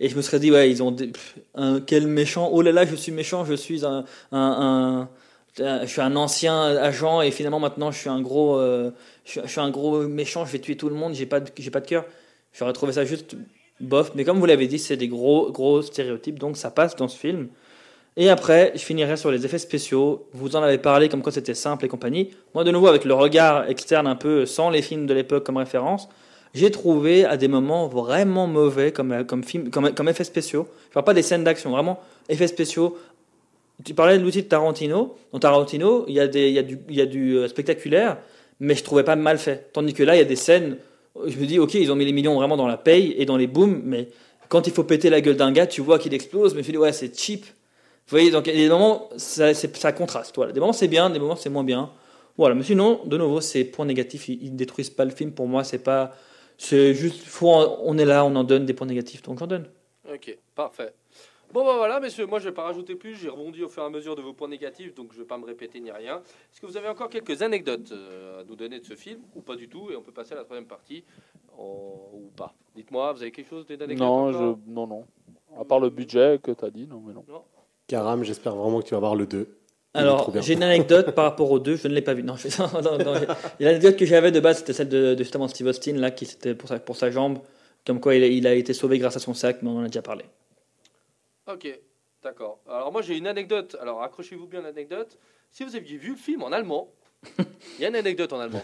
et 0.00 0.08
je 0.08 0.16
me 0.16 0.22
serais 0.22 0.38
dit, 0.38 0.50
ouais, 0.50 0.70
ils 0.70 0.82
ont 0.82 0.92
des- 0.92 1.12
quel 1.86 2.06
méchant, 2.06 2.50
oh 2.52 2.62
là 2.62 2.72
là, 2.72 2.86
je 2.86 2.94
suis 2.94 3.12
méchant, 3.12 3.44
je 3.44 3.54
suis 3.54 3.82
un, 3.84 4.04
je 5.58 5.86
suis 5.86 6.00
un 6.00 6.16
ancien 6.16 6.62
agent 6.62 7.22
et 7.22 7.30
finalement 7.30 7.60
maintenant 7.60 7.90
je 7.90 7.98
suis 7.98 8.10
un 8.10 8.20
gros, 8.20 8.58
euh, 8.58 8.90
je, 9.24 9.40
suis- 9.46 9.60
un 9.60 9.70
gros 9.70 10.06
méchant, 10.06 10.44
je 10.44 10.52
vais 10.52 10.60
tuer 10.60 10.76
tout 10.76 10.88
le 10.88 10.94
monde, 10.94 11.14
j'ai 11.14 11.26
pas, 11.26 11.40
pas 11.40 11.80
de 11.80 11.86
cœur. 11.86 12.04
J'aurais 12.52 12.72
trouvé 12.72 12.92
ça 12.92 13.04
juste 13.04 13.36
bof, 13.80 14.12
mais 14.14 14.24
comme 14.24 14.38
vous 14.38 14.46
l'avez 14.46 14.66
dit, 14.66 14.78
c'est 14.78 14.96
des 14.96 15.08
gros, 15.08 15.50
gros 15.50 15.82
stéréotypes, 15.82 16.38
donc 16.38 16.56
ça 16.56 16.70
passe 16.70 16.96
dans 16.96 17.08
ce 17.08 17.18
film. 17.18 17.48
Et 18.18 18.30
après, 18.30 18.72
je 18.74 18.80
finirai 18.80 19.18
sur 19.18 19.30
les 19.30 19.44
effets 19.44 19.58
spéciaux. 19.58 20.26
Vous 20.32 20.56
en 20.56 20.62
avez 20.62 20.78
parlé 20.78 21.10
comme 21.10 21.22
quoi 21.22 21.32
c'était 21.32 21.54
simple 21.54 21.84
et 21.84 21.88
compagnie. 21.88 22.30
Moi, 22.54 22.64
de 22.64 22.70
nouveau, 22.70 22.86
avec 22.86 23.04
le 23.04 23.12
regard 23.12 23.68
externe 23.68 24.06
un 24.06 24.16
peu, 24.16 24.46
sans 24.46 24.70
les 24.70 24.80
films 24.80 25.06
de 25.06 25.12
l'époque 25.12 25.44
comme 25.44 25.58
référence, 25.58 26.08
j'ai 26.54 26.70
trouvé 26.70 27.26
à 27.26 27.36
des 27.36 27.48
moments 27.48 27.86
vraiment 27.88 28.46
mauvais 28.46 28.90
comme, 28.90 29.26
comme, 29.26 29.44
film, 29.44 29.68
comme, 29.68 29.92
comme 29.92 30.08
effets 30.08 30.24
spéciaux. 30.24 30.66
Je 30.88 30.94
parle 30.94 31.04
pas 31.04 31.12
des 31.12 31.20
scènes 31.20 31.44
d'action, 31.44 31.70
vraiment 31.70 32.00
effets 32.30 32.46
spéciaux. 32.46 32.96
Tu 33.84 33.92
parlais 33.92 34.18
de 34.18 34.24
l'outil 34.24 34.42
de 34.42 34.48
Tarantino. 34.48 35.18
Dans 35.32 35.38
Tarantino, 35.38 36.06
il 36.08 36.14
y 36.14 36.20
a, 36.20 36.24
y 36.24 36.64
du, 36.64 36.78
y 36.88 37.00
a 37.02 37.06
du 37.06 37.36
euh, 37.36 37.48
spectaculaire, 37.48 38.16
mais 38.58 38.74
je 38.74 38.82
trouvais 38.82 39.04
pas 39.04 39.16
mal 39.16 39.36
fait. 39.36 39.68
Tandis 39.74 39.92
que 39.92 40.02
là, 40.02 40.14
il 40.14 40.18
y 40.18 40.22
a 40.22 40.24
des 40.24 40.36
scènes, 40.36 40.78
je 41.26 41.38
me 41.38 41.46
dis, 41.46 41.58
ok, 41.58 41.74
ils 41.74 41.90
ont 41.90 41.96
mis 41.96 42.04
les 42.04 42.12
millions 42.12 42.34
vraiment 42.34 42.56
dans 42.56 42.66
la 42.66 42.76
paye 42.76 43.14
et 43.16 43.24
dans 43.24 43.36
les 43.36 43.46
booms, 43.46 43.80
mais 43.84 44.08
quand 44.48 44.66
il 44.66 44.72
faut 44.72 44.84
péter 44.84 45.10
la 45.10 45.20
gueule 45.20 45.36
d'un 45.36 45.52
gars, 45.52 45.66
tu 45.66 45.80
vois 45.80 45.98
qu'il 45.98 46.14
explose, 46.14 46.54
mais 46.54 46.62
dis, 46.62 46.76
ouais, 46.76 46.92
c'est 46.92 47.18
cheap. 47.18 47.44
Vous 47.44 48.10
voyez, 48.10 48.30
donc 48.30 48.46
il 48.46 48.54
y 48.54 48.60
a 48.60 48.62
des 48.64 48.68
moments, 48.68 49.08
ça, 49.16 49.52
ça 49.52 49.92
contraste. 49.92 50.36
Voilà. 50.36 50.52
Des 50.52 50.60
moments, 50.60 50.72
c'est 50.72 50.88
bien, 50.88 51.10
des 51.10 51.18
moments, 51.18 51.34
c'est 51.34 51.50
moins 51.50 51.64
bien. 51.64 51.90
Voilà, 52.36 52.54
mais 52.54 52.62
sinon, 52.62 53.00
de 53.04 53.16
nouveau, 53.16 53.40
c'est 53.40 53.64
point 53.64 53.86
négatif. 53.86 54.28
Ils, 54.28 54.44
ils 54.44 54.54
détruisent 54.54 54.90
pas 54.90 55.04
le 55.04 55.10
film. 55.10 55.32
Pour 55.32 55.48
moi, 55.48 55.64
c'est 55.64 55.78
pas. 55.82 56.14
C'est 56.58 56.94
juste, 56.94 57.22
faut 57.24 57.48
on 57.48 57.98
est 57.98 58.04
là, 58.04 58.24
on 58.24 58.34
en 58.36 58.44
donne 58.44 58.64
des 58.64 58.72
points 58.72 58.86
négatifs, 58.86 59.22
donc 59.22 59.38
j'en 59.38 59.46
donne. 59.46 59.66
Ok, 60.12 60.38
parfait. 60.54 60.92
Bon 61.52 61.64
bah 61.64 61.74
voilà 61.76 62.00
messieurs, 62.00 62.26
moi 62.26 62.38
je 62.38 62.46
vais 62.48 62.54
pas 62.54 62.64
rajouter 62.64 62.96
plus, 62.96 63.14
j'ai 63.14 63.28
rebondi 63.28 63.62
au 63.62 63.68
fur 63.68 63.82
et 63.82 63.86
à 63.86 63.88
mesure 63.88 64.14
de 64.16 64.20
vos 64.20 64.32
points 64.34 64.48
négatifs, 64.48 64.94
donc 64.94 65.12
je 65.12 65.18
vais 65.20 65.24
pas 65.24 65.38
me 65.38 65.46
répéter 65.46 65.80
ni 65.80 65.90
rien. 65.90 66.16
Est-ce 66.52 66.60
que 66.60 66.66
vous 66.66 66.76
avez 66.76 66.88
encore 66.88 67.08
quelques 67.08 67.40
anecdotes 67.40 67.92
euh, 67.92 68.40
à 68.40 68.44
nous 68.44 68.56
donner 68.56 68.78
de 68.80 68.84
ce 68.84 68.94
film 68.94 69.20
ou 69.34 69.40
pas 69.40 69.56
du 69.56 69.68
tout 69.68 69.90
Et 69.90 69.96
on 69.96 70.02
peut 70.02 70.12
passer 70.12 70.32
à 70.34 70.36
la 70.36 70.44
troisième 70.44 70.66
partie 70.66 71.04
en- 71.56 72.10
ou 72.12 72.30
pas? 72.36 72.52
Dites-moi, 72.74 73.12
vous 73.12 73.22
avez 73.22 73.30
quelque 73.30 73.48
chose 73.48 73.66
d'anecdote 73.66 73.98
Non, 73.98 74.32
je... 74.32 74.70
non, 74.70 74.86
non. 74.86 75.04
À 75.58 75.64
part 75.64 75.80
le 75.80 75.88
budget 75.88 76.38
que 76.42 76.50
tu 76.50 76.64
as 76.64 76.70
dit, 76.70 76.86
non, 76.86 77.00
mais 77.06 77.14
non. 77.14 77.24
Karam, 77.86 78.22
j'espère 78.24 78.54
vraiment 78.54 78.80
que 78.82 78.86
tu 78.88 78.94
vas 78.94 79.00
voir 79.00 79.14
le 79.14 79.26
2. 79.26 79.38
Il 79.38 80.00
est 80.00 80.04
trop 80.04 80.30
Alors, 80.30 80.42
j'ai 80.42 80.52
une 80.54 80.62
anecdote 80.62 81.12
par 81.14 81.24
rapport 81.24 81.50
aux 81.50 81.58
deux, 81.58 81.76
je 81.76 81.88
ne 81.88 81.94
l'ai 81.94 82.02
pas 82.02 82.12
vu. 82.12 82.22
Non, 82.22 82.36
je 82.36 82.48
fais 82.48 82.62
non, 82.82 82.98
non, 82.98 83.14
L'anecdote 83.60 83.96
que 83.96 84.04
j'avais 84.04 84.30
de 84.30 84.40
base, 84.40 84.58
c'était 84.58 84.74
celle 84.74 84.90
de, 84.90 85.14
de 85.14 85.18
justement 85.22 85.48
Steve 85.48 85.68
Austin, 85.68 85.94
là, 85.94 86.10
qui 86.10 86.26
c'était 86.26 86.54
pour 86.54 86.68
sa, 86.68 86.78
pour 86.80 86.96
sa 86.96 87.10
jambe, 87.10 87.38
comme 87.86 88.00
quoi 88.00 88.14
il 88.14 88.22
a, 88.22 88.26
il 88.26 88.46
a 88.46 88.52
été 88.54 88.74
sauvé 88.74 88.98
grâce 88.98 89.16
à 89.16 89.20
son 89.20 89.32
sac, 89.32 89.62
mais 89.62 89.70
on 89.70 89.78
en 89.78 89.84
a 89.84 89.86
déjà 89.86 90.02
parlé. 90.02 90.24
Ok, 91.50 91.68
d'accord. 92.22 92.58
Alors 92.68 92.90
moi 92.92 93.02
j'ai 93.02 93.16
une 93.16 93.26
anecdote, 93.26 93.76
alors 93.80 94.02
accrochez-vous 94.02 94.46
bien 94.46 94.60
à 94.60 94.64
l'anecdote. 94.64 95.18
Si 95.52 95.64
vous 95.64 95.76
aviez 95.76 95.96
vu 95.96 96.10
le 96.10 96.16
film 96.16 96.42
en 96.42 96.52
allemand, 96.52 96.88
il 97.38 97.80
y 97.80 97.84
a 97.84 97.88
une 97.88 97.96
anecdote 97.96 98.32
en 98.32 98.40
allemand. 98.40 98.62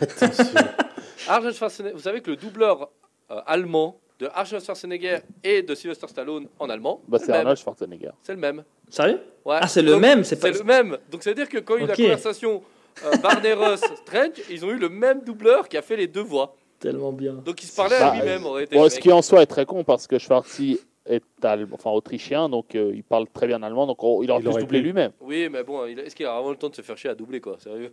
Arnold 1.28 1.54
Schwarzenegger, 1.54 1.94
vous 1.94 2.02
savez 2.02 2.20
que 2.20 2.30
le 2.30 2.36
doubleur 2.36 2.90
euh, 3.30 3.40
allemand 3.46 4.00
de 4.18 4.28
Arnold 4.34 4.62
Schwarzenegger 4.64 5.18
et 5.44 5.62
de 5.62 5.74
Sylvester 5.74 6.08
Stallone 6.08 6.48
en 6.58 6.68
allemand, 6.68 7.00
Bah, 7.08 7.18
c'est. 7.18 7.32
Arnold 7.32 7.56
Schwarzenegger. 7.58 8.10
C'est 8.22 8.32
le 8.32 8.38
même. 8.40 8.64
Sérieux? 8.88 9.20
Ouais. 9.44 9.58
Ah, 9.60 9.68
c'est 9.68 9.82
le 9.82 9.92
Donc, 9.92 10.00
même, 10.00 10.24
c'est 10.24 10.36
pas. 10.40 10.52
C'est 10.52 10.58
le 10.58 10.64
même. 10.64 10.98
Donc 11.10 11.22
ça 11.22 11.30
veut 11.30 11.36
dire 11.36 11.48
que 11.48 11.58
quand 11.58 11.76
il 11.76 11.82
y 11.82 11.84
a 11.84 11.88
eu 11.88 11.90
Ok. 11.92 11.98
la 11.98 12.04
conversation 12.04 12.62
euh, 13.04 13.16
Barney 13.18 13.52
Ross 13.52 13.80
Strange, 14.06 14.42
ils 14.50 14.64
ont 14.64 14.70
eu 14.70 14.76
le 14.78 14.88
même 14.88 15.22
doubleur 15.22 15.68
qui 15.68 15.76
a 15.76 15.82
fait 15.82 15.96
les 15.96 16.08
deux 16.08 16.20
voix. 16.22 16.56
Tellement 16.80 17.12
bien. 17.12 17.34
Donc 17.34 17.62
il 17.62 17.66
se 17.66 17.76
parlait 17.76 17.98
Bah, 18.00 18.10
à 18.10 18.16
lui-même. 18.16 18.44
en 18.44 18.52
réalité, 18.52 18.76
Bon, 18.76 18.82
le 18.84 18.90
ce 18.90 18.96
mec. 18.96 19.02
qui 19.04 19.12
en 19.12 19.22
soi 19.22 19.42
est 19.42 19.46
très 19.46 19.64
con 19.64 19.84
parce 19.84 20.06
que 20.08 20.18
Schwarzy 20.18 20.80
est 21.06 21.22
allemand- 21.44 21.74
enfin, 21.74 21.90
autrichien, 21.90 22.48
donc 22.48 22.74
euh, 22.74 22.92
il 22.94 23.02
parle 23.04 23.26
très 23.28 23.46
bien 23.46 23.62
allemand, 23.62 23.86
donc 23.86 24.02
oh, 24.02 24.22
il 24.22 24.30
aurait 24.30 24.40
Il 24.42 24.46
pu 24.48 24.52
se 24.54 24.58
doubler 24.60 24.80
lui-même. 24.80 25.12
Oui, 25.20 25.48
mais 25.50 25.62
bon, 25.64 25.86
il- 25.86 25.98
est-ce 25.98 26.14
qu'il 26.14 26.26
a 26.26 26.32
vraiment 26.32 26.50
le 26.50 26.56
temps 26.56 26.68
de 26.68 26.74
se 26.74 26.82
faire 26.82 26.96
chier 26.96 27.10
à 27.10 27.14
doubler 27.14 27.40
quoi 27.40 27.58
Sérieux? 27.58 27.92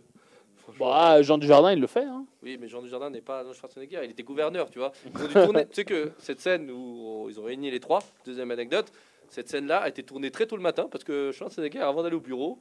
Bah, 0.78 1.20
Jean 1.22 1.36
Dujardin, 1.36 1.72
il 1.72 1.80
le 1.80 1.88
fait. 1.88 2.04
Hein. 2.04 2.24
Oui, 2.44 2.56
mais 2.60 2.68
Jean 2.68 2.80
Dujardin 2.80 3.10
n'est 3.10 3.20
pas 3.20 3.38
Arnold 3.38 3.56
Schwarzenegger, 3.56 4.00
il 4.04 4.10
était 4.12 4.22
gouverneur, 4.22 4.70
tu 4.70 4.78
vois. 4.78 4.92
Ils 5.04 5.20
ont 5.22 5.26
dû 5.26 5.34
tourner. 5.34 5.66
tu 5.66 5.74
sais 5.74 5.84
que 5.84 6.12
cette 6.18 6.40
scène 6.40 6.70
où 6.70 7.26
ils 7.28 7.40
ont 7.40 7.44
réuni 7.44 7.70
les 7.70 7.80
trois, 7.80 8.00
deuxième 8.24 8.50
anecdote, 8.52 8.92
cette 9.28 9.48
scène-là 9.48 9.78
a 9.78 9.88
été 9.88 10.02
tournée 10.04 10.30
très 10.30 10.46
tôt 10.46 10.56
le 10.56 10.62
matin 10.62 10.86
parce 10.90 11.02
que 11.04 11.32
Schwarzenegger, 11.32 11.80
avant 11.80 12.02
d'aller 12.04 12.16
au 12.16 12.20
bureau, 12.20 12.58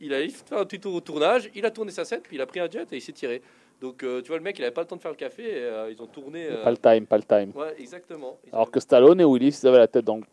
il 0.00 0.14
a 0.14 0.18
fait 0.28 0.54
un 0.54 0.64
petit 0.64 0.78
tour 0.78 0.94
au 0.94 1.00
tournage, 1.00 1.50
il 1.56 1.66
a 1.66 1.72
tourné 1.72 1.90
sa 1.90 2.04
scène, 2.04 2.20
puis 2.22 2.36
il 2.36 2.40
a 2.40 2.46
pris 2.46 2.60
un 2.60 2.70
jet 2.70 2.92
et 2.92 2.96
il 2.96 3.00
s'est 3.02 3.12
tiré. 3.12 3.42
Donc, 3.80 4.02
euh, 4.02 4.20
tu 4.22 4.28
vois, 4.28 4.38
le 4.38 4.42
mec, 4.42 4.58
il 4.58 4.62
avait 4.64 4.72
pas 4.74 4.80
le 4.80 4.86
temps 4.88 4.96
de 4.96 5.00
faire 5.00 5.12
le 5.12 5.16
café 5.16 5.42
et 5.44 5.62
euh, 5.62 5.90
ils 5.90 6.02
ont 6.02 6.06
tourné. 6.06 6.46
euh, 6.50 6.64
Pas 6.64 6.70
le 6.72 6.76
time, 6.78 7.06
pas 7.06 7.16
le 7.16 7.22
time. 7.22 7.52
Ouais, 7.54 7.74
exactement. 7.78 8.38
Ils 8.46 8.52
Alors 8.52 8.70
que 8.70 8.80
Stallone 8.80 9.20
et 9.20 9.24
Willis, 9.24 9.60
ils 9.62 9.66
avaient 9.68 9.78
la 9.78 9.86
tête 9.86 10.04
dans 10.04 10.16
le... 10.16 10.24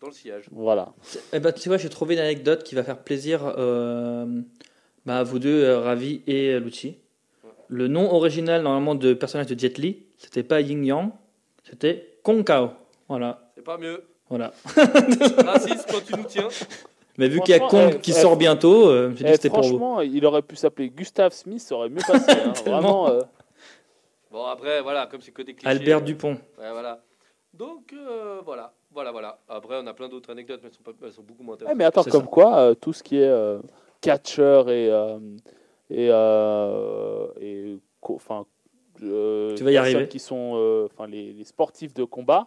Dans 0.00 0.08
le 0.08 0.12
sillage. 0.12 0.46
Voilà. 0.50 0.92
Eh 1.32 1.38
ben, 1.38 1.52
tu 1.52 1.68
vois, 1.68 1.78
j'ai 1.78 1.88
trouvé 1.88 2.14
une 2.14 2.20
anecdote 2.20 2.64
qui 2.64 2.74
va 2.74 2.82
faire 2.82 2.98
plaisir 2.98 3.54
euh, 3.56 4.26
bah, 5.06 5.18
à 5.18 5.22
vous 5.22 5.38
deux, 5.38 5.62
euh, 5.62 5.78
Ravi 5.80 6.22
et 6.26 6.48
euh, 6.54 6.58
Lucci. 6.58 6.98
Le 7.68 7.86
nom 7.86 8.12
original, 8.12 8.62
normalement, 8.62 8.96
de 8.96 9.14
personnage 9.14 9.46
de 9.46 9.56
Jet 9.58 9.78
Li, 9.78 10.02
c'était 10.18 10.42
pas 10.42 10.60
Yin 10.60 10.84
Yang, 10.84 11.12
c'était 11.62 12.18
Kong 12.24 12.44
Kao. 12.44 12.70
Voilà. 13.08 13.52
C'est 13.54 13.62
pas 13.62 13.78
mieux. 13.78 14.02
voilà. 14.28 14.52
Raciste 15.46 15.86
quand 15.90 16.04
tu 16.04 16.14
nous 16.16 16.24
tiens. 16.24 16.48
Mais 17.18 17.28
vu 17.28 17.40
qu'il 17.42 17.54
y 17.54 17.58
a 17.58 17.60
Kong 17.60 17.92
eh, 17.96 18.00
qui 18.00 18.10
eh, 18.12 18.14
sort 18.14 18.36
bientôt, 18.36 18.88
euh, 18.88 19.12
Eh, 19.20 19.32
c'était 19.32 19.48
pour 19.50 19.58
vous. 19.60 19.64
franchement, 19.68 20.00
il 20.00 20.24
aurait 20.24 20.42
pu 20.42 20.56
s'appeler 20.56 20.88
Gustav 20.90 21.32
Smith, 21.32 21.60
ça 21.60 21.74
aurait 21.74 21.88
mieux 21.90 22.00
passé. 22.06 22.30
hein. 22.32 22.52
Vraiment. 22.66 23.08
euh, 23.08 23.20
Bon, 24.30 24.44
après, 24.46 24.80
voilà, 24.80 25.06
comme 25.06 25.20
c'est 25.20 25.30
que 25.32 25.42
des 25.42 25.54
clichés. 25.54 25.68
Albert 25.68 25.98
euh, 25.98 26.00
Dupont. 26.00 26.38
Ouais, 26.58 26.70
voilà. 26.72 27.02
Donc, 27.52 27.92
euh, 27.92 28.40
voilà. 28.44 28.72
Voilà, 28.90 29.12
voilà. 29.12 29.38
Après, 29.48 29.76
on 29.82 29.86
a 29.86 29.92
plein 29.94 30.08
d'autres 30.08 30.30
anecdotes, 30.30 30.60
mais 30.62 30.68
elles 30.70 30.74
sont, 30.74 30.82
pas- 30.82 30.92
elles 31.06 31.12
sont 31.12 31.22
beaucoup 31.22 31.42
moins 31.42 31.54
eh, 31.56 31.62
intéressantes. 31.64 31.78
mais 31.78 31.84
attends, 31.84 32.04
comme 32.04 32.22
ça. 32.22 32.26
quoi, 32.28 32.58
euh, 32.58 32.74
tout 32.74 32.92
ce 32.94 33.02
qui 33.02 33.18
est 33.18 33.28
euh, 33.28 33.58
catcheur 34.00 34.70
et. 34.70 34.90
euh, 34.90 35.18
et, 35.90 36.08
euh, 36.10 37.26
et 37.38 37.76
enfin, 38.02 38.46
euh, 39.02 39.54
Tu 39.54 39.62
vas 39.64 39.72
y 39.72 39.76
arriver. 39.76 40.08
qui 40.08 40.18
sont 40.18 40.52
euh, 40.56 40.86
enfin 40.90 41.06
les, 41.06 41.34
les 41.34 41.44
sportifs 41.44 41.92
de 41.92 42.04
combat 42.04 42.46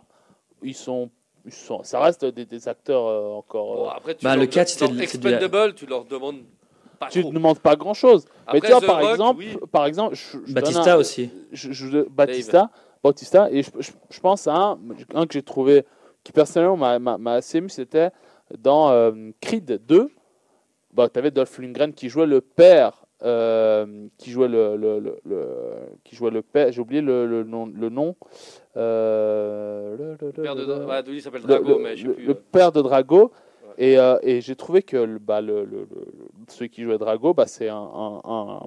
ils 0.64 0.74
sont, 0.74 1.12
sont 1.52 1.84
ça 1.84 2.00
reste 2.00 2.26
des, 2.26 2.46
des 2.46 2.68
acteurs 2.68 3.06
euh, 3.08 3.30
encore 3.30 3.76
Bon, 3.76 3.86
euh, 3.88 3.90
après, 3.96 4.16
tu 4.16 4.24
Bah, 4.24 4.32
leur 4.36 4.42
le 4.42 4.48
de- 4.48 4.54
catch, 4.54 4.70
c'était 4.70 5.04
Expendable, 5.04 5.74
tu 5.76 5.86
leur 5.86 6.06
demandes 6.06 6.42
pas 7.00 7.08
tu 7.10 7.24
ne 7.26 7.32
demandes 7.32 7.60
pas 7.60 7.76
grand 7.76 7.94
chose 7.94 8.26
mais 8.54 8.60
Après, 8.60 8.62
tu 8.62 8.68
vois 8.72 8.82
The 8.82 8.86
par 8.86 9.02
Rock, 9.02 9.12
exemple 9.12 9.40
oui. 9.40 9.58
par 9.72 9.86
exemple 9.86 10.16
je, 10.16 10.38
je 10.46 10.54
Batista 10.54 10.94
un- 10.94 10.98
aussi. 10.98 11.30
je, 11.52 11.72
je- 11.74 12.08
Batista, 12.10 12.70
Batista, 13.04 13.50
et 13.52 13.64
je, 13.64 13.70
je, 13.80 13.92
je 14.10 14.20
pense 14.20 14.48
à 14.48 14.56
un, 14.56 14.80
un 15.14 15.26
que 15.28 15.34
j'ai 15.34 15.44
trouvé 15.44 15.84
qui 16.24 16.32
personnellement 16.32 16.78
m'a- 17.00 17.34
assez 17.34 17.58
ému, 17.60 17.70
c'était 17.70 18.10
dans 18.58 18.90
euh, 18.92 19.12
Creed 19.42 19.82
2. 19.88 20.10
Bah, 20.94 21.10
tu 21.10 21.20
avais 21.20 21.30
Dolph 21.32 21.58
Lundgren 21.60 21.94
qui 21.94 22.08
jouait 22.10 22.26
le 22.26 22.40
père, 22.42 23.04
euh, 23.22 24.08
qui 24.18 24.32
jouait 24.32 24.48
le, 24.48 24.76
le, 24.78 25.00
le, 25.00 25.20
le- 25.26 25.48
qui 26.04 26.16
jouait 26.16 26.32
le 26.32 26.42
père. 26.42 26.72
J'ai 26.72 26.80
oublié 26.82 27.02
le, 27.02 27.28
le 27.28 27.44
nom, 27.44 27.66
le 27.68 27.90
nom. 27.90 28.16
Euh, 28.78 29.96
le, 29.98 30.32
père 30.32 30.56
de, 30.56 31.20
s'appelle 31.20 31.42
Drago, 31.42 31.78
le- 31.78 31.84
mais 31.84 31.96
je 31.96 32.02
sais 32.04 32.08
le- 32.08 32.14
plus. 32.14 32.26
le 32.26 32.32
euh. 32.32 32.42
père 32.52 32.72
de 32.72 32.82
Drago. 32.82 33.32
Et, 33.78 33.98
euh, 34.00 34.18
et 34.24 34.40
j'ai 34.40 34.56
trouvé 34.56 34.84
que 34.84 34.96
le, 34.96 35.20
bah, 35.20 35.42
le, 35.42 35.66
le- 35.66 35.82
le- 35.92 36.08
celui 36.48 36.70
qui 36.70 36.84
jouait 36.84 36.98
Drago, 36.98 37.34
bah, 37.34 37.46
c'est 37.46 37.68
un, 37.68 37.76
un, 37.76 38.22
un- 38.24 38.56
un 38.56 38.60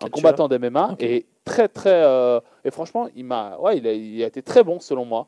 Catcheur. 0.00 0.10
combattant 0.10 0.48
d'MMA 0.48 0.96
et 0.98 1.26
très 1.44 1.68
très 1.68 2.02
euh, 2.04 2.40
et 2.64 2.70
franchement 2.70 3.08
il 3.16 3.24
m'a 3.24 3.56
ouais 3.60 3.78
il 3.78 3.86
a, 3.86 3.92
il 3.94 4.22
a 4.22 4.26
été 4.26 4.42
très 4.42 4.62
bon 4.62 4.78
selon 4.80 5.04
moi 5.06 5.26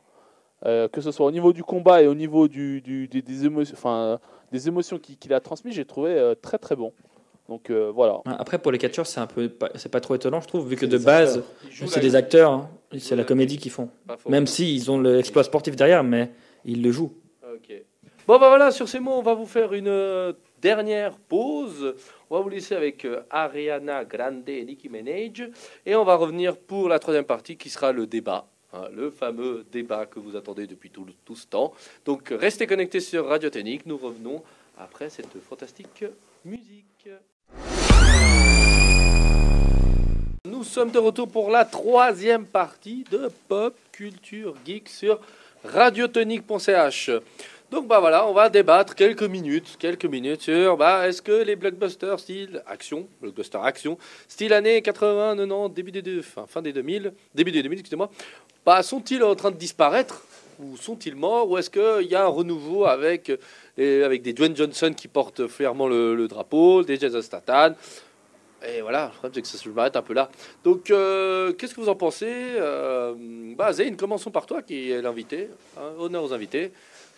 Euh, 0.65 0.87
que 0.89 0.99
ce 1.01 1.11
soit 1.11 1.25
au 1.25 1.31
niveau 1.31 1.53
du 1.53 1.63
combat 1.63 2.01
et 2.03 2.07
au 2.07 2.13
niveau 2.13 2.47
du, 2.49 2.81
du- 2.81 3.07
des, 3.07 3.21
des 3.21 3.45
émotions 3.45 3.73
enfin 3.77 4.19
des 4.51 4.67
émotions 4.67 4.99
qu'il 4.99 5.17
qu'il 5.17 5.33
a 5.33 5.39
transmis 5.39 5.71
j'ai 5.71 5.85
trouvé 5.85 6.11
euh, 6.11 6.35
très 6.35 6.57
très 6.59 6.75
bon 6.75 6.91
donc 7.47 7.69
euh, 7.71 7.89
voilà 7.95 8.19
Après, 8.37 8.59
pour 8.59 8.71
les 8.71 8.77
catcheurs, 8.77 9.07
c'est 9.07 9.19
un 9.21 9.25
peu, 9.25 9.49
c'est 9.75 9.89
pas 9.89 10.01
trop 10.01 10.13
étonnant, 10.13 10.39
je 10.39 10.47
trouve, 10.47 10.67
vu 10.67 10.75
que 10.75 10.85
de 10.85 10.99
base, 10.99 11.41
c'est 11.87 11.99
des 11.99 12.15
acteurs, 12.15 12.51
hein. 12.51 12.69
C'est 12.97 13.15
la 13.15 13.23
comédie 13.23 13.57
qu'ils 13.57 13.71
font. 13.71 13.89
Même 14.27 14.47
s'ils 14.47 14.89
ont 14.89 14.99
l'exploit 14.99 15.43
sportif 15.43 15.75
derrière, 15.75 16.03
mais 16.03 16.31
ils 16.65 16.81
le 16.81 16.91
jouent. 16.91 17.13
Ok. 17.43 17.73
Bon, 18.27 18.39
bah 18.39 18.49
voilà, 18.49 18.71
sur 18.71 18.87
ces 18.87 18.99
mots, 18.99 19.13
on 19.13 19.21
va 19.21 19.33
vous 19.33 19.45
faire 19.47 19.73
une 19.73 19.87
euh, 19.87 20.33
dernière 20.61 21.17
pause. 21.17 21.95
On 22.29 22.37
va 22.37 22.41
vous 22.41 22.49
laisser 22.49 22.75
avec 22.75 23.05
euh, 23.05 23.21
Ariana 23.29 24.05
Grande 24.05 24.47
et 24.47 24.63
Nicki 24.63 24.87
Minaj. 24.89 25.49
Et 25.85 25.95
on 25.95 26.03
va 26.03 26.15
revenir 26.15 26.55
pour 26.57 26.89
la 26.89 26.99
troisième 26.99 27.25
partie 27.25 27.57
qui 27.57 27.69
sera 27.69 27.91
le 27.91 28.05
débat. 28.05 28.47
hein, 28.73 28.87
le 28.95 29.09
fameux 29.09 29.65
débat 29.71 30.05
que 30.05 30.19
vous 30.19 30.35
attendez 30.35 30.67
depuis 30.67 30.91
tout, 30.91 31.07
tout 31.25 31.35
ce 31.35 31.47
temps. 31.47 31.73
Donc 32.05 32.29
restez 32.29 32.67
connectés 32.67 32.99
sur 32.99 33.25
Radio 33.27 33.49
Technique. 33.49 33.85
Nous 33.85 33.97
revenons 33.97 34.43
après 34.77 35.09
cette 35.09 35.39
fantastique 35.41 36.05
musique. 36.45 37.09
Nous 40.45 40.63
sommes 40.63 40.91
de 40.91 40.99
retour 40.99 41.27
pour 41.27 41.49
la 41.49 41.65
troisième 41.65 42.45
partie 42.45 43.03
de 43.11 43.29
Pop 43.49 43.75
Culture 43.91 44.55
Geek 44.65 44.87
sur 44.87 45.19
radiotonique.ch. 45.65 47.11
Donc 47.71 47.87
bah 47.87 47.99
voilà, 47.99 48.25
on 48.25 48.33
va 48.33 48.49
débattre 48.49 48.95
quelques 48.95 49.23
minutes, 49.23 49.75
quelques 49.77 50.05
minutes 50.05 50.41
sur 50.43 50.77
bah 50.77 51.07
est-ce 51.07 51.21
que 51.21 51.43
les 51.43 51.55
blockbusters 51.55 52.19
style 52.19 52.63
action, 52.65 53.05
blockbuster 53.21 53.59
action, 53.61 53.97
style 54.27 54.53
années 54.53 54.81
80, 54.81 55.35
90, 55.35 55.73
début 55.75 55.91
des 55.91 56.01
deux, 56.01 56.21
fin, 56.21 56.45
fin 56.47 56.61
des 56.61 56.71
2000, 56.73 57.11
début 57.35 57.51
des 57.51 57.61
2000, 57.61 57.79
excusez-moi, 57.79 58.09
bah 58.65 58.81
sont-ils 58.81 59.21
en 59.23 59.35
train 59.35 59.51
de 59.51 59.57
disparaître 59.57 60.23
ou 60.59 60.77
sont-ils 60.77 61.15
morts 61.15 61.49
ou 61.49 61.57
est-ce 61.57 61.69
qu'il 61.69 62.09
y 62.09 62.15
a 62.15 62.23
un 62.23 62.27
renouveau 62.27 62.85
avec 62.85 63.31
les- 63.77 64.03
avec 64.03 64.21
des 64.23 64.33
Dwayne 64.33 64.55
Johnson 64.55 64.93
qui 64.95 65.07
portent 65.07 65.47
fièrement 65.47 65.87
le, 65.87 66.15
le 66.15 66.27
drapeau, 66.27 66.83
des 66.83 66.97
Jason 66.97 67.21
Statham 67.21 67.75
et 68.67 68.81
voilà, 68.81 69.05
le 69.05 69.11
problème 69.11 69.31
c'est 69.35 69.41
que 69.41 69.47
ça 69.47 69.57
se 69.57 69.69
m'arrête 69.69 69.95
un 69.95 70.01
peu 70.01 70.13
là. 70.13 70.29
Donc, 70.63 70.91
euh, 70.91 71.53
qu'est-ce 71.53 71.73
que 71.73 71.81
vous 71.81 71.89
en 71.89 71.95
pensez 71.95 72.27
euh, 72.29 73.13
bah, 73.55 73.71
Zane, 73.73 73.95
commençons 73.95 74.31
par 74.31 74.45
toi 74.45 74.61
qui 74.61 74.91
est 74.91 75.01
l'invité. 75.01 75.49
hein, 75.77 75.91
honneur 75.97 76.23
aux 76.23 76.33
invités. 76.33 76.71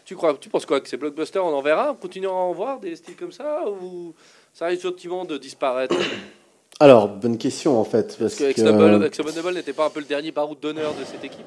Tu, 0.06 0.16
crois, 0.16 0.36
tu 0.40 0.50
penses 0.50 0.66
quoi 0.66 0.82
que 0.82 0.90
ces 0.90 0.98
blockbusters, 0.98 1.46
on 1.46 1.54
en 1.54 1.62
verra 1.62 1.92
On 1.92 1.96
continuera 1.96 2.34
à 2.34 2.44
en 2.44 2.54
voir 2.54 2.80
des 2.80 2.96
styles 2.96 3.16
comme 3.16 3.32
ça 3.32 3.64
Ou 3.70 4.14
ça 4.54 4.66
risque 4.66 4.86
effectivement 4.86 5.26
de 5.26 5.38
disparaître 5.38 5.96
Alors, 6.80 7.08
bonne 7.08 7.38
question 7.38 7.80
en 7.80 7.84
fait. 7.84 8.18
Parce 8.18 8.36
Parce 8.36 8.36
que 8.36 8.54
que, 8.54 9.52
n'était 9.52 9.74
pas 9.74 9.86
un 9.86 9.90
peu 9.90 10.00
le 10.00 10.06
dernier 10.06 10.32
baroud 10.32 10.60
d'honneur 10.60 10.94
de 10.96 11.06
cette 11.06 11.24
équipe? 11.24 11.46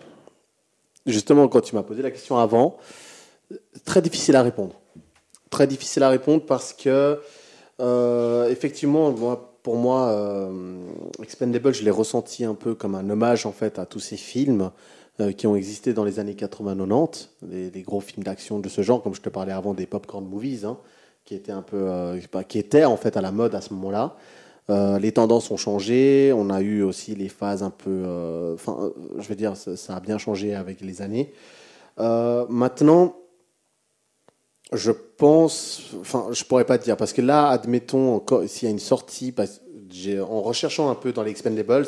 Justement, 1.07 1.49
quand 1.49 1.61
tu 1.61 1.75
m'as 1.75 1.83
posé 1.83 2.03
la 2.03 2.11
question 2.11 2.39
avant, 2.39 2.79
très 3.85 4.01
difficile 4.01 4.37
à 4.37 4.43
répondre. 4.43 4.81
Très 5.51 5.67
difficile 5.67 6.03
à 6.03 6.09
répondre 6.09 6.45
parce 6.47 6.73
que, 6.73 7.21
euh, 7.81 8.49
effectivement, 8.49 9.11
moi, 9.11 9.54
pour 9.65 9.77
moi, 9.77 10.11
euh, 10.11 10.51
Expendable, 11.23 11.73
je 11.73 11.83
l'ai 11.83 11.91
ressenti 11.91 12.45
un 12.45 12.55
peu 12.55 12.75
comme 12.75 12.95
un 12.95 13.09
hommage 13.09 13.47
en 13.47 13.53
fait 13.53 13.79
à 13.79 13.87
tous 13.87 13.99
ces 13.99 14.19
films 14.19 14.71
euh, 15.21 15.33
qui 15.33 15.47
ont 15.47 15.57
existé 15.57 15.95
dans 15.95 16.05
les 16.05 16.21
années 16.21 16.35
80-90, 16.35 17.29
les, 17.49 17.71
les 17.71 17.83
gros 17.83 18.01
films 18.01 18.23
d'action 18.23 18.59
de 18.59 18.69
ce 18.69 18.83
genre, 18.83 19.03
comme 19.03 19.15
je 19.15 19.23
te 19.23 19.31
parlais 19.31 19.53
avant 19.53 19.73
des 19.73 19.87
popcorn 19.87 20.25
movies, 20.27 20.67
hein, 20.67 20.77
qui 21.25 21.35
étaient 21.35 21.51
un 21.51 21.63
peu, 21.63 21.79
euh, 21.79 22.21
qui 22.47 22.59
étaient 22.59 22.85
en 22.85 22.99
fait 22.99 23.17
à 23.17 23.23
la 23.23 23.33
mode 23.33 23.55
à 23.55 23.63
ce 23.63 23.73
moment-là. 23.73 24.17
Les 24.69 25.13
tendances 25.13 25.51
ont 25.51 25.59
changé. 25.59 26.33
On 26.35 26.49
a 26.49 26.63
eu 26.63 26.83
aussi 26.83 27.15
les 27.15 27.29
phases 27.29 27.63
un 27.63 27.71
peu. 27.71 28.55
Enfin, 28.55 28.93
je 29.19 29.29
veux 29.29 29.35
dire, 29.35 29.57
ça, 29.57 29.97
a 29.97 30.01
bien 30.01 30.17
changé 30.17 30.55
avec 30.55 30.81
les 30.81 31.03
années. 31.03 31.35
Maintenant, 31.99 33.15
je 34.75 34.91
pense. 34.91 35.95
Enfin, 36.01 36.29
je 36.33 36.45
pourrais 36.45 36.65
pas 36.65 36.79
te 36.79 36.85
dire 36.85 36.97
parce 36.97 37.13
que 37.13 37.23
là, 37.23 37.49
admettons 37.49 38.23
s'il 38.47 38.67
y 38.67 38.69
a 38.69 38.73
une 38.73 38.79
sortie, 38.79 39.33
parce, 39.33 39.61
en 40.21 40.43
recherchant 40.43 40.91
un 40.91 40.95
peu 40.95 41.13
dans 41.13 41.23
les 41.23 41.31
Expendables, 41.31 41.87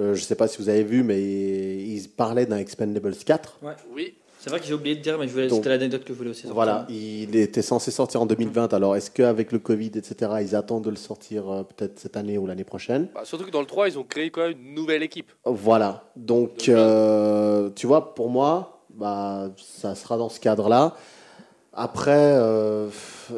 euh, 0.00 0.14
je 0.14 0.22
sais 0.22 0.34
pas 0.34 0.48
si 0.48 0.58
vous 0.58 0.68
avez 0.68 0.84
vu, 0.84 1.02
mais 1.02 1.20
ils 1.20 2.08
parlaient 2.08 2.46
d'un 2.46 2.58
Expendables 2.58 3.14
4. 3.14 3.60
Oui. 3.94 4.14
C'est 4.42 4.50
vrai 4.50 4.58
que 4.58 4.66
j'ai 4.66 4.74
oublié 4.74 4.96
de 4.96 5.00
dire, 5.00 5.16
mais 5.18 5.28
c'était 5.28 5.68
l'anecdote 5.68 6.02
que 6.02 6.12
je 6.12 6.18
voulais 6.18 6.30
aussi 6.30 6.40
sortir. 6.40 6.54
Voilà, 6.56 6.84
il 6.88 7.36
était 7.36 7.62
censé 7.62 7.92
sortir 7.92 8.22
en 8.22 8.26
2020. 8.26 8.74
Alors, 8.74 8.96
est-ce 8.96 9.08
qu'avec 9.08 9.52
le 9.52 9.60
Covid, 9.60 9.92
etc., 9.94 10.32
ils 10.40 10.56
attendent 10.56 10.82
de 10.82 10.90
le 10.90 10.96
sortir 10.96 11.48
euh, 11.48 11.62
peut-être 11.62 12.00
cette 12.00 12.16
année 12.16 12.38
ou 12.38 12.48
l'année 12.48 12.64
prochaine? 12.64 13.06
Bah, 13.14 13.20
surtout 13.22 13.44
que 13.44 13.52
dans 13.52 13.60
le 13.60 13.68
3, 13.68 13.90
ils 13.90 13.98
ont 14.00 14.02
créé 14.02 14.30
quand 14.30 14.40
même 14.40 14.56
une 14.60 14.74
nouvelle 14.74 15.04
équipe. 15.04 15.30
Voilà. 15.44 16.10
Donc, 16.16 16.56
Donc, 16.56 16.68
euh, 16.70 17.70
tu 17.76 17.86
vois, 17.86 18.16
pour 18.16 18.30
moi, 18.30 18.84
bah, 18.90 19.52
ça 19.56 19.94
sera 19.94 20.16
dans 20.16 20.28
ce 20.28 20.40
cadre-là. 20.40 20.96
Après, 21.74 22.10
euh, 22.34 22.88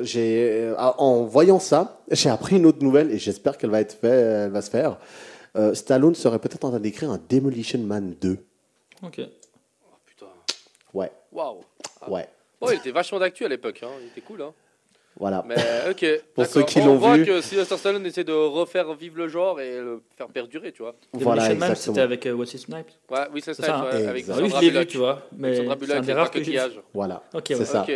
j'ai, 0.03 0.73
ah, 0.77 0.95
en 0.99 1.25
voyant 1.25 1.61
ça, 1.61 2.01
j'ai 2.11 2.31
appris 2.31 2.57
une 2.57 2.67
autre 2.67 2.83
nouvelle 2.83 3.11
et 3.13 3.19
j'espère 3.19 3.57
qu'elle 3.59 3.71
va 3.71 3.81
être 3.81 3.97
fait, 3.99 4.09
elle 4.09 4.51
va 4.51 4.63
se 4.63 4.71
faire. 4.71 4.99
Euh, 5.57 5.75
Stallone 5.75 6.15
serait 6.17 6.41
peut-être 6.41 6.65
en 6.65 6.71
train 6.71 6.81
d'écrire 6.81 7.11
un 7.11 7.21
Demolition 7.29 7.79
Man 7.79 8.17
2. 8.21 8.39
Ok. 9.03 9.21
Oh 9.21 9.95
putain. 10.05 10.27
Ouais, 10.93 11.13
Waouh. 11.31 11.61
Ah. 12.01 12.11
ouais. 12.11 12.29
Bon, 12.61 12.71
il 12.71 12.77
était 12.77 12.91
vachement 12.91 13.21
d'actu 13.21 13.45
à 13.45 13.49
l'époque. 13.49 13.81
Hein. 13.85 13.91
Il 14.01 14.07
était 14.09 14.21
cool. 14.21 14.43
Hein. 14.43 14.53
Voilà. 15.19 15.45
Mais 15.47 15.55
ok. 15.91 16.05
Pour 16.35 16.45
d'accord. 16.45 16.47
ceux 16.53 16.63
qui 16.65 16.79
On 16.81 16.87
l'ont 16.87 16.97
voit 16.97 17.17
vu. 17.17 17.25
que 17.25 17.41
Sylvester 17.41 17.77
Stallone 17.77 18.05
essaie 18.07 18.25
de 18.25 18.33
refaire 18.33 18.93
vivre 18.95 19.17
le 19.19 19.29
genre 19.29 19.61
et 19.61 19.79
le 19.79 20.03
faire 20.17 20.27
perdurer, 20.29 20.73
tu 20.73 20.83
vois. 20.83 20.95
Voilà, 21.13 21.49
Demolition 21.51 21.75
c'était 21.77 22.01
avec 22.01 22.27
euh, 22.27 22.33
Wesley 22.35 22.59
Snipes. 22.59 22.89
Ouais, 23.11 23.19
oui, 23.33 23.41
c'est 23.45 23.55
C'est 23.55 23.63
ça. 23.63 23.77
hein. 23.79 23.85
ouais, 23.85 24.07
avec 24.07 24.19
Exact. 24.23 24.35
Ah 24.37 24.43
oui, 24.43 24.47
je 24.47 24.51
Sandra 24.51 24.61
l'ai 24.61 24.67
vu, 24.67 24.73
Bullock. 24.73 24.89
tu 24.89 24.99
vois. 24.99 25.23
Mais 25.37 25.57
Sandra 25.57 25.75
c'est 25.75 25.79
Bullock 25.81 25.97
un 25.97 25.99
et 25.99 26.01
des 26.03 26.07
les 26.09 26.13
rares 26.15 26.31
trois 26.31 26.41
que 26.41 26.45
j'ai 26.45 26.53
coquillages. 26.57 26.81
Voilà. 26.93 27.23
Ok, 27.33 27.45
c'est 27.49 27.59
ouais. 27.59 27.65
ça. 27.65 27.87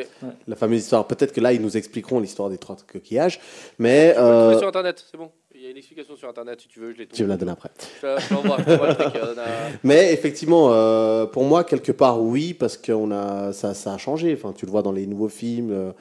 La 0.46 0.56
fameuse 0.56 0.80
histoire. 0.82 1.06
Peut-être 1.06 1.32
que 1.32 1.40
là, 1.40 1.52
ils 1.52 1.60
nous 1.60 1.76
expliqueront 1.76 2.20
l'histoire 2.20 2.50
des 2.50 2.58
trois 2.58 2.76
coquillages. 2.90 3.40
Mais 3.78 4.12
Tu 4.14 4.20
euh, 4.20 4.42
trouver 4.44 4.58
sur 4.58 4.68
internet, 4.68 5.04
c'est 5.10 5.16
bon. 5.18 5.30
Il 5.54 5.64
y 5.64 5.66
a 5.66 5.70
une 5.70 5.76
explication 5.76 6.14
sur 6.14 6.28
internet 6.28 6.60
si 6.60 6.68
tu 6.68 6.78
veux, 6.78 6.92
je 6.92 6.98
l'ai 6.98 7.08
tu 7.08 7.24
me 7.24 7.28
la 7.28 7.36
donnes 7.36 7.48
après. 7.48 7.70
Je 8.00 8.32
l'envoie, 8.32 8.58
euh, 8.68 9.34
on 9.34 9.78
Mais 9.82 10.12
effectivement, 10.12 10.72
euh, 10.72 11.26
pour 11.26 11.42
moi, 11.42 11.64
quelque 11.64 11.90
part, 11.90 12.22
oui, 12.22 12.54
parce 12.54 12.76
que 12.76 12.92
on 12.92 13.10
a, 13.10 13.52
ça, 13.52 13.74
ça 13.74 13.92
a 13.94 13.98
changé. 13.98 14.32
Enfin, 14.38 14.52
tu 14.56 14.66
le 14.66 14.70
vois 14.70 14.82
dans 14.82 14.92
les 14.92 15.06
nouveaux 15.08 15.28
films. 15.28 15.92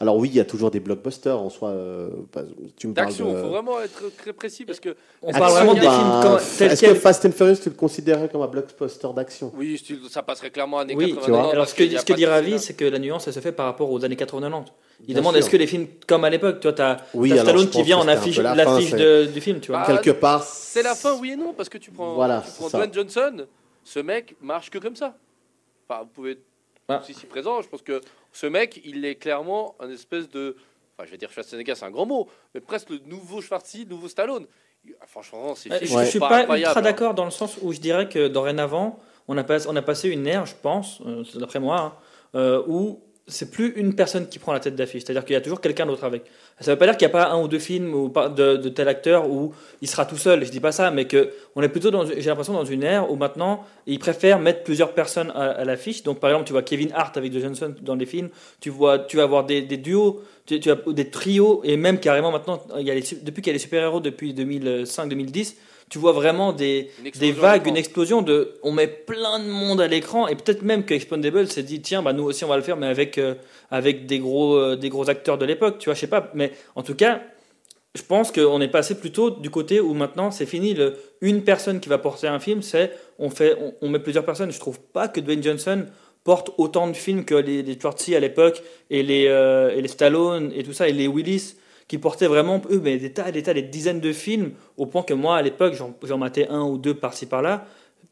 Alors 0.00 0.16
oui, 0.16 0.28
il 0.28 0.34
y 0.34 0.40
a 0.40 0.44
toujours 0.44 0.70
des 0.70 0.80
blockbusters 0.80 1.38
en 1.40 1.50
soi. 1.50 1.68
euh, 1.70 2.08
pas- 2.32 2.42
tu 2.76 2.88
me 2.88 2.94
parles 2.94 3.06
D'action, 3.08 3.28
il 3.30 3.36
de... 3.36 3.40
faut 3.42 3.48
vraiment 3.48 3.80
être 3.80 4.14
très 4.16 4.32
précis 4.32 4.64
parce 4.64 4.80
que. 4.80 4.96
On 5.22 5.32
parle 5.32 5.52
vraiment 5.52 5.74
des 5.74 5.80
films 5.80 5.90
bah, 5.92 6.20
comme, 6.22 6.66
Est-ce 6.66 6.80
que. 6.86 6.94
Fast 6.94 7.24
and 7.26 7.32
Furious, 7.32 7.56
tu 7.62 7.68
le 7.68 7.74
considérais 7.76 8.28
comme 8.28 8.42
un 8.42 8.46
blockbuster 8.48 9.08
d'action? 9.14 9.52
Oui, 9.56 9.80
ça 10.10 10.22
passerait 10.22 10.50
clairement 10.50 10.78
années 10.80 10.94
Oui, 10.96 11.10
80. 11.14 11.24
tu 11.24 11.30
vois. 11.30 11.42
non, 11.42 11.50
Alors 11.50 11.68
ce 11.68 11.74
que, 11.74 11.88
ce 11.88 12.04
que 12.04 12.12
pas 12.12 12.16
dit 12.16 12.26
Ravi, 12.26 12.58
c'est 12.58 12.74
que 12.74 12.84
la 12.84 12.98
nuance, 12.98 13.26
elle 13.28 13.32
se 13.34 13.40
fait 13.40 13.52
par 13.52 13.66
rapport 13.66 13.90
aux 13.90 14.04
années 14.04 14.16
80-90. 14.16 14.64
Il 15.00 15.06
Bien 15.06 15.16
demande 15.16 15.34
sûr. 15.34 15.38
est-ce 15.40 15.50
que 15.50 15.56
les 15.56 15.66
films 15.66 15.86
comme 16.06 16.24
à 16.24 16.30
l'époque, 16.30 16.60
toi, 16.60 16.72
t'as 16.72 16.96
Oui, 17.14 17.28
t'as 17.30 17.34
alors, 17.36 17.46
Stallone 17.48 17.68
qui 17.70 17.82
vient 17.82 17.98
en 17.98 18.08
affiche, 18.08 18.38
l'affiche 18.38 18.94
du 18.94 19.40
film, 19.40 19.60
tu 19.60 19.70
vois. 19.72 19.80
Bah, 19.80 19.86
Quelque 19.86 20.10
part, 20.18 20.42
C'est 20.44 20.82
la 20.82 20.94
fin, 20.94 21.16
oui 21.20 21.30
et 21.32 21.36
non, 21.36 21.52
parce 21.52 21.68
que 21.68 21.78
tu 21.78 21.90
prends, 21.90 22.14
Voilà, 22.14 22.42
tu 22.44 22.50
prends. 22.58 22.68
Dwayne 22.78 22.92
Johnson, 22.92 23.46
ce 23.84 23.98
mec 24.00 24.34
marche 24.40 24.70
que 24.70 24.78
comme 24.78 24.96
ça. 24.96 25.14
Enfin, 25.88 26.00
vous 26.02 26.08
pouvez 26.08 26.30
être 26.32 26.42
Ah. 26.88 27.00
aussi 27.02 27.12
ici 27.12 27.26
présent, 27.26 27.60
je 27.62 27.68
pense 27.68 27.82
que 27.82 28.00
ce 28.34 28.46
mec, 28.46 28.80
il 28.84 29.04
est 29.06 29.14
clairement 29.14 29.74
un 29.80 29.88
espèce 29.90 30.28
de. 30.28 30.56
Enfin, 30.96 31.06
je 31.06 31.10
vais 31.12 31.16
dire 31.18 31.30
Schwarzenegger, 31.32 31.74
c'est 31.74 31.86
un 31.86 31.90
grand 31.90 32.04
mot, 32.06 32.28
mais 32.54 32.60
presque 32.60 32.90
le 32.90 32.98
nouveau 33.06 33.40
Schwarzy, 33.40 33.84
le 33.84 33.90
nouveau 33.90 34.08
Stallone. 34.08 34.46
Franchement, 35.06 35.54
c'est 35.54 35.70
Je 35.86 35.98
ne 35.98 36.04
suis 36.04 36.18
pas 36.18 36.42
ultra 36.58 36.78
hein. 36.78 36.82
d'accord 36.82 37.14
dans 37.14 37.24
le 37.24 37.30
sens 37.30 37.56
où 37.62 37.72
je 37.72 37.80
dirais 37.80 38.08
que 38.08 38.28
dorénavant, 38.28 38.98
on 39.28 39.38
a, 39.38 39.42
pas- 39.44 39.66
on 39.66 39.74
a 39.76 39.82
passé 39.82 40.10
une 40.10 40.26
ère, 40.26 40.44
je 40.44 40.54
pense, 40.60 41.00
euh, 41.06 41.24
d'après 41.36 41.58
moi, 41.58 41.80
hein, 41.80 41.92
euh, 42.34 42.62
où 42.66 43.00
c'est 43.26 43.50
plus 43.50 43.72
une 43.76 43.94
personne 43.94 44.28
qui 44.28 44.38
prend 44.38 44.52
la 44.52 44.60
tête 44.60 44.76
d'affiche. 44.76 45.02
C'est-à-dire 45.02 45.24
qu'il 45.24 45.32
y 45.32 45.36
a 45.36 45.40
toujours 45.40 45.62
quelqu'un 45.62 45.86
d'autre 45.86 46.04
avec. 46.04 46.24
Ça 46.60 46.70
ne 46.70 46.74
veut 46.74 46.78
pas 46.78 46.84
dire 46.86 46.96
qu'il 46.96 47.08
n'y 47.08 47.12
a 47.12 47.18
pas 47.18 47.30
un 47.30 47.40
ou 47.40 47.48
deux 47.48 47.58
films 47.58 47.94
ou 47.94 48.08
de, 48.10 48.56
de 48.56 48.68
tel 48.68 48.86
acteur 48.86 49.30
où 49.30 49.54
il 49.80 49.88
sera 49.88 50.04
tout 50.04 50.18
seul. 50.18 50.44
Je 50.44 50.50
dis 50.50 50.60
pas 50.60 50.72
ça, 50.72 50.90
mais 50.90 51.06
que 51.06 51.30
on 51.56 51.62
est 51.62 51.70
plutôt 51.70 51.90
dans, 51.90 52.04
j'ai 52.04 52.20
l'impression 52.20 52.52
dans 52.52 52.66
une 52.66 52.82
ère 52.82 53.10
où 53.10 53.16
maintenant 53.16 53.64
ils 53.86 53.98
préfèrent 53.98 54.38
mettre 54.38 54.62
plusieurs 54.62 54.92
personnes 54.92 55.30
à, 55.34 55.64
l'affiche. 55.64 56.02
Donc 56.02 56.20
par 56.20 56.30
exemple, 56.30 56.46
tu 56.46 56.52
vois 56.52 56.62
Kevin 56.62 56.92
Hart 56.92 57.16
avec 57.16 57.32
Johnson 57.32 57.74
dans 57.80 57.94
les 57.94 58.06
films. 58.06 58.28
Tu 58.60 58.68
vois, 58.68 58.98
tu 58.98 59.16
vas 59.16 59.22
avoir 59.22 59.44
des, 59.44 59.62
des 59.62 59.78
duos, 59.78 60.22
tu, 60.44 60.60
tu 60.60 60.70
as 60.70 60.76
des 60.88 61.08
trios 61.08 61.62
et 61.64 61.78
même 61.78 62.00
carrément 62.00 62.30
maintenant, 62.30 62.62
il 62.78 62.86
y 62.86 62.90
a 62.90 62.94
depuis 62.94 63.40
qu'il 63.40 63.46
y 63.46 63.50
a 63.50 63.52
les 63.54 63.58
super 63.58 63.82
héros 63.82 64.00
depuis 64.00 64.34
2005-2010. 64.34 65.54
Tu 65.94 66.00
vois 66.00 66.10
vraiment 66.10 66.52
des, 66.52 66.90
des 67.20 67.30
vagues, 67.30 67.68
une 67.68 67.76
explosion 67.76 68.20
de. 68.20 68.54
On 68.64 68.72
met 68.72 68.88
plein 68.88 69.38
de 69.38 69.44
monde 69.44 69.80
à 69.80 69.86
l'écran 69.86 70.26
et 70.26 70.34
peut-être 70.34 70.62
même 70.62 70.84
que 70.84 70.92
Expandable 70.92 71.46
s'est 71.46 71.62
dit 71.62 71.82
tiens, 71.82 72.02
bah 72.02 72.12
nous 72.12 72.24
aussi 72.24 72.44
on 72.44 72.48
va 72.48 72.56
le 72.56 72.64
faire, 72.64 72.76
mais 72.76 72.88
avec, 72.88 73.16
euh, 73.16 73.36
avec 73.70 74.04
des, 74.04 74.18
gros, 74.18 74.56
euh, 74.56 74.74
des 74.74 74.88
gros 74.88 75.08
acteurs 75.08 75.38
de 75.38 75.44
l'époque, 75.44 75.78
tu 75.78 75.84
vois, 75.84 75.94
je 75.94 76.00
sais 76.00 76.08
pas. 76.08 76.32
Mais 76.34 76.50
en 76.74 76.82
tout 76.82 76.96
cas, 76.96 77.22
je 77.94 78.02
pense 78.02 78.32
qu'on 78.32 78.60
est 78.60 78.66
passé 78.66 78.96
plutôt 78.96 79.30
du 79.30 79.50
côté 79.50 79.78
où 79.78 79.94
maintenant 79.94 80.32
c'est 80.32 80.46
fini. 80.46 80.74
Le, 80.74 80.96
une 81.20 81.44
personne 81.44 81.78
qui 81.78 81.88
va 81.88 81.98
porter 81.98 82.26
un 82.26 82.40
film, 82.40 82.60
c'est 82.60 82.90
on, 83.20 83.30
fait, 83.30 83.56
on, 83.60 83.74
on 83.80 83.88
met 83.88 84.00
plusieurs 84.00 84.24
personnes. 84.24 84.50
Je 84.50 84.58
trouve 84.58 84.80
pas 84.80 85.06
que 85.06 85.20
Dwayne 85.20 85.44
Johnson 85.44 85.86
porte 86.24 86.50
autant 86.58 86.88
de 86.88 86.94
films 86.94 87.24
que 87.24 87.36
les, 87.36 87.62
les 87.62 87.78
Schwarzenegger 87.78 88.16
à 88.16 88.20
l'époque 88.20 88.64
et 88.90 89.04
les, 89.04 89.26
euh, 89.28 89.70
et 89.76 89.80
les 89.80 89.86
Stallone 89.86 90.50
et 90.56 90.64
tout 90.64 90.72
ça 90.72 90.88
et 90.88 90.92
les 90.92 91.06
Willis 91.06 91.54
qui 91.88 91.98
portaient 91.98 92.26
vraiment 92.26 92.60
eux 92.70 92.80
mais 92.82 92.96
des 92.96 93.12
tas 93.12 93.30
des 93.30 93.42
tas 93.42 93.54
des 93.54 93.62
dizaines 93.62 94.00
de 94.00 94.12
films 94.12 94.52
au 94.76 94.86
point 94.86 95.02
que 95.02 95.14
moi 95.14 95.36
à 95.36 95.42
l'époque 95.42 95.74
j'en 96.02 96.18
matais 96.18 96.48
un 96.48 96.62
ou 96.62 96.78
deux 96.78 96.94
par-ci 96.94 97.26
par-là 97.26 97.66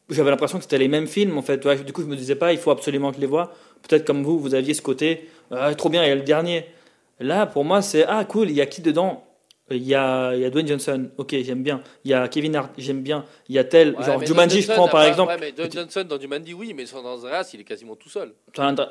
j'avais 0.09 0.29
l'impression 0.29 0.57
que 0.57 0.63
c'était 0.63 0.77
les 0.77 0.87
mêmes 0.87 1.07
films 1.07 1.37
en 1.37 1.41
fait 1.41 1.65
du 1.85 1.93
coup 1.93 2.01
je 2.01 2.07
me 2.07 2.15
disais 2.15 2.35
pas 2.35 2.51
il 2.53 2.59
faut 2.59 2.71
absolument 2.71 3.09
que 3.09 3.15
je 3.17 3.21
les 3.21 3.27
vois 3.27 3.53
peut-être 3.87 4.05
comme 4.05 4.23
vous 4.23 4.37
vous 4.39 4.53
aviez 4.53 4.73
ce 4.73 4.81
côté 4.81 5.29
ah, 5.51 5.73
trop 5.75 5.89
bien 5.89 6.03
il 6.03 6.09
y 6.09 6.11
a 6.11 6.15
le 6.15 6.21
dernier 6.21 6.65
là 7.19 7.45
pour 7.45 7.63
moi 7.65 7.81
c'est 7.81 8.05
ah 8.05 8.25
cool 8.25 8.49
il 8.49 8.55
y 8.55 8.61
a 8.61 8.65
qui 8.65 8.81
dedans? 8.81 9.23
Il 9.71 9.87
y 9.87 9.95
a, 9.95 10.35
il 10.35 10.41
y 10.41 10.45
a 10.45 10.49
Dwayne 10.49 10.67
Johnson, 10.67 11.09
ok, 11.17 11.35
j'aime 11.41 11.63
bien. 11.63 11.81
Il 12.03 12.11
y 12.11 12.13
a 12.13 12.27
Kevin 12.27 12.53
Hart, 12.55 12.71
j'aime 12.77 13.01
bien. 13.01 13.23
Il 13.47 13.55
y 13.55 13.59
a 13.59 13.63
tel, 13.63 13.95
Ouais, 13.95 14.03
genre 14.03 14.23
Jumanji, 14.23 14.27
Dwayne 14.33 14.49
je 14.49 14.55
Johnson 14.67 14.73
prends 14.75 14.87
par 14.89 15.03
exemple. 15.05 15.31
Ouais, 15.31 15.37
mais 15.39 15.51
Dwayne 15.53 15.71
Johnson 15.71 16.05
dans 16.07 16.19
Jumanji, 16.19 16.53
oui, 16.53 16.73
mais 16.75 16.83
dans 16.83 17.17
The 17.17 17.23
Rest, 17.23 17.53
il 17.53 17.61
est 17.61 17.63
quasiment 17.63 17.95
tout 17.95 18.09
seul. 18.09 18.33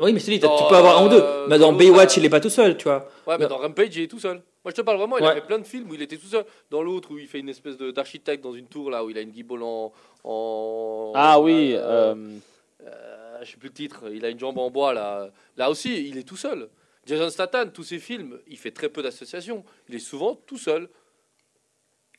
Oui, 0.01 0.13
mais 0.15 0.19
c'est 0.19 0.31
dit, 0.31 0.41
tu 0.41 0.47
peux 0.47 0.75
avoir 0.75 1.03
un 1.03 1.07
ou 1.07 1.09
deux. 1.11 1.21
euh, 1.23 1.47
Mais 1.49 1.59
dans 1.59 1.73
dans 1.73 1.79
Baywatch, 1.79 2.03
l'autre, 2.03 2.19
il 2.19 2.25
est 2.25 2.31
pas 2.31 2.41
tout 2.41 2.49
seul, 2.49 2.79
tu 2.79 2.85
vois. 2.85 3.07
Ouais, 3.27 3.37
mais 3.39 3.47
dans 3.49 3.59
Rampage, 3.59 3.95
il 3.95 4.05
est 4.05 4.09
tout 4.09 4.19
seul. 4.19 4.41
Moi, 4.65 4.71
je 4.71 4.77
te 4.77 4.83
parle 4.83 4.99
vraiment, 4.99 5.19
il 5.19 5.25
Ouais. 5.25 5.31
a 5.31 5.35
fait 5.35 5.41
plein 5.47 5.59
de 5.59 5.65
films 5.67 5.91
où 5.91 5.95
il 5.95 6.03
était 6.03 6.17
tout 6.17 6.27
seul. 6.27 6.45
Dans 6.71 6.83
l'autre, 6.83 7.11
où 7.13 7.19
il 7.19 7.27
fait 7.27 7.41
une 7.41 7.49
espèce 7.49 7.77
de- 7.77 7.91
d'architecte 7.91 8.45
dans 8.45 8.55
une 8.55 8.67
tour, 8.69 8.91
là, 8.91 9.05
où 9.05 9.11
il 9.11 9.19
a 9.19 9.21
une 9.21 9.31
guibole 9.31 9.63
en. 9.63 9.93
en- 10.25 11.13
Ah 11.17 11.41
oui, 11.41 11.73
euh, 11.75 12.15
euh, 12.15 12.39
euh, 12.87 13.39
je 13.43 13.51
sais 13.51 13.57
plus 13.57 13.69
le 13.69 13.75
titre. 13.75 14.05
Il 14.13 14.25
a 14.25 14.29
une 14.29 14.39
jambe 14.39 14.59
en 14.59 14.71
bois, 14.71 14.95
là. 14.95 15.31
Là 15.57 15.69
aussi, 15.69 16.09
il 16.09 16.17
est 16.17 16.23
tout 16.23 16.37
seul. 16.37 16.69
Jason 17.07 17.29
Statham, 17.31 17.73
tous 17.73 17.83
ses 17.83 17.99
films, 17.99 18.39
il 18.47 18.57
fait 18.57 18.71
très 18.71 18.89
peu 18.89 19.03
d'associations. 19.03 19.65
Il 19.89 19.97
est 19.97 19.99
souvent 19.99 20.37
tout 20.47 20.59
seul. 20.59 20.89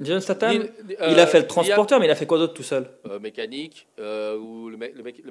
Jason 0.02 0.20
Statham, 0.20 0.52
il 0.90 0.96
euh, 1.00 1.16
a 1.24 1.28
fait 1.28 1.40
le 1.40 1.48
transporteur, 1.48 2.00
mais 2.00 2.08
il 2.08 2.12
a 2.12 2.16
fait 2.16 2.26
quoi 2.26 2.38
d'autre 2.40 2.54
tout 2.56 2.64
seul? 2.64 2.90
Euh, 3.06 3.20
mécanique 3.20 3.88
euh, 4.00 4.36
ou 4.38 4.70
le, 4.70 4.78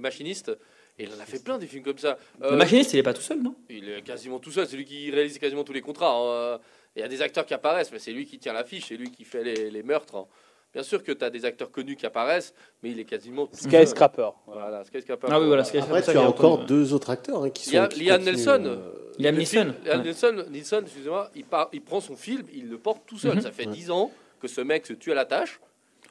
machiniste. 0.01 0.51
Et 0.99 1.05
il 1.05 1.11
en 1.13 1.19
a 1.21 1.27
fait 1.27 1.43
plein 1.43 1.59
des 1.59 1.67
films 1.67 1.83
comme 1.83 1.99
ça. 1.99 2.17
Euh, 2.43 2.53
Le 2.53 2.57
machiniste, 2.57 2.93
il 2.95 2.99
est 2.99 3.03
pas 3.03 3.13
tout 3.15 3.23
seul, 3.23 3.43
non? 3.43 3.55
Il 3.69 3.89
est 3.91 4.03
quasiment 4.03 4.39
tout 4.39 4.53
seul, 4.53 4.67
c'est 4.67 4.77
lui 4.77 4.85
qui 4.85 5.11
réalise 5.11 5.39
quasiment 5.39 5.65
tous 5.65 5.73
les 5.73 5.81
contrats. 5.83 6.15
hein. 6.55 6.61
Il 6.97 7.01
y 7.01 7.03
a 7.03 7.09
des 7.09 7.23
acteurs 7.23 7.47
qui 7.47 7.55
apparaissent, 7.55 7.91
mais 7.93 7.99
c'est 7.99 8.13
lui 8.13 8.27
qui 8.27 8.39
tient 8.39 8.53
l'affiche, 8.53 8.87
c'est 8.89 8.97
lui 8.97 9.11
qui 9.11 9.25
fait 9.25 9.43
les, 9.43 9.71
les 9.71 9.83
meurtres. 9.83 10.17
hein. 10.17 10.27
Bien 10.75 10.83
sûr 10.83 11.03
que 11.03 11.13
tu 11.13 11.23
as 11.25 11.29
des 11.31 11.45
acteurs 11.45 11.71
connus 11.71 11.97
qui 11.97 12.07
apparaissent, 12.07 12.55
mais 12.83 12.91
il 12.91 12.99
est 12.99 13.05
quasiment. 13.05 13.47
Skyscraper. 13.53 14.31
Voilà, 14.47 14.85
Skyscraper. 14.85 15.27
Ah 15.31 15.39
oui, 15.41 15.47
voilà, 15.47 15.65
Skyscraper. 15.65 15.99
Après, 15.99 16.13
tu 16.13 16.19
as 16.19 16.23
encore 16.23 16.53
entendu. 16.53 16.67
deux 16.67 16.95
autres 16.95 17.11
acteurs 17.11 17.43
hein, 17.45 17.51
qui 17.51 17.65
sont. 17.67 17.77
Liam- 17.77 18.23
Neeson. 18.23 18.65
euh, 18.65 18.93
Liam 19.19 19.37
Neeson. 19.37 19.51
film- 19.51 19.75
Liam 19.85 20.01
ouais. 20.01 20.07
Neeson, 20.07 20.45
Neeson, 20.51 20.81
excusez-moi, 20.83 21.31
il, 21.35 21.45
part- 21.45 21.69
il 21.75 21.83
prend 21.83 22.01
son 22.01 22.17
film, 22.17 22.45
il 22.55 22.71
le 22.71 22.79
porte 22.79 23.03
tout 23.07 23.19
seul. 23.19 23.35
Mhm. 23.37 23.41
Ça 23.43 23.51
fait 23.51 23.67
Ouais. 23.67 23.73
10 23.73 23.91
ans 23.91 24.11
que 24.41 24.49
ce 24.49 24.63
mec 24.63 24.87
se 24.87 24.95
tue 24.95 25.13
à 25.13 25.15
la 25.15 25.27
tâche. 25.27 25.61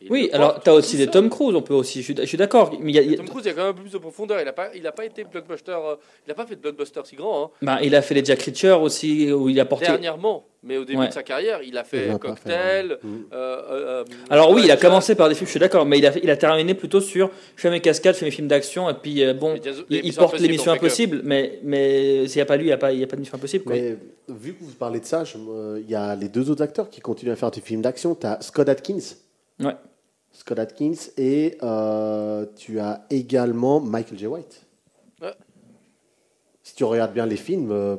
Oui, 0.10 0.30
alors 0.34 0.62
tu 0.64 0.70
as 0.70 0.74
aussi 0.74 0.98
des. 0.98 1.08
Tom 1.08 1.30
Cruise, 1.30 1.56
on 1.56 1.62
peut 1.62 1.74
aussi. 1.74 2.00
Je 2.00 2.06
suis, 2.06 2.16
je 2.18 2.26
suis 2.26 2.38
d'accord. 2.38 2.72
Mais 2.80 2.92
il, 2.92 2.96
y 2.96 3.00
a- 3.00 3.02
il 3.02 3.12
y 3.12 3.14
a- 3.14 3.18
Tom 3.18 3.28
Cruise, 3.30 3.44
il 3.46 3.50
y 3.50 3.52
a 3.52 3.54
quand 3.54 3.62
même 3.62 3.70
un 3.72 3.74
peu 3.74 3.82
plus 3.84 3.92
de 3.92 3.98
profondeur. 3.98 4.40
Il 4.40 4.46
n'a 4.46 4.54
pas, 4.54 4.70
il 4.76 4.86
a 4.88 4.92
pas 4.92 5.06
été 5.06 5.24
blockbuster. 5.24 5.72
euh, 5.72 5.96
il 6.26 6.30
n'a 6.30 6.34
pas 6.36 6.46
fait 6.46 6.56
de 6.56 6.62
blockbuster 6.62 7.02
si 7.06 7.16
grand. 7.16 7.46
hein. 7.46 7.50
bah, 7.62 7.80
il 7.84 7.96
a 7.96 8.02
fait 8.02 8.16
les 8.16 8.26
Jack 8.26 8.42
Reacher 8.42 8.72
aussi, 8.72 9.32
où 9.32 9.50
il 9.50 9.60
a 9.60 9.66
porté. 9.66 9.86
Dernièrement, 9.86 10.46
mais 10.64 10.78
au 10.78 10.86
début 10.86 11.00
Ouais. 11.00 11.08
de 11.10 11.14
sa 11.14 11.24
carrière, 11.24 11.62
il 11.64 11.78
a 11.78 11.84
fait 11.84 12.10
Cocktail. 12.20 12.88
fait, 12.88 12.88
ouais. 12.94 12.98
Mm. 13.04 13.26
euh, 13.34 13.36
euh, 13.36 13.62
euh, 14.02 14.04
Alors 14.30 14.52
oui, 14.52 14.62
il 14.66 14.72
a 14.72 14.78
commencé 14.78 15.16
par 15.16 15.30
des 15.30 15.36
films, 15.36 15.48
je 15.48 15.52
suis 15.52 15.60
d'accord, 15.60 15.86
mais 15.86 15.98
il 16.00 16.06
a, 16.06 16.12
il 16.22 16.30
a 16.30 16.38
terminé 16.38 16.74
plutôt 16.74 17.02
sur 17.02 17.30
je 17.56 17.62
fais 17.62 17.70
mes 17.70 17.80
cascades, 17.82 18.14
je 18.16 18.20
fais 18.20 18.26
mes 18.26 18.32
films 18.32 18.48
d'action, 18.48 18.90
et 18.90 18.94
puis 18.94 19.24
euh, 19.24 19.34
bon, 19.34 19.56
il, 19.56 19.62
porte 20.14 20.34
les 20.34 20.40
Impossible, 20.40 20.52
missions 20.52 20.72
impossibles, 20.72 21.22
mais, 21.24 21.60
mais 21.64 22.28
s'il 22.28 22.38
n'y 22.38 22.42
a 22.42 22.46
pas 22.46 22.58
lui, 22.58 22.66
il 22.66 22.68
n'y 22.68 22.74
a, 22.74 22.78
pas- 22.78 22.92
il 22.92 23.00
y 23.00 23.04
a 23.04 23.08
pas 23.08 23.16
de 23.16 23.22
mission 23.22 23.36
impossible. 23.38 23.64
Quoi. 23.66 23.76
Mais 23.76 23.98
vu 24.30 24.54
que 24.54 24.64
vous 24.64 24.72
parlez 24.72 25.00
de 25.00 25.06
ça, 25.06 25.24
il 25.78 25.90
y 25.90 25.96
a 25.96 26.16
les 26.16 26.30
deux 26.30 26.50
autres 26.50 26.62
acteurs 26.64 26.90
qui 26.90 27.02
continuent 27.02 27.32
à 27.32 27.36
faire 27.36 27.52
des 27.52 27.62
films 27.62 27.82
d'action. 27.82 28.16
Tu 28.16 28.26
as 28.28 28.40
Scott 28.42 28.70
Atkins. 28.70 28.98
Ouais. 29.60 29.74
Scott 30.32 30.60
Atkins 30.60 30.94
et 31.18 31.58
euh, 31.62 32.46
tu 32.56 32.80
as 32.80 33.06
également 33.10 33.80
Michael 33.80 34.18
J. 34.18 34.28
White. 34.28 34.66
Ouais. 35.22 35.34
Si 36.64 36.76
tu 36.76 36.84
regardes 36.84 37.14
bien 37.14 37.26
les 37.26 37.36
films, 37.36 37.72
euh, 37.72 37.98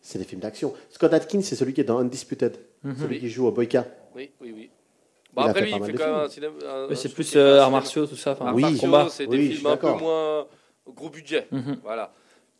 c'est 0.00 0.18
des 0.18 0.24
films 0.24 0.40
d'action. 0.40 0.74
Scott 0.90 1.12
Atkins, 1.12 1.40
c'est 1.42 1.56
celui 1.56 1.72
qui 1.72 1.80
est 1.80 1.84
dans 1.84 1.98
Undisputed, 1.98 2.56
Mhm. 2.84 2.96
celui 2.96 3.14
Oui. 3.16 3.20
qui 3.20 3.28
joue 3.30 3.46
au 3.46 3.52
Boyka. 3.52 3.86
Oui, 4.14 4.30
oui, 4.40 4.52
oui. 4.54 4.70
Bon, 5.34 5.42
Il 5.42 5.46
a 5.46 5.50
après, 5.50 5.60
fait 5.60 5.66
lui, 5.66 5.70
pas 5.72 5.76
il 5.76 5.80
mal 5.80 5.86
fait 5.90 5.92
de 5.92 5.98
quand 5.98 6.06
même 6.06 6.14
un 6.14 6.28
films. 6.28 6.50
cinéma. 6.58 6.72
un- 6.74 6.86
Mais 6.86 6.92
un 6.92 6.96
c'est 6.96 7.08
plus 7.10 7.36
euh, 7.36 7.60
arts 7.60 7.70
martiaux, 7.70 8.06
tout 8.06 8.16
ça. 8.16 8.32
enfin, 8.32 8.52
Oui. 8.54 8.62
c'est 9.10 9.26
des 9.26 9.48
films 9.50 9.66
un 9.66 9.76
peu 9.76 9.92
moins 9.92 10.46
gros 10.86 11.10
budget. 11.10 11.46
Mhm. 11.50 11.78
Voilà. 11.82 12.12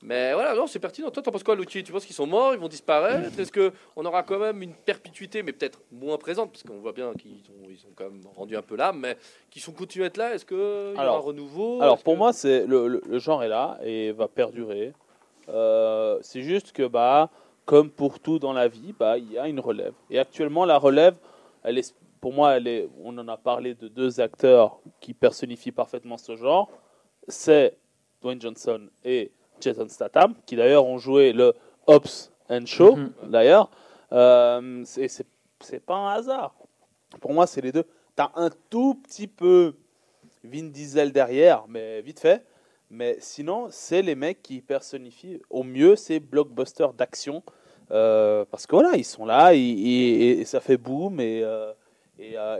Mais 0.08 0.32
voilà, 0.34 0.54
non, 0.54 0.68
c'est 0.68 0.78
pertinent. 0.78 1.10
Toi, 1.10 1.20
t'en 1.20 1.32
penses 1.32 1.42
quoi, 1.42 1.56
Lucci 1.56 1.82
Tu 1.82 1.90
penses 1.90 2.06
qu'ils 2.06 2.14
sont 2.14 2.28
morts, 2.28 2.54
ils 2.54 2.60
vont 2.60 2.68
disparaître? 2.68 3.36
Est-ce 3.40 3.50
qu'on 3.50 4.04
aura 4.04 4.22
quand 4.22 4.38
même 4.38 4.62
une 4.62 4.72
perpétuité, 4.74 5.42
mais 5.42 5.52
peut-être 5.52 5.80
moins 5.90 6.16
présente? 6.16 6.52
Parce 6.52 6.62
qu'on 6.62 6.78
voit 6.78 6.92
bien 6.92 7.12
qu'ils 7.14 7.42
ont, 7.50 7.68
ils 7.68 7.84
ont 7.86 7.92
quand 7.96 8.04
même 8.04 8.20
rendu 8.36 8.56
un 8.56 8.62
peu 8.62 8.76
l'âme, 8.76 9.00
mais 9.00 9.16
qu'ils 9.50 9.62
sont 9.62 9.72
continués 9.72 10.04
à 10.04 10.06
être 10.06 10.16
là. 10.16 10.32
Est-ce 10.32 10.46
qu'il 10.46 10.56
y 10.56 10.60
aura 11.08 11.16
un 11.16 11.18
renouveau? 11.18 11.82
Alors 11.82 11.98
pour 12.04 12.14
que- 12.14 12.18
moi, 12.18 12.32
c'est 12.32 12.66
le, 12.66 12.86
le- 12.86 13.02
le 13.04 13.18
genre 13.18 13.42
est 13.42 13.48
là 13.48 13.78
et 13.82 14.12
va 14.12 14.28
perdurer. 14.28 14.92
Euh, 15.48 16.18
c'est 16.22 16.42
juste 16.42 16.70
que 16.70 16.86
bah, 16.86 17.28
comme 17.64 17.90
pour 17.90 18.20
tout 18.20 18.38
dans 18.38 18.52
la 18.52 18.68
vie, 18.68 18.94
bah, 18.96 19.18
il 19.18 19.32
y 19.32 19.38
a 19.38 19.48
une 19.48 19.58
relève. 19.60 19.92
Et 20.08 20.20
actuellement, 20.20 20.64
la 20.64 20.78
relève, 20.78 21.16
elle 21.64 21.78
est, 21.78 21.94
pour 22.20 22.32
moi, 22.32 22.56
elle 22.56 22.68
est, 22.68 22.88
on 23.02 23.16
en 23.18 23.26
a 23.26 23.36
parlé 23.36 23.74
de 23.74 23.88
deux 23.88 24.20
acteurs 24.20 24.78
qui 25.00 25.14
personnifient 25.14 25.72
parfaitement 25.72 26.16
ce 26.16 26.36
genre. 26.36 26.70
C'est 27.26 27.76
Dwayne 28.22 28.40
Johnson 28.40 28.88
et 29.04 29.32
Jason 29.60 29.88
Statham, 29.88 30.34
qui 30.46 30.56
d'ailleurs 30.56 30.86
ont 30.86 30.98
joué 30.98 31.32
le 31.32 31.54
Hobbs 31.86 32.30
and 32.50 32.66
Show. 32.66 32.96
Mhm. 32.96 33.12
D'ailleurs, 33.30 33.70
euh, 34.12 34.82
c'est 34.84 35.80
pas 35.84 35.94
un 35.96 36.08
hasard. 36.14 36.54
Pour 37.20 37.32
moi, 37.32 37.46
c'est 37.46 37.60
les 37.60 37.72
deux. 37.72 37.84
T'as 38.14 38.30
un 38.34 38.50
tout 38.70 38.94
petit 38.94 39.26
peu 39.26 39.74
Vin 40.44 40.64
Diesel 40.70 41.12
derrière, 41.12 41.64
mais 41.68 42.00
vite 42.02 42.20
fait. 42.20 42.44
Mais 42.90 43.16
sinon, 43.20 43.66
c'est 43.70 44.00
les 44.02 44.14
mecs 44.14 44.42
qui 44.42 44.60
personnifient 44.60 45.40
au 45.50 45.64
mieux 45.64 45.96
ces 45.96 46.20
blockbusters 46.20 46.92
d'action. 46.92 47.42
Euh, 47.90 48.44
parce 48.50 48.66
que 48.66 48.76
voilà, 48.76 48.96
ils 48.96 49.04
sont 49.04 49.24
là, 49.24 49.54
et, 49.54 49.58
et- 49.58 50.40
et 50.40 50.44
ça 50.44 50.60
fait 50.60 50.76
boum, 50.76 51.20
et, 51.20 51.42
euh, 51.42 51.72
et, 52.18 52.34
euh, 52.36 52.58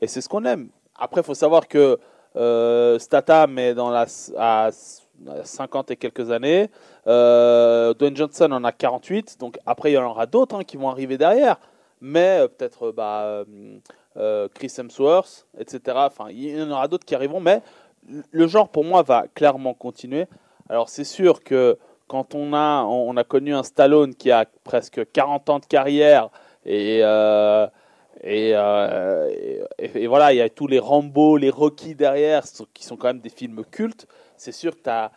et 0.00 0.06
c'est 0.06 0.20
ce 0.20 0.28
qu'on 0.28 0.44
aime. 0.44 0.68
Après, 0.94 1.20
il 1.22 1.24
faut 1.24 1.34
savoir 1.34 1.68
que 1.68 1.98
Statham 2.98 3.58
est 3.58 3.74
dans 3.74 3.90
la, 3.90 4.06
à 4.38 4.70
50 5.44 5.90
et 5.90 5.96
quelques 5.96 6.30
années. 6.30 6.70
Euh, 7.06 7.94
Dwayne 7.94 8.16
Johnson 8.16 8.50
en 8.52 8.64
a 8.64 8.72
48. 8.72 9.38
Donc 9.40 9.58
après, 9.66 9.90
il 9.92 9.94
y 9.94 9.98
en 9.98 10.08
aura 10.08 10.26
d'autres 10.26 10.56
hein, 10.56 10.64
qui 10.64 10.76
vont 10.76 10.88
arriver 10.88 11.18
derrière. 11.18 11.58
Mais 12.00 12.40
euh, 12.40 12.48
peut-être 12.48 12.92
bah, 12.92 13.22
euh, 13.24 13.44
euh, 14.16 14.48
Chris 14.54 14.72
Hemsworth, 14.78 15.46
etc. 15.58 15.80
Enfin, 16.06 16.26
il 16.30 16.58
y 16.58 16.62
en 16.62 16.70
aura 16.70 16.88
d'autres 16.88 17.04
qui 17.04 17.14
arriveront. 17.14 17.40
Mais 17.40 17.62
le 18.30 18.46
genre, 18.46 18.68
pour 18.68 18.84
moi, 18.84 19.02
va 19.02 19.26
clairement 19.34 19.74
continuer. 19.74 20.26
Alors, 20.68 20.88
c'est 20.88 21.04
sûr 21.04 21.42
que 21.42 21.78
quand 22.06 22.34
on 22.34 22.54
a, 22.54 22.82
on 22.82 23.16
a 23.16 23.24
connu 23.24 23.54
un 23.54 23.62
Stallone 23.62 24.14
qui 24.14 24.30
a 24.30 24.46
presque 24.64 25.00
40 25.12 25.50
ans 25.50 25.58
de 25.60 25.66
carrière 25.66 26.30
et, 26.64 27.00
euh, 27.02 27.66
et, 28.22 28.52
euh, 28.54 29.30
et- 29.78 30.06
voilà, 30.06 30.32
il 30.32 30.36
y 30.36 30.40
a 30.40 30.48
tous 30.48 30.66
les 30.66 30.78
Rambo, 30.78 31.36
les 31.36 31.50
Rocky 31.50 31.94
derrière, 31.94 32.44
qui 32.74 32.84
sont 32.84 32.96
quand 32.96 33.08
même 33.08 33.20
des 33.20 33.30
films 33.30 33.64
cultes. 33.70 34.06
C'est 34.40 34.52
sûr 34.52 34.72
que 34.74 35.08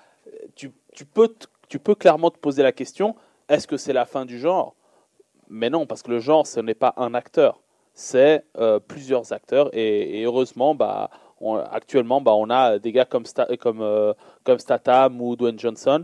tu, 0.53 0.69
peux 1.05 1.95
clairement 1.95 2.29
te 2.29 2.37
poser 2.37 2.61
la 2.61 2.73
question 2.73 3.15
est-ce 3.47 3.67
que 3.67 3.77
c'est 3.77 3.93
la 3.93 4.05
fin 4.05 4.25
du 4.25 4.37
genre? 4.37 4.75
Mais 5.47 5.69
non, 5.69 5.85
parce 5.85 6.01
que 6.03 6.11
le 6.11 6.19
genre, 6.19 6.45
ce 6.45 6.59
n'est 6.59 6.73
pas 6.73 6.93
un 6.97 7.13
acteur, 7.13 7.61
c'est 7.93 8.43
euh, 8.57 8.79
plusieurs 8.79 9.31
acteurs. 9.31 9.69
Et, 9.71 10.23
heureusement, 10.23 10.75
bah, 10.75 11.09
actuellement, 11.71 12.19
bah, 12.19 12.33
on 12.33 12.49
a 12.49 12.79
des 12.79 12.91
gars 12.91 13.05
comme, 13.05 13.23
Sta- 13.23 13.55
comme, 13.55 13.81
euh, 13.81 14.13
comme 14.43 14.59
Statham 14.59 15.21
ou 15.21 15.37
Dwayne 15.37 15.57
Johnson 15.57 16.03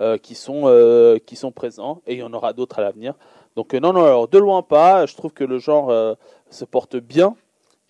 euh, 0.00 0.16
qui, 0.16 0.36
sont, 0.36 1.18
qui 1.26 1.34
sont 1.34 1.50
présents, 1.50 2.02
et 2.06 2.14
il 2.14 2.18
y 2.20 2.22
en 2.22 2.32
aura 2.32 2.52
d'autres 2.52 2.78
à 2.78 2.82
l'avenir. 2.82 3.14
Donc 3.56 3.74
non, 3.74 3.92
non, 3.92 4.04
alors 4.04 4.28
de 4.28 4.38
loin 4.38 4.62
pas, 4.62 5.06
je 5.06 5.16
trouve 5.16 5.32
que 5.32 5.42
le 5.42 5.58
genre 5.58 6.16
se 6.50 6.64
porte 6.64 6.96
bien 6.96 7.34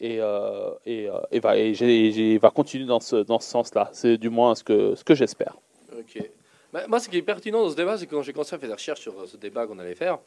et, 0.01 0.19
euh, 0.21 0.71
et, 0.87 1.09
euh, 1.09 1.19
et 1.31 1.41
va, 1.41 1.57
et 1.57 1.75
j'ai- 1.75 2.11
j'ai- 2.13 2.39
va 2.39 2.51
continuer 2.51 2.87
dans 2.87 3.01
ce, 3.01 3.17
dans 3.17 3.39
ce 3.39 3.49
sens-là. 3.51 3.91
C'est 3.93 4.17
du 4.17 4.31
moins 4.31 4.55
ce 4.55 4.65
que, 4.65 4.95
ce 4.95 5.05
que 5.05 5.15
j'espère. 5.15 5.57
Ok. 5.99 6.23
Bah, 6.73 6.85
moi, 6.89 7.01
ce 7.01 7.09
qui 7.09 7.17
est 7.17 7.23
pertinent 7.23 7.63
dans 7.65 7.71
ce 7.71 7.77
débat, 7.77 7.99
c'est 7.99 8.07
que 8.07 8.15
quand 8.15 8.23
j'ai 8.23 8.33
commencé 8.33 8.55
à 8.55 8.59
faire 8.59 8.69
des 8.69 8.75
recherches 8.75 9.01
sur 9.01 9.19
euh, 9.21 9.27
ce 9.27 9.37
débat 9.37 9.67
qu'on 9.67 9.79
allait 9.79 9.95
faire, 9.95 10.19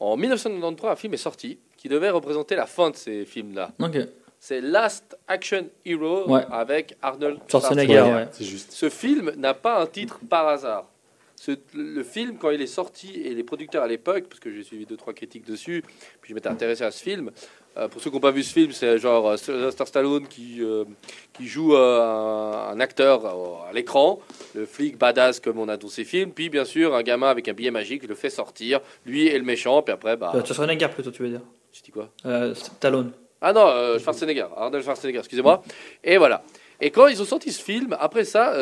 en 0.00 0.16
1993, 0.16 0.90
un 0.90 0.96
film 0.96 1.14
est 1.14 1.18
sorti 1.18 1.58
qui 1.76 1.88
devait 1.88 2.10
représenter 2.10 2.54
la 2.56 2.66
fin 2.66 2.90
de 2.90 2.96
ces 2.96 3.24
films-là. 3.24 3.72
Ok. 3.80 3.98
C'est 4.38 4.60
Last 4.60 5.16
Action 5.28 5.68
Hero 5.84 6.28
Ouais. 6.28 6.42
avec 6.50 6.96
Arnold 7.02 7.38
Schwarzenegger, 7.48 7.92
Schwarzenegger. 7.94 8.16
ouais. 8.16 8.28
C'est 8.32 8.44
juste. 8.44 8.72
Ce 8.72 8.88
film 8.88 9.32
n'a 9.36 9.54
pas 9.54 9.80
un 9.80 9.86
titre 9.86 10.18
par 10.28 10.48
hasard. 10.48 10.88
Ce- 11.36 11.52
le 11.74 12.02
film, 12.04 12.36
quand 12.38 12.50
il 12.50 12.60
est 12.62 12.66
sorti, 12.66 13.20
et 13.20 13.34
les 13.34 13.42
producteurs 13.44 13.82
à 13.84 13.88
l'époque, 13.88 14.24
parce 14.28 14.38
que 14.40 14.52
j'ai 14.52 14.62
suivi 14.64 14.86
deux 14.86 14.96
trois 14.96 15.12
critiques 15.12 15.44
dessus, 15.46 15.82
puis 16.20 16.30
je 16.30 16.34
m'étais 16.34 16.48
intéressé 16.48 16.82
à 16.84 16.90
ce 16.92 17.02
film. 17.02 17.30
Euh, 17.78 17.88
pour 17.88 18.02
ceux 18.02 18.10
qui 18.10 18.16
n'ont 18.16 18.20
pas 18.20 18.30
vu 18.30 18.42
ce 18.42 18.52
film, 18.52 18.72
c'est 18.72 18.98
genre 18.98 19.30
euh, 19.30 19.36
Sylvester 19.36 19.86
Stallone 19.86 20.26
qui, 20.28 20.58
euh, 20.60 20.84
qui 21.32 21.46
joue 21.46 21.74
euh, 21.74 22.70
un, 22.70 22.78
acteur 22.80 23.24
à 23.68 23.72
l'écran, 23.72 24.18
le 24.54 24.66
flic 24.66 24.98
badass 24.98 25.40
comme 25.40 25.58
on 25.58 25.68
a 25.68 25.76
dans 25.76 25.88
ces 25.88 26.04
films, 26.04 26.32
puis 26.32 26.50
bien 26.50 26.64
sûr 26.64 26.94
un 26.94 27.02
gamin 27.02 27.28
avec 27.28 27.48
un 27.48 27.52
billet 27.54 27.70
magique 27.70 28.06
le 28.06 28.14
fait 28.14 28.30
sortir, 28.30 28.80
lui 29.06 29.26
et 29.26 29.38
le 29.38 29.44
méchant, 29.44 29.82
puis 29.82 29.92
après, 29.92 30.16
bah, 30.16 30.32
Euh, 30.34 30.44
Schwarzenegger 30.44 30.88
plutôt, 30.88 31.10
tu 31.10 31.22
veux 31.22 31.30
dire? 31.30 31.42
je 31.72 31.80
dis 31.80 31.90
quoi? 31.90 32.10
Stallone. 32.54 33.12
ah 33.40 33.52
non, 33.52 33.98
Schwarzenegger, 33.98 34.46
Arnold 34.56 34.84
Schwarzenegger, 34.84 35.20
excusez-moi. 35.20 35.62
Et 36.04 36.18
voilà. 36.18 36.42
Et 36.80 36.90
quand 36.90 37.06
ils 37.06 37.22
ont 37.22 37.24
sorti 37.24 37.52
ce 37.52 37.62
film, 37.62 37.96
après 37.98 38.24
ça, 38.24 38.52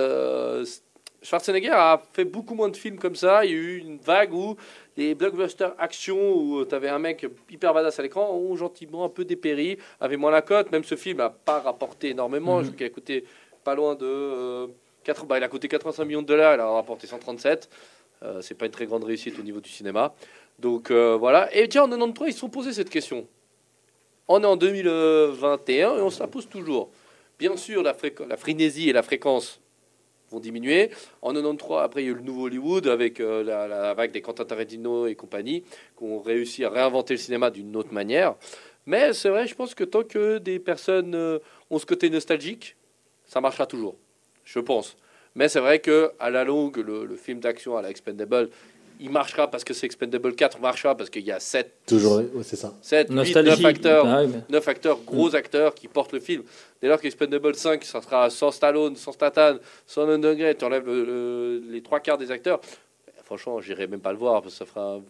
Schwarzenegger 1.22 1.70
a 1.72 2.02
fait 2.12 2.24
beaucoup 2.24 2.54
moins 2.54 2.68
de 2.68 2.76
films 2.76 2.98
comme 2.98 3.14
ça. 3.14 3.44
Il 3.44 3.50
y 3.50 3.54
a 3.54 3.56
eu 3.56 3.78
une 3.78 3.98
vague 3.98 4.32
où 4.32 4.56
les 4.96 5.14
blockbusters 5.14 5.74
action, 5.78 6.34
où 6.34 6.64
tu 6.64 6.74
avais 6.74 6.88
un 6.88 6.98
mec 6.98 7.26
hyper 7.50 7.74
badass 7.74 7.98
à 7.98 8.02
l'écran, 8.02 8.30
ont 8.30 8.56
gentiment 8.56 9.04
un 9.04 9.08
peu 9.08 9.24
dépéri, 9.24 9.76
avaient 10.00 10.16
moins 10.16 10.30
la 10.30 10.42
cote. 10.42 10.72
Même 10.72 10.84
ce 10.84 10.94
film 10.96 11.18
n'a 11.18 11.30
pas 11.30 11.60
rapporté 11.60 12.10
énormément. 12.10 12.58
Mhm. 12.58 12.64
Je 12.64 12.66
crois 12.68 12.76
qu'il 12.78 12.86
a 12.86 12.90
coûté 12.90 13.24
pas 13.64 13.74
loin 13.74 13.94
de. 13.94 14.06
euh, 14.06 14.66
4, 15.04 15.24
bah, 15.26 15.38
il 15.38 15.44
a 15.44 15.48
coûté 15.48 15.66
85 15.68 16.04
millions 16.04 16.22
de 16.22 16.26
dollars, 16.26 16.54
il 16.54 16.60
a 16.60 16.68
rapporté 16.70 17.06
137. 17.06 17.70
Euh, 18.22 18.42
c'est 18.42 18.54
pas 18.54 18.66
une 18.66 18.72
très 18.72 18.84
grande 18.86 19.04
réussite 19.04 19.38
au 19.38 19.42
niveau 19.42 19.60
du 19.60 19.70
cinéma. 19.70 20.14
Donc 20.58 20.90
euh, 20.90 21.16
voilà. 21.18 21.54
Et 21.56 21.68
tiens, 21.68 21.84
en 21.84 21.88
93, 21.88 22.28
ils 22.28 22.32
se 22.34 22.38
sont 22.40 22.50
posés 22.50 22.72
cette 22.74 22.90
question. 22.90 23.26
On 24.28 24.42
est 24.42 24.46
en 24.46 24.56
2021 24.56 25.96
et 25.96 26.00
on 26.02 26.10
se 26.10 26.20
la 26.20 26.26
pose 26.26 26.48
toujours. 26.48 26.90
Bien 27.38 27.56
sûr, 27.56 27.82
la, 27.82 27.96
la 28.28 28.36
frénésie 28.36 28.90
et 28.90 28.92
la 28.92 29.02
fréquence 29.02 29.60
vont 30.30 30.40
diminuer. 30.40 30.90
En 31.22 31.32
93, 31.32 31.82
après, 31.82 32.02
il 32.02 32.06
y 32.06 32.08
a 32.08 32.12
eu 32.12 32.16
le 32.16 32.22
nouveau 32.22 32.46
Hollywood 32.46 32.86
avec 32.86 33.20
euh, 33.20 33.42
la, 33.42 33.94
vague 33.94 34.12
des 34.12 34.20
Quentin 34.20 34.46
et 35.06 35.14
compagnie, 35.14 35.62
qui 35.96 36.04
ont 36.04 36.20
réussi 36.20 36.64
à 36.64 36.70
réinventer 36.70 37.14
le 37.14 37.18
cinéma 37.18 37.50
d'une 37.50 37.74
autre 37.76 37.92
manière. 37.92 38.34
Mais 38.86 39.12
c'est 39.12 39.28
vrai, 39.28 39.46
je 39.46 39.54
pense 39.54 39.74
que 39.74 39.84
tant 39.84 40.02
que 40.02 40.38
des 40.38 40.58
personnes 40.58 41.14
euh, 41.14 41.38
ont 41.70 41.78
ce 41.78 41.86
côté 41.86 42.10
nostalgique, 42.10 42.76
ça 43.26 43.40
marchera 43.40 43.66
toujours. 43.66 43.96
Je 44.44 44.58
pense. 44.58 44.96
Mais 45.34 45.48
c'est 45.48 45.60
vrai 45.60 45.78
que 45.78 46.10
à 46.18 46.30
la 46.30 46.44
longue, 46.44 46.78
le, 46.78 47.04
le 47.04 47.16
film 47.16 47.40
d'action 47.40 47.76
à 47.76 47.82
la 47.82 47.90
Expendable, 47.90 48.50
il 49.00 49.10
marchera 49.10 49.50
parce 49.50 49.64
que 49.64 49.72
c'est 49.74 49.86
Expendable 49.86 50.34
4 50.34 50.60
marchera 50.60 50.94
parce 50.96 51.10
qu'il 51.10 51.24
y 51.24 51.32
a 51.32 51.40
7, 51.40 51.72
Toujours, 51.86 52.16
ouais, 52.18 52.26
c'est 52.42 52.56
ça. 52.56 52.72
7 52.82 53.08
8, 53.08 53.14
Nostalgie. 53.14 53.50
9 53.50 53.64
acteurs, 53.64 54.06
Ah 54.06 54.22
oui, 54.22 54.30
mais- 54.32 54.42
9 54.50 54.68
acteurs, 54.68 54.98
gros 55.06 55.34
acteurs 55.34 55.74
qui 55.74 55.88
portent 55.88 56.12
le 56.12 56.20
film. 56.20 56.42
Dès 56.82 56.88
lors 56.88 57.00
qu'Expendable 57.00 57.54
5, 57.54 57.84
ça 57.84 58.00
sera 58.02 58.30
sans 58.30 58.50
Stallone, 58.50 58.96
sans 58.96 59.12
Statham, 59.12 59.58
sans 59.86 60.06
Lundgren, 60.06 60.54
tu 60.54 60.64
enlèves 60.64 60.86
le- 60.86 61.04
le- 61.04 61.62
les 61.70 61.82
trois 61.82 62.00
quarts 62.00 62.18
des 62.18 62.30
acteurs. 62.30 62.60
Franchement, 63.24 63.60
j'irai 63.60 63.86
même 63.86 64.00
pas 64.00 64.12
le 64.12 64.18
voir 64.18 64.42
parce 64.42 64.54
que 64.54 64.58
ça 64.58 64.66
fera 64.66 64.94
un 64.96 65.02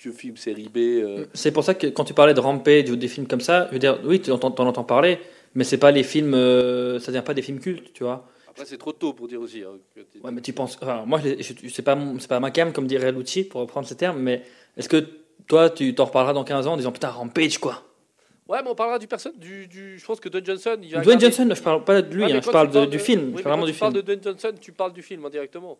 vieux 0.00 0.12
film 0.12 0.36
série 0.36 0.68
B. 0.68 0.76
euh, 0.78 1.24
C'est 1.34 1.52
pour 1.52 1.64
ça 1.64 1.74
que 1.74 1.86
quand 1.88 2.04
tu 2.04 2.14
parlais 2.14 2.34
de 2.34 2.40
Rampage 2.40 2.90
ou 2.90 2.96
des 2.96 3.08
films 3.08 3.26
comme 3.26 3.40
ça, 3.40 3.66
je 3.68 3.72
veux 3.74 3.78
dire, 3.78 3.98
oui, 4.04 4.20
tu 4.20 4.30
entends, 4.30 4.50
t'en 4.50 4.66
entends 4.66 4.84
parler, 4.84 5.18
mais 5.54 5.64
c'est 5.64 5.78
pas 5.78 5.90
les 5.90 6.02
films, 6.02 6.34
euh, 6.34 6.98
ça 7.00 7.12
vient 7.12 7.22
pas 7.22 7.34
des 7.34 7.42
films 7.42 7.60
cultes, 7.60 7.92
tu 7.92 8.04
vois. 8.04 8.26
Après, 8.56 8.64
c'est 8.64 8.78
trop 8.78 8.92
tôt 8.92 9.12
pour 9.12 9.28
dire 9.28 9.38
aussi. 9.40 9.62
hein, 9.62 9.76
que 9.94 10.00
Ouais, 10.24 10.30
mais 10.32 10.40
tu 10.40 10.54
penses, 10.54 10.78
enfin, 10.80 11.04
moi, 11.06 11.20
c'est 11.20 11.82
pas, 11.82 11.94
pas 12.28 12.40
ma 12.40 12.50
cam 12.50 12.72
comme 12.72 12.86
dirait 12.86 13.12
Lucci 13.12 13.44
pour 13.44 13.60
reprendre 13.60 13.86
ces 13.86 13.96
termes, 13.96 14.18
mais 14.18 14.42
est-ce 14.78 14.88
que 14.88 15.04
toi, 15.46 15.68
tu 15.68 15.94
t'en 15.94 16.06
reparleras 16.06 16.32
dans 16.32 16.42
15 16.44 16.66
ans 16.66 16.72
en 16.72 16.76
disant 16.78 16.90
putain 16.92 17.10
Rampage 17.10 17.58
quoi? 17.58 17.82
Ouais, 18.48 18.62
mais 18.62 18.70
on 18.70 18.74
parlera 18.74 18.98
du 18.98 19.06
personne. 19.08 19.34
Du, 19.36 19.66
du, 19.66 19.98
je 19.98 20.06
pense 20.06 20.20
que 20.20 20.30
Dwayne 20.30 20.46
Johnson. 20.46 20.78
Il 20.80 20.90
va 20.94 21.02
Dwayne 21.02 21.18
garder- 21.18 21.36
Johnson, 21.36 21.54
je 21.54 21.62
parle 21.62 21.84
pas 21.84 22.00
de 22.00 22.14
lui, 22.14 22.24
Ouais, 22.24 22.32
hein, 22.32 22.40
je 22.42 22.50
parle 22.50 22.70
de- 22.70 22.86
du 22.86 22.98
film, 22.98 23.20
oui, 23.20 23.26
je 23.32 23.36
mais 23.36 23.42
parle 23.42 23.52
vraiment 23.58 23.62
quand 23.62 23.66
du 23.66 23.72
tu 23.74 23.78
parles 23.78 23.92
film. 23.92 24.02
de 24.02 24.06
Dwayne 24.06 24.22
Johnson, 24.22 24.52
tu 24.58 24.72
parles 24.72 24.92
du 24.94 25.02
film 25.02 25.24
indirectement. 25.26 25.76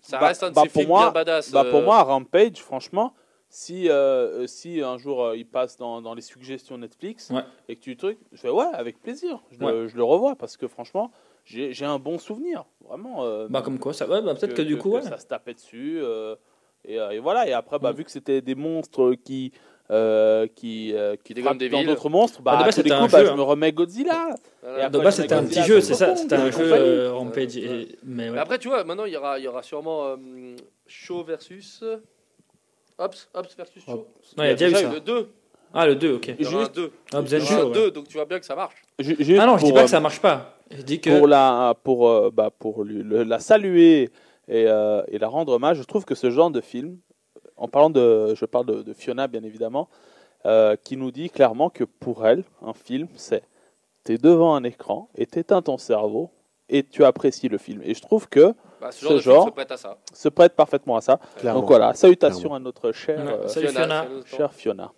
Ça 0.00 0.18
Bah- 0.18 0.28
reste 0.28 0.42
un 0.42 0.50
de 0.50 0.54
bah, 0.54 0.62
ces 0.64 0.68
pour 0.70 0.80
films 0.82 0.88
moi- 0.90 1.02
bien 1.04 1.10
badass. 1.12 1.52
Bah, 1.52 1.64
pour 1.64 1.80
euh, 1.80 1.84
moi, 1.84 2.02
Rampage, 2.02 2.56
franchement, 2.56 3.14
si, 3.50 3.88
euh, 3.90 4.46
si 4.48 4.80
un 4.80 4.96
jour 4.98 5.22
euh, 5.24 5.36
il 5.36 5.46
passe 5.46 5.76
dans, 5.76 6.00
dans 6.02 6.14
les 6.14 6.22
suggestions 6.22 6.78
Netflix 6.78 7.30
Ouais. 7.30 7.42
et 7.68 7.76
que 7.76 7.80
tu 7.82 7.96
trucs, 7.96 8.18
je 8.32 8.38
fais 8.38 8.50
ouais, 8.50 8.66
avec 8.74 9.00
plaisir. 9.00 9.40
Le, 9.60 9.86
je 9.86 9.96
le 9.96 10.02
revois 10.04 10.34
parce 10.34 10.56
que 10.56 10.66
franchement, 10.66 11.10
j'ai 11.48 11.72
j'ai 11.72 11.84
un 11.84 11.98
bon 11.98 12.18
souvenir. 12.18 12.64
Vraiment. 12.86 13.24
euh, 13.24 13.46
Bah 13.50 13.62
comme 13.62 13.78
quoi, 13.78 13.92
ça, 13.92 14.06
ouais, 14.08 14.20
bah, 14.22 14.34
peut-être 14.34 14.54
que, 14.54 14.62
du 14.62 14.76
coup, 14.78 14.92
ouais. 14.92 15.02
ça 15.02 15.18
se 15.18 15.26
tapait 15.26 15.54
dessus. 15.54 15.98
euh, 16.02 16.36
et, 16.84 16.98
euh, 17.00 17.10
et 17.10 17.18
voilà. 17.18 17.46
Et 17.48 17.52
après, 17.52 17.78
bah, 17.78 17.92
Mm. 17.92 17.96
vu 17.96 18.04
que 18.04 18.10
c'était 18.10 18.40
des 18.40 18.54
monstres 18.54 19.14
qui. 19.24 19.52
euh, 19.90 20.46
qui, 20.54 20.92
euh, 20.94 21.16
qui 21.24 21.32
des 21.32 21.40
dans 21.42 21.82
d'autres 21.82 22.10
monstres, 22.10 22.42
bah, 22.42 22.60
Ah, 22.62 22.70
c'était 22.70 22.90
coups, 22.90 23.00
un 23.00 23.06
bah, 23.08 23.20
jeu, 23.20 23.24
je 23.26 23.30
hein. 23.32 23.36
me 23.36 23.42
remets 23.42 23.72
Godzilla. 23.72 24.34
voilà. 24.62 24.90
De 24.90 24.98
base, 24.98 25.16
c'était 25.16 25.32
un 25.34 25.44
petit 25.46 25.62
jeu, 25.62 25.80
c'est 25.80 25.94
ça, 25.94 26.14
c'était 26.14 26.34
un 26.36 26.50
jeu 26.50 26.72
euh, 26.74 27.12
Rampage. 27.14 27.56
et- 27.56 27.96
mais 28.04 28.28
ouais. 28.28 28.36
après, 28.38 28.58
tu 28.58 28.68
vois, 28.68 28.84
maintenant, 28.84 29.06
il 29.06 29.14
y 29.14 29.16
aura, 29.16 29.38
il 29.38 29.44
y 29.44 29.48
aura 29.48 29.62
sûrement 29.62 30.08
euh, 30.08 30.56
Shaw 30.86 31.24
versus. 31.24 31.82
Hobbs, 32.98 33.28
Hobbs 33.34 33.54
versus 33.56 33.82
Shaw. 33.84 34.06
Non, 34.36 34.44
il 34.44 34.48
y 34.48 34.50
a 34.50 34.54
déjà 34.54 34.68
eu 34.80 34.82
ça. 34.82 34.92
Le 34.92 35.00
2. 35.00 35.28
Ah, 35.72 35.86
le 35.86 35.94
2, 35.96 36.14
ok. 36.16 36.28
Un 36.30 36.34
Juste- 36.44 36.74
2. 36.74 36.92
Hobbs 37.14 37.26
Il 37.30 37.32
y 37.32 37.36
and 37.36 37.44
aura 37.44 37.54
un 37.54 37.58
Shaw, 37.60 37.66
ouais. 37.68 37.72
2, 37.74 37.90
donc 37.90 38.08
tu 38.08 38.14
vois 38.18 38.24
bien 38.26 38.38
que 38.40 38.46
ça 38.46 38.54
marche. 38.56 38.74
Juste 38.98 39.20
Ah 39.40 39.46
non, 39.46 39.56
je 39.58 39.64
dis 39.64 39.72
pas 39.72 39.84
que 39.84 39.90
ça 39.90 40.00
marche 40.00 40.20
pas. 40.20 40.57
Que. 40.70 41.16
pour 41.18 41.26
la 41.26 41.74
pour 41.82 42.08
euh, 42.08 42.30
bah, 42.32 42.50
pour 42.56 42.84
lui- 42.84 43.02
le- 43.02 43.22
la 43.22 43.38
saluer 43.38 44.10
et, 44.48 44.66
euh, 44.68 45.02
et 45.08 45.18
la 45.18 45.28
rendre 45.28 45.52
hommage 45.54 45.78
je 45.78 45.82
trouve 45.84 46.04
que 46.04 46.14
ce 46.14 46.30
genre 46.30 46.50
de 46.50 46.60
film 46.60 46.98
en 47.56 47.68
parlant 47.68 47.90
de 47.90 48.34
je 48.34 48.44
parle 48.44 48.66
de, 48.66 48.82
de 48.82 48.92
Fiona 48.92 49.26
bien 49.28 49.42
évidemment 49.44 49.88
euh, 50.46 50.76
qui 50.76 50.96
nous 50.96 51.10
dit 51.10 51.30
clairement 51.30 51.70
que 51.70 51.84
pour 51.84 52.26
elle 52.26 52.44
un 52.62 52.74
film 52.74 53.08
c'est 53.16 53.42
tu 54.04 54.12
es 54.14 54.18
devant 54.18 54.54
un 54.54 54.62
écran 54.64 55.08
et 55.16 55.26
t'éteins 55.26 55.62
ton 55.62 55.78
cerveau 55.78 56.30
et 56.68 56.82
tu 56.82 57.02
apprécies 57.04 57.48
le 57.48 57.56
film 57.58 57.80
et 57.82 57.94
je 57.94 58.02
trouve 58.02 58.28
que 58.28 58.54
Bah, 58.80 58.92
ce 58.92 59.18
genre 59.18 59.46
se 59.46 59.50
prête 59.50 59.72
à 59.72 59.76
ça. 59.78 59.96
se 60.12 60.28
prête 60.28 60.54
parfaitement 60.54 60.96
à 60.96 61.00
ça 61.00 61.18
Clairement. 61.38 61.60
donc 61.60 61.68
voilà 61.70 61.94
salutations 61.94 62.40
Clairement. 62.50 62.56
à 62.56 62.60
notre 62.60 62.92
chère 62.92 63.18
euh, 63.26 63.48
Fiona. 63.48 64.06
chère 64.26 64.52
Fiona 64.52 64.92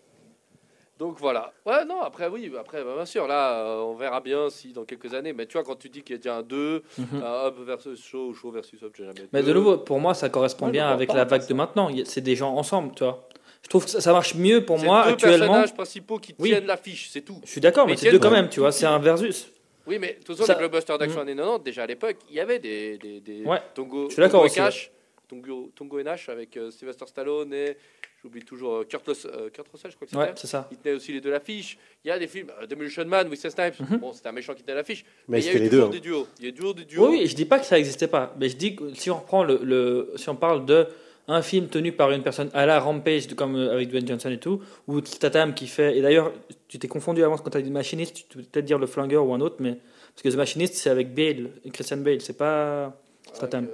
Donc 1.01 1.17
voilà. 1.19 1.51
Ouais, 1.65 1.87
non, 1.87 2.03
après, 2.03 2.29
oui, 2.29 2.53
après, 2.61 2.85
bah, 2.85 2.93
bien 2.95 3.07
sûr, 3.07 3.27
là, 3.27 3.55
euh, 3.65 3.81
on 3.81 3.95
verra 3.95 4.21
bien 4.21 4.51
si 4.51 4.75
dans 4.75 4.85
quelques 4.85 5.15
années. 5.15 5.33
Mais 5.33 5.47
tu 5.47 5.55
vois, 5.55 5.65
quand 5.65 5.75
tu 5.77 5.89
dis 5.89 6.03
qu'il 6.03 6.13
y 6.13 6.19
a 6.19 6.19
déjà 6.19 6.37
un 6.37 6.43
2, 6.43 6.83
Mhm. 6.99 7.23
un 7.25 7.47
Hobbs 7.47 7.65
versus 7.65 8.05
Shaw 8.05 8.29
ou 8.29 8.35
Shaw 8.35 8.51
versus 8.51 8.83
Hobbs, 8.83 8.93
j'ai 8.95 9.05
jamais. 9.07 9.21
Mais 9.33 9.41
deux. 9.41 9.49
de 9.49 9.53
nouveau, 9.55 9.79
pour 9.79 9.99
moi, 9.99 10.13
ça 10.13 10.29
correspond 10.29 10.67
Ouais, 10.67 10.73
bien 10.73 10.89
avec 10.89 11.11
la 11.15 11.25
vague 11.25 11.47
de 11.49 11.55
maintenant. 11.55 11.89
C'est 12.05 12.21
des 12.21 12.37
gens 12.37 12.55
ensemble, 12.55 12.93
tu 12.95 13.03
vois. 13.03 13.27
Je 13.63 13.69
trouve 13.71 13.85
que 13.87 13.91
ça, 13.91 14.03
ça 14.03 14.13
marche 14.13 14.35
mieux 14.35 14.63
pour 14.65 14.79
C'est 14.79 14.85
moi 14.85 15.05
deux 15.07 15.13
actuellement. 15.13 15.39
personnages 15.47 15.73
principaux 15.75 16.19
qui 16.19 16.35
Oui. 16.39 16.51
tiennent 16.51 16.67
l'affiche, 16.67 17.09
c'est 17.11 17.23
tout. 17.23 17.41
Je 17.45 17.51
suis 17.51 17.61
d'accord, 17.63 17.87
Mais 17.87 17.93
mais 17.93 17.97
c'est 17.97 18.11
deux 18.11 18.19
quand 18.19 18.29
tout- 18.29 18.35
même, 18.35 18.51
tu 18.51 18.61
vois. 18.61 18.71
C'est 18.71 18.85
un 18.87 18.99
versus. 18.99 19.51
Oui, 19.87 19.99
mais 19.99 20.19
façon, 20.27 20.45
Ça- 20.45 20.53
les 20.53 20.59
blockbusters 20.59 20.99
d'action 20.99 21.21
années 21.23 21.35
90, 21.35 21.65
déjà 21.65 21.85
à 21.85 21.87
l'époque, 21.87 22.17
il 22.29 22.37
y 22.37 22.41
avait 22.41 22.59
des, 22.59 22.99
des, 22.99 23.21
des 23.21 23.43
Ouais, 23.45 23.59
Tongo, 23.75 24.09
je 24.09 24.13
suis 24.15 24.21
d'accord 24.21 24.43
aussi, 24.43 24.57
Cash, 24.57 24.91
Tongo, 25.31 25.71
Tongo 25.77 25.99
et 25.99 26.05
Nash 26.05 26.29
avec 26.29 26.57
euh, 26.57 26.71
Sylvester 26.71 27.07
Stallone 27.07 27.55
et 27.55 27.77
j'oublie 28.23 28.43
toujours 28.43 28.75
euh, 28.79 28.85
Kurt, 28.85 29.09
euh, 29.09 29.49
Kurt 29.51 29.69
Russell, 29.73 29.91
je 29.93 29.97
crois 29.97 30.07
que 30.07 30.11
c'était. 30.11 30.23
Ouais, 30.23 30.33
c'est 30.35 30.47
ça. 30.49 30.69
Il 30.73 30.77
tenait 30.79 30.95
aussi 30.97 31.13
les 31.13 31.21
deux 31.21 31.31
l'affiche. 31.31 31.79
Il 32.05 32.09
y 32.09 32.11
a 32.11 32.19
des 32.19 32.27
films, 32.27 32.51
euh, 32.61 32.67
Demolition 32.67 33.05
Man, 33.05 33.29
Wesley 33.29 33.51
Snipes. 33.51 33.81
Mhm. 33.81 33.99
Bon, 33.99 34.13
c'était 34.13 34.29
un 34.29 34.33
méchant 34.33 34.55
qui 34.55 34.63
tenait 34.63 34.75
l'affiche. 34.75 35.05
Mais 35.29 35.39
il 35.41 35.47
y 35.47 35.49
a 35.49 35.53
eu 35.55 35.59
les 35.59 35.69
deux. 35.71 35.83
hein. 35.85 35.89
des 35.89 36.01
duos. 36.01 36.27
Il 36.41 36.47
y 36.47 36.49
a 36.49 36.53
toujours 36.53 36.75
des 36.75 36.85
duos. 36.85 37.09
Oui, 37.09 37.19
oui, 37.21 37.27
je 37.27 37.35
dis 37.37 37.45
pas 37.47 37.59
que 37.61 37.65
ça 37.67 37.77
n'existait 37.77 38.09
pas, 38.09 38.35
mais 38.39 38.49
je 38.49 38.57
dis 38.57 38.75
que 38.77 38.93
si 38.95 39.11
on 39.11 39.19
reprend 39.19 39.45
le, 39.45 39.61
le- 39.63 40.13
si 40.17 40.29
on 40.29 40.37
parle 40.37 40.67
de 40.67 40.87
un 41.29 41.43
film 41.43 41.69
tenu 41.69 41.93
par 41.93 42.11
une 42.11 42.25
personne 42.25 42.51
à 42.55 42.67
la 42.67 42.81
Rampage, 42.81 43.29
comme 43.37 43.55
avec 43.55 43.89
Dwayne 43.89 44.09
Johnson 44.09 44.31
et 44.31 44.39
tout, 44.41 44.61
ou 44.89 45.01
Statham 45.05 45.55
qui 45.55 45.69
fait, 45.69 45.97
et 45.97 46.03
d'ailleurs, 46.03 46.33
tu 46.67 46.81
t'es 46.81 46.89
confondu 46.89 47.23
avant 47.23 47.37
quand 47.39 47.51
tu 47.51 47.57
as 47.59 47.63
dit 47.63 47.71
Machiniste, 47.71 48.27
tu 48.29 48.39
peux 48.39 48.43
peut-être 48.43 48.65
dire 48.65 48.79
le 48.81 48.87
Flingueur 48.89 49.25
ou 49.25 49.33
un 49.33 49.41
autre, 49.41 49.57
mais 49.61 49.75
parce 50.13 50.23
que 50.25 50.29
The 50.29 50.35
Machiniste 50.37 50.75
c'est 50.75 50.91
avec 50.91 51.15
Bale, 51.15 51.51
Christian 51.73 51.99
Bale, 51.99 52.21
c'est 52.21 52.37
pas 52.37 53.01
Statham. 53.33 53.69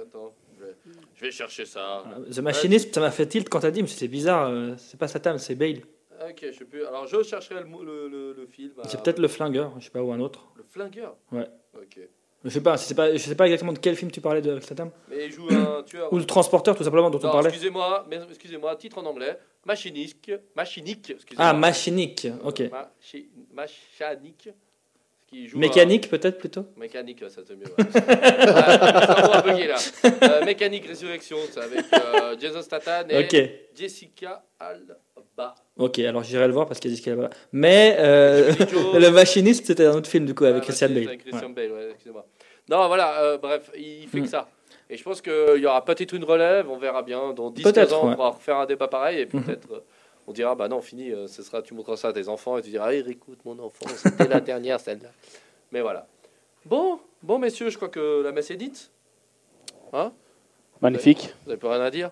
Je 1.17 1.21
vais- 1.25 1.31
chercher 1.31 1.65
ça. 1.65 2.03
The 2.33 2.39
Machiniste, 2.39 2.93
ça 2.95 3.01
m'a 3.01 3.11
fait 3.11 3.25
tilt 3.27 3.49
quand 3.49 3.59
t'as 3.59 3.71
dit, 3.71 3.81
mais 3.81 3.87
c'est 3.89 4.07
bizarre, 4.07 4.49
euh, 4.49 4.75
c'est 4.77 4.97
pas 4.99 5.07
Statham, 5.09 5.37
c'est 5.37 5.55
Bale. 5.55 5.81
Ok, 6.27 6.45
je 6.51 6.57
sais 6.57 6.65
plus. 6.65 6.83
Alors, 6.85 7.05
je 7.05 7.21
chercherai 7.21 7.59
le, 7.61 7.65
mot- 7.67 7.83
le, 7.83 8.07
le, 8.07 8.33
le 8.33 8.47
film. 8.47 8.71
C'est 8.85 8.97
euh, 8.97 9.01
peut-être 9.03 9.19
le 9.19 9.27
Flingueur, 9.27 9.73
je 9.79 9.85
sais 9.85 9.91
pas, 9.91 10.01
ou 10.01 10.11
un 10.11 10.19
autre. 10.19 10.47
Le 10.55 10.63
flingueur 10.63 11.15
Ouais. 11.31 11.47
Ok. 11.75 11.99
Je 12.43 12.49
sais 12.49 12.61
pas, 12.61 12.77
c'est 12.77 12.93
pas, 12.95 13.11
je 13.11 13.17
sais 13.17 13.35
pas 13.35 13.45
exactement 13.45 13.73
de 13.73 13.79
quel 13.79 13.95
film 13.95 14.09
tu 14.09 14.21
parlais 14.21 14.41
de 14.41 14.51
avec 14.51 14.63
Statham. 14.63 14.89
Mais 15.09 15.25
il 15.25 15.31
joue 15.31 15.47
un 15.51 15.83
tueur. 15.83 16.11
Ou 16.13 16.17
le 16.17 16.25
Transporteur, 16.25 16.75
tout 16.77 16.83
simplement, 16.83 17.09
dont 17.09 17.19
on 17.19 17.25
Non, 17.25 17.31
parlait. 17.31 17.49
excusez-moi, 17.49 18.05
mais 18.09 18.19
excusez-moi, 18.29 18.75
titre 18.77 18.99
en 18.99 19.05
anglais. 19.05 19.37
Machinique. 19.65 20.31
Machinique. 20.55 21.09
excusez-moi. 21.09 21.45
Ah, 21.49 21.53
Machinique, 21.53 22.27
ok. 22.43 22.61
Machi- 22.71 23.29
Machanique. 23.53 24.49
Qui 25.27 25.47
joue 25.47 25.57
Mécanique, 25.59 26.09
peut-être 26.09 26.37
plutôt 26.37 26.65
Mécanique, 26.77 27.21
ça 27.29 27.41
c'est 27.45 27.55
mieux. 27.55 27.65
Ouais. 27.65 27.85
Ah, 28.09 29.43
là. 29.45 29.75
Euh, 30.23 30.45
mécanique 30.45 30.85
Résurrection, 30.87 31.37
c'est 31.51 31.59
avec 31.59 31.85
euh, 31.93 32.35
Jason 32.39 32.61
Statham 32.61 33.07
et. 33.09 33.67
Jessica 33.75 34.43
Alba. 34.59 34.95
Ok, 35.77 35.99
alors 35.99 36.23
j'irai 36.23 36.47
le 36.47 36.53
voir 36.53 36.65
parce 36.65 36.79
qu'il 36.79 36.89
y 36.89 36.93
a 36.93 36.95
Jessica 36.95 37.11
Alba. 37.11 37.29
Mais 37.51 37.95
euh, 37.99 38.51
le 38.99 39.09
machiniste, 39.09 39.65
c'était 39.67 39.85
un 39.85 39.93
autre 39.95 40.09
film 40.09 40.25
du 40.25 40.33
coup 40.33 40.45
avec 40.45 40.61
Ah, 40.61 40.65
Christian 40.65 40.89
Bale. 40.89 41.07
avec 41.07 41.21
Christian 41.23 41.47
Ouais. 41.49 41.53
Bale, 41.53 41.71
ouais, 41.71 41.87
excusez-moi. 41.91 42.25
Non, 42.69 42.87
voilà, 42.87 43.37
bref, 43.41 43.69
il 43.77 44.07
fait 44.07 44.19
Mm. 44.19 44.23
que 44.23 44.29
ça. 44.29 44.47
Et 44.89 44.95
je 44.97 45.03
pense 45.03 45.21
qu'il 45.21 45.57
y 45.61 45.65
aura 45.65 45.83
peut-être 45.83 46.13
une 46.13 46.23
relève, 46.23 46.69
on 46.69 46.77
verra 46.77 47.01
bien. 47.03 47.33
Dans 47.33 47.51
10-15 47.51 47.63
Peut-être, 47.63 47.93
ans, 47.93 48.09
on 48.09 48.15
pourra 48.15 48.29
refaire 48.29 48.57
un 48.57 48.65
débat 48.65 48.87
pareil 48.87 49.19
et 49.21 49.25
Mhm. 49.31 49.43
peut-être 49.43 49.83
on 50.27 50.33
dira 50.33 50.53
bah 50.55 50.67
non, 50.67 50.81
fini, 50.81 51.11
euh, 51.11 51.27
ce 51.27 51.41
sera, 51.41 51.61
tu 51.61 51.73
montreras 51.73 51.97
ça 51.97 52.09
à 52.09 52.13
tes 52.13 52.27
enfants 52.27 52.57
et 52.57 52.61
tu 52.61 52.69
diras, 52.69 52.91
hey, 52.93 53.03
écoute 53.09 53.39
mon 53.45 53.57
enfant, 53.59 53.85
c'était 53.95 54.27
la 54.27 54.39
dernière 54.51 54.79
celle-là. 54.79 55.09
Mais 55.71 55.81
voilà. 55.81 56.05
Bon, 56.65 56.99
bon 57.23 57.39
messieurs, 57.39 57.69
je 57.69 57.77
crois 57.77 57.89
que 57.89 58.21
la 58.23 58.31
messe 58.31 58.51
est 58.51 58.57
dite. 58.57 58.91
magnifique 60.81 61.33
Vous 61.43 61.49
n'avez 61.49 61.59
plus 61.59 61.67
rien 61.69 61.81
à 61.81 61.89
dire? 61.91 62.11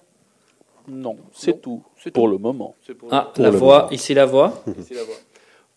Non 0.88 1.18
c'est 1.34 1.62
tout 1.62 1.82
C'est 1.98 2.12
pour 2.12 2.26
tout. 2.26 2.32
le 2.32 2.38
moment 2.38 2.76
pour 3.00 3.10
Ah, 3.12 3.32
Pour 3.34 3.44
la 3.44 3.50
le 3.52 3.58
voix, 3.58 3.78
moment. 3.84 3.92
ici 3.92 4.14
la 4.14 4.26
voix. 4.26 4.64
Ici, 4.80 4.94
la 4.94 5.04
voix. 5.04 5.16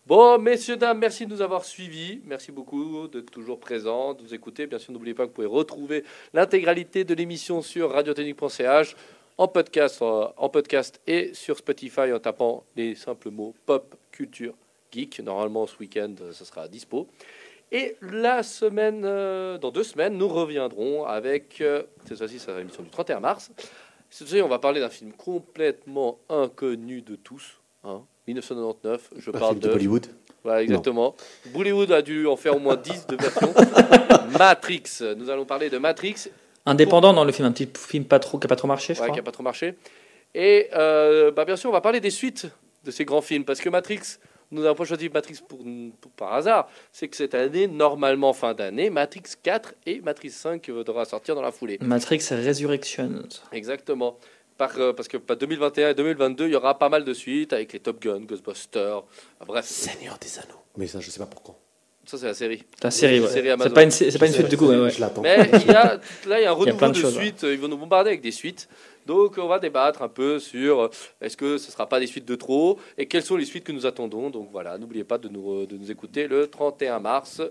Bon, 0.05 0.39
messieurs, 0.39 0.75
dames, 0.75 0.97
merci 0.99 1.25
de 1.27 1.31
nous 1.31 1.41
avoir 1.41 1.65
suivis. 1.65 2.19
Merci 2.25 2.51
beaucoup 2.51 3.07
d'être 3.07 3.29
toujours 3.29 3.59
présents, 3.59 4.13
de 4.15 4.23
nous 4.23 4.33
écouter. 4.33 4.65
Bien 4.65 4.79
sûr, 4.79 4.91
n'oubliez 4.91 5.13
pas 5.13 5.23
que 5.23 5.27
vous 5.29 5.35
pouvez 5.35 5.45
retrouver 5.47 6.03
l'intégralité 6.33 7.03
de 7.03 7.13
l'émission 7.13 7.61
sur 7.61 7.91
radiotechnique.ch 7.91 8.95
en 9.39 9.47
podcast, 9.47 10.01
euh, 10.01 10.27
en 10.35 10.49
podcast 10.49 10.99
et 11.07 11.33
sur 11.33 11.57
Spotify 11.57 12.11
en 12.11 12.19
tapant 12.19 12.65
les 12.75 12.93
simples 12.95 13.29
mots 13.31 13.55
pop, 13.65 13.95
culture, 14.11 14.53
geek. 14.91 15.21
Normalement, 15.21 15.65
ce 15.65 15.77
week-end, 15.79 16.13
euh, 16.21 16.33
ça 16.33 16.43
sera 16.43 16.63
à 16.63 16.67
dispo. 16.67 17.07
Et 17.71 17.95
la 18.01 18.43
semaine, 18.43 19.03
euh, 19.05 19.57
dans 19.57 19.71
deux 19.71 19.83
semaines, 19.83 20.17
nous 20.17 20.27
reviendrons 20.27 21.05
avec, 21.05 21.61
euh, 21.61 21.83
cette 22.05 22.17
fois-ci, 22.17 22.37
sera 22.39 22.57
l'émission 22.57 22.83
du 22.83 22.89
31 22.89 23.19
mars. 23.21 23.49
Cette 24.09 24.27
fois-ci, 24.27 24.41
on 24.41 24.47
va 24.49 24.59
parler 24.59 24.81
d'un 24.81 24.89
film 24.89 25.13
complètement 25.13 26.19
inconnu 26.29 27.01
de 27.01 27.15
tous. 27.15 27.59
hein. 27.83 28.01
1999, 28.27 29.09
je 29.17 29.29
Un 29.29 29.33
parle 29.33 29.51
film 29.53 29.59
de 29.61 29.67
de... 29.69 29.73
Bollywood. 29.73 30.07
Voilà, 30.43 30.63
exactement. 30.63 31.15
Bollywood 31.53 31.91
a 31.91 32.01
dû 32.01 32.27
en 32.27 32.35
faire 32.35 32.55
au 32.55 32.59
moins 32.59 32.75
10 32.75 33.07
de 33.07 33.15
versions. 33.15 33.53
Matrix. 34.37 34.83
Nous 35.17 35.29
allons 35.29 35.45
parler 35.45 35.69
de 35.69 35.77
Matrix, 35.77 36.27
Indépendant 36.65 37.13
dans 37.13 37.23
le 37.25 37.31
film, 37.31 37.47
un 37.47 37.51
petit 37.51 37.69
film 37.75 38.05
pas 38.05 38.19
trop, 38.19 38.37
qui 38.37 38.45
a 38.45 38.49
pas 38.49 38.55
trop 38.55 38.67
marché, 38.67 38.93
je 38.93 38.99
ouais, 38.99 39.05
crois. 39.07 39.13
qui 39.15 39.19
n'a 39.19 39.23
pas 39.23 39.31
trop 39.31 39.43
marché. 39.43 39.75
Et 40.35 40.69
euh, 40.75 41.31
bah, 41.31 41.45
bien 41.45 41.55
sûr, 41.55 41.69
on 41.69 41.73
va 41.73 41.81
parler 41.81 41.99
des 41.99 42.11
suites 42.11 42.47
de 42.83 42.91
ces 42.91 43.05
grands 43.05 43.21
films, 43.21 43.45
parce 43.45 43.59
que 43.61 43.69
Matrix, 43.69 43.99
nous 44.51 44.61
n'avons 44.61 44.75
pas 44.75 44.85
choisi 44.85 45.09
Matrix 45.09 45.39
pour, 45.47 45.59
pour- 46.01 46.11
par 46.11 46.33
hasard. 46.33 46.67
C'est 46.91 47.07
que 47.07 47.15
cette 47.15 47.35
année, 47.35 47.67
normalement 47.67 48.33
fin 48.33 48.53
d'année, 48.53 48.89
Matrix 48.89 49.23
4 49.43 49.73
et 49.85 50.01
Matrix 50.01 50.29
5 50.31 50.65
devra 50.85 51.05
sortir 51.05 51.35
dans 51.35 51.41
la 51.41 51.51
foulée. 51.51 51.77
Matrix 51.81 52.21
Resurrections. 52.31 53.23
Exactement. 53.51 54.17
Par, 54.57 54.71
euh, 54.77 54.91
parce 54.91 55.07
que 55.07 55.17
pas 55.17 55.35
2021 55.35 55.89
et 55.91 55.93
2022, 55.93 56.47
il 56.47 56.51
y 56.51 56.55
aura 56.55 56.77
pas 56.77 56.89
mal 56.89 57.05
de 57.05 57.13
suites 57.13 57.53
avec 57.53 57.71
les 57.73 57.79
Top 57.79 58.01
Gun, 58.01 58.21
Ghostbusters. 58.21 59.03
Bref, 59.47 59.65
Seigneur 59.65 60.17
des 60.19 60.37
Anneaux. 60.39 60.59
Mais 60.77 60.85
ça, 60.87 60.99
je 60.99 61.09
sais 61.09 61.19
pas 61.19 61.25
pourquoi. 61.25 61.55
Ça 62.09 62.17
c'est 62.17 62.25
la 62.25 62.33
série. 62.33 62.63
La 62.81 62.91
série, 62.91 63.19
ouais. 63.19 63.27
C'est 63.27 63.73
pas 63.73 63.83
une, 63.83 63.91
c'est 63.91 64.17
pas 64.17 64.25
une 64.25 64.33
suite 64.33 64.49
du 64.49 64.57
coup, 64.57 64.67
ouais, 64.67 64.79
ouais. 64.79 64.89
Je 64.89 64.99
l'attends. 64.99 65.21
Mais 65.21 65.49
il 65.53 65.67
y 65.67 65.75
a, 65.75 65.95
là, 65.95 65.99
il 66.25 66.29
y 66.29 66.31
a 66.31 66.33
un 66.33 66.39
Il 66.39 66.43
y 66.43 66.45
a 66.45 66.53
renouveau 66.53 66.77
plein 66.77 66.89
de 66.89 66.95
de, 66.95 66.99
choses, 66.99 67.15
suites. 67.15 67.43
Ils 67.43 67.59
vont 67.59 67.67
nous 67.67 67.77
bombarder 67.77 68.09
avec 68.09 68.21
des 68.21 68.31
suites. 68.31 68.67
Donc, 69.05 69.37
on 69.37 69.47
va 69.47 69.59
débattre 69.59 70.01
un 70.01 70.07
peu 70.07 70.39
sur 70.39 70.81
euh, 70.81 70.89
est-ce 71.21 71.35
que 71.37 71.57
ce 71.57 71.67
ne 71.67 71.71
sera 71.71 71.87
pas 71.87 71.99
des 71.99 72.07
suites 72.07 72.27
de 72.27 72.35
trop 72.35 72.77
et 72.97 73.05
quelles 73.07 73.23
sont 73.23 73.37
les 73.37 73.45
suites 73.45 73.63
que 73.63 73.71
nous 73.71 73.85
attendons. 73.85 74.29
Donc, 74.29 74.49
voilà, 74.51 74.77
n'oubliez 74.77 75.03
pas 75.03 75.17
de 75.17 75.29
nous, 75.29 75.65
de 75.65 75.77
nous 75.77 75.89
écouter 75.91 76.27
le 76.27 76.47
31 76.47 76.99
mars 76.99 77.41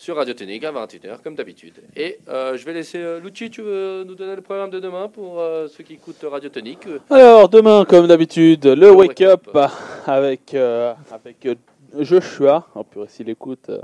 sur 0.00 0.16
Radio 0.16 0.34
à 0.34 0.86
21h, 0.86 1.20
comme 1.22 1.34
d'habitude. 1.34 1.74
Et 1.94 2.18
euh, 2.28 2.56
je 2.56 2.64
vais 2.64 2.72
laisser 2.72 2.98
euh, 2.98 3.20
Lucci, 3.20 3.50
tu 3.50 3.60
veux 3.60 4.02
nous 4.04 4.14
donner 4.14 4.34
le 4.34 4.40
programme 4.40 4.70
de 4.70 4.80
demain 4.80 5.08
pour 5.08 5.40
euh, 5.40 5.68
ceux 5.68 5.84
qui 5.84 5.92
écoutent 5.94 6.24
Radio 6.24 6.48
Tonique 6.48 6.86
Alors, 7.10 7.48
demain, 7.48 7.84
comme 7.84 8.06
d'habitude, 8.06 8.64
le 8.64 8.74
Le 8.74 8.90
Wake 8.90 9.08
Wake 9.10 9.20
Up 9.22 9.48
Up. 9.54 9.70
avec, 10.06 10.54
euh, 10.54 10.94
avec 11.10 11.44
euh, 11.44 11.54
Joshua. 11.98 12.66
Oh, 12.74 12.82
purée, 12.82 13.08
s'il 13.08 13.28
écoute, 13.28 13.68
euh, 13.68 13.80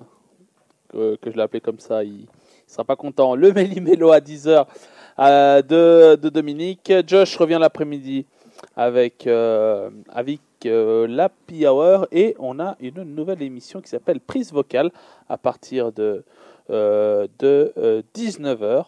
que, 0.89 1.17
que 1.17 1.31
je 1.31 1.37
l'ai 1.37 1.43
appelé 1.43 1.61
comme 1.61 1.79
ça, 1.79 2.05
il 2.05 2.21
ne 2.21 2.27
sera 2.67 2.85
pas 2.85 2.97
content. 2.97 3.35
Le 3.35 3.53
Méli-Mélo 3.53 4.13
à 4.13 4.21
10h 4.21 4.67
de, 5.19 6.17
de 6.17 6.29
Dominique. 6.29 6.93
Josh 7.07 7.37
revient 7.37 7.59
l'après-midi 7.61 8.27
avec, 8.77 9.27
euh, 9.27 9.91
avec 10.09 10.41
euh, 10.65 11.07
l'Happy 11.07 11.67
Hour. 11.67 12.07
Et 12.13 12.35
on 12.39 12.61
a 12.61 12.77
une 12.81 13.03
nouvelle 13.03 13.43
émission 13.43 13.81
qui 13.81 13.89
s'appelle 13.89 14.21
Prise 14.21 14.53
Vocale 14.53 14.91
à 15.29 15.37
partir 15.39 15.93
de, 15.93 16.25
euh, 16.71 17.27
de 17.39 18.03
19h. 18.15 18.87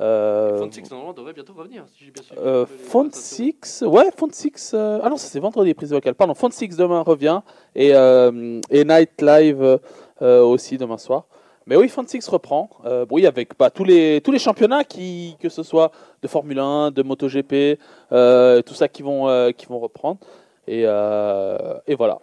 Euh, 0.00 0.58
Font 0.58 0.72
Six, 0.72 0.90
normalement, 0.90 1.12
devrait 1.12 1.32
bientôt 1.32 1.52
revenir. 1.52 1.84
Si 1.86 2.04
j'ai 2.04 2.10
bien 2.10 2.22
suivi 2.22 2.40
euh, 2.42 2.66
les 2.68 2.76
Font 2.84 3.08
présentations. 3.08 3.54
6, 3.62 3.84
ouais, 3.86 4.10
Font 4.16 4.28
6, 4.32 4.72
euh, 4.74 5.00
ah 5.02 5.08
non, 5.08 5.16
c'est 5.16 5.38
vendredi, 5.38 5.74
prise 5.74 5.92
vocale, 5.92 6.14
pardon, 6.14 6.34
Font 6.34 6.50
6 6.50 6.76
demain 6.76 7.02
revient, 7.02 7.40
et, 7.74 7.94
euh, 7.94 8.60
et 8.70 8.84
Night 8.84 9.20
Live 9.20 9.78
euh, 10.22 10.42
aussi 10.42 10.78
demain 10.78 10.98
soir. 10.98 11.26
Mais 11.66 11.76
oui, 11.76 11.88
Font 11.88 12.06
6 12.06 12.26
reprend, 12.28 12.70
euh, 12.84 13.06
oui, 13.10 13.26
avec 13.26 13.56
bah, 13.58 13.70
tous, 13.70 13.84
les, 13.84 14.20
tous 14.20 14.32
les 14.32 14.38
championnats, 14.38 14.84
qui, 14.84 15.36
que 15.40 15.48
ce 15.48 15.62
soit 15.62 15.92
de 16.22 16.28
Formule 16.28 16.58
1, 16.58 16.90
de 16.90 17.02
MotoGP, 17.02 17.78
euh, 18.12 18.62
tout 18.62 18.74
ça 18.74 18.88
qui 18.88 19.02
vont, 19.02 19.28
euh, 19.28 19.52
qui 19.52 19.66
vont 19.66 19.78
reprendre. 19.78 20.18
Et, 20.66 20.82
euh, 20.86 21.78
et 21.86 21.94
voilà, 21.94 22.18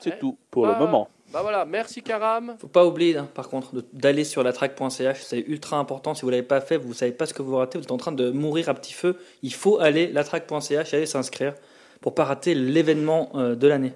c'est 0.00 0.10
Ouais. 0.10 0.18
tout 0.18 0.36
pour 0.50 0.64
Bah, 0.64 0.76
le 0.78 0.84
moment. 0.84 1.08
Bah 1.32 1.40
voilà, 1.42 1.64
merci 1.64 2.00
Karam. 2.02 2.54
Faut 2.60 2.68
pas 2.68 2.86
oublier, 2.86 3.16
hein, 3.16 3.28
par 3.34 3.48
contre, 3.48 3.82
d'aller 3.92 4.22
sur 4.22 4.44
la 4.44 4.52
track.ch. 4.52 5.20
C'est 5.22 5.40
ultra 5.40 5.78
important. 5.78 6.14
Si 6.14 6.22
vous 6.22 6.30
l'avez 6.30 6.44
pas 6.44 6.60
fait, 6.60 6.76
vous 6.76 6.94
savez 6.94 7.10
pas 7.10 7.26
ce 7.26 7.34
que 7.34 7.42
vous 7.42 7.56
ratez. 7.56 7.76
Vous 7.78 7.82
êtes 7.84 7.90
en 7.90 7.96
train 7.96 8.12
de 8.12 8.30
mourir 8.30 8.68
à 8.68 8.74
petit 8.74 8.92
feu. 8.92 9.18
Il 9.42 9.52
faut 9.52 9.80
aller 9.80 10.06
la 10.12 10.22
track.ch 10.22 10.92
et 10.92 10.96
aller 10.96 11.06
s'inscrire 11.06 11.54
pour 12.00 12.14
pas 12.14 12.24
rater 12.24 12.54
l'événement 12.54 13.30
euh, 13.34 13.56
de 13.56 13.66
l'année. 13.66 13.94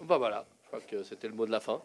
Bah 0.00 0.18
voilà, 0.18 0.44
je 0.64 0.66
crois 0.68 0.80
que 0.90 1.04
c'était 1.04 1.28
le 1.28 1.34
mot 1.34 1.46
de 1.46 1.52
la 1.52 1.60
fin. 1.60 1.80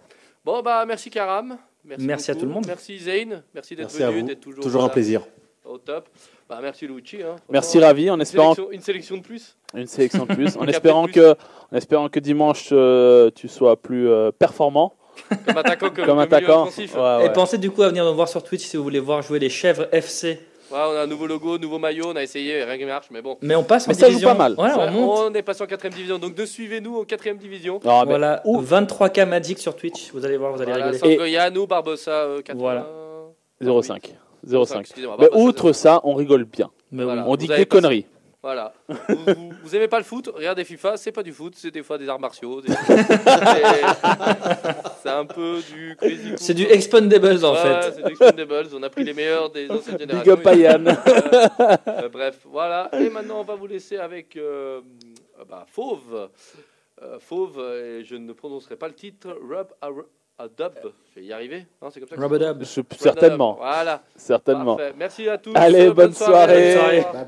Bon 0.48 0.62
bah 0.62 0.86
merci 0.88 1.10
Karam. 1.10 1.58
Merci 1.84 2.32
à 2.32 2.34
beaucoup. 2.34 2.40
tout 2.40 2.48
le 2.48 2.54
monde. 2.54 2.66
Merci 2.68 2.98
Zayn. 3.00 3.44
Merci 3.54 3.76
d'être 3.76 3.88
Merci 3.88 4.02
à 4.04 4.12
venu, 4.12 4.22
vous. 4.22 4.28
d'être 4.28 4.40
toujours, 4.40 4.64
Toujours 4.64 4.84
un 4.86 4.88
plaisir. 4.88 5.24
Au 5.66 5.78
top. 5.78 6.08
Bah 6.48 6.60
merci 6.62 6.88
Lucci. 6.88 7.22
Hein. 7.22 7.36
Merci 7.50 7.80
Ravi, 7.82 8.10
en 8.10 8.16
une 8.16 8.22
espérant 8.22 8.54
sélection, 8.56 8.72
une 8.72 8.80
sélection 8.80 9.18
de 9.18 9.24
plus. 9.24 9.58
une 9.76 9.88
sélection 9.88 10.26
de 10.26 10.34
plus, 10.34 10.56
en 10.58 10.66
espérant 10.66 11.04
plus. 11.04 11.16
que, 11.16 11.36
en 11.70 11.76
espérant 11.76 12.08
que 12.08 12.22
dimanche 12.22 12.70
euh, 12.72 13.30
tu 13.36 13.50
sois 13.50 13.76
plus 13.76 14.08
euh, 14.08 14.32
performant. 14.32 14.94
Comme 15.46 15.58
attaquant, 15.58 15.90
comme, 15.90 16.06
Comme 16.06 16.20
attaquant. 16.20 16.62
offensif. 16.62 16.96
Ouais, 16.96 17.02
ouais. 17.02 17.26
Et 17.26 17.30
pensez 17.34 17.58
du 17.58 17.70
coup 17.70 17.84
à 17.84 17.90
venir 17.90 18.06
nous 18.06 18.16
voir 18.16 18.30
sur 18.30 18.42
Twitch 18.42 18.64
si 18.64 18.78
vous 18.78 18.84
voulez 18.84 19.02
voir 19.02 19.22
jouer 19.24 19.40
les 19.40 19.50
chèvres 19.50 19.90
FC. 19.92 20.40
Ouais, 20.72 20.78
on 20.78 20.96
a 20.98 21.02
un 21.04 21.08
nouveau 21.08 21.28
logo, 21.28 21.58
nouveau 21.58 21.80
maillot, 21.80 22.08
on 22.08 22.16
a 22.16 22.24
essayé, 22.24 22.64
rien 22.64 22.78
qui 22.78 22.86
marche, 22.86 23.08
mais 23.12 23.22
bon. 23.22 23.38
Mais 23.42 23.56
on 23.56 23.64
passe 23.64 23.88
Mais 23.88 23.94
ça 23.94 24.10
joue 24.10 24.20
pas 24.20 24.34
mal. 24.34 24.54
Ouais, 24.58 24.70
Ça, 24.70 24.80
on 24.80 24.92
monte. 24.92 25.20
on 25.32 25.34
est 25.34 25.42
passé 25.42 25.64
en 25.64 25.68
4 25.68 25.88
division, 25.90 26.18
donc 26.20 26.36
de 26.36 26.46
suivez-nous 26.46 26.98
en 27.00 27.04
4 27.06 27.38
division. 27.38 27.80
Mais 27.84 28.04
Voilà, 28.06 28.42
Ouh. 28.46 28.62
23K 28.62 29.26
Magic 29.26 29.60
sur 29.60 29.76
Twitch. 29.76 30.12
Vous 30.14 30.26
allez 30.26 30.38
voir, 30.38 30.52
vous 30.54 30.62
allez 30.62 30.72
Voilà, 30.72 30.92
rigoler. 30.92 31.14
Sangoya, 31.16 31.50
nous, 31.50 31.68
Barbossa, 31.68 32.12
euh, 32.12 32.42
80. 32.42 32.60
Voilà. 32.60 32.88
0,5. 33.62 34.14
0,5. 34.46 34.80
excusez-moi, 34.82 35.18
Mais 35.20 35.30
outre 35.34 35.72
ça, 35.72 36.02
on 36.04 36.14
rigole 36.14 36.44
bien. 36.46 36.70
Mais 36.92 37.04
Voilà. 37.04 37.22
oui. 37.24 37.28
On 37.32 37.36
dit 37.36 37.48
des 37.48 37.54
passé- 37.54 37.66
conneries. 37.66 38.06
Voilà. 38.48 38.72
vous, 38.88 38.96
vous, 39.10 39.52
vous 39.64 39.76
aimez 39.76 39.90
pas 39.90 39.98
le 39.98 40.06
foot? 40.06 40.30
Regardez 40.34 40.64
FIFA, 40.64 40.96
c'est 40.96 41.12
pas 41.12 41.22
du 41.22 41.34
foot, 41.34 41.54
c'est 41.58 41.70
des 41.70 41.84
fois 41.84 41.98
des 41.98 42.08
arts 42.08 42.18
martiaux. 42.20 42.62
des- 42.62 42.72
c'est 45.04 45.10
un 45.10 45.26
peu 45.26 45.60
du 45.70 45.98
crazy. 45.98 46.34
C'est 46.38 46.54
du 46.54 46.64
cool. 46.66 46.74
Expandables 46.76 47.44
en 47.44 47.52
Ouais, 47.54 47.58
fait. 47.60 47.92
c'est 47.96 48.04
du 48.06 48.12
Expendables. 48.12 48.68
On 48.74 48.84
a 48.84 48.90
pris 48.90 49.04
les 49.04 49.14
meilleurs 49.14 49.50
des 49.50 49.70
anciennes 49.70 49.98
Big 49.98 50.08
générations. 50.10 50.34
up 50.34 50.48
à 50.48 50.54
Yann. 50.56 50.88
Euh, 50.88 51.78
euh, 51.88 52.10
bref, 52.10 52.40
voilà. 52.46 52.90
Et 52.94 53.10
maintenant, 53.10 53.42
on 53.42 53.44
va 53.44 53.56
vous 53.56 53.68
laisser 53.68 53.98
avec 53.98 54.38
euh, 54.38 54.80
euh, 55.40 55.44
bah, 55.50 55.66
Fauve. 55.70 56.30
Euh, 57.04 57.20
Fauve, 57.20 57.60
et 57.60 58.06
je 58.06 58.16
ne 58.16 58.32
prononcerai 58.32 58.78
pas 58.78 58.88
le 58.88 58.94
titre. 58.94 59.28
Rub 59.42 59.68
a, 59.82 59.90
a 60.40 60.48
dub. 60.48 60.92
Je 61.14 61.20
vais 61.20 61.26
y 61.28 61.34
arriver. 61.34 61.66
Non, 61.82 61.90
c'est 61.92 62.00
comme 62.00 62.10
ça 62.10 62.16
Rub 62.16 62.34
a 62.34 62.54
dub. 62.54 62.64
Je-. 62.64 62.82
Certainement. 62.98 63.56
Voilà. 63.60 64.02
Certainement. 64.16 64.78
Parfait. 64.78 64.94
Merci 64.98 65.28
à 65.28 65.38
tous. 65.38 65.52
Allez, 65.54 65.90
bonne 65.92 66.14
soirée. 66.14 66.74
Bonne 66.74 66.74
soirée. 66.82 67.02
Bye 67.02 67.12
bye. 67.14 67.26